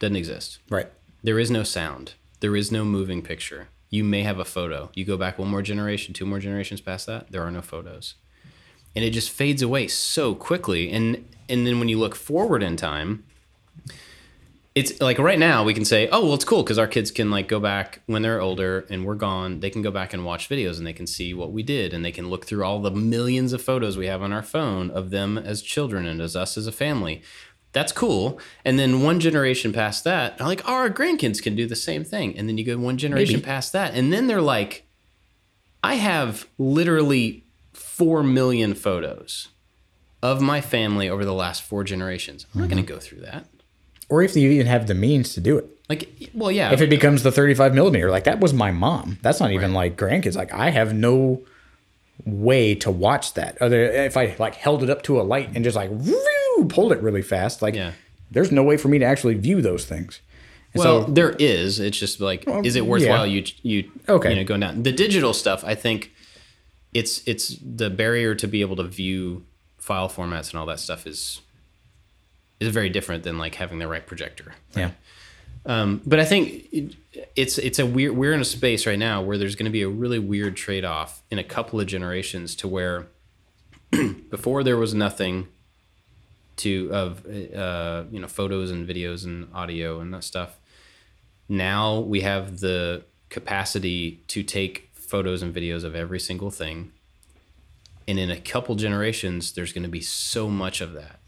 doesn't 0.01 0.17
exist. 0.17 0.59
Right. 0.71 0.89
There 1.23 1.39
is 1.39 1.51
no 1.51 1.65
sound. 1.65 2.13
There 2.41 2.55
is 2.55 2.71
no 2.71 2.85
moving 2.85 3.23
picture. 3.23 3.69
You 3.89 4.05
may 4.05 4.23
have 4.23 4.39
a 4.39 4.45
photo. 4.45 4.91
You 4.95 5.05
go 5.05 5.17
back 5.17 5.39
one 5.39 5.49
more 5.49 5.63
generation, 5.63 6.13
two 6.13 6.27
more 6.27 6.39
generations 6.39 6.81
past 6.81 7.07
that, 7.07 7.33
there 7.33 7.43
are 7.43 7.51
no 7.51 7.63
photos. 7.63 8.15
And 8.95 9.05
it 9.05 9.11
just 9.11 9.31
fades 9.31 9.63
away 9.63 9.89
so 9.89 10.35
quickly. 10.35 10.91
And 10.91 11.27
and 11.49 11.67
then 11.67 11.79
when 11.79 11.89
you 11.89 11.99
look 11.99 12.15
forward 12.15 12.63
in 12.63 12.77
time, 12.77 13.25
it's 14.77 15.01
like 15.01 15.19
right 15.19 15.39
now 15.39 15.65
we 15.65 15.73
can 15.73 15.87
say, 15.87 16.07
oh 16.13 16.23
well, 16.23 16.35
it's 16.35 16.45
cool 16.45 16.63
because 16.63 16.79
our 16.79 16.87
kids 16.87 17.11
can 17.11 17.31
like 17.31 17.49
go 17.49 17.59
back 17.59 18.03
when 18.05 18.21
they're 18.21 18.43
older 18.43 18.85
and 18.91 19.07
we're 19.07 19.15
gone. 19.15 19.61
They 19.61 19.71
can 19.71 19.81
go 19.81 19.91
back 19.91 20.13
and 20.13 20.23
watch 20.23 20.51
videos 20.51 20.77
and 20.77 20.87
they 20.87 20.93
can 20.93 21.07
see 21.07 21.33
what 21.33 21.51
we 21.51 21.63
did 21.63 21.95
and 21.95 22.05
they 22.05 22.13
can 22.13 22.29
look 22.29 22.45
through 22.45 22.63
all 22.63 22.81
the 22.81 22.91
millions 22.91 23.55
of 23.55 23.63
photos 23.63 23.97
we 23.97 24.07
have 24.07 24.21
on 24.21 24.35
our 24.35 24.43
phone 24.43 24.91
of 24.91 25.09
them 25.09 25.39
as 25.39 25.63
children 25.63 26.07
and 26.07 26.21
as 26.21 26.37
us 26.37 26.59
as 26.59 26.67
a 26.67 26.73
family. 26.73 27.23
That's 27.73 27.91
cool. 27.91 28.39
And 28.67 28.79
then 28.79 29.01
one 29.03 29.19
generation 29.19 29.73
past 29.73 30.05
that, 30.05 30.39
like, 30.41 30.61
oh, 30.67 30.75
our 30.75 30.91
grandkids 30.91 31.43
can 31.43 31.57
do 31.57 31.67
the 31.67 31.75
same 31.75 32.05
thing. 32.05 32.37
And 32.37 32.47
then 32.47 32.59
you 32.59 32.65
go 32.65 32.77
one 32.77 32.99
generation 32.99 33.37
Maybe. 33.37 33.47
past 33.47 33.73
that, 33.73 33.95
and 33.95 34.13
then 34.13 34.27
they're 34.27 34.43
like, 34.43 34.87
I 35.83 35.95
have 35.95 36.47
literally 36.59 37.45
four 37.73 38.23
million 38.23 38.75
photos 38.75 39.49
of 40.23 40.41
my 40.41 40.61
family 40.61 41.09
over 41.09 41.25
the 41.25 41.35
last 41.35 41.63
four 41.63 41.83
generations. 41.85 42.47
I'm 42.55 42.61
not 42.61 42.71
going 42.71 42.83
to 42.83 42.91
mm-hmm. 42.91 42.95
go 42.95 43.01
through 43.01 43.21
that. 43.21 43.47
Or 44.09 44.23
if 44.23 44.37
you 44.37 44.51
even 44.51 44.67
have 44.67 44.87
the 44.87 44.95
means 44.95 45.35
to 45.35 45.41
do 45.41 45.59
it. 45.59 45.67
Like, 45.89 46.31
well, 46.35 46.51
yeah. 46.51 46.73
If 46.73 46.81
it 46.81 46.91
becomes 46.91 47.23
the 47.23 47.31
35 47.33 47.75
millimeter, 47.75 48.11
like 48.11 48.25
that 48.25 48.41
was 48.41 48.53
my 48.53 48.71
mom. 48.71 49.19
That's 49.23 49.41
not 49.41 49.53
even 49.53 49.73
like 49.73 49.97
grandkids. 49.97 50.37
Like 50.37 50.53
I 50.53 50.71
have 50.71 50.95
no 50.95 51.43
way 52.25 52.75
to 52.77 52.91
watch 52.91 53.35
that. 53.35 53.61
Other 53.61 53.83
if 53.85 54.17
I 54.17 54.35
like 54.39 54.55
held 54.57 54.83
it 54.83 54.91
up 54.91 55.03
to 55.03 55.21
a 55.21 55.23
light 55.23 55.51
and 55.55 55.63
just 55.65 55.77
like 55.77 55.91
pulled 56.69 56.93
it 56.93 57.01
really 57.03 57.23
fast, 57.23 57.63
like 57.63 57.75
Yeah. 57.75 57.93
there's 58.31 58.51
no 58.51 58.63
way 58.63 58.77
for 58.77 58.89
me 58.89 58.99
to 58.99 59.05
actually 59.05 59.35
view 59.35 59.61
those 59.63 59.85
things. 59.85 60.21
And 60.75 60.83
well, 60.83 61.07
so 61.07 61.13
there 61.13 61.31
is. 61.39 61.79
It's 61.79 61.99
just 61.99 62.21
like, 62.21 62.45
is 62.65 62.75
it 62.77 62.85
worthwhile? 62.87 63.27
You 63.27 63.45
you 63.63 63.91
Okay. 64.09 64.31
You 64.31 64.37
know, 64.37 64.45
going 64.45 64.61
down 64.61 64.83
the 64.83 64.93
digital 64.93 65.33
stuff. 65.33 65.63
I 65.65 65.75
think 65.75 66.11
it's 66.95 67.23
it's 67.27 67.57
the 67.63 67.91
barrier 67.91 68.35
to 68.35 68.47
be 68.49 68.61
able 68.61 68.77
to 68.77 68.85
view 68.85 69.45
file 69.79 70.09
formats 70.09 70.51
and 70.51 70.59
all 70.59 70.67
that 70.67 70.81
stuff 70.81 71.07
is 71.07 71.41
is 72.61 72.69
very 72.69 72.89
different 72.89 73.23
than 73.23 73.39
like 73.39 73.55
having 73.55 73.79
the 73.79 73.89
right 73.89 74.07
projector. 74.07 74.55
yeah. 74.75 74.91
Um, 75.67 76.01
but 76.07 76.21
I 76.21 76.25
think 76.25 76.69
it, 76.73 76.95
it's 77.35 77.59
it's 77.59 77.81
a 77.81 77.87
weird. 77.87 78.17
We're 78.17 78.33
in 78.33 78.41
a 78.41 78.45
space 78.45 78.87
right 78.87 78.99
now 78.99 79.21
where 79.21 79.37
there's 79.37 79.57
going 79.57 79.67
to 79.67 79.73
be 79.73 79.83
a 79.83 79.89
really 79.89 80.21
weird 80.21 80.57
trade 80.57 80.85
off 80.85 81.23
in 81.31 81.39
a 81.39 81.45
couple 81.45 81.81
of 81.81 81.87
generations 81.89 82.55
to 82.57 82.69
where 82.69 83.09
before 84.31 84.63
there 84.63 84.77
was 84.77 84.95
nothing 84.95 85.49
to 86.59 86.89
of 86.93 87.27
uh, 87.27 88.05
you 88.13 88.21
know 88.21 88.29
photos 88.29 88.71
and 88.71 88.89
videos 88.89 89.25
and 89.25 89.49
audio 89.53 90.01
and 90.01 90.15
that 90.15 90.23
stuff. 90.23 90.57
Now 91.49 91.99
we 91.99 92.21
have 92.21 92.61
the 92.61 93.03
capacity 93.29 94.23
to 94.29 94.45
take 94.45 94.91
photos 94.95 95.43
and 95.43 95.55
videos 95.55 95.83
of 95.83 95.97
every 95.97 96.21
single 96.21 96.51
thing, 96.51 96.93
and 98.07 98.21
in 98.21 98.31
a 98.31 98.41
couple 98.41 98.77
generations, 98.77 99.53
there's 99.53 99.73
going 99.73 99.83
to 99.83 99.89
be 99.89 100.01
so 100.01 100.49
much 100.49 100.81
of 100.81 100.93
that 100.93 101.19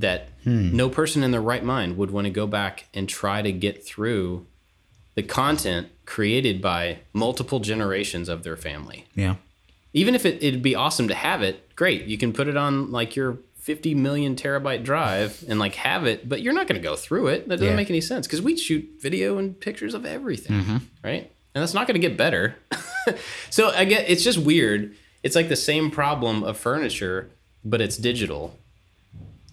that 0.00 0.28
hmm. 0.44 0.74
no 0.74 0.88
person 0.88 1.22
in 1.22 1.30
their 1.30 1.40
right 1.40 1.64
mind 1.64 1.96
would 1.96 2.10
want 2.10 2.26
to 2.26 2.30
go 2.30 2.46
back 2.46 2.86
and 2.94 3.08
try 3.08 3.42
to 3.42 3.52
get 3.52 3.84
through 3.84 4.46
the 5.14 5.22
content 5.22 5.88
created 6.06 6.62
by 6.62 7.00
multiple 7.12 7.60
generations 7.60 8.28
of 8.28 8.44
their 8.44 8.56
family. 8.56 9.06
Yeah. 9.14 9.36
Even 9.92 10.14
if 10.14 10.24
it, 10.24 10.42
it'd 10.42 10.62
be 10.62 10.74
awesome 10.74 11.08
to 11.08 11.14
have 11.14 11.42
it, 11.42 11.74
great. 11.74 12.04
You 12.04 12.16
can 12.18 12.32
put 12.32 12.46
it 12.46 12.56
on 12.56 12.92
like 12.92 13.16
your 13.16 13.38
50 13.56 13.94
million 13.94 14.36
terabyte 14.36 14.84
drive 14.84 15.44
and 15.48 15.58
like 15.58 15.74
have 15.74 16.06
it, 16.06 16.28
but 16.28 16.40
you're 16.40 16.52
not 16.52 16.68
going 16.68 16.80
to 16.80 16.86
go 16.86 16.94
through 16.94 17.28
it. 17.28 17.48
That 17.48 17.56
doesn't 17.56 17.68
Yeah. 17.68 17.74
make 17.74 17.90
any 17.90 18.00
sense 18.00 18.26
because 18.26 18.40
we 18.40 18.56
shoot 18.56 18.88
video 19.00 19.38
and 19.38 19.58
pictures 19.58 19.94
of 19.94 20.06
everything, 20.06 20.60
mm-hmm. 20.60 20.76
right? 21.02 21.30
And 21.54 21.62
that's 21.62 21.74
not 21.74 21.86
going 21.86 22.00
to 22.00 22.08
get 22.08 22.16
better. 22.16 22.54
so 23.50 23.70
I 23.70 23.84
get 23.84 24.08
it's 24.08 24.22
just 24.22 24.38
weird. 24.38 24.94
It's 25.22 25.34
like 25.34 25.48
the 25.48 25.56
same 25.56 25.90
problem 25.90 26.44
of 26.44 26.56
furniture, 26.56 27.30
but 27.64 27.80
it's 27.80 27.96
digital. 27.96 28.56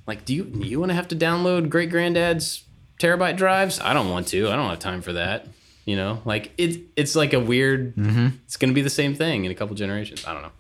Like, 0.08 0.26
do 0.26 0.34
you 0.34 0.43
you 0.56 0.80
want 0.80 0.91
to 0.91 0.95
have 0.95 1.08
to 1.10 1.16
download 1.16 1.70
great 1.70 1.89
granddad's 1.89 2.64
terabyte 2.99 3.38
drives? 3.38 3.80
I 3.80 3.93
don't 3.93 4.10
want 4.10 4.28
to. 4.30 4.49
I 4.49 4.56
don't 4.56 4.70
have 4.70 4.80
time 4.80 5.01
for 5.01 5.14
that. 5.14 5.47
You 5.86 5.95
know, 5.95 6.22
like 6.26 6.51
it 6.58 6.82
it's 6.95 7.16
like 7.16 7.34
a 7.34 7.39
weird. 7.39 7.95
Mm-hmm. 7.95 8.28
It's 8.45 8.58
going 8.58 8.70
to 8.70 8.76
be 8.76 8.82
the 8.82 8.89
same 8.89 9.16
thing 9.16 9.45
in 9.45 9.51
a 9.51 9.56
couple 9.56 9.76
generations. 9.76 10.26
I 10.26 10.34
don't 10.34 10.41
know. 10.43 10.51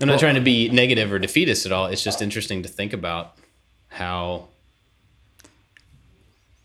I'm 0.00 0.08
not 0.08 0.20
trying 0.20 0.36
to 0.36 0.40
be 0.40 0.68
negative 0.68 1.12
or 1.12 1.18
defeatist 1.18 1.66
at 1.66 1.72
all. 1.72 1.86
It's 1.86 2.04
just 2.04 2.22
interesting 2.22 2.62
to 2.62 2.68
think 2.68 2.92
about 2.92 3.36
how 3.88 4.46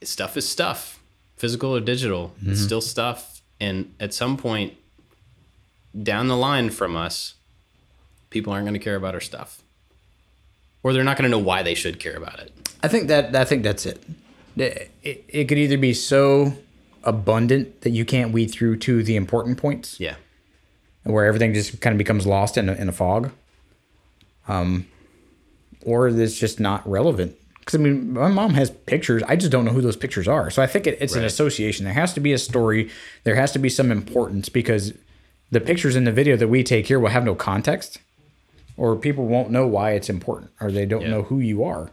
stuff 0.03 0.37
is 0.37 0.47
stuff, 0.47 1.01
physical 1.35 1.75
or 1.75 1.79
digital. 1.79 2.33
It's 2.37 2.45
mm-hmm. 2.45 2.65
still 2.65 2.81
stuff, 2.81 3.41
and 3.59 3.93
at 3.99 4.13
some 4.13 4.37
point 4.37 4.75
down 6.01 6.27
the 6.27 6.37
line 6.37 6.69
from 6.69 6.95
us, 6.95 7.35
people 8.29 8.53
aren't 8.53 8.65
going 8.65 8.73
to 8.73 8.79
care 8.79 8.95
about 8.95 9.13
our 9.13 9.21
stuff, 9.21 9.62
or 10.83 10.93
they're 10.93 11.03
not 11.03 11.17
going 11.17 11.23
to 11.23 11.29
know 11.29 11.43
why 11.43 11.63
they 11.63 11.73
should 11.73 11.99
care 11.99 12.15
about 12.15 12.39
it. 12.39 12.51
I 12.83 12.87
think 12.87 13.07
that 13.07 13.35
I 13.35 13.45
think 13.45 13.63
that's 13.63 13.85
it. 13.85 14.03
It, 14.55 14.91
it. 15.01 15.25
it 15.27 15.45
could 15.45 15.57
either 15.57 15.77
be 15.77 15.93
so 15.93 16.53
abundant 17.03 17.81
that 17.81 17.89
you 17.89 18.05
can't 18.05 18.31
weed 18.31 18.47
through 18.47 18.77
to 18.77 19.03
the 19.03 19.15
important 19.15 19.57
points, 19.57 19.99
Yeah, 19.99 20.15
where 21.03 21.25
everything 21.25 21.53
just 21.53 21.81
kind 21.81 21.93
of 21.93 21.97
becomes 21.97 22.27
lost 22.27 22.57
in 22.57 22.69
a, 22.69 22.73
in 22.73 22.89
a 22.89 22.91
fog, 22.91 23.31
um, 24.47 24.87
or 25.85 26.07
it's 26.09 26.37
just 26.37 26.59
not 26.59 26.87
relevant. 26.87 27.35
Because 27.59 27.79
I 27.79 27.83
mean, 27.83 28.13
my 28.13 28.27
mom 28.27 28.55
has 28.55 28.69
pictures. 28.69 29.23
I 29.25 29.37
just 29.37 29.51
don't 29.51 29.63
know 29.63 29.71
who 29.71 29.81
those 29.81 29.95
pictures 29.95 30.27
are. 30.27 30.49
So 30.49 30.61
I 30.61 30.67
think 30.67 30.85
it, 30.85 30.97
it's 30.99 31.15
an 31.15 31.23
association. 31.23 31.85
There 31.85 31.93
has 31.93 32.13
to 32.13 32.19
be 32.19 32.33
a 32.33 32.37
story. 32.37 32.89
There 33.23 33.35
has 33.35 33.53
to 33.53 33.59
be 33.59 33.69
some 33.69 33.89
importance 33.89 34.49
because 34.49 34.93
the 35.49 35.61
pictures 35.61 35.95
in 35.95 36.03
the 36.03 36.11
video 36.11 36.35
that 36.35 36.49
we 36.49 36.61
take 36.61 36.87
here 36.87 36.99
will 36.99 37.09
have 37.09 37.23
no 37.23 37.35
context, 37.35 37.99
or 38.77 38.95
people 38.95 39.25
won't 39.25 39.49
know 39.51 39.67
why 39.67 39.91
it's 39.91 40.09
important, 40.09 40.51
or 40.59 40.71
they 40.71 40.85
don't 40.85 41.01
Yeah. 41.03 41.09
know 41.09 41.23
who 41.23 41.39
you 41.39 41.63
are. 41.63 41.91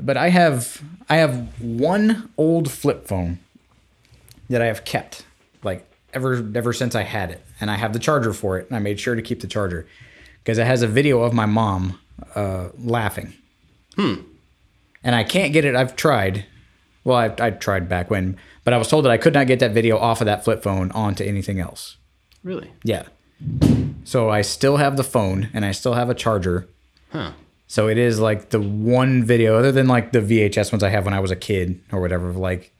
But 0.00 0.16
I 0.16 0.30
have 0.30 0.82
I 1.08 1.16
have 1.16 1.48
one 1.60 2.30
old 2.36 2.70
flip 2.70 3.06
phone 3.06 3.38
that 4.50 4.60
I 4.60 4.66
have 4.66 4.84
kept 4.84 5.24
like 5.62 5.86
ever 6.12 6.44
ever 6.54 6.72
since 6.72 6.94
I 6.94 7.02
had 7.02 7.30
it, 7.30 7.42
and 7.60 7.70
I 7.70 7.76
have 7.76 7.92
the 7.92 7.98
charger 7.98 8.32
for 8.32 8.58
it, 8.58 8.66
and 8.68 8.76
I 8.76 8.80
made 8.80 8.98
sure 8.98 9.14
to 9.14 9.22
keep 9.22 9.40
the 9.40 9.46
charger 9.46 9.86
because 10.42 10.58
it 10.58 10.66
has 10.66 10.82
a 10.82 10.88
video 10.88 11.22
of 11.22 11.32
my 11.32 11.46
mom 11.46 11.98
uh, 12.34 12.68
laughing. 12.78 13.34
Hmm. 13.96 14.14
And 15.04 15.14
I 15.14 15.22
can't 15.22 15.52
get 15.52 15.64
it. 15.64 15.76
I've 15.76 15.94
tried. 15.96 16.46
Well, 17.04 17.16
I, 17.18 17.34
I 17.46 17.50
tried 17.50 17.88
back 17.88 18.10
when, 18.10 18.36
but 18.64 18.72
I 18.72 18.78
was 18.78 18.88
told 18.88 19.04
that 19.04 19.10
I 19.12 19.18
could 19.18 19.34
not 19.34 19.46
get 19.46 19.58
that 19.60 19.72
video 19.72 19.98
off 19.98 20.20
of 20.22 20.24
that 20.24 20.42
flip 20.42 20.62
phone 20.62 20.90
onto 20.92 21.22
anything 21.22 21.60
else. 21.60 21.96
really? 22.42 22.72
Yeah. 22.82 23.04
So 24.04 24.28
I 24.30 24.42
still 24.42 24.76
have 24.76 24.96
the 24.96 25.04
phone 25.04 25.48
and 25.54 25.64
I 25.64 25.72
still 25.72 25.94
have 25.94 26.10
a 26.10 26.14
charger. 26.14 26.68
Huh? 27.10 27.32
So 27.66 27.88
it 27.88 27.98
is 27.98 28.20
like 28.20 28.50
the 28.50 28.60
one 28.60 29.24
video, 29.24 29.56
other 29.58 29.72
than 29.72 29.86
like 29.88 30.12
the 30.12 30.20
VHS 30.20 30.70
ones 30.72 30.82
I 30.82 30.90
have 30.90 31.04
when 31.04 31.14
I 31.14 31.20
was 31.20 31.30
a 31.30 31.36
kid 31.36 31.80
or 31.90 32.00
whatever, 32.00 32.32
like 32.32 32.72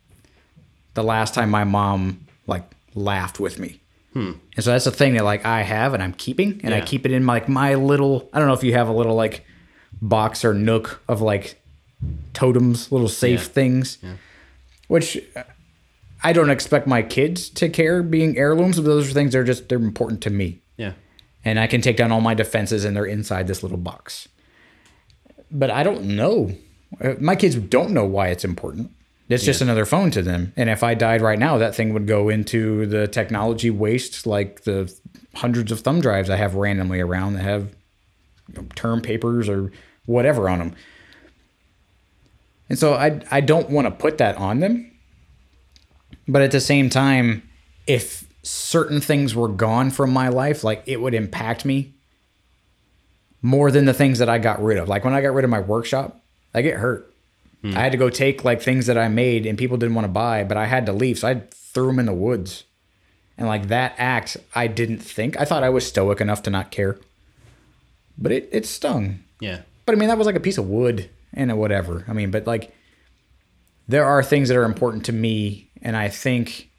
the 0.95 1.03
last 1.03 1.35
time 1.35 1.51
my 1.51 1.64
mom 1.64 2.27
like 2.47 2.64
laughed 2.95 3.41
with 3.41 3.59
me. 3.59 3.81
Hmm. 4.12 4.33
And 4.55 4.64
so 4.64 4.70
that's 4.70 4.85
the 4.85 4.91
thing 4.93 5.14
that 5.14 5.25
like 5.25 5.45
I 5.45 5.62
have 5.62 5.95
and 5.95 6.03
I'm 6.03 6.12
keeping, 6.12 6.61
and 6.62 6.72
I 6.75 6.81
keep 6.83 7.05
it 7.07 7.11
in 7.11 7.27
like 7.27 7.49
my 7.49 7.75
little. 7.75 8.29
I 8.33 8.39
don't 8.39 8.47
know 8.47 8.55
if 8.55 8.62
you 8.62 8.75
have 8.75 8.89
a 8.89 8.93
little 8.93 9.16
like 9.16 9.45
box 10.01 10.45
or 10.45 10.55
nook 10.55 11.03
of 11.09 11.20
like 11.20 11.61
totems, 12.33 12.93
little 12.93 13.09
safe 13.09 13.41
Yeah. 13.41 13.49
things, 13.49 13.99
which 14.87 15.18
I 16.22 16.33
don't 16.33 16.51
expect 16.51 16.87
my 16.87 17.03
kids 17.03 17.49
to 17.51 17.68
care 17.68 18.03
being 18.05 18.37
heirlooms, 18.39 18.77
but 18.77 18.85
those 18.85 19.11
are 19.11 19.12
things 19.12 19.33
that 19.33 19.39
are 19.41 19.45
just 19.45 19.68
they're 19.68 19.79
important 19.79 20.20
to 20.22 20.31
me 20.31 20.61
Yeah. 20.77 20.93
And 21.45 21.59
I 21.59 21.66
can 21.66 21.80
take 21.80 21.97
down 21.97 22.12
all 22.12 22.20
my 22.20 22.34
defenses 22.34 22.84
and 22.84 22.97
they're 22.97 23.05
inside 23.05 23.47
this 23.47 23.62
little 23.62 23.78
box. 23.78 24.28
But 25.51 25.70
I 25.70 25.82
don't 25.82 26.03
know. 26.16 26.53
Uh, 27.01 27.14
My 27.20 27.36
kids 27.36 27.57
don't 27.57 27.90
know 27.90 28.05
why 28.05 28.28
it's 28.28 28.45
important. 28.45 28.90
It's 29.28 29.45
just 29.45 29.62
another 29.62 29.86
phone 29.86 30.11
to 30.12 30.22
them. 30.22 30.53
And 30.55 30.68
if 30.68 30.82
I 30.82 30.95
died 30.95 31.22
right 31.22 31.38
now, 31.38 31.57
that 31.57 31.74
thing 31.74 31.95
would 31.95 32.07
go 32.07 32.28
into 32.28 32.84
the 32.86 33.09
technology 33.09 33.70
waste, 33.70 34.26
like 34.26 34.64
the 34.64 34.92
hundreds 35.34 35.72
of 35.72 35.80
thumb 35.80 36.01
drives 36.01 36.28
I 36.28 36.36
have 36.36 36.55
randomly 36.55 37.01
around 37.01 37.34
that 37.34 37.42
have 37.42 37.74
you 38.49 38.55
know, 38.62 38.68
term 38.74 39.01
papers 39.01 39.49
or 39.49 39.72
whatever 40.05 40.49
on 40.49 40.59
them. 40.59 40.74
And 42.68 42.78
so 42.78 42.95
I 42.95 43.20
I 43.30 43.40
don't 43.40 43.70
want 43.70 43.86
to 43.86 43.90
put 43.90 44.18
that 44.18 44.36
on 44.36 44.61
them. 44.61 44.90
But 46.28 46.42
at 46.42 46.51
the 46.51 46.61
same 46.61 46.90
time, 46.90 47.42
if 47.86 48.24
certain 48.45 49.01
things 49.01 49.34
were 49.34 49.49
gone 49.49 49.90
from 49.90 50.12
my 50.12 50.28
life, 50.28 50.62
like 50.62 50.82
it 50.86 51.01
would 51.01 51.14
impact 51.14 51.64
me 51.64 51.95
more 53.42 53.70
than 53.70 53.86
the 53.86 53.95
things 53.95 54.18
that 54.20 54.28
I 54.28 54.38
got 54.38 54.62
rid 54.62 54.78
of. 54.78 54.88
Like 54.88 55.05
when 55.05 55.14
I 55.14 55.20
got 55.20 55.34
rid 55.34 55.45
of 55.45 55.51
my 55.51 55.61
workshop, 55.61 56.20
like 56.53 56.64
it 56.64 56.76
hurt. 56.76 57.12
Hmm. 57.62 57.76
I 57.76 57.80
had 57.80 57.92
to 57.92 57.99
go 57.99 58.11
take 58.11 58.45
like 58.45 58.62
things 58.62 58.86
that 58.86 58.99
I 58.99 59.09
made 59.09 59.47
and 59.47 59.59
people 59.59 59.76
didn't 59.76 59.95
want 59.95 60.05
to 60.05 60.12
buy, 60.12 60.45
but 60.45 60.57
I 60.57 60.66
had 60.66 60.86
to 60.86 60.92
leave. 60.92 61.18
So 61.18 61.28
I 61.28 61.42
threw 61.51 61.88
them 61.88 61.99
in 61.99 62.07
the 62.07 62.12
woods. 62.12 62.64
And 63.36 63.49
like 63.49 63.68
that 63.68 63.95
act, 63.99 64.36
I 64.55 64.68
didn't 64.68 64.99
think. 64.99 65.40
I 65.40 65.45
thought 65.45 65.64
I 65.64 65.70
was 65.70 65.86
stoic 65.86 66.20
enough 66.20 66.42
to 66.45 66.51
not 66.51 66.70
care. 66.70 66.99
But 68.16 68.30
it, 68.30 68.49
it 68.53 68.66
stung. 68.66 69.20
Yeah. 69.40 69.62
But 69.86 69.95
I 69.95 69.99
mean, 69.99 70.09
that 70.09 70.18
was 70.18 70.26
like 70.26 70.36
a 70.36 70.40
piece 70.40 70.59
of 70.59 70.68
wood 70.68 71.11
and 71.32 71.57
whatever. 71.59 72.05
I 72.07 72.12
mean, 72.12 72.30
but 72.30 72.47
like, 72.47 72.72
there 73.88 74.05
are 74.05 74.22
things 74.22 74.49
that 74.49 74.57
are 74.57 74.64
important 74.64 75.05
to 75.07 75.12
me, 75.12 75.68
and 75.82 75.97
I 75.97 76.09
think 76.09 76.70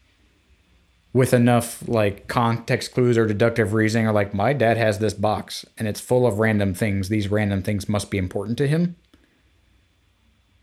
with 1.16 1.34
enough 1.34 1.82
like 1.88 2.28
context 2.28 2.94
clues 2.94 3.18
or 3.18 3.26
deductive 3.26 3.72
reasoning, 3.72 4.06
or 4.06 4.12
like 4.12 4.34
my 4.34 4.52
dad 4.52 4.76
has 4.76 5.00
this 5.00 5.14
box 5.14 5.66
and 5.78 5.88
it's 5.88 6.02
full 6.02 6.28
of 6.28 6.40
random 6.40 6.74
things. 6.74 7.08
These 7.08 7.30
random 7.30 7.64
things 7.64 7.88
must 7.88 8.12
be 8.12 8.18
important 8.18 8.58
to 8.58 8.68
him. 8.68 8.98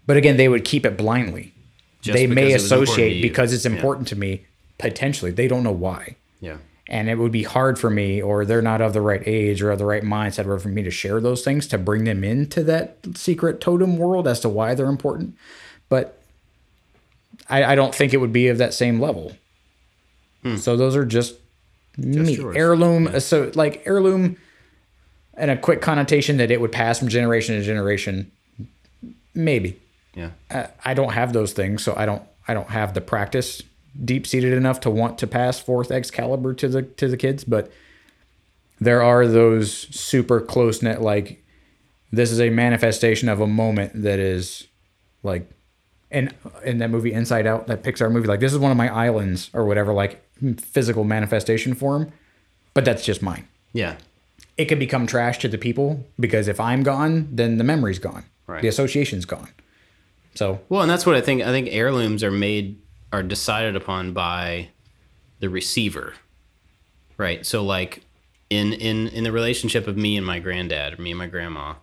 But 0.06 0.18
again, 0.18 0.36
they 0.36 0.50
would 0.50 0.66
keep 0.66 0.84
it 0.84 0.98
blindly. 0.98 1.54
Just 2.02 2.14
they 2.18 2.26
may 2.26 2.44
because 2.44 2.50
it 2.50 2.54
was 2.54 2.72
important 2.72 2.86
to 2.88 2.92
associate 2.92 3.22
because 3.22 3.52
it's 3.54 3.64
Yeah. 3.64 3.70
important 3.72 4.08
to 4.08 4.16
me. 4.16 4.44
Potentially, 4.76 5.30
they 5.30 5.48
don't 5.48 5.62
know 5.62 5.72
why 5.72 6.16
Yeah. 6.40 6.56
and 6.86 7.08
it 7.08 7.16
would 7.16 7.32
be 7.32 7.44
hard 7.44 7.78
for 7.78 7.88
me 7.88 8.20
or 8.20 8.44
they're 8.44 8.60
not 8.60 8.82
of 8.82 8.92
the 8.92 9.00
right 9.00 9.22
age 9.24 9.62
or 9.62 9.70
of 9.70 9.78
the 9.78 9.86
right 9.86 10.02
mindset 10.02 10.44
or 10.46 10.58
for 10.58 10.68
me 10.68 10.82
to 10.82 10.90
share 10.90 11.18
those 11.18 11.42
things 11.42 11.66
to 11.68 11.78
bring 11.78 12.04
them 12.04 12.22
into 12.24 12.62
that 12.64 12.98
secret 13.14 13.58
totem 13.58 13.96
world 13.96 14.28
as 14.28 14.38
to 14.40 14.48
why 14.50 14.74
they're 14.74 14.86
important 14.86 15.34
but 15.88 16.18
i, 17.48 17.62
I 17.62 17.74
don't 17.76 17.94
think 17.94 18.12
it 18.12 18.16
would 18.16 18.32
be 18.32 18.48
of 18.48 18.58
that 18.58 18.74
same 18.74 19.00
level 19.00 19.36
Hmm. 20.42 20.56
so 20.56 20.76
those 20.76 20.96
are 20.96 21.04
just, 21.04 21.36
me 21.96 22.34
yours. 22.34 22.56
heirloom 22.56 23.20
so 23.20 23.50
like 23.54 23.82
heirloom 23.86 24.36
and 25.34 25.50
a 25.50 25.56
quick 25.56 25.80
connotation 25.80 26.36
that 26.38 26.50
it 26.50 26.60
would 26.60 26.72
pass 26.72 26.98
from 26.98 27.08
generation 27.08 27.54
to 27.56 27.62
generation 27.62 28.30
maybe 29.34 29.78
Yeah. 30.14 30.30
I, 30.50 30.68
I 30.84 30.94
don't 30.94 31.12
have 31.12 31.32
those 31.32 31.52
things, 31.52 31.82
so 31.82 31.94
I 31.96 32.06
don't 32.06 32.22
I 32.48 32.54
don't 32.54 32.68
have 32.70 32.92
the 32.94 33.00
practice 33.00 33.62
deep 34.04 34.26
seated 34.26 34.52
enough 34.54 34.80
to 34.80 34.90
want 34.90 35.18
to 35.18 35.26
pass 35.26 35.60
forth 35.60 35.90
Excalibur 35.90 36.54
to 36.54 36.68
the 36.68 36.82
to 36.82 37.08
the 37.08 37.16
kids, 37.16 37.44
but 37.44 37.70
there 38.80 39.02
are 39.02 39.26
those 39.26 39.72
super 39.94 40.40
close 40.40 40.82
knit 40.82 41.00
like 41.00 41.42
this 42.10 42.30
is 42.30 42.40
a 42.40 42.50
manifestation 42.50 43.28
of 43.28 43.40
a 43.40 43.46
moment 43.46 44.02
that 44.02 44.18
is 44.18 44.66
like 45.22 45.48
in 46.10 46.30
in 46.64 46.78
that 46.78 46.90
movie 46.90 47.12
Inside 47.12 47.46
Out, 47.46 47.66
that 47.68 47.82
Pixar 47.82 48.10
movie, 48.10 48.28
like 48.28 48.40
this 48.40 48.52
is 48.52 48.58
one 48.58 48.70
of 48.70 48.76
my 48.76 48.92
islands 48.92 49.50
or 49.54 49.64
whatever, 49.64 49.92
like 49.94 50.21
physical 50.60 51.04
manifestation 51.04 51.74
form. 51.74 52.12
But 52.74 52.84
that's 52.84 53.04
just 53.04 53.22
mine. 53.22 53.48
Yeah. 53.72 53.96
It 54.56 54.66
could 54.66 54.78
become 54.78 55.06
trash 55.06 55.38
to 55.40 55.48
the 55.48 55.58
people 55.58 56.06
because 56.18 56.48
if 56.48 56.60
I'm 56.60 56.82
gone, 56.82 57.28
then 57.30 57.58
the 57.58 57.64
memory's 57.64 57.98
gone. 57.98 58.24
Right. 58.46 58.62
The 58.62 58.68
association's 58.68 59.24
gone. 59.24 59.48
So 60.34 60.60
Well, 60.68 60.82
and 60.82 60.90
that's 60.90 61.06
what 61.06 61.14
I 61.14 61.20
think. 61.20 61.42
I 61.42 61.46
think 61.46 61.68
heirlooms 61.70 62.22
are 62.22 62.30
made 62.30 62.80
are 63.12 63.22
decided 63.22 63.76
upon 63.76 64.12
by 64.12 64.68
the 65.40 65.50
receiver, 65.50 66.14
right? 67.18 67.44
So, 67.44 67.62
like 67.62 68.02
in 68.48 68.72
in 68.72 69.08
in 69.08 69.24
the 69.24 69.32
relationship 69.32 69.86
of 69.86 69.96
me 69.96 70.16
and 70.16 70.26
my 70.26 70.38
granddad, 70.38 70.98
or 70.98 71.02
me 71.02 71.10
and 71.10 71.18
my 71.18 71.26
grandma, 71.26 71.74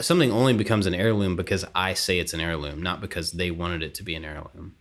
something 0.00 0.30
only 0.30 0.52
becomes 0.52 0.86
an 0.86 0.94
heirloom 0.94 1.36
because 1.36 1.64
I 1.74 1.94
say 1.94 2.18
it's 2.18 2.34
an 2.34 2.40
heirloom, 2.40 2.82
not 2.82 3.00
because 3.00 3.32
they 3.32 3.50
wanted 3.50 3.82
it 3.82 3.94
to 3.94 4.02
be 4.02 4.14
an 4.14 4.24
heirloom. 4.24 4.74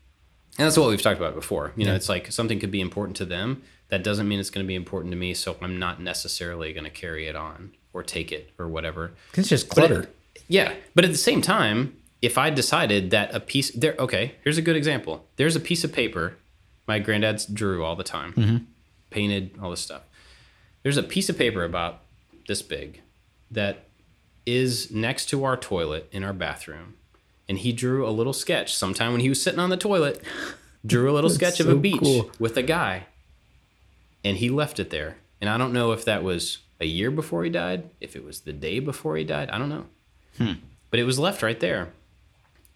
And 0.58 0.66
that's 0.66 0.78
what 0.78 0.90
we've 0.90 1.02
talked 1.02 1.20
about 1.20 1.36
before. 1.36 1.74
You 1.76 1.86
know, 1.86 1.96
it's 1.96 2.10
like 2.10 2.32
something 2.32 2.60
could 2.60 2.72
be 2.72 2.82
important 2.82 3.18
to 3.18 3.26
them. 3.26 3.64
That 3.90 4.04
doesn't 4.04 4.28
mean 4.28 4.40
it's 4.40 4.50
going 4.50 4.66
to 4.66 4.68
be 4.68 4.76
important 4.76 5.12
to 5.12 5.18
me. 5.18 5.34
So 5.34 5.58
I'm 5.62 5.80
not 5.80 6.02
necessarily 6.02 6.74
going 6.74 6.84
to 6.84 6.90
carry 6.90 7.28
it 7.28 7.36
on 7.36 7.74
or 7.92 8.04
take 8.04 8.32
it 8.32 8.52
or 8.60 8.68
whatever. 8.68 9.14
it's 9.36 9.50
just 9.50 9.70
But 9.70 9.78
it- 9.86 9.88
clutter. 9.88 10.10
yeah, 10.48 10.74
but 10.96 11.06
at 11.06 11.12
the 11.12 11.18
same 11.18 11.42
time, 11.42 11.98
if 12.22 12.38
I 12.38 12.50
decided 12.50 13.12
that 13.12 13.34
a 13.36 13.40
piece 13.40 13.72
there, 13.72 13.96
okay, 14.00 14.36
here's 14.44 14.58
a 14.58 14.62
good 14.62 14.76
example. 14.76 15.26
There's 15.36 15.56
a 15.56 15.60
piece 15.60 15.84
of 15.84 15.92
paper 15.92 16.38
my 16.88 17.00
granddad's 17.00 17.46
drew 17.46 17.84
all 17.84 17.96
the 17.96 18.04
time, 18.04 18.34
mm-hmm. 18.34 18.58
painted 19.10 19.58
all 19.62 19.70
this 19.70 19.80
stuff. 19.82 20.04
There's 20.84 20.98
a 20.98 21.04
piece 21.04 21.30
of 21.30 21.38
paper 21.38 21.64
about 21.64 22.02
this 22.48 22.62
big 22.62 23.02
that 23.50 23.86
is 24.46 24.92
next 24.92 25.28
to 25.28 25.44
our 25.46 25.56
toilet 25.56 26.10
in 26.12 26.24
our 26.24 26.34
bathroom, 26.34 26.96
and 27.48 27.58
he 27.58 27.72
drew 27.72 28.08
a 28.08 28.12
little 28.12 28.34
sketch 28.34 28.76
sometime 28.76 29.12
when 29.12 29.22
he 29.22 29.30
was 29.30 29.42
sitting 29.42 29.60
on 29.60 29.70
the 29.70 29.78
toilet. 29.78 30.22
Drew 30.86 31.10
a 31.10 31.14
little 31.14 31.30
sketch 31.40 31.60
of 31.60 31.70
a 31.70 31.76
beach 31.76 32.00
cool. 32.00 32.32
with 32.40 32.58
a 32.58 32.64
guy, 32.64 33.08
and 34.24 34.38
he 34.38 34.50
left 34.50 34.80
it 34.80 34.90
there. 34.90 35.18
And 35.40 35.50
I 35.50 35.58
don't 35.58 35.74
know 35.74 35.92
if 35.92 36.06
that 36.06 36.24
was 36.24 36.60
a 36.80 36.86
year 36.86 37.12
before 37.12 37.44
he 37.44 37.50
died, 37.50 37.90
if 38.02 38.16
it 38.16 38.24
was 38.24 38.42
the 38.42 38.54
day 38.54 38.80
before 38.80 39.18
he 39.18 39.24
died. 39.24 39.50
I 39.50 39.58
don't 39.58 39.70
know 39.70 39.86
hmm. 40.38 40.54
but 40.90 41.00
it 41.00 41.04
was 41.04 41.20
left 41.20 41.42
right 41.42 41.60
there 41.60 41.90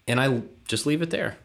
and 0.06 0.20
i 0.20 0.42
just 0.66 0.86
leave 0.86 1.02
it 1.02 1.10
there 1.10 1.36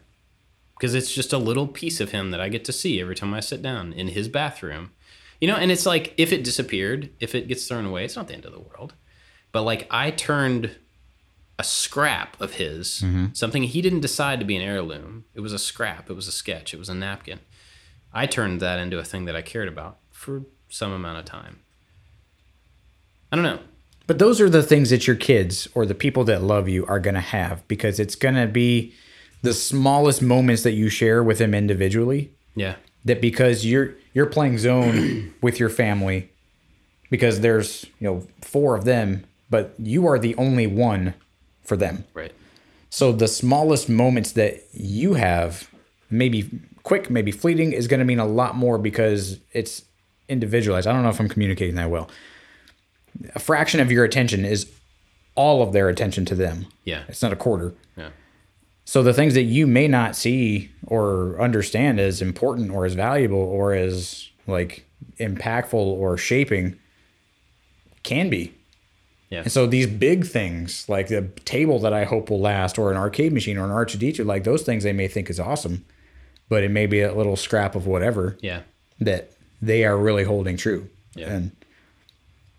because 0.76 0.94
it's 0.94 1.12
just 1.12 1.32
a 1.32 1.38
little 1.38 1.66
piece 1.66 2.00
of 2.00 2.10
him 2.10 2.30
that 2.30 2.40
i 2.40 2.48
get 2.48 2.64
to 2.64 2.72
see 2.72 3.00
every 3.00 3.14
time 3.14 3.34
i 3.34 3.40
sit 3.40 3.62
down 3.62 3.92
in 3.92 4.08
his 4.08 4.28
bathroom 4.28 4.92
you 5.40 5.48
know 5.48 5.56
and 5.56 5.70
it's 5.70 5.86
like 5.86 6.14
if 6.16 6.32
it 6.32 6.44
disappeared 6.44 7.10
if 7.20 7.34
it 7.34 7.48
gets 7.48 7.66
thrown 7.66 7.84
away 7.84 8.04
it's 8.04 8.16
not 8.16 8.28
the 8.28 8.34
end 8.34 8.44
of 8.44 8.52
the 8.52 8.60
world 8.60 8.94
but 9.52 9.62
like 9.62 9.86
i 9.90 10.10
turned 10.10 10.70
a 11.58 11.64
scrap 11.64 12.40
of 12.40 12.54
his 12.54 13.02
mm-hmm. 13.04 13.26
something 13.32 13.62
he 13.62 13.80
didn't 13.80 14.00
decide 14.00 14.40
to 14.40 14.46
be 14.46 14.56
an 14.56 14.62
heirloom. 14.62 15.24
It 15.34 15.40
was 15.40 15.52
a 15.52 15.58
scrap. 15.58 16.10
It 16.10 16.14
was 16.14 16.26
a 16.26 16.32
sketch. 16.32 16.74
It 16.74 16.78
was 16.78 16.88
a 16.88 16.94
napkin. 16.94 17.40
I 18.12 18.26
turned 18.26 18.60
that 18.60 18.78
into 18.78 18.98
a 18.98 19.04
thing 19.04 19.24
that 19.24 19.36
i 19.36 19.42
cared 19.42 19.68
about 19.68 19.98
for 20.10 20.44
some 20.68 20.92
amount 20.92 21.18
of 21.18 21.24
time. 21.24 21.60
I 23.30 23.36
don't 23.36 23.44
know. 23.44 23.60
But 24.06 24.18
those 24.18 24.40
are 24.40 24.50
the 24.50 24.62
things 24.62 24.90
that 24.90 25.06
your 25.06 25.16
kids 25.16 25.66
or 25.74 25.86
the 25.86 25.94
people 25.94 26.24
that 26.24 26.42
love 26.42 26.68
you 26.68 26.84
are 26.86 27.00
going 27.00 27.14
to 27.14 27.20
have 27.20 27.66
because 27.68 27.98
it's 27.98 28.14
going 28.14 28.34
to 28.34 28.46
be 28.46 28.94
the 29.42 29.54
smallest 29.54 30.22
moments 30.22 30.62
that 30.62 30.72
you 30.72 30.88
share 30.88 31.22
with 31.22 31.38
them 31.38 31.54
individually. 31.54 32.32
Yeah. 32.54 32.76
That 33.04 33.20
because 33.20 33.64
you're 33.64 33.94
you're 34.12 34.26
playing 34.26 34.58
zone 34.58 35.34
with 35.42 35.58
your 35.58 35.68
family 35.68 36.30
because 37.10 37.40
there's, 37.40 37.86
you 37.98 38.06
know, 38.06 38.26
four 38.40 38.76
of 38.76 38.84
them, 38.84 39.24
but 39.50 39.74
you 39.78 40.06
are 40.06 40.18
the 40.18 40.34
only 40.36 40.66
one 40.66 41.14
for 41.64 41.76
them. 41.76 42.04
right 42.14 42.32
So 42.90 43.12
the 43.12 43.28
smallest 43.28 43.88
moments 43.88 44.32
that 44.32 44.62
you 44.72 45.14
have, 45.14 45.68
maybe 46.10 46.50
quick, 46.82 47.10
maybe 47.10 47.32
fleeting, 47.32 47.72
is 47.72 47.88
going 47.88 47.98
to 48.00 48.04
mean 48.04 48.18
a 48.20 48.26
lot 48.26 48.54
more 48.54 48.78
because 48.78 49.38
it's 49.52 49.82
individualized. 50.28 50.86
I 50.86 50.92
don't 50.92 51.02
know 51.02 51.08
if 51.10 51.20
I'm 51.20 51.28
communicating 51.28 51.74
that 51.76 51.90
well. 51.90 52.08
A 53.34 53.38
fraction 53.38 53.80
of 53.80 53.90
your 53.90 54.04
attention 54.04 54.44
is 54.44 54.70
all 55.34 55.62
of 55.62 55.72
their 55.72 55.88
attention 55.88 56.24
to 56.26 56.34
them. 56.34 56.66
yeah 56.84 57.02
It's 57.08 57.22
not 57.22 57.32
a 57.32 57.36
quarter. 57.36 57.74
yeah 57.96 58.10
So 58.84 59.02
the 59.02 59.12
things 59.14 59.34
that 59.34 59.42
you 59.44 59.66
may 59.66 59.88
not 59.88 60.14
see 60.16 60.70
or 60.86 61.40
understand 61.40 61.98
as 61.98 62.20
important 62.22 62.70
or 62.70 62.84
as 62.86 62.94
valuable 62.94 63.38
or 63.38 63.72
as 63.74 64.28
like 64.46 64.84
impactful 65.18 65.74
or 65.74 66.16
shaping 66.16 66.76
can 68.02 68.28
be. 68.28 68.52
Yeah. 69.34 69.40
And 69.40 69.52
so 69.52 69.66
these 69.66 69.86
big 69.86 70.24
things 70.26 70.88
like 70.88 71.08
the 71.08 71.22
table 71.44 71.78
that 71.80 71.92
I 71.92 72.04
hope 72.04 72.30
will 72.30 72.40
last 72.40 72.78
or 72.78 72.90
an 72.90 72.96
arcade 72.96 73.32
machine 73.32 73.58
or 73.58 73.64
an 73.64 73.70
R2D2, 73.70 74.24
like 74.24 74.44
those 74.44 74.62
things 74.62 74.84
they 74.84 74.92
may 74.92 75.08
think 75.08 75.28
is 75.28 75.38
awesome, 75.40 75.84
but 76.48 76.62
it 76.62 76.70
may 76.70 76.86
be 76.86 77.00
a 77.00 77.12
little 77.14 77.36
scrap 77.36 77.74
of 77.74 77.86
whatever 77.86 78.36
Yeah. 78.40 78.60
that 79.00 79.30
they 79.60 79.84
are 79.84 79.96
really 79.96 80.24
holding 80.24 80.56
true. 80.56 80.88
Yeah. 81.16 81.32
And 81.32 81.50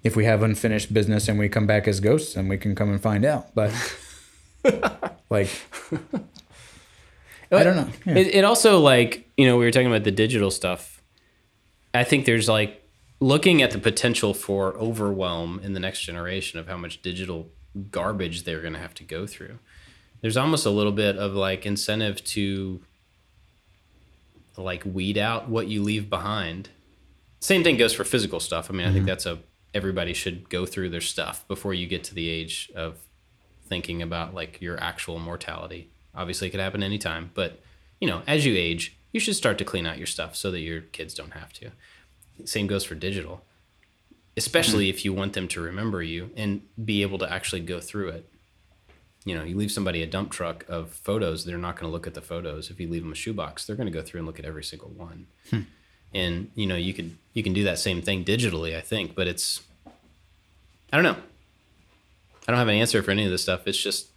if 0.04 0.16
we 0.16 0.26
have 0.26 0.44
unfinished 0.44 0.94
business 0.94 1.28
and 1.28 1.40
we 1.40 1.50
come 1.50 1.66
back 1.68 1.88
as 1.88 2.00
ghosts, 2.00 2.34
then 2.36 2.48
we 2.48 2.58
can 2.58 2.76
come 2.76 2.90
and 2.92 3.02
find 3.02 3.26
out. 3.26 3.56
But 3.56 3.72
like, 5.30 5.50
I 7.52 7.64
don't 7.64 7.76
know. 7.76 7.90
Yeah. 8.06 8.16
It, 8.18 8.36
it 8.36 8.44
also 8.44 8.80
like 8.80 9.30
you 9.38 9.46
know 9.48 9.58
we 9.58 9.66
were 9.66 9.72
talking 9.72 9.88
about 9.88 10.04
the 10.04 10.12
digital 10.12 10.52
stuff. 10.52 11.02
I 11.94 12.04
think 12.04 12.26
there's 12.26 12.50
like 12.50 12.82
looking 13.26 13.64
at 13.64 13.72
the 13.72 13.80
potential 13.80 14.36
for 14.36 14.76
overwhelm 14.76 15.60
in 15.64 15.74
the 15.74 15.80
next 15.80 16.02
generation 16.02 16.60
of 16.60 16.68
how 16.68 16.78
much 16.78 17.02
digital 17.02 17.50
garbage 17.90 18.44
they're 18.44 18.62
going 18.62 18.74
to 18.74 18.80
have 18.80 18.94
to 18.94 19.04
go 19.04 19.26
through. 19.26 19.58
There's 20.22 20.38
almost 20.38 20.64
a 20.64 20.70
little 20.70 20.92
bit 20.92 21.18
of 21.18 21.34
like 21.34 21.66
incentive 21.66 22.24
to 22.26 22.82
like 24.58 24.84
weed 24.86 25.18
out 25.18 25.50
what 25.50 25.66
you 25.66 25.82
leave 25.82 26.08
behind. 26.08 26.70
Same 27.40 27.64
thing 27.64 27.78
goes 27.78 27.94
for 27.94 28.04
physical 28.04 28.40
stuff. 28.40 28.70
I 28.70 28.74
mean, 28.76 28.86
I 28.86 28.92
think 28.92 29.00
mm-hmm. 29.00 29.08
that's 29.08 29.26
a 29.26 29.40
everybody 29.74 30.14
should 30.14 30.48
go 30.48 30.68
through 30.68 30.90
their 30.90 31.02
stuff 31.02 31.48
before 31.48 31.74
you 31.74 31.88
get 31.88 32.04
to 32.04 32.14
the 32.14 32.30
age 32.30 32.72
of 32.76 33.00
thinking 33.66 34.04
about 34.04 34.36
like 34.36 34.62
your 34.62 34.80
actual 34.80 35.18
mortality. 35.18 35.90
Obviously, 36.14 36.48
it 36.48 36.52
could 36.52 36.60
happen 36.60 36.84
anytime, 36.84 37.32
but 37.34 37.60
you 38.00 38.08
know, 38.08 38.22
as 38.28 38.46
you 38.46 38.56
age, 38.56 38.96
you 39.12 39.20
should 39.20 39.36
start 39.36 39.58
to 39.58 39.66
clean 39.66 39.88
out 39.88 39.98
your 39.98 40.06
stuff 40.06 40.36
so 40.36 40.52
that 40.52 40.60
your 40.60 40.82
kids 40.82 41.16
don't 41.16 41.32
have 41.34 41.52
to. 41.54 41.72
Same 42.44 42.68
goes 42.68 42.84
for 42.84 42.96
digital, 42.96 43.44
especially 44.36 44.90
if 44.90 45.06
you 45.06 45.14
want 45.14 45.34
them 45.34 45.48
to 45.50 45.62
remember 45.62 46.04
you 46.04 46.32
and 46.36 46.62
be 46.84 47.02
able 47.02 47.18
to 47.20 47.32
actually 47.32 47.62
go 47.62 47.80
through 47.80 48.10
it. 48.10 48.30
You 49.24 49.36
know, 49.36 49.44
you 49.44 49.56
leave 49.56 49.72
somebody 49.72 50.04
a 50.04 50.06
dump 50.06 50.32
truck 50.32 50.66
of 50.68 50.92
photos, 50.92 51.46
they're 51.46 51.58
not 51.58 51.76
going 51.78 51.90
to 51.90 51.94
look 51.94 52.06
at 52.06 52.14
the 52.14 52.22
photos. 52.22 52.70
If 52.70 52.80
you 52.80 52.88
leave 52.88 53.02
them 53.02 53.12
a 53.12 53.16
shoebox, 53.16 53.66
they're 53.66 53.76
going 53.76 53.92
to 53.92 53.92
go 53.92 54.04
through 54.04 54.20
and 54.20 54.28
look 54.28 54.38
at 54.38 54.46
every 54.46 54.64
single 54.64 54.90
one. 54.90 55.28
Hmm. 55.50 55.62
And 56.14 56.52
you 56.56 56.68
know, 56.68 56.76
you 56.76 56.94
could 56.94 57.18
you 57.34 57.42
can 57.44 57.54
do 57.54 57.64
that 57.64 57.80
same 57.80 58.02
thing 58.02 58.24
digitally, 58.24 58.76
I 58.76 58.82
think, 58.82 59.16
but 59.16 59.28
it's 59.28 59.62
I 60.94 60.98
don't 60.98 61.04
know. 61.04 61.18
I 62.48 62.52
don't 62.52 62.60
have 62.60 62.68
an 62.68 62.76
answer 62.76 63.02
for 63.02 63.12
any 63.12 63.26
of 63.26 63.32
this 63.32 63.42
stuff. 63.42 63.68
It's 63.68 63.82
just 63.82 64.10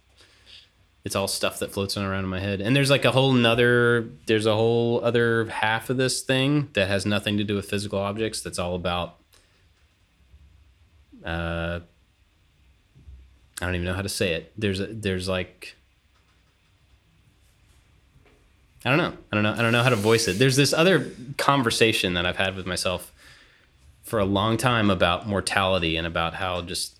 it's 1.09 1.15
all 1.15 1.27
stuff 1.27 1.57
that 1.57 1.71
floats 1.71 1.97
around 1.97 2.23
in 2.23 2.29
my 2.29 2.39
head. 2.39 2.61
And 2.61 2.75
there's 2.75 2.91
like 2.91 3.03
a 3.03 3.09
whole 3.09 3.33
nother 3.33 4.07
there's 4.27 4.45
a 4.45 4.53
whole 4.53 5.03
other 5.03 5.45
half 5.45 5.89
of 5.89 5.97
this 5.97 6.21
thing 6.21 6.69
that 6.73 6.87
has 6.87 7.03
nothing 7.03 7.35
to 7.39 7.43
do 7.43 7.55
with 7.55 7.67
physical 7.67 7.97
objects 7.97 8.41
that's 8.43 8.59
all 8.59 8.75
about 8.75 9.15
uh 11.25 11.79
I 13.59 13.65
don't 13.65 13.73
even 13.73 13.85
know 13.85 13.95
how 13.95 14.03
to 14.03 14.09
say 14.09 14.33
it. 14.33 14.53
There's 14.55 14.79
a 14.79 14.85
there's 14.85 15.27
like 15.27 15.75
I 18.85 18.89
don't 18.89 18.99
know. 18.99 19.17
I 19.31 19.35
don't 19.35 19.43
know. 19.43 19.53
I 19.53 19.61
don't 19.63 19.71
know 19.71 19.81
how 19.81 19.89
to 19.89 19.95
voice 19.95 20.27
it. 20.27 20.33
There's 20.33 20.57
this 20.57 20.71
other 20.71 21.11
conversation 21.39 22.13
that 22.13 22.27
I've 22.27 22.37
had 22.37 22.55
with 22.55 22.67
myself 22.67 23.11
for 24.03 24.19
a 24.19 24.25
long 24.25 24.57
time 24.57 24.91
about 24.91 25.27
mortality 25.27 25.97
and 25.97 26.05
about 26.05 26.35
how 26.35 26.61
just 26.61 26.99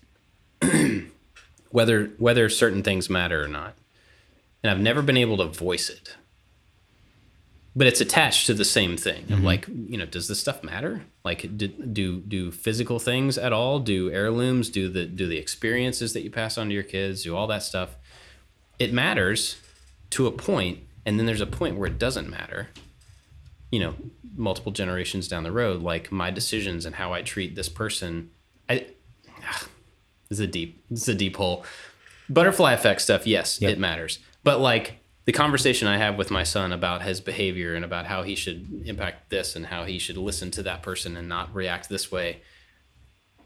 whether 1.70 2.06
whether 2.18 2.48
certain 2.48 2.82
things 2.82 3.08
matter 3.08 3.44
or 3.44 3.48
not. 3.48 3.76
And 4.62 4.70
I've 4.70 4.80
never 4.80 5.02
been 5.02 5.16
able 5.16 5.38
to 5.38 5.46
voice 5.46 5.88
it. 5.88 6.16
But 7.74 7.86
it's 7.86 8.00
attached 8.00 8.46
to 8.46 8.54
the 8.54 8.64
same 8.64 8.96
thing. 8.96 9.24
Of 9.24 9.28
mm-hmm. 9.30 9.44
like, 9.44 9.68
you 9.68 9.96
know, 9.96 10.06
does 10.06 10.26
this 10.26 10.40
stuff 10.40 10.62
matter? 10.64 11.02
Like 11.24 11.56
do, 11.56 11.68
do 11.68 12.20
do 12.20 12.50
physical 12.50 12.98
things 12.98 13.38
at 13.38 13.52
all? 13.52 13.78
Do 13.78 14.10
heirlooms, 14.10 14.70
do 14.70 14.88
the 14.88 15.06
do 15.06 15.26
the 15.28 15.38
experiences 15.38 16.12
that 16.14 16.22
you 16.22 16.30
pass 16.30 16.58
on 16.58 16.68
to 16.68 16.74
your 16.74 16.82
kids, 16.82 17.22
do 17.22 17.36
all 17.36 17.46
that 17.46 17.62
stuff? 17.62 17.96
It 18.78 18.92
matters 18.92 19.56
to 20.10 20.26
a 20.26 20.32
point, 20.32 20.80
and 21.06 21.18
then 21.18 21.26
there's 21.26 21.40
a 21.40 21.46
point 21.46 21.76
where 21.76 21.86
it 21.86 21.98
doesn't 21.98 22.28
matter. 22.28 22.68
You 23.70 23.80
know, 23.80 23.94
multiple 24.34 24.72
generations 24.72 25.28
down 25.28 25.44
the 25.44 25.52
road, 25.52 25.82
like 25.82 26.10
my 26.10 26.32
decisions 26.32 26.84
and 26.84 26.96
how 26.96 27.12
I 27.12 27.22
treat 27.22 27.54
this 27.54 27.68
person. 27.68 28.30
I 28.68 28.86
ah, 29.44 29.68
this 30.28 30.38
is 30.38 30.40
a 30.40 30.46
deep 30.48 30.82
this 30.90 31.02
is 31.02 31.08
a 31.08 31.14
deep 31.14 31.36
hole. 31.36 31.64
butterfly 32.28 32.72
effect 32.72 33.00
stuff, 33.00 33.28
yes, 33.28 33.62
it 33.62 33.78
matters. 33.78 34.18
But 34.42 34.60
like 34.60 35.00
the 35.24 35.32
conversation 35.32 35.86
I 35.86 35.98
have 35.98 36.16
with 36.16 36.30
my 36.30 36.42
son 36.42 36.72
about 36.72 37.02
his 37.02 37.20
behavior 37.20 37.74
and 37.74 37.84
about 37.84 38.06
how 38.06 38.22
he 38.22 38.34
should 38.34 38.82
impact 38.86 39.30
this 39.30 39.54
and 39.54 39.66
how 39.66 39.84
he 39.84 39.98
should 39.98 40.16
listen 40.16 40.50
to 40.52 40.62
that 40.64 40.82
person 40.82 41.16
and 41.16 41.28
not 41.28 41.54
react 41.54 41.88
this 41.88 42.10
way, 42.10 42.42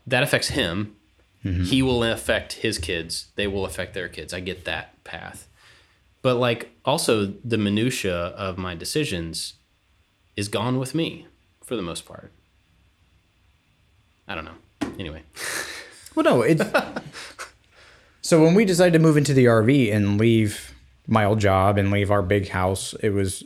that 0.07 0.23
affects 0.23 0.49
him. 0.49 0.97
Mm-hmm. 1.45 1.65
He 1.65 1.83
will 1.83 2.03
affect 2.05 2.55
his 2.55 2.79
kids. 2.79 3.27
They 3.37 3.47
will 3.47 3.67
affect 3.67 3.93
their 3.93 4.09
kids. 4.09 4.33
I 4.33 4.41
get 4.41 4.65
that 4.65 5.05
path. 5.05 5.49
But 6.23 6.37
like 6.37 6.71
also 6.85 7.27
the 7.27 7.59
minutia 7.59 8.17
of 8.17 8.57
my 8.57 8.75
decisions 8.75 9.55
is 10.37 10.49
gone 10.49 10.79
with 10.79 10.95
me 10.95 11.27
for 11.63 11.77
the 11.77 11.83
most 11.83 12.07
part. 12.07 12.33
I 14.27 14.35
don't 14.35 14.47
know. 14.47 14.89
Anyway. 14.99 15.23
Well, 16.15 16.25
no, 16.25 16.43
it. 16.43 16.63
so 18.23 18.43
when 18.43 18.55
we 18.55 18.65
decided 18.65 18.95
to 18.95 18.99
move 19.01 19.17
into 19.17 19.35
the 19.35 19.45
RV 19.45 19.93
and 19.93 20.19
leave 20.19 20.74
my 21.07 21.25
old 21.25 21.41
job 21.41 21.77
and 21.79 21.91
leave 21.91 22.11
our 22.11 22.23
big 22.23 22.49
house, 22.49 22.95
it 23.03 23.11
was 23.11 23.45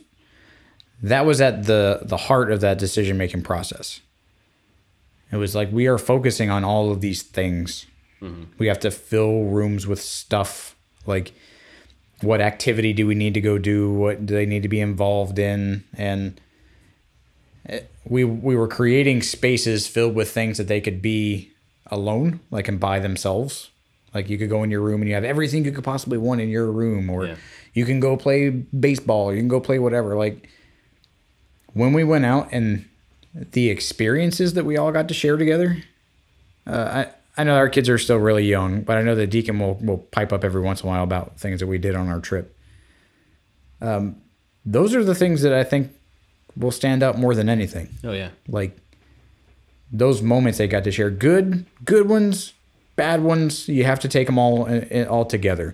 that 1.01 1.25
was 1.25 1.39
at 1.41 1.65
the 1.65 1.99
the 2.03 2.17
heart 2.17 2.51
of 2.51 2.61
that 2.61 2.77
decision 2.77 3.17
making 3.17 3.41
process. 3.43 4.01
It 5.31 5.37
was 5.37 5.55
like 5.55 5.71
we 5.71 5.87
are 5.87 5.97
focusing 5.97 6.49
on 6.49 6.63
all 6.63 6.91
of 6.91 7.01
these 7.01 7.21
things. 7.21 7.85
Mm-hmm. 8.21 8.43
We 8.57 8.67
have 8.67 8.79
to 8.81 8.91
fill 8.91 9.43
rooms 9.45 9.85
with 9.87 10.01
stuff 10.01 10.75
like 11.05 11.33
what 12.21 12.41
activity 12.41 12.91
do 12.91 13.07
we 13.07 13.15
need 13.15 13.33
to 13.35 13.41
go 13.41 13.57
do? 13.57 13.93
What 13.93 14.25
do 14.25 14.33
they 14.33 14.45
need 14.45 14.63
to 14.63 14.67
be 14.69 14.81
involved 14.81 15.39
in? 15.39 15.83
And 15.97 16.39
it- 17.65 17.89
we 18.05 18.23
we 18.23 18.55
were 18.55 18.67
creating 18.67 19.21
spaces 19.21 19.87
filled 19.87 20.15
with 20.15 20.31
things 20.31 20.57
that 20.57 20.67
they 20.67 20.81
could 20.81 21.01
be 21.01 21.51
alone, 21.87 22.39
like 22.49 22.67
and 22.67 22.79
by 22.79 22.99
themselves. 22.99 23.69
Like 24.13 24.29
you 24.29 24.37
could 24.37 24.49
go 24.49 24.63
in 24.63 24.71
your 24.71 24.81
room 24.81 25.01
and 25.01 25.07
you 25.09 25.15
have 25.15 25.23
everything 25.23 25.65
you 25.65 25.71
could 25.71 25.83
possibly 25.83 26.17
want 26.17 26.41
in 26.41 26.49
your 26.49 26.71
room, 26.71 27.09
or 27.09 27.25
Yeah. 27.27 27.35
you 27.73 27.85
can 27.85 27.99
go 27.99 28.17
play 28.17 28.49
baseball, 28.49 29.33
you 29.33 29.39
can 29.39 29.47
go 29.47 29.59
play 29.59 29.77
whatever. 29.79 30.15
Like 30.15 30.49
when 31.73 31.93
we 31.93 32.03
went 32.03 32.25
out 32.25 32.49
and 32.51 32.85
the 33.33 33.69
experiences 33.69 34.53
that 34.55 34.65
we 34.65 34.75
all 34.77 34.91
got 34.91 35.07
to 35.07 35.13
share 35.13 35.37
together. 35.37 35.77
Uh, 36.65 37.05
I 37.37 37.41
I 37.41 37.43
know 37.45 37.55
our 37.55 37.69
kids 37.69 37.87
are 37.87 37.97
still 37.99 38.17
really 38.17 38.43
young, 38.45 38.81
but 38.81 38.97
I 38.97 39.01
know 39.03 39.15
that 39.15 39.27
Deacon 39.27 39.59
will 39.59 39.75
will 39.75 39.99
pipe 39.99 40.33
up 40.33 40.43
every 40.43 40.61
once 40.61 40.81
in 40.81 40.87
a 40.87 40.91
while 40.91 41.03
about 41.03 41.39
things 41.39 41.59
that 41.59 41.67
we 41.67 41.77
did 41.77 41.95
on 41.95 42.09
our 42.09 42.19
trip. 42.19 42.55
Um, 43.81 44.17
those 44.65 44.93
are 44.95 45.03
the 45.03 45.15
things 45.15 45.41
that 45.43 45.53
I 45.53 45.63
think 45.63 45.91
will 46.57 46.71
stand 46.71 47.01
out 47.03 47.17
more 47.17 47.33
than 47.35 47.47
anything 47.47 47.87
Oh 48.03 48.11
yeah. 48.11 48.29
like 48.47 48.75
those 49.91 50.21
moments 50.21 50.57
they 50.57 50.67
got 50.67 50.83
to 50.83 50.91
share 50.91 51.09
good 51.09 51.65
good 51.85 52.09
ones 52.09 52.53
bad 53.05 53.19
ones 53.33 53.51
you 53.67 53.83
have 53.91 53.99
to 54.05 54.09
take 54.15 54.27
them 54.27 54.37
all 54.37 54.55
uh, 54.69 55.05
all 55.13 55.25
together. 55.25 55.67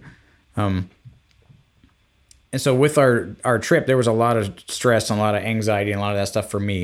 Um 0.56 0.90
and 2.52 2.62
so 2.66 2.72
with 2.84 2.96
our 3.04 3.14
our 3.44 3.60
trip 3.68 3.84
there 3.88 3.98
was 3.98 4.08
a 4.08 4.18
lot 4.26 4.36
of 4.38 4.46
stress 4.68 5.10
and 5.10 5.20
a 5.20 5.24
lot 5.26 5.36
of 5.36 5.44
anxiety 5.44 5.92
and 5.92 6.00
a 6.00 6.04
lot 6.06 6.14
of 6.16 6.20
that 6.22 6.30
stuff 6.30 6.48
for 6.50 6.60
me. 6.72 6.82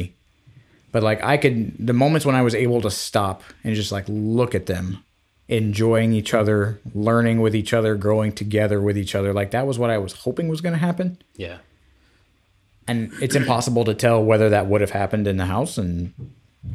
But 0.94 1.04
like 1.04 1.24
i 1.24 1.38
could 1.38 1.58
the 1.90 1.94
moments 2.04 2.26
when 2.26 2.36
i 2.36 2.42
was 2.42 2.56
able 2.66 2.82
to 2.82 2.92
stop 2.92 3.38
and 3.64 3.76
just 3.76 3.92
like 3.92 4.06
look 4.10 4.54
at 4.60 4.66
them 4.66 4.88
enjoying 5.48 6.12
each 6.14 6.34
other 6.34 6.80
learning 6.94 7.38
with 7.46 7.56
each 7.62 7.74
other 7.74 7.96
growing 7.96 8.32
together 8.44 8.80
with 8.88 8.98
each 8.98 9.16
other 9.16 9.32
like 9.34 9.52
that 9.52 9.66
was 9.68 9.78
what 9.82 9.90
i 9.90 9.98
was 9.98 10.14
hoping 10.26 10.48
was 10.50 10.62
going 10.62 10.74
to 10.80 10.86
happen. 10.90 11.18
Yeah. 11.46 11.58
and 12.88 13.12
it's 13.22 13.36
impossible 13.36 13.84
to 13.86 13.94
tell 13.94 14.18
whether 14.32 14.50
that 14.50 14.66
would 14.68 14.82
have 14.82 14.92
happened 15.02 15.26
in 15.28 15.38
the 15.38 15.46
house 15.46 15.78
and 15.78 16.14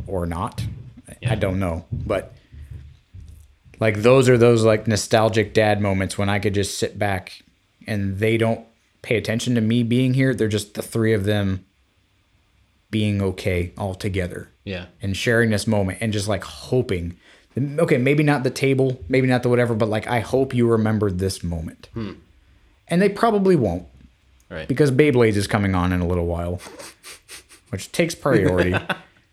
or 0.07 0.25
not. 0.27 0.55
I 1.35 1.35
don't 1.45 1.59
know, 1.59 1.85
but 1.93 2.23
like 3.81 3.97
those 4.03 4.29
are 4.29 4.39
those 4.39 4.65
like 4.65 4.87
nostalgic 4.87 5.53
dad 5.55 5.81
moments 5.81 6.17
when 6.19 6.29
I 6.29 6.39
could 6.39 6.55
just 6.55 6.79
sit 6.79 6.99
back 6.99 7.43
and 7.87 8.19
they 8.19 8.37
don't 8.37 8.65
pay 9.03 9.17
attention 9.17 9.55
to 9.55 9.61
me 9.61 9.83
being 9.83 10.15
here. 10.15 10.35
They're 10.35 10.49
just 10.49 10.75
the 10.75 10.83
three 10.83 11.13
of 11.13 11.25
them 11.25 11.65
being 12.91 13.21
okay 13.21 13.73
all 13.77 13.95
together 13.95 14.49
Yeah. 14.65 14.87
and 15.03 15.17
sharing 15.17 15.51
this 15.51 15.67
moment 15.67 15.99
and 16.01 16.13
just 16.13 16.29
like 16.29 16.45
hoping 16.45 17.17
okay 17.59 17.97
maybe 17.99 18.23
not 18.23 18.45
the 18.45 18.51
table 18.51 19.01
maybe 19.09 19.27
not 19.27 19.43
the 19.43 19.49
whatever 19.49 19.75
but 19.75 19.89
like 19.89 20.07
i 20.07 20.21
hope 20.21 20.55
you 20.55 20.69
remembered 20.69 21.19
this 21.19 21.43
moment 21.43 21.89
Hmm. 21.95 22.13
and 22.87 23.03
they 23.03 23.09
probably 23.09 23.57
won't 23.57 23.87
Right. 24.49 24.69
because 24.69 24.93
Beyblades 24.93 25.35
is 25.37 25.49
coming 25.49 25.75
on 25.75 25.93
in 25.93 26.01
a 26.01 26.07
little 26.07 26.27
while, 26.27 26.61
which 27.71 27.91
takes 27.91 28.15
priority. 28.15 28.77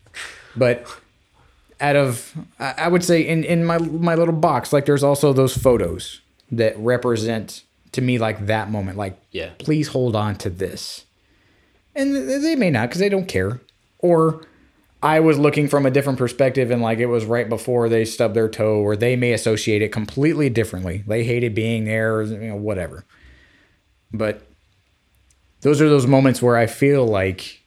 but 0.55 0.87
out 1.81 1.95
of, 1.95 2.33
I 2.59 2.87
would 2.87 3.03
say 3.03 3.21
in, 3.21 3.43
in 3.43 3.65
my 3.65 3.77
my 3.77 4.15
little 4.15 4.33
box, 4.33 4.71
like 4.73 4.85
there's 4.85 5.03
also 5.03 5.33
those 5.33 5.57
photos 5.57 6.21
that 6.51 6.77
represent 6.77 7.63
to 7.93 8.01
me 8.01 8.17
like 8.17 8.45
that 8.47 8.69
moment. 8.71 8.97
Like, 8.97 9.17
Yeah. 9.31 9.51
please 9.59 9.89
hold 9.89 10.15
on 10.15 10.35
to 10.37 10.49
this, 10.49 11.05
and 11.95 12.15
they 12.15 12.55
may 12.55 12.69
not 12.69 12.89
because 12.89 12.99
they 12.99 13.09
don't 13.09 13.27
care, 13.27 13.59
or 13.99 14.45
I 15.01 15.19
was 15.19 15.37
looking 15.37 15.67
from 15.67 15.85
a 15.85 15.91
different 15.91 16.17
perspective 16.17 16.71
and 16.71 16.81
like 16.81 16.99
it 16.99 17.07
was 17.07 17.25
right 17.25 17.49
before 17.49 17.89
they 17.89 18.05
stubbed 18.05 18.35
their 18.35 18.47
toe, 18.49 18.77
or 18.77 18.95
they 18.95 19.15
may 19.15 19.33
associate 19.33 19.81
it 19.81 19.91
completely 19.91 20.49
differently. 20.49 21.03
They 21.05 21.23
hated 21.23 21.53
being 21.53 21.85
there, 21.85 22.15
or, 22.15 22.23
you 22.23 22.37
know, 22.49 22.55
whatever. 22.55 23.03
But 24.13 24.47
those 25.61 25.81
are 25.81 25.89
those 25.89 26.07
moments 26.07 26.41
where 26.41 26.55
I 26.55 26.67
feel 26.67 27.05
like 27.05 27.61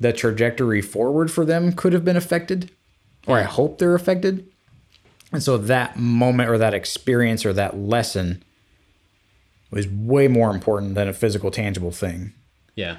the 0.00 0.12
trajectory 0.12 0.80
forward 0.80 1.30
for 1.30 1.44
them 1.44 1.72
could 1.72 1.92
have 1.92 2.04
been 2.04 2.16
affected, 2.16 2.70
or 3.28 3.38
I 3.38 3.42
hope 3.42 3.78
they're 3.78 3.94
affected. 3.94 4.46
And 5.32 5.42
so 5.42 5.58
that 5.58 5.98
moment 5.98 6.48
or 6.48 6.56
that 6.58 6.74
experience 6.74 7.44
or 7.44 7.52
that 7.52 7.76
lesson 7.76 8.42
was 9.70 9.86
way 9.86 10.28
more 10.28 10.50
important 10.50 10.94
than 10.94 11.08
a 11.08 11.12
physical, 11.12 11.50
tangible 11.50 11.90
thing. 11.90 12.32
Yeah. 12.74 12.96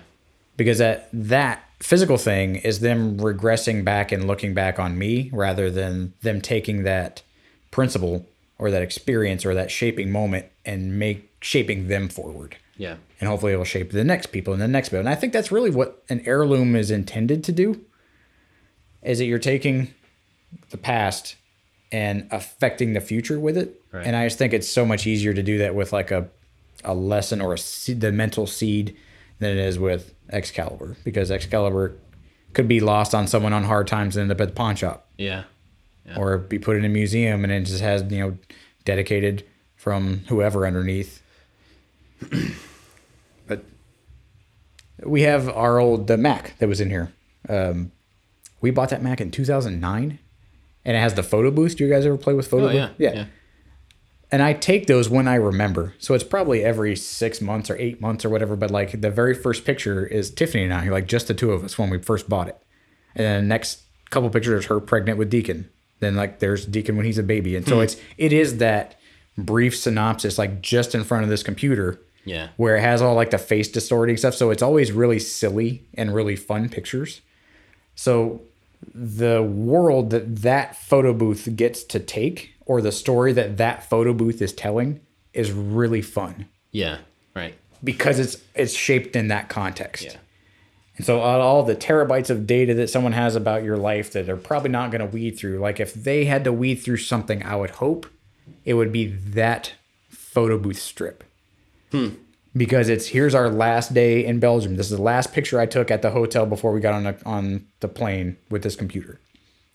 Because 0.55 0.77
that 0.77 1.09
that 1.11 1.63
physical 1.80 2.17
thing 2.17 2.57
is 2.57 2.82
them 2.82 3.17
regressing 3.17 3.84
back 3.84 4.11
and 4.11 4.27
looking 4.27 4.53
back 4.53 4.77
on 4.77 4.97
me 4.97 5.30
rather 5.34 5.71
than 5.71 6.13
them 6.21 6.41
taking 6.41 6.84
that 6.84 7.23
principle 7.71 8.25
or 8.57 8.69
that 8.69 8.82
experience 8.82 9.45
or 9.45 9.53
that 9.53 9.71
shaping 9.71 10.11
moment 10.11 10.45
and 10.65 10.99
make 10.99 11.32
shaping 11.41 11.88
them 11.88 12.09
forward 12.09 12.57
Yeah. 12.75 12.97
and 13.21 13.30
hopefully 13.30 13.53
it 13.53 13.55
will 13.55 13.63
shape 13.63 13.91
the 13.93 14.03
next 14.03 14.27
people 14.27 14.51
and 14.51 14.61
the 14.61 14.67
next 14.67 14.89
people. 14.89 14.99
And 14.99 15.07
I 15.07 15.15
think 15.15 15.32
that's 15.32 15.51
really 15.53 15.69
what 15.69 16.03
an 16.09 16.21
heirloom 16.25 16.75
is 16.75 16.91
intended 16.91 17.43
to 17.45 17.53
do. 17.53 17.86
Is 19.01 19.19
that 19.19 19.25
you're 19.25 19.39
taking 19.39 19.93
the 20.70 20.78
past 20.78 21.36
and 21.91 22.28
affecting 22.32 22.93
the 22.93 23.01
future 23.01 23.39
with 23.39 23.58
it. 23.58 23.82
Right. 23.92 24.05
And 24.05 24.16
I 24.16 24.26
just 24.28 24.38
think 24.38 24.54
it's 24.54 24.67
so 24.67 24.86
much 24.86 25.08
easier 25.08 25.34
to 25.34 25.42
do 25.43 25.58
that 25.59 25.76
with 25.76 25.92
like 25.93 26.12
a 26.12 26.30
a 26.86 26.93
lesson 26.93 27.42
or 27.42 27.54
a 27.54 27.58
seed, 27.58 28.00
the 28.00 28.12
mental 28.12 28.47
seed 28.47 28.96
than 29.39 29.58
it 29.58 29.58
is 29.58 29.78
with 29.78 30.13
Excalibur 30.32 30.96
because 31.04 31.30
Excalibur 31.30 31.96
could 32.54 32.67
be 32.70 32.80
lost 32.80 33.13
on 33.13 33.28
someone 33.28 33.51
on 33.54 33.63
hard 33.66 33.86
times 33.88 34.16
and 34.16 34.24
end 34.24 34.32
up 34.32 34.39
at 34.42 34.50
the 34.50 34.54
pawn 34.54 34.76
shop 34.76 35.05
Yeah. 35.17 35.43
or 36.16 36.38
be 36.38 36.58
put 36.58 36.78
in 36.78 36.86
a 36.86 36.89
museum 36.89 37.43
and 37.43 37.51
it 37.51 37.62
just 37.66 37.82
has 37.82 38.04
you 38.12 38.20
know 38.20 38.38
dedicated 38.86 39.46
from 39.76 40.21
whoever 40.30 40.66
underneath 40.66 41.21
but 43.47 43.63
we 45.04 45.21
have 45.24 45.50
our 45.50 45.80
old 45.80 46.08
the 46.08 46.17
mac 46.17 46.58
that 46.59 46.67
was 46.67 46.82
in 46.82 46.89
here 46.89 47.12
um, 47.47 47.92
we 48.62 48.71
bought 48.71 48.89
that 48.89 49.01
mac 49.04 49.21
in 49.21 49.32
2009 49.32 50.20
and 50.89 50.97
it 50.97 50.99
has 50.99 51.13
the 51.13 51.21
photo 51.24 51.51
booth 51.51 51.78
do 51.78 51.86
you 51.86 51.89
guys 51.93 52.03
ever 52.05 52.17
play 52.17 52.33
with 52.33 52.47
photo 52.47 52.67
Oh 52.67 52.71
yeah. 52.71 52.87
booth 52.87 52.95
yeah 52.99 53.25
and 54.32 54.41
I 54.43 54.53
take 54.53 54.87
those 54.87 55.09
when 55.09 55.28
I 55.28 55.36
remember. 55.36 55.95
So 55.97 56.13
it's 56.13 56.24
probably 56.24 56.63
every 56.63 56.95
six 56.95 57.41
months 57.41 57.70
or 57.70 57.75
eight 57.78 57.99
months 57.99 58.24
or 58.24 58.29
whatever. 58.29 58.55
But 58.55 58.70
like 58.70 59.01
the 59.01 59.09
very 59.09 59.33
first 59.33 59.66
picture 59.66 60.05
is 60.05 60.29
Tiffany 60.29 60.66
and 60.66 60.74
I, 60.74 60.87
like 60.89 61.07
just 61.07 61.28
the 61.28 61.33
two 61.33 61.51
of 61.51 61.63
us 61.63 61.78
when 61.78 61.89
we 61.89 61.97
first 61.97 62.29
bought 62.29 62.47
it. 62.47 62.57
And 63.16 63.25
then 63.25 63.43
the 63.43 63.47
next 63.47 63.82
couple 64.11 64.29
pictures 64.29 64.63
is 64.63 64.70
her 64.70 64.79
pregnant 64.79 65.17
with 65.17 65.29
Deacon. 65.32 65.70
Then 65.99 66.16
like 66.16 66.39
there's 66.39 66.66
Deacon 66.66 66.95
when 66.95 67.05
he's 67.05 67.17
a 67.17 67.24
baby. 67.24 67.55
And 67.55 67.67
so 67.67 67.78
hmm. 67.78 67.82
it's 67.82 67.97
it 68.17 68.32
is 68.32 68.57
that 68.57 68.99
brief 69.37 69.75
synopsis 69.75 70.37
like 70.37 70.61
just 70.61 70.93
in 70.93 71.03
front 71.03 71.24
of 71.24 71.29
this 71.29 71.43
computer 71.43 71.99
Yeah. 72.25 72.49
where 72.57 72.75
it 72.75 72.82
has 72.82 73.01
all 73.01 73.16
like 73.16 73.32
the 73.32 73.39
face 73.39 73.67
distorting 73.67 74.17
stuff. 74.17 74.36
So 74.36 74.51
it's 74.51 74.61
always 74.61 74.91
really 74.91 75.20
silly 75.20 75.87
and 75.95 76.13
really 76.13 76.36
fun 76.36 76.70
pictures. 76.70 77.21
So 77.95 78.43
the 78.93 79.41
world 79.43 80.09
that 80.11 80.37
that 80.37 80.75
photo 80.75 81.13
booth 81.13 81.47
gets 81.55 81.83
to 81.86 81.99
take 81.99 82.51
or 82.66 82.82
the 82.82 82.91
story 82.91 83.33
that 83.33 83.57
that 83.57 83.89
photo 83.89 84.13
booth 84.13 84.41
is 84.41 84.53
telling 84.53 84.99
is 85.33 85.51
really 85.51 86.01
fun 86.01 86.47
Yeah. 86.71 86.99
Right. 87.36 87.55
because 87.83 88.20
it's 88.20 88.37
it's 88.55 88.74
shaped 88.74 89.16
in 89.16 89.28
that 89.29 89.47
context. 89.49 90.03
Yeah. 90.05 90.16
And 90.97 91.05
so 91.05 91.20
all- 91.20 91.39
all 91.41 91.63
the 91.63 91.75
terabytes 91.75 92.29
of 92.29 92.45
data 92.45 92.74
that 92.74 92.89
someone 92.89 93.13
has 93.13 93.36
about 93.36 93.63
your 93.63 93.78
life 93.78 94.11
that 94.13 94.25
they're 94.25 94.36
probably 94.36 94.70
not 94.71 94.91
going 94.91 94.99
to 94.99 95.07
weed 95.07 95.32
through. 95.37 95.59
Like 95.59 95.79
if 95.79 95.93
they 95.93 96.25
had 96.25 96.43
to 96.43 96.51
weed 96.51 96.75
through 96.75 96.97
something, 96.97 97.41
I 97.43 97.55
would 97.55 97.70
hope 97.71 98.05
it 98.66 98.74
would 98.74 98.91
be 98.91 99.05
that 99.07 99.74
photo 100.09 100.57
booth 100.57 100.79
strip. 100.79 101.24
Hmm. 101.91 102.09
Because 102.58 102.89
it's 102.89 103.08
here's 103.08 103.36
our 103.36 103.50
last 103.50 103.93
day 103.93 104.26
in 104.26 104.39
Belgium. 104.39 104.76
This 104.76 104.89
is 104.92 104.97
the 104.97 105.04
last 105.04 105.34
picture 105.34 105.59
I 105.59 105.66
took 105.67 105.92
at 105.92 106.01
the 106.01 106.09
hotel 106.12 106.46
before 106.47 106.71
we 106.74 106.80
got 106.80 106.96
on 106.96 107.04
the, 107.04 107.17
on 107.26 107.67
the 107.80 107.88
plane 107.88 108.38
with 108.50 108.63
this 108.63 108.76
computer. 108.76 109.20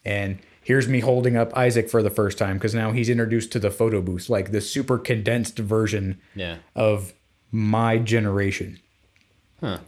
And 0.05 0.39
here's 0.63 0.89
me 0.89 1.01
holding 1.01 1.37
up 1.37 1.57
Isaac 1.57 1.89
for 1.89 2.03
the 2.03 2.11
first 2.11 2.37
time 2.37 2.59
because 2.59 2.75
now 2.75 2.91
he's 2.91 3.09
introduced 3.09 3.53
to 3.53 3.59
the 3.61 3.71
photo 3.71 4.03
booth, 4.03 4.29
like 4.29 4.51
the 4.51 4.61
super 4.61 4.99
condensed 4.99 5.59
version 5.59 6.21
Yeah. 6.35 6.57
of 6.75 7.13
my 7.53 7.99
generation. 7.99 8.81
Huh. 9.61 9.79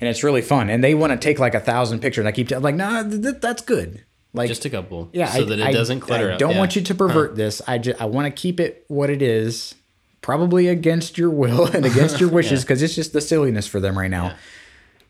And 0.00 0.08
it's 0.08 0.24
really 0.24 0.40
fun. 0.42 0.70
And 0.70 0.82
they 0.82 0.94
want 0.94 1.12
to 1.12 1.18
take 1.18 1.38
like 1.38 1.54
a 1.54 1.60
thousand 1.60 2.00
pictures. 2.00 2.22
And 2.22 2.28
I 2.28 2.32
keep 2.32 2.48
telling, 2.48 2.64
like, 2.64 2.74
nah, 2.74 3.02
th- 3.02 3.20
th- 3.22 3.34
that's 3.42 3.60
good. 3.62 4.02
Like, 4.32 4.48
Just 4.48 4.64
a 4.64 4.70
couple. 4.70 5.10
yeah, 5.12 5.26
So 5.28 5.42
I, 5.42 5.44
that 5.44 5.58
it 5.58 5.66
I- 5.66 5.72
doesn't 5.72 6.00
clutter 6.00 6.30
I 6.30 6.32
up. 6.34 6.38
don't 6.38 6.52
Yeah. 6.52 6.58
want 6.58 6.74
you 6.74 6.80
to 6.82 6.94
pervert 6.94 7.36
this. 7.36 7.60
I 7.66 7.76
just 7.78 8.00
I 8.00 8.06
want 8.06 8.24
to 8.34 8.40
keep 8.40 8.60
it 8.60 8.84
what 8.88 9.10
it 9.10 9.20
is, 9.22 9.74
probably 10.20 10.68
against 10.68 11.16
your 11.18 11.30
will 11.30 11.66
and 11.66 11.84
against 11.86 12.20
your 12.20 12.28
wishes, 12.38 12.62
because 12.62 12.82
it's 12.82 12.94
just 12.94 13.12
the 13.12 13.20
silliness 13.20 13.66
for 13.66 13.80
them 13.80 13.98
right 13.98 14.10
now. 14.10 14.26
Yeah. 14.26 14.36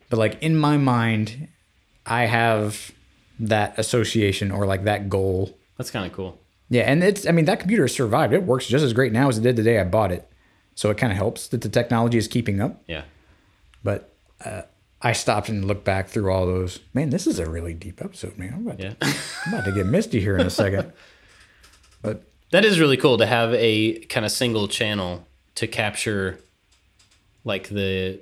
But 0.09 0.19
like 0.19 0.41
in 0.43 0.55
my 0.55 0.77
mind, 0.77 1.47
I 2.05 2.25
have 2.25 2.91
that 3.39 3.77
association 3.79 4.51
or 4.51 4.65
like 4.65 4.83
that 4.83 5.09
goal. 5.09 5.57
That's 5.77 5.91
kind 5.91 6.05
of 6.05 6.13
cool. 6.13 6.39
Yeah, 6.69 6.83
and 6.83 7.03
it's 7.03 7.27
I 7.27 7.31
mean 7.31 7.45
that 7.45 7.59
computer 7.59 7.83
has 7.83 7.93
survived. 7.93 8.33
It 8.33 8.43
works 8.43 8.65
just 8.67 8.83
as 8.83 8.93
great 8.93 9.11
now 9.11 9.27
as 9.29 9.37
it 9.37 9.41
did 9.41 9.55
the 9.55 9.63
day 9.63 9.79
I 9.79 9.83
bought 9.83 10.11
it. 10.11 10.27
So 10.75 10.89
it 10.89 10.97
kind 10.97 11.11
of 11.11 11.17
helps 11.17 11.47
that 11.49 11.61
the 11.61 11.69
technology 11.69 12.17
is 12.17 12.27
keeping 12.27 12.61
up. 12.61 12.81
Yeah. 12.87 13.03
But 13.83 14.13
uh, 14.45 14.61
I 15.01 15.11
stopped 15.13 15.49
and 15.49 15.65
looked 15.65 15.83
back 15.83 16.07
through 16.07 16.31
all 16.31 16.45
those. 16.45 16.79
Man, 16.93 17.09
this 17.09 17.27
is 17.27 17.39
a 17.39 17.49
really 17.49 17.73
deep 17.73 18.01
episode, 18.01 18.37
man. 18.37 18.53
I'm 18.53 18.67
about, 18.67 18.79
Yeah. 18.79 18.93
to, 18.93 18.97
I'm 19.45 19.53
about 19.53 19.65
to 19.65 19.71
get 19.73 19.85
misty 19.85 20.21
here 20.21 20.37
in 20.37 20.45
a 20.47 20.49
second. 20.51 20.91
But 22.03 22.23
That 22.51 22.65
is 22.65 22.79
really 22.79 22.97
cool 22.97 23.17
to 23.17 23.25
have 23.25 23.53
a 23.53 23.99
kind 24.05 24.25
of 24.25 24.31
single 24.31 24.67
channel 24.67 25.25
to 25.55 25.67
capture 25.67 26.39
like 27.43 27.69
the 27.69 28.19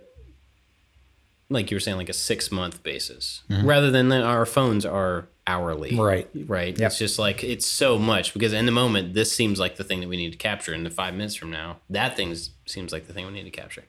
like 1.50 1.72
you 1.72 1.76
were 1.76 1.80
saying 1.82 1.98
like 1.98 2.10
a 2.10 2.14
6 2.14 2.52
month 2.52 2.84
basis 2.84 3.42
rather 3.50 3.90
than 3.90 4.10
the, 4.10 4.22
our 4.22 4.46
phones 4.46 4.86
are 4.86 5.28
hourly. 5.48 5.92
Mm-hmm. 5.92 6.00
Right. 6.00 6.30
Right. 6.46 6.78
Yep. 6.78 6.88
It's 6.88 7.00
just 7.00 7.18
like 7.18 7.44
it's 7.44 7.66
so 7.66 7.98
much 7.98 8.34
because 8.34 8.54
in 8.54 8.68
the 8.68 8.72
moment 8.72 9.16
this 9.16 9.32
seems 9.32 9.60
like 9.60 9.78
the 9.78 9.84
thing 9.84 10.00
that 10.02 10.10
we 10.10 10.16
need 10.16 10.32
to 10.32 10.38
capture 10.38 10.74
in 10.74 10.84
the 10.84 10.92
5 10.92 11.14
minutes 11.16 11.36
from 11.36 11.50
now 11.50 11.78
that 11.90 12.16
thing 12.16 12.36
seems 12.68 12.92
like 12.92 13.08
the 13.08 13.14
thing 13.14 13.26
we 13.26 13.34
need 13.34 13.46
to 13.46 13.50
capture. 13.50 13.86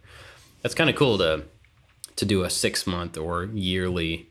That's 0.63 0.75
kind 0.75 0.89
of 0.89 0.97
cool 0.97 1.19
to 1.19 1.45
to 2.17 2.25
do 2.25 2.43
a 2.45 2.51
6 2.51 2.87
month 2.87 3.19
or 3.19 3.45
yearly 3.45 4.30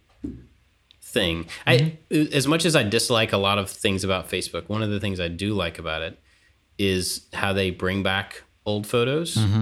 thing. 1.09 1.47
I 1.65 1.97
mm-hmm. 2.11 2.33
as 2.33 2.47
much 2.47 2.65
as 2.65 2.75
I 2.75 2.83
dislike 2.83 3.33
a 3.33 3.37
lot 3.37 3.57
of 3.57 3.69
things 3.69 4.03
about 4.03 4.29
Facebook, 4.29 4.69
one 4.69 4.83
of 4.83 4.89
the 4.89 4.99
things 4.99 5.19
I 5.19 5.27
do 5.27 5.53
like 5.53 5.79
about 5.79 6.01
it 6.01 6.19
is 6.77 7.27
how 7.33 7.51
they 7.53 7.71
bring 7.71 8.03
back 8.03 8.43
old 8.65 8.87
photos. 8.87 9.35
Mm-hmm. 9.35 9.61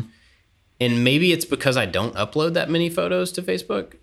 And 0.80 1.04
maybe 1.04 1.32
it's 1.32 1.46
because 1.46 1.76
I 1.76 1.86
don't 1.86 2.14
upload 2.14 2.54
that 2.54 2.70
many 2.70 2.90
photos 2.90 3.32
to 3.34 3.42
Facebook. 3.42 3.96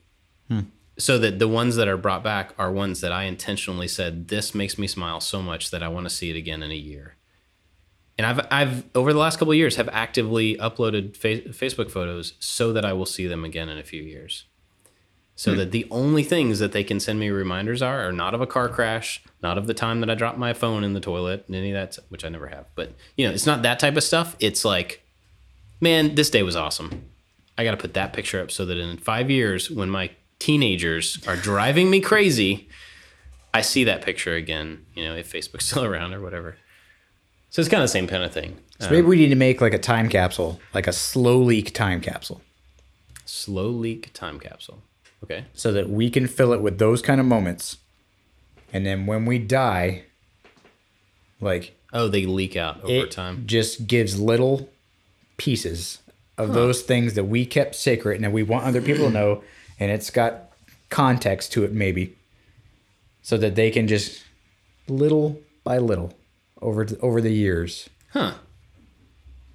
Hmm. 0.48 0.60
So 0.96 1.18
that 1.18 1.40
the 1.40 1.48
ones 1.48 1.74
that 1.76 1.88
are 1.88 1.96
brought 1.96 2.22
back 2.22 2.54
are 2.56 2.70
ones 2.70 3.00
that 3.00 3.10
I 3.10 3.24
intentionally 3.24 3.88
said 3.88 4.28
this 4.28 4.54
makes 4.54 4.78
me 4.78 4.86
smile 4.86 5.20
so 5.20 5.42
much 5.42 5.70
that 5.72 5.82
I 5.82 5.88
want 5.88 6.06
to 6.06 6.10
see 6.10 6.30
it 6.30 6.36
again 6.36 6.62
in 6.62 6.70
a 6.70 6.76
year. 6.76 7.16
And 8.16 8.26
I've 8.26 8.46
I've 8.50 8.84
over 8.94 9.12
the 9.12 9.18
last 9.18 9.38
couple 9.38 9.50
of 9.50 9.58
years 9.58 9.74
have 9.74 9.88
actively 9.88 10.56
uploaded 10.56 11.16
fa- 11.16 11.50
Facebook 11.50 11.90
photos 11.90 12.34
so 12.38 12.72
that 12.72 12.84
I 12.84 12.92
will 12.92 13.06
see 13.06 13.26
them 13.26 13.44
again 13.44 13.68
in 13.68 13.76
a 13.76 13.82
few 13.82 14.02
years 14.02 14.44
so 15.36 15.52
hmm. 15.52 15.58
that 15.58 15.72
the 15.72 15.86
only 15.90 16.22
things 16.22 16.58
that 16.58 16.72
they 16.72 16.84
can 16.84 17.00
send 17.00 17.18
me 17.18 17.30
reminders 17.30 17.82
are 17.82 18.06
are 18.06 18.12
not 18.12 18.34
of 18.34 18.40
a 18.40 18.46
car 18.46 18.68
crash, 18.68 19.22
not 19.42 19.58
of 19.58 19.66
the 19.66 19.74
time 19.74 20.00
that 20.00 20.10
I 20.10 20.14
dropped 20.14 20.38
my 20.38 20.52
phone 20.52 20.84
in 20.84 20.92
the 20.92 21.00
toilet, 21.00 21.44
and 21.46 21.56
any 21.56 21.72
of 21.72 21.74
that, 21.74 22.02
which 22.08 22.24
I 22.24 22.28
never 22.28 22.48
have. 22.48 22.66
But 22.74 22.92
you 23.16 23.26
know, 23.26 23.32
it's 23.32 23.46
not 23.46 23.62
that 23.62 23.78
type 23.78 23.96
of 23.96 24.04
stuff. 24.04 24.36
It's 24.38 24.64
like, 24.64 25.04
man, 25.80 26.14
this 26.14 26.30
day 26.30 26.42
was 26.42 26.56
awesome. 26.56 27.10
I 27.56 27.64
got 27.64 27.72
to 27.72 27.76
put 27.76 27.94
that 27.94 28.12
picture 28.12 28.40
up 28.40 28.50
so 28.50 28.64
that 28.64 28.76
in 28.78 28.96
five 28.98 29.30
years, 29.30 29.70
when 29.70 29.88
my 29.88 30.10
teenagers 30.38 31.20
are 31.26 31.36
driving 31.36 31.88
me 31.90 32.00
crazy, 32.00 32.68
I 33.52 33.60
see 33.60 33.84
that 33.84 34.02
picture 34.02 34.34
again. 34.34 34.86
You 34.94 35.04
know, 35.04 35.14
if 35.16 35.32
Facebook's 35.32 35.66
still 35.70 35.84
around 35.84 36.14
or 36.14 36.20
whatever. 36.20 36.56
So 37.50 37.60
it's 37.60 37.68
kind 37.68 37.82
of 37.82 37.84
the 37.84 37.92
same 37.92 38.08
kind 38.08 38.24
of 38.24 38.32
thing. 38.32 38.56
so 38.80 38.90
maybe 38.90 39.02
um, 39.02 39.08
we 39.08 39.16
need 39.16 39.28
to 39.28 39.36
make 39.36 39.60
like 39.60 39.74
a 39.74 39.78
time 39.78 40.08
capsule, 40.08 40.60
like 40.72 40.88
a 40.88 40.92
slow 40.92 41.38
leak 41.38 41.72
time 41.72 42.00
capsule, 42.00 42.42
Slow 43.24 43.68
leak 43.68 44.12
time 44.12 44.40
capsule. 44.40 44.82
Okay. 45.24 45.44
so 45.52 45.72
that 45.72 45.90
we 45.90 46.08
can 46.10 46.26
fill 46.28 46.52
it 46.52 46.60
with 46.60 46.78
those 46.78 47.02
kind 47.02 47.20
of 47.20 47.26
moments. 47.26 47.78
And 48.72 48.84
then 48.86 49.06
when 49.06 49.24
we 49.26 49.38
die, 49.38 50.04
like 51.40 51.76
Oh, 51.92 52.08
they 52.08 52.26
leak 52.26 52.56
out 52.56 52.82
over 52.84 52.92
it 52.92 53.10
time. 53.10 53.44
just 53.46 53.86
gives 53.86 54.18
little 54.20 54.68
pieces 55.36 55.98
of 56.36 56.52
those 56.54 56.82
things 56.82 57.14
that 57.14 57.24
we 57.24 57.46
kept 57.46 57.74
secret 57.76 58.16
and 58.16 58.24
that 58.24 58.32
we 58.32 58.42
want 58.42 58.64
other 58.64 58.80
people 58.82 59.06
to 59.06 59.10
know 59.12 59.42
and 59.78 59.90
it's 59.92 60.10
got 60.10 60.50
context 60.90 61.52
to 61.52 61.62
it 61.64 61.72
maybe 61.72 62.16
so 63.22 63.36
that 63.38 63.54
they 63.54 63.70
can 63.70 63.86
just 63.86 64.22
little 64.88 65.40
by 65.62 65.78
little 65.78 66.12
over 66.60 66.86
over 67.00 67.20
the 67.20 67.32
years 67.32 67.88
Huh. 68.12 68.34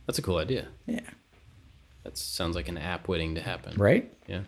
That's 0.05 0.17
a 0.19 0.21
cool 0.21 0.37
idea. 0.37 0.67
yeah 0.85 1.01
That 2.03 2.17
sounds 2.17 2.55
like 2.55 2.67
an 2.69 2.77
app 2.77 3.07
waiting 3.09 3.35
to 3.35 3.41
happen. 3.41 3.75
right 3.77 4.11
Yeah. 4.27 4.41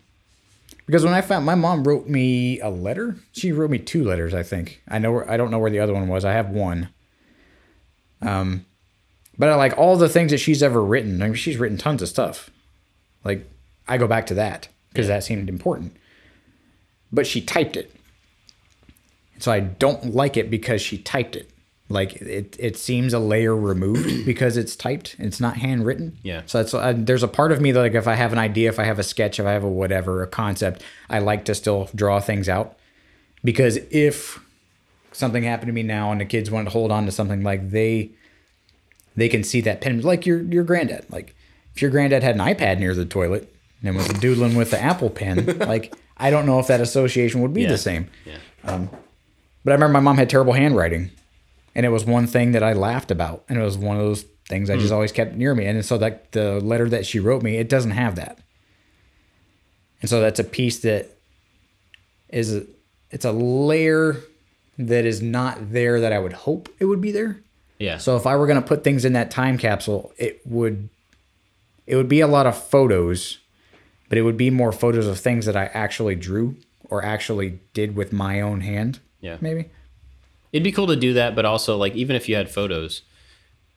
Because 0.92 1.06
when 1.06 1.14
i 1.14 1.22
found 1.22 1.46
my 1.46 1.56
mom 1.56 1.86
wrote 1.86 2.10
me 2.10 2.60
a 2.60 2.70
letter. 2.70 3.16
She 3.32 3.54
wrote 3.54 3.72
me 3.72 3.80
two 3.80 4.04
letters 4.04 4.34
i 4.34 4.44
think. 4.44 4.82
I 4.90 5.00
know 5.00 5.14
where, 5.14 5.32
i 5.32 5.38
don't 5.38 5.50
know 5.50 5.58
where 5.58 5.72
the 5.72 5.80
other 5.80 5.94
one 5.94 6.10
was. 6.10 6.26
I 6.26 6.34
have 6.34 6.50
one. 6.50 6.90
Um 8.22 8.66
but 9.38 9.48
i 9.48 9.56
like 9.56 9.78
all 9.78 9.96
the 9.96 10.10
things 10.10 10.32
that 10.32 10.40
she's 10.40 10.62
ever 10.62 10.84
written. 10.84 11.22
I 11.22 11.28
mean 11.28 11.36
she's 11.36 11.56
written 11.56 11.78
tons 11.78 12.02
of 12.02 12.10
stuff. 12.10 12.50
Like 13.24 13.50
i 13.88 13.98
go 13.98 14.06
back 14.06 14.28
to 14.28 14.34
that 14.34 14.68
because 14.90 15.08
that 15.08 15.24
seemed 15.24 15.48
important. 15.48 15.96
But 17.10 17.26
she 17.26 17.40
typed 17.40 17.78
it. 17.78 17.96
So 19.40 19.50
i 19.50 19.62
don't 19.62 20.14
like 20.14 20.36
it 20.36 20.50
because 20.50 20.82
she 20.82 20.98
typed 20.98 21.38
it 21.38 21.50
like 21.92 22.14
it, 22.22 22.56
it 22.60 22.78
seems 22.78 23.14
a 23.14 23.20
layer 23.20 23.56
removed 23.56 24.26
because 24.26 24.58
it's 24.58 24.76
typed. 24.76 25.16
It's 25.20 25.40
not 25.40 25.58
handwritten. 25.58 26.18
Yeah. 26.24 26.42
so 26.46 26.58
that's 26.60 26.74
uh, 26.74 26.94
there's 26.96 27.24
a 27.24 27.28
part 27.28 27.52
of 27.52 27.60
me 27.62 27.72
that 27.72 27.80
like 27.80 27.94
if 27.94 28.08
i 28.08 28.16
have 28.16 28.32
an 28.34 28.40
idea 28.40 28.70
if 28.70 28.80
i 28.80 28.84
have 28.84 29.00
a 29.00 29.04
sketch 29.04 29.40
if 29.40 29.46
i 29.46 29.52
have 29.52 29.64
a 29.64 29.70
whatever 29.70 30.24
a 30.24 30.28
concept 30.28 30.82
i 31.10 31.20
like 31.20 31.46
to 31.46 31.56
still 31.56 31.90
draw 31.96 32.20
things 32.20 32.48
out. 32.50 32.78
Because 33.44 33.78
if 33.92 34.40
something 35.14 35.44
happened 35.44 35.68
to 35.68 35.74
me 35.74 35.84
now 35.84 36.12
and 36.12 36.22
the 36.22 36.26
kids 36.26 36.50
wanted 36.52 36.66
to 36.66 36.72
hold 36.72 36.92
on 36.92 37.06
to 37.06 37.12
something 37.12 37.44
like 37.44 37.72
they 37.72 38.12
they 39.16 39.28
can 39.30 39.44
see 39.44 39.62
that 39.62 39.82
pen. 39.82 40.02
Like 40.02 40.26
your 40.26 40.42
your 40.42 40.64
granddad. 40.64 41.06
Like 41.10 41.36
if 41.76 41.82
your 41.82 41.92
granddad 41.92 42.24
had 42.24 42.36
an 42.36 42.42
ipad 42.42 42.80
near 42.80 42.94
the 42.96 43.06
toilet 43.06 43.54
and 43.84 43.96
was 43.96 44.08
doodling 44.10 44.56
with 44.56 44.72
the 44.72 44.80
apple 44.82 45.10
pen 45.10 45.58
like 45.60 45.94
i 46.18 46.30
don't 46.30 46.46
know 46.46 46.60
if 46.60 46.68
that 46.68 46.80
association 46.82 47.42
would 47.42 47.54
be 47.54 47.64
Yeah. 47.64 47.70
the 47.70 47.78
same. 47.80 48.10
Yeah. 48.26 48.38
but 48.64 49.72
i 49.72 49.74
remember 49.74 49.90
my 49.94 50.00
mom 50.00 50.18
had 50.18 50.30
terrible 50.30 50.54
handwriting 50.54 51.10
and 51.76 51.86
it 51.86 51.90
was 51.90 52.06
one 52.06 52.28
thing 52.28 52.52
that 52.52 52.64
i 52.64 52.74
laughed 52.74 53.12
about 53.12 53.44
and 53.50 53.58
it 53.60 53.64
was 53.64 53.78
one 53.78 53.98
of 53.98 54.04
those 54.04 54.26
things 54.48 54.70
i 54.70 54.76
just 54.76 54.92
mm. 54.92 54.96
always 54.96 55.12
kept 55.12 55.36
near 55.36 55.54
me 55.56 55.66
and 55.66 55.84
so 55.86 55.98
that 55.98 56.32
the 56.32 56.60
letter 56.60 56.90
that 56.90 57.06
she 57.06 57.20
wrote 57.20 57.42
me 57.42 57.58
it 57.58 57.70
doesn't 57.70 57.92
have 57.92 58.16
that 58.16 58.40
and 60.02 60.10
so 60.10 60.20
that's 60.20 60.40
a 60.40 60.44
piece 60.44 60.80
that 60.80 61.18
is 62.30 62.56
a, 62.56 62.66
it's 63.12 63.26
a 63.26 63.32
layer 63.32 64.18
that 64.78 65.06
is 65.06 65.22
not 65.22 65.72
there 65.72 66.00
that 66.00 66.12
i 66.12 66.20
would 66.20 66.34
hope 66.34 66.70
it 66.80 66.86
would 66.86 67.02
be 67.02 67.12
there 67.12 67.40
Yeah. 67.80 67.98
so 67.98 68.16
if 68.18 68.26
I 68.26 68.36
were 68.36 68.48
gonna 68.48 68.62
put 68.62 68.84
things 68.84 69.06
in 69.06 69.14
that 69.14 69.32
time 69.32 69.58
capsule, 69.58 70.12
it 70.18 70.42
would 70.46 70.90
it 71.88 71.96
would 71.96 72.08
be 72.08 72.22
a 72.22 72.28
lot 72.28 72.46
of 72.46 72.56
photos, 72.56 73.40
but 74.08 74.18
it 74.18 74.22
would 74.22 74.38
be 74.38 74.50
more 74.50 74.72
photos 74.72 75.08
of 75.08 75.20
things 75.20 75.46
that 75.46 75.58
I 75.58 75.66
actually 75.74 76.16
drew 76.16 76.56
or 76.90 77.04
actually 77.04 77.60
did 77.74 77.96
with 77.96 78.14
my 78.14 78.40
own 78.40 78.62
hand. 78.62 79.00
Yeah. 79.20 79.38
Maybe. 79.42 79.70
It'd 80.52 80.64
be 80.64 80.72
cool 80.72 80.88
to 80.88 80.96
do 80.96 81.14
that, 81.14 81.36
but 81.36 81.46
also 81.46 81.78
like 81.78 81.96
even 81.96 82.16
if 82.16 82.28
you 82.28 82.36
had 82.36 82.50
photos, 82.50 83.02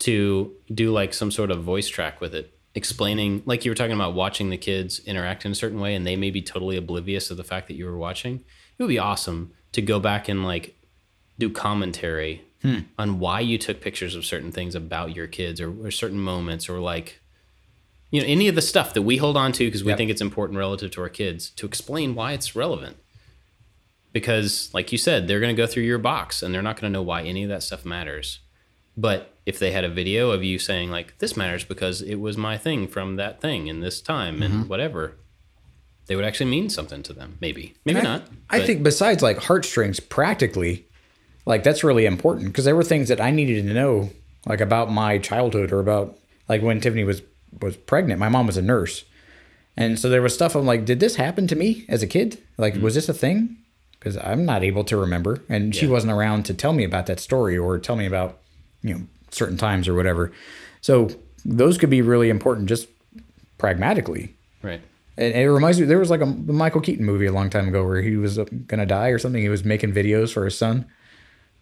to 0.00 0.52
do 0.72 0.92
like 0.92 1.14
some 1.14 1.30
sort 1.30 1.50
of 1.50 1.62
voice 1.62 1.88
track 1.88 2.20
with 2.20 2.34
it, 2.34 2.52
explaining 2.74 3.42
like 3.46 3.64
you 3.64 3.70
were 3.70 3.76
talking 3.76 3.94
about 3.94 4.14
watching 4.14 4.50
the 4.50 4.56
kids 4.56 4.98
interact 5.00 5.44
in 5.44 5.52
a 5.52 5.54
certain 5.54 5.80
way, 5.80 5.94
and 5.94 6.06
they 6.06 6.16
may 6.16 6.30
be 6.30 6.42
totally 6.42 6.76
oblivious 6.76 7.30
of 7.30 7.36
the 7.36 7.44
fact 7.44 7.68
that 7.68 7.74
you 7.74 7.86
were 7.86 7.96
watching. 7.96 8.44
It 8.76 8.82
would 8.82 8.88
be 8.88 8.98
awesome 8.98 9.52
to 9.72 9.82
go 9.82 10.00
back 10.00 10.28
and 10.28 10.44
like 10.44 10.76
do 11.38 11.50
commentary 11.50 12.42
hmm. 12.62 12.80
on 12.98 13.18
why 13.18 13.40
you 13.40 13.58
took 13.58 13.80
pictures 13.80 14.14
of 14.14 14.24
certain 14.24 14.52
things 14.52 14.74
about 14.74 15.14
your 15.14 15.26
kids 15.26 15.60
or, 15.60 15.86
or 15.86 15.90
certain 15.90 16.18
moments 16.18 16.68
or 16.68 16.78
like 16.78 17.20
you 18.10 18.20
know 18.20 18.26
any 18.26 18.46
of 18.48 18.54
the 18.54 18.62
stuff 18.62 18.94
that 18.94 19.02
we 19.02 19.16
hold 19.16 19.36
on 19.36 19.52
to 19.52 19.64
because 19.66 19.82
we 19.82 19.90
Yep. 19.90 19.98
think 19.98 20.10
it's 20.10 20.20
important 20.20 20.58
relative 20.58 20.90
to 20.92 21.00
our 21.02 21.08
kids 21.08 21.50
to 21.50 21.66
explain 21.66 22.14
why 22.14 22.32
it's 22.32 22.54
relevant 22.54 22.96
because 24.14 24.70
like 24.72 24.90
you 24.92 24.96
said 24.96 25.28
they're 25.28 25.40
going 25.40 25.54
to 25.54 25.62
go 25.62 25.66
through 25.66 25.82
your 25.82 25.98
box 25.98 26.42
and 26.42 26.54
they're 26.54 26.62
not 26.62 26.80
going 26.80 26.90
to 26.90 26.98
know 26.98 27.02
why 27.02 27.22
any 27.22 27.42
of 27.42 27.50
that 27.50 27.62
stuff 27.62 27.84
matters 27.84 28.38
but 28.96 29.34
if 29.44 29.58
they 29.58 29.72
had 29.72 29.84
a 29.84 29.88
video 29.90 30.30
of 30.30 30.42
you 30.42 30.58
saying 30.58 30.90
like 30.90 31.18
this 31.18 31.36
matters 31.36 31.64
because 31.64 32.00
it 32.00 32.16
was 32.16 32.38
my 32.38 32.56
thing 32.56 32.88
from 32.88 33.16
that 33.16 33.42
thing 33.42 33.66
in 33.66 33.80
this 33.80 34.00
time 34.00 34.42
and 34.42 34.54
mm-hmm. 34.54 34.68
whatever 34.68 35.16
they 36.06 36.16
would 36.16 36.24
actually 36.24 36.50
mean 36.50 36.70
something 36.70 37.02
to 37.02 37.12
them 37.12 37.36
maybe 37.42 37.74
maybe 37.84 37.98
I, 38.00 38.02
not 38.02 38.22
I 38.54 38.58
but- 38.58 38.66
think 38.66 38.82
besides 38.82 39.22
like 39.22 39.38
heartstrings, 39.38 40.00
practically, 40.00 40.86
like 41.46 41.64
that's 41.64 41.84
really 41.84 42.06
important 42.06 42.46
because 42.46 42.64
there 42.64 42.76
were 42.76 42.84
things 42.84 43.08
that 43.08 43.20
I 43.20 43.30
needed 43.30 43.66
to 43.66 43.74
know, 43.74 44.10
like 44.46 44.60
about 44.60 44.90
my 44.90 45.18
childhood 45.18 45.72
or 45.72 45.80
about 45.80 46.16
like 46.48 46.62
when 46.62 46.80
Tiffany 46.80 47.04
was 47.04 47.22
was 47.60 47.76
pregnant. 47.76 48.20
My 48.20 48.28
mom 48.28 48.46
was 48.46 48.56
a 48.56 48.62
nurse, 48.62 49.04
and 49.76 49.98
so 49.98 50.08
there 50.08 50.22
was 50.22 50.34
stuff 50.34 50.54
I'm 50.54 50.66
like, 50.66 50.84
did 50.84 51.00
this 51.00 51.16
happen 51.16 51.46
to 51.48 51.56
me 51.56 51.84
as 51.88 52.02
a 52.02 52.06
kid? 52.06 52.38
Like, 52.56 52.74
mm-hmm. 52.74 52.84
was 52.84 52.94
this 52.94 53.08
a 53.08 53.14
thing? 53.14 53.56
Because 54.04 54.18
I'm 54.18 54.44
not 54.44 54.62
able 54.62 54.84
to 54.84 54.98
remember, 54.98 55.42
and 55.48 55.74
she 55.74 55.86
wasn't 55.86 56.12
around 56.12 56.44
to 56.44 56.54
tell 56.54 56.74
me 56.74 56.84
about 56.84 57.06
that 57.06 57.18
story 57.18 57.56
or 57.56 57.78
tell 57.78 57.96
me 57.96 58.04
about 58.04 58.38
you 58.82 58.94
know 58.94 59.00
certain 59.30 59.56
times 59.56 59.88
or 59.88 59.94
whatever. 59.94 60.30
So 60.82 61.08
those 61.42 61.78
could 61.78 61.88
be 61.88 62.02
really 62.02 62.28
important, 62.28 62.68
just 62.68 62.86
pragmatically. 63.56 64.34
Right. 64.62 64.82
And 65.16 65.34
it 65.34 65.50
reminds 65.50 65.80
me, 65.80 65.86
there 65.86 65.98
was 65.98 66.10
like 66.10 66.20
a 66.20 66.26
Michael 66.26 66.82
Keaton 66.82 67.06
movie 67.06 67.24
a 67.24 67.32
long 67.32 67.48
time 67.48 67.66
ago 67.66 67.82
where 67.82 68.02
he 68.02 68.16
was 68.16 68.38
uh, 68.38 68.44
gonna 68.66 68.84
die 68.84 69.08
or 69.08 69.18
something. 69.18 69.40
He 69.40 69.48
was 69.48 69.64
making 69.64 69.94
videos 69.94 70.32
for 70.34 70.44
his 70.44 70.58
son. 70.58 70.84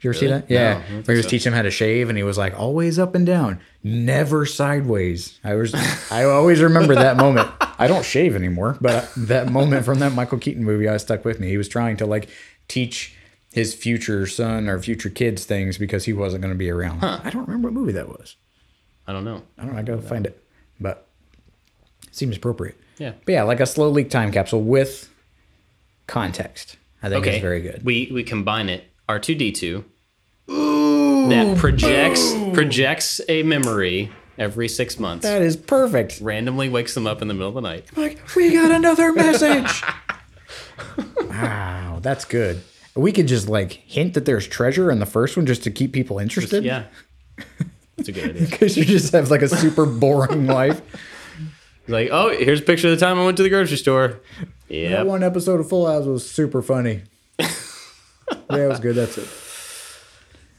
You 0.03 0.11
ever 0.11 0.19
see 0.19 0.27
that? 0.27 0.51
Yeah, 0.51 0.59
No, 0.75 0.79
I 0.79 0.83
don't 0.91 1.07
where 1.07 1.15
he 1.15 1.19
was 1.19 1.25
so. 1.27 1.31
teaching 1.31 1.53
him 1.53 1.57
how 1.57 1.63
to 1.63 1.71
shave, 1.71 2.09
and 2.09 2.19
he 2.19 2.25
was 2.25 2.37
like, 2.37 2.59
always 2.59 2.99
up 2.99 3.15
and 3.15 3.25
down, 3.25 3.61
never 3.85 4.45
sideways. 4.47 5.39
I 5.45 5.55
was, 5.55 5.73
I 6.11 6.25
always 6.25 6.61
remember 6.61 6.95
that 6.97 7.17
moment. 7.17 7.49
I 7.79 7.87
don't 7.87 8.05
shave 8.05 8.35
anymore, 8.35 8.77
but 8.81 9.09
that 9.17 9.51
moment 9.51 9.85
from 9.85 10.01
that 10.01 10.13
Michael 10.13 10.39
Keaton 10.39 10.65
movie, 10.65 10.89
I 10.89 10.97
stuck 10.97 11.25
with 11.25 11.39
me. 11.41 11.49
He 11.49 11.57
was 11.57 11.69
trying 11.69 11.97
to 11.99 12.07
like 12.07 12.29
teach 12.69 13.15
his 13.53 13.75
future 13.75 14.27
son 14.27 14.69
or 14.69 14.81
future 14.81 15.09
kids 15.11 15.45
things 15.45 15.79
because 15.79 16.05
he 16.05 16.13
wasn't 16.13 16.43
going 16.43 16.55
to 16.55 16.59
be 16.59 16.71
around. 16.71 17.05
I 17.05 17.31
don't 17.31 17.47
remember 17.47 17.69
what 17.69 17.75
movie 17.75 17.93
that 17.93 18.09
was. 18.09 18.37
I 19.07 19.13
don't 19.13 19.25
know. 19.25 19.43
I 19.59 19.63
don't 19.65 19.73
know. 19.75 19.79
I 19.79 19.83
gotta 19.83 20.01
find 20.03 20.27
it, 20.27 20.43
but 20.81 21.07
it 22.07 22.15
seems 22.15 22.37
appropriate. 22.37 22.77
Yeah. 22.99 23.13
But 23.25 23.33
yeah, 23.33 23.43
like 23.43 23.61
a 23.61 23.67
slow 23.67 23.89
leak 23.89 24.11
time 24.11 24.31
capsule 24.33 24.63
with 24.63 25.11
context. 26.07 26.77
I 27.03 27.09
think 27.09 27.27
Okay. 27.27 27.37
is 27.37 27.43
very 27.43 27.61
good. 27.61 27.85
We 27.85 28.11
we 28.13 28.23
combine 28.25 28.69
it. 28.69 28.85
R 29.09 29.19
two 29.19 29.35
D 29.35 29.51
two. 29.53 29.85
That 30.49 31.57
projects 31.59 32.33
projects 32.53 33.21
a 33.29 33.43
memory 33.43 34.11
every 34.39 34.69
six 34.69 34.99
months. 34.99 35.23
That 35.25 35.43
is 35.43 35.57
perfect. 35.57 36.21
randomly 36.21 36.69
wakes 36.69 36.95
them 36.95 37.07
up 37.07 37.23
in 37.23 37.29
the 37.29 37.35
middle 37.35 37.49
of 37.49 37.55
the 37.55 37.61
night. 37.61 37.97
Like 37.97 38.35
we 38.35 38.53
got 38.53 38.71
another 38.71 39.13
message. 39.13 39.83
wow, 41.23 41.99
that's 42.03 42.25
good. 42.25 42.63
We 42.95 43.13
could 43.13 43.29
just 43.29 43.49
like 43.49 43.73
hint 43.73 44.15
that 44.15 44.25
there's 44.25 44.47
treasure 44.47 44.91
in 44.91 44.99
the 44.99 45.07
first 45.07 45.37
one 45.37 45.47
just 45.47 45.63
to 45.65 45.71
keep 45.71 45.93
people 45.93 46.19
interested. 46.19 46.65
Yeah. 46.65 46.85
That's 47.97 48.09
a 48.09 48.13
good 48.13 48.31
idea. 48.31 48.47
Because 48.51 48.77
you 48.77 48.85
just 48.85 49.13
have 49.13 49.31
like 49.31 49.43
a 49.43 49.49
super 49.49 49.87
boring 49.87 50.47
life. 50.47 50.83
Like, 51.89 52.11
oh, 52.13 52.31
here's 52.31 52.61
a 52.61 52.65
picture 52.65 52.89
of 52.89 52.99
the 52.99 53.05
time 53.05 53.19
I 53.19 53.25
went 53.25 53.37
to 53.39 53.43
the 53.43 53.49
grocery 53.49 53.77
store. 53.77 54.21
Yeah. 54.69 54.91
That 54.91 55.07
one 55.07 55.23
episode 55.23 55.61
of 55.61 55.69
Full 55.69 55.87
House 55.87 56.05
was 56.05 56.29
super 56.29 56.63
funny. 56.63 57.03
yeah, 57.39 57.47
it 58.51 58.69
was 58.69 58.81
good. 58.81 58.95
That's 58.95 59.19
it. 59.19 59.29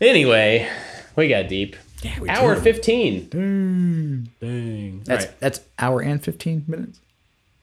Anyway, 0.04 0.70
we 1.16 1.30
got 1.30 1.48
deep. 1.48 1.76
Yeah, 2.02 2.20
we 2.20 2.30
Hour 2.30 2.56
did. 2.56 2.64
15. 2.64 3.30
Dang. 3.30 5.02
That's 5.06 5.26
All 5.26 5.30
right. 5.32 5.40
that's 5.40 5.62
hour 5.80 6.02
and 6.02 6.22
fifteen 6.22 6.66
minutes. 6.68 7.00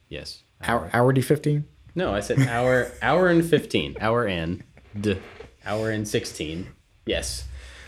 Yes. 0.09 0.41
Hour 0.63 0.89
hour 0.93 1.13
d 1.13 1.21
fifteen. 1.21 1.65
No, 1.93 2.11
I 2.13 2.19
said 2.21 2.39
hour 2.47 2.91
hour 3.03 3.27
and 3.27 3.45
15. 3.45 3.97
Hour 4.01 4.25
and 4.27 4.63
d. 4.99 5.17
Hour 5.65 5.91
and 5.91 6.07
16. 6.07 6.67
Yes. 7.05 7.43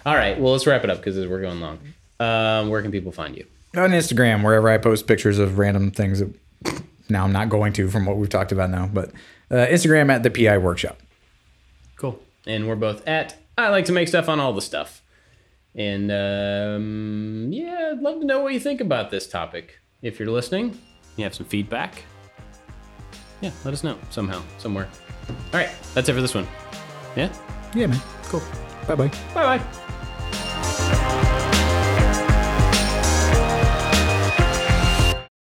All 0.05 0.15
right. 0.15 0.39
Well, 0.39 0.51
let's 0.51 0.67
wrap 0.67 0.83
it 0.83 0.89
up 0.91 0.97
because 0.97 1.15
we're 1.27 1.41
going 1.41 1.59
long. 1.59 1.79
Um, 2.19 2.69
where 2.69 2.81
can 2.83 2.91
people 2.91 3.11
find 3.11 3.35
you? 3.35 3.47
on 3.75 3.89
Instagram, 3.89 4.43
wherever 4.43 4.69
I 4.69 4.77
post 4.77 5.07
pictures 5.07 5.39
of 5.39 5.57
random 5.57 5.89
things 5.89 6.19
that 6.19 6.31
now 7.09 7.23
I'm 7.23 7.31
not 7.31 7.49
going 7.49 7.73
to 7.73 7.89
from 7.89 8.05
what 8.05 8.17
we've 8.17 8.29
talked 8.29 8.51
about 8.51 8.69
now, 8.69 8.85
but 8.85 9.09
uh, 9.49 9.55
Instagram 9.65 10.11
at 10.11 10.21
the 10.21 10.29
PI 10.29 10.59
Workshop. 10.59 10.99
Cool. 11.95 12.19
And 12.45 12.67
we're 12.67 12.75
both 12.75 13.07
at 13.07 13.35
I 13.57 13.69
like 13.69 13.85
to 13.85 13.91
make 13.91 14.07
stuff 14.07 14.29
on 14.29 14.39
all 14.39 14.53
the 14.53 14.61
stuff. 14.61 15.03
And 15.75 16.11
um, 16.11 17.49
yeah, 17.51 17.91
I'd 17.91 17.99
love 17.99 18.19
to 18.19 18.25
know 18.25 18.41
what 18.41 18.53
you 18.53 18.59
think 18.59 18.81
about 18.81 19.09
this 19.09 19.27
topic. 19.27 19.79
If 20.01 20.19
you're 20.19 20.29
listening, 20.29 20.77
you 21.15 21.23
have 21.23 21.33
some 21.33 21.45
feedback. 21.45 22.03
Yeah, 23.41 23.51
let 23.65 23.73
us 23.73 23.83
know 23.83 23.97
somehow, 24.09 24.41
somewhere. 24.57 24.87
All 25.29 25.35
right, 25.53 25.69
that's 25.93 26.09
it 26.09 26.13
for 26.13 26.21
this 26.21 26.33
one. 26.33 26.47
Yeah? 27.15 27.33
Yeah, 27.75 27.87
man. 27.87 28.01
Cool. 28.23 28.41
Bye 28.87 28.95
bye. 28.95 29.07
Bye 29.33 29.57
bye. 29.57 29.82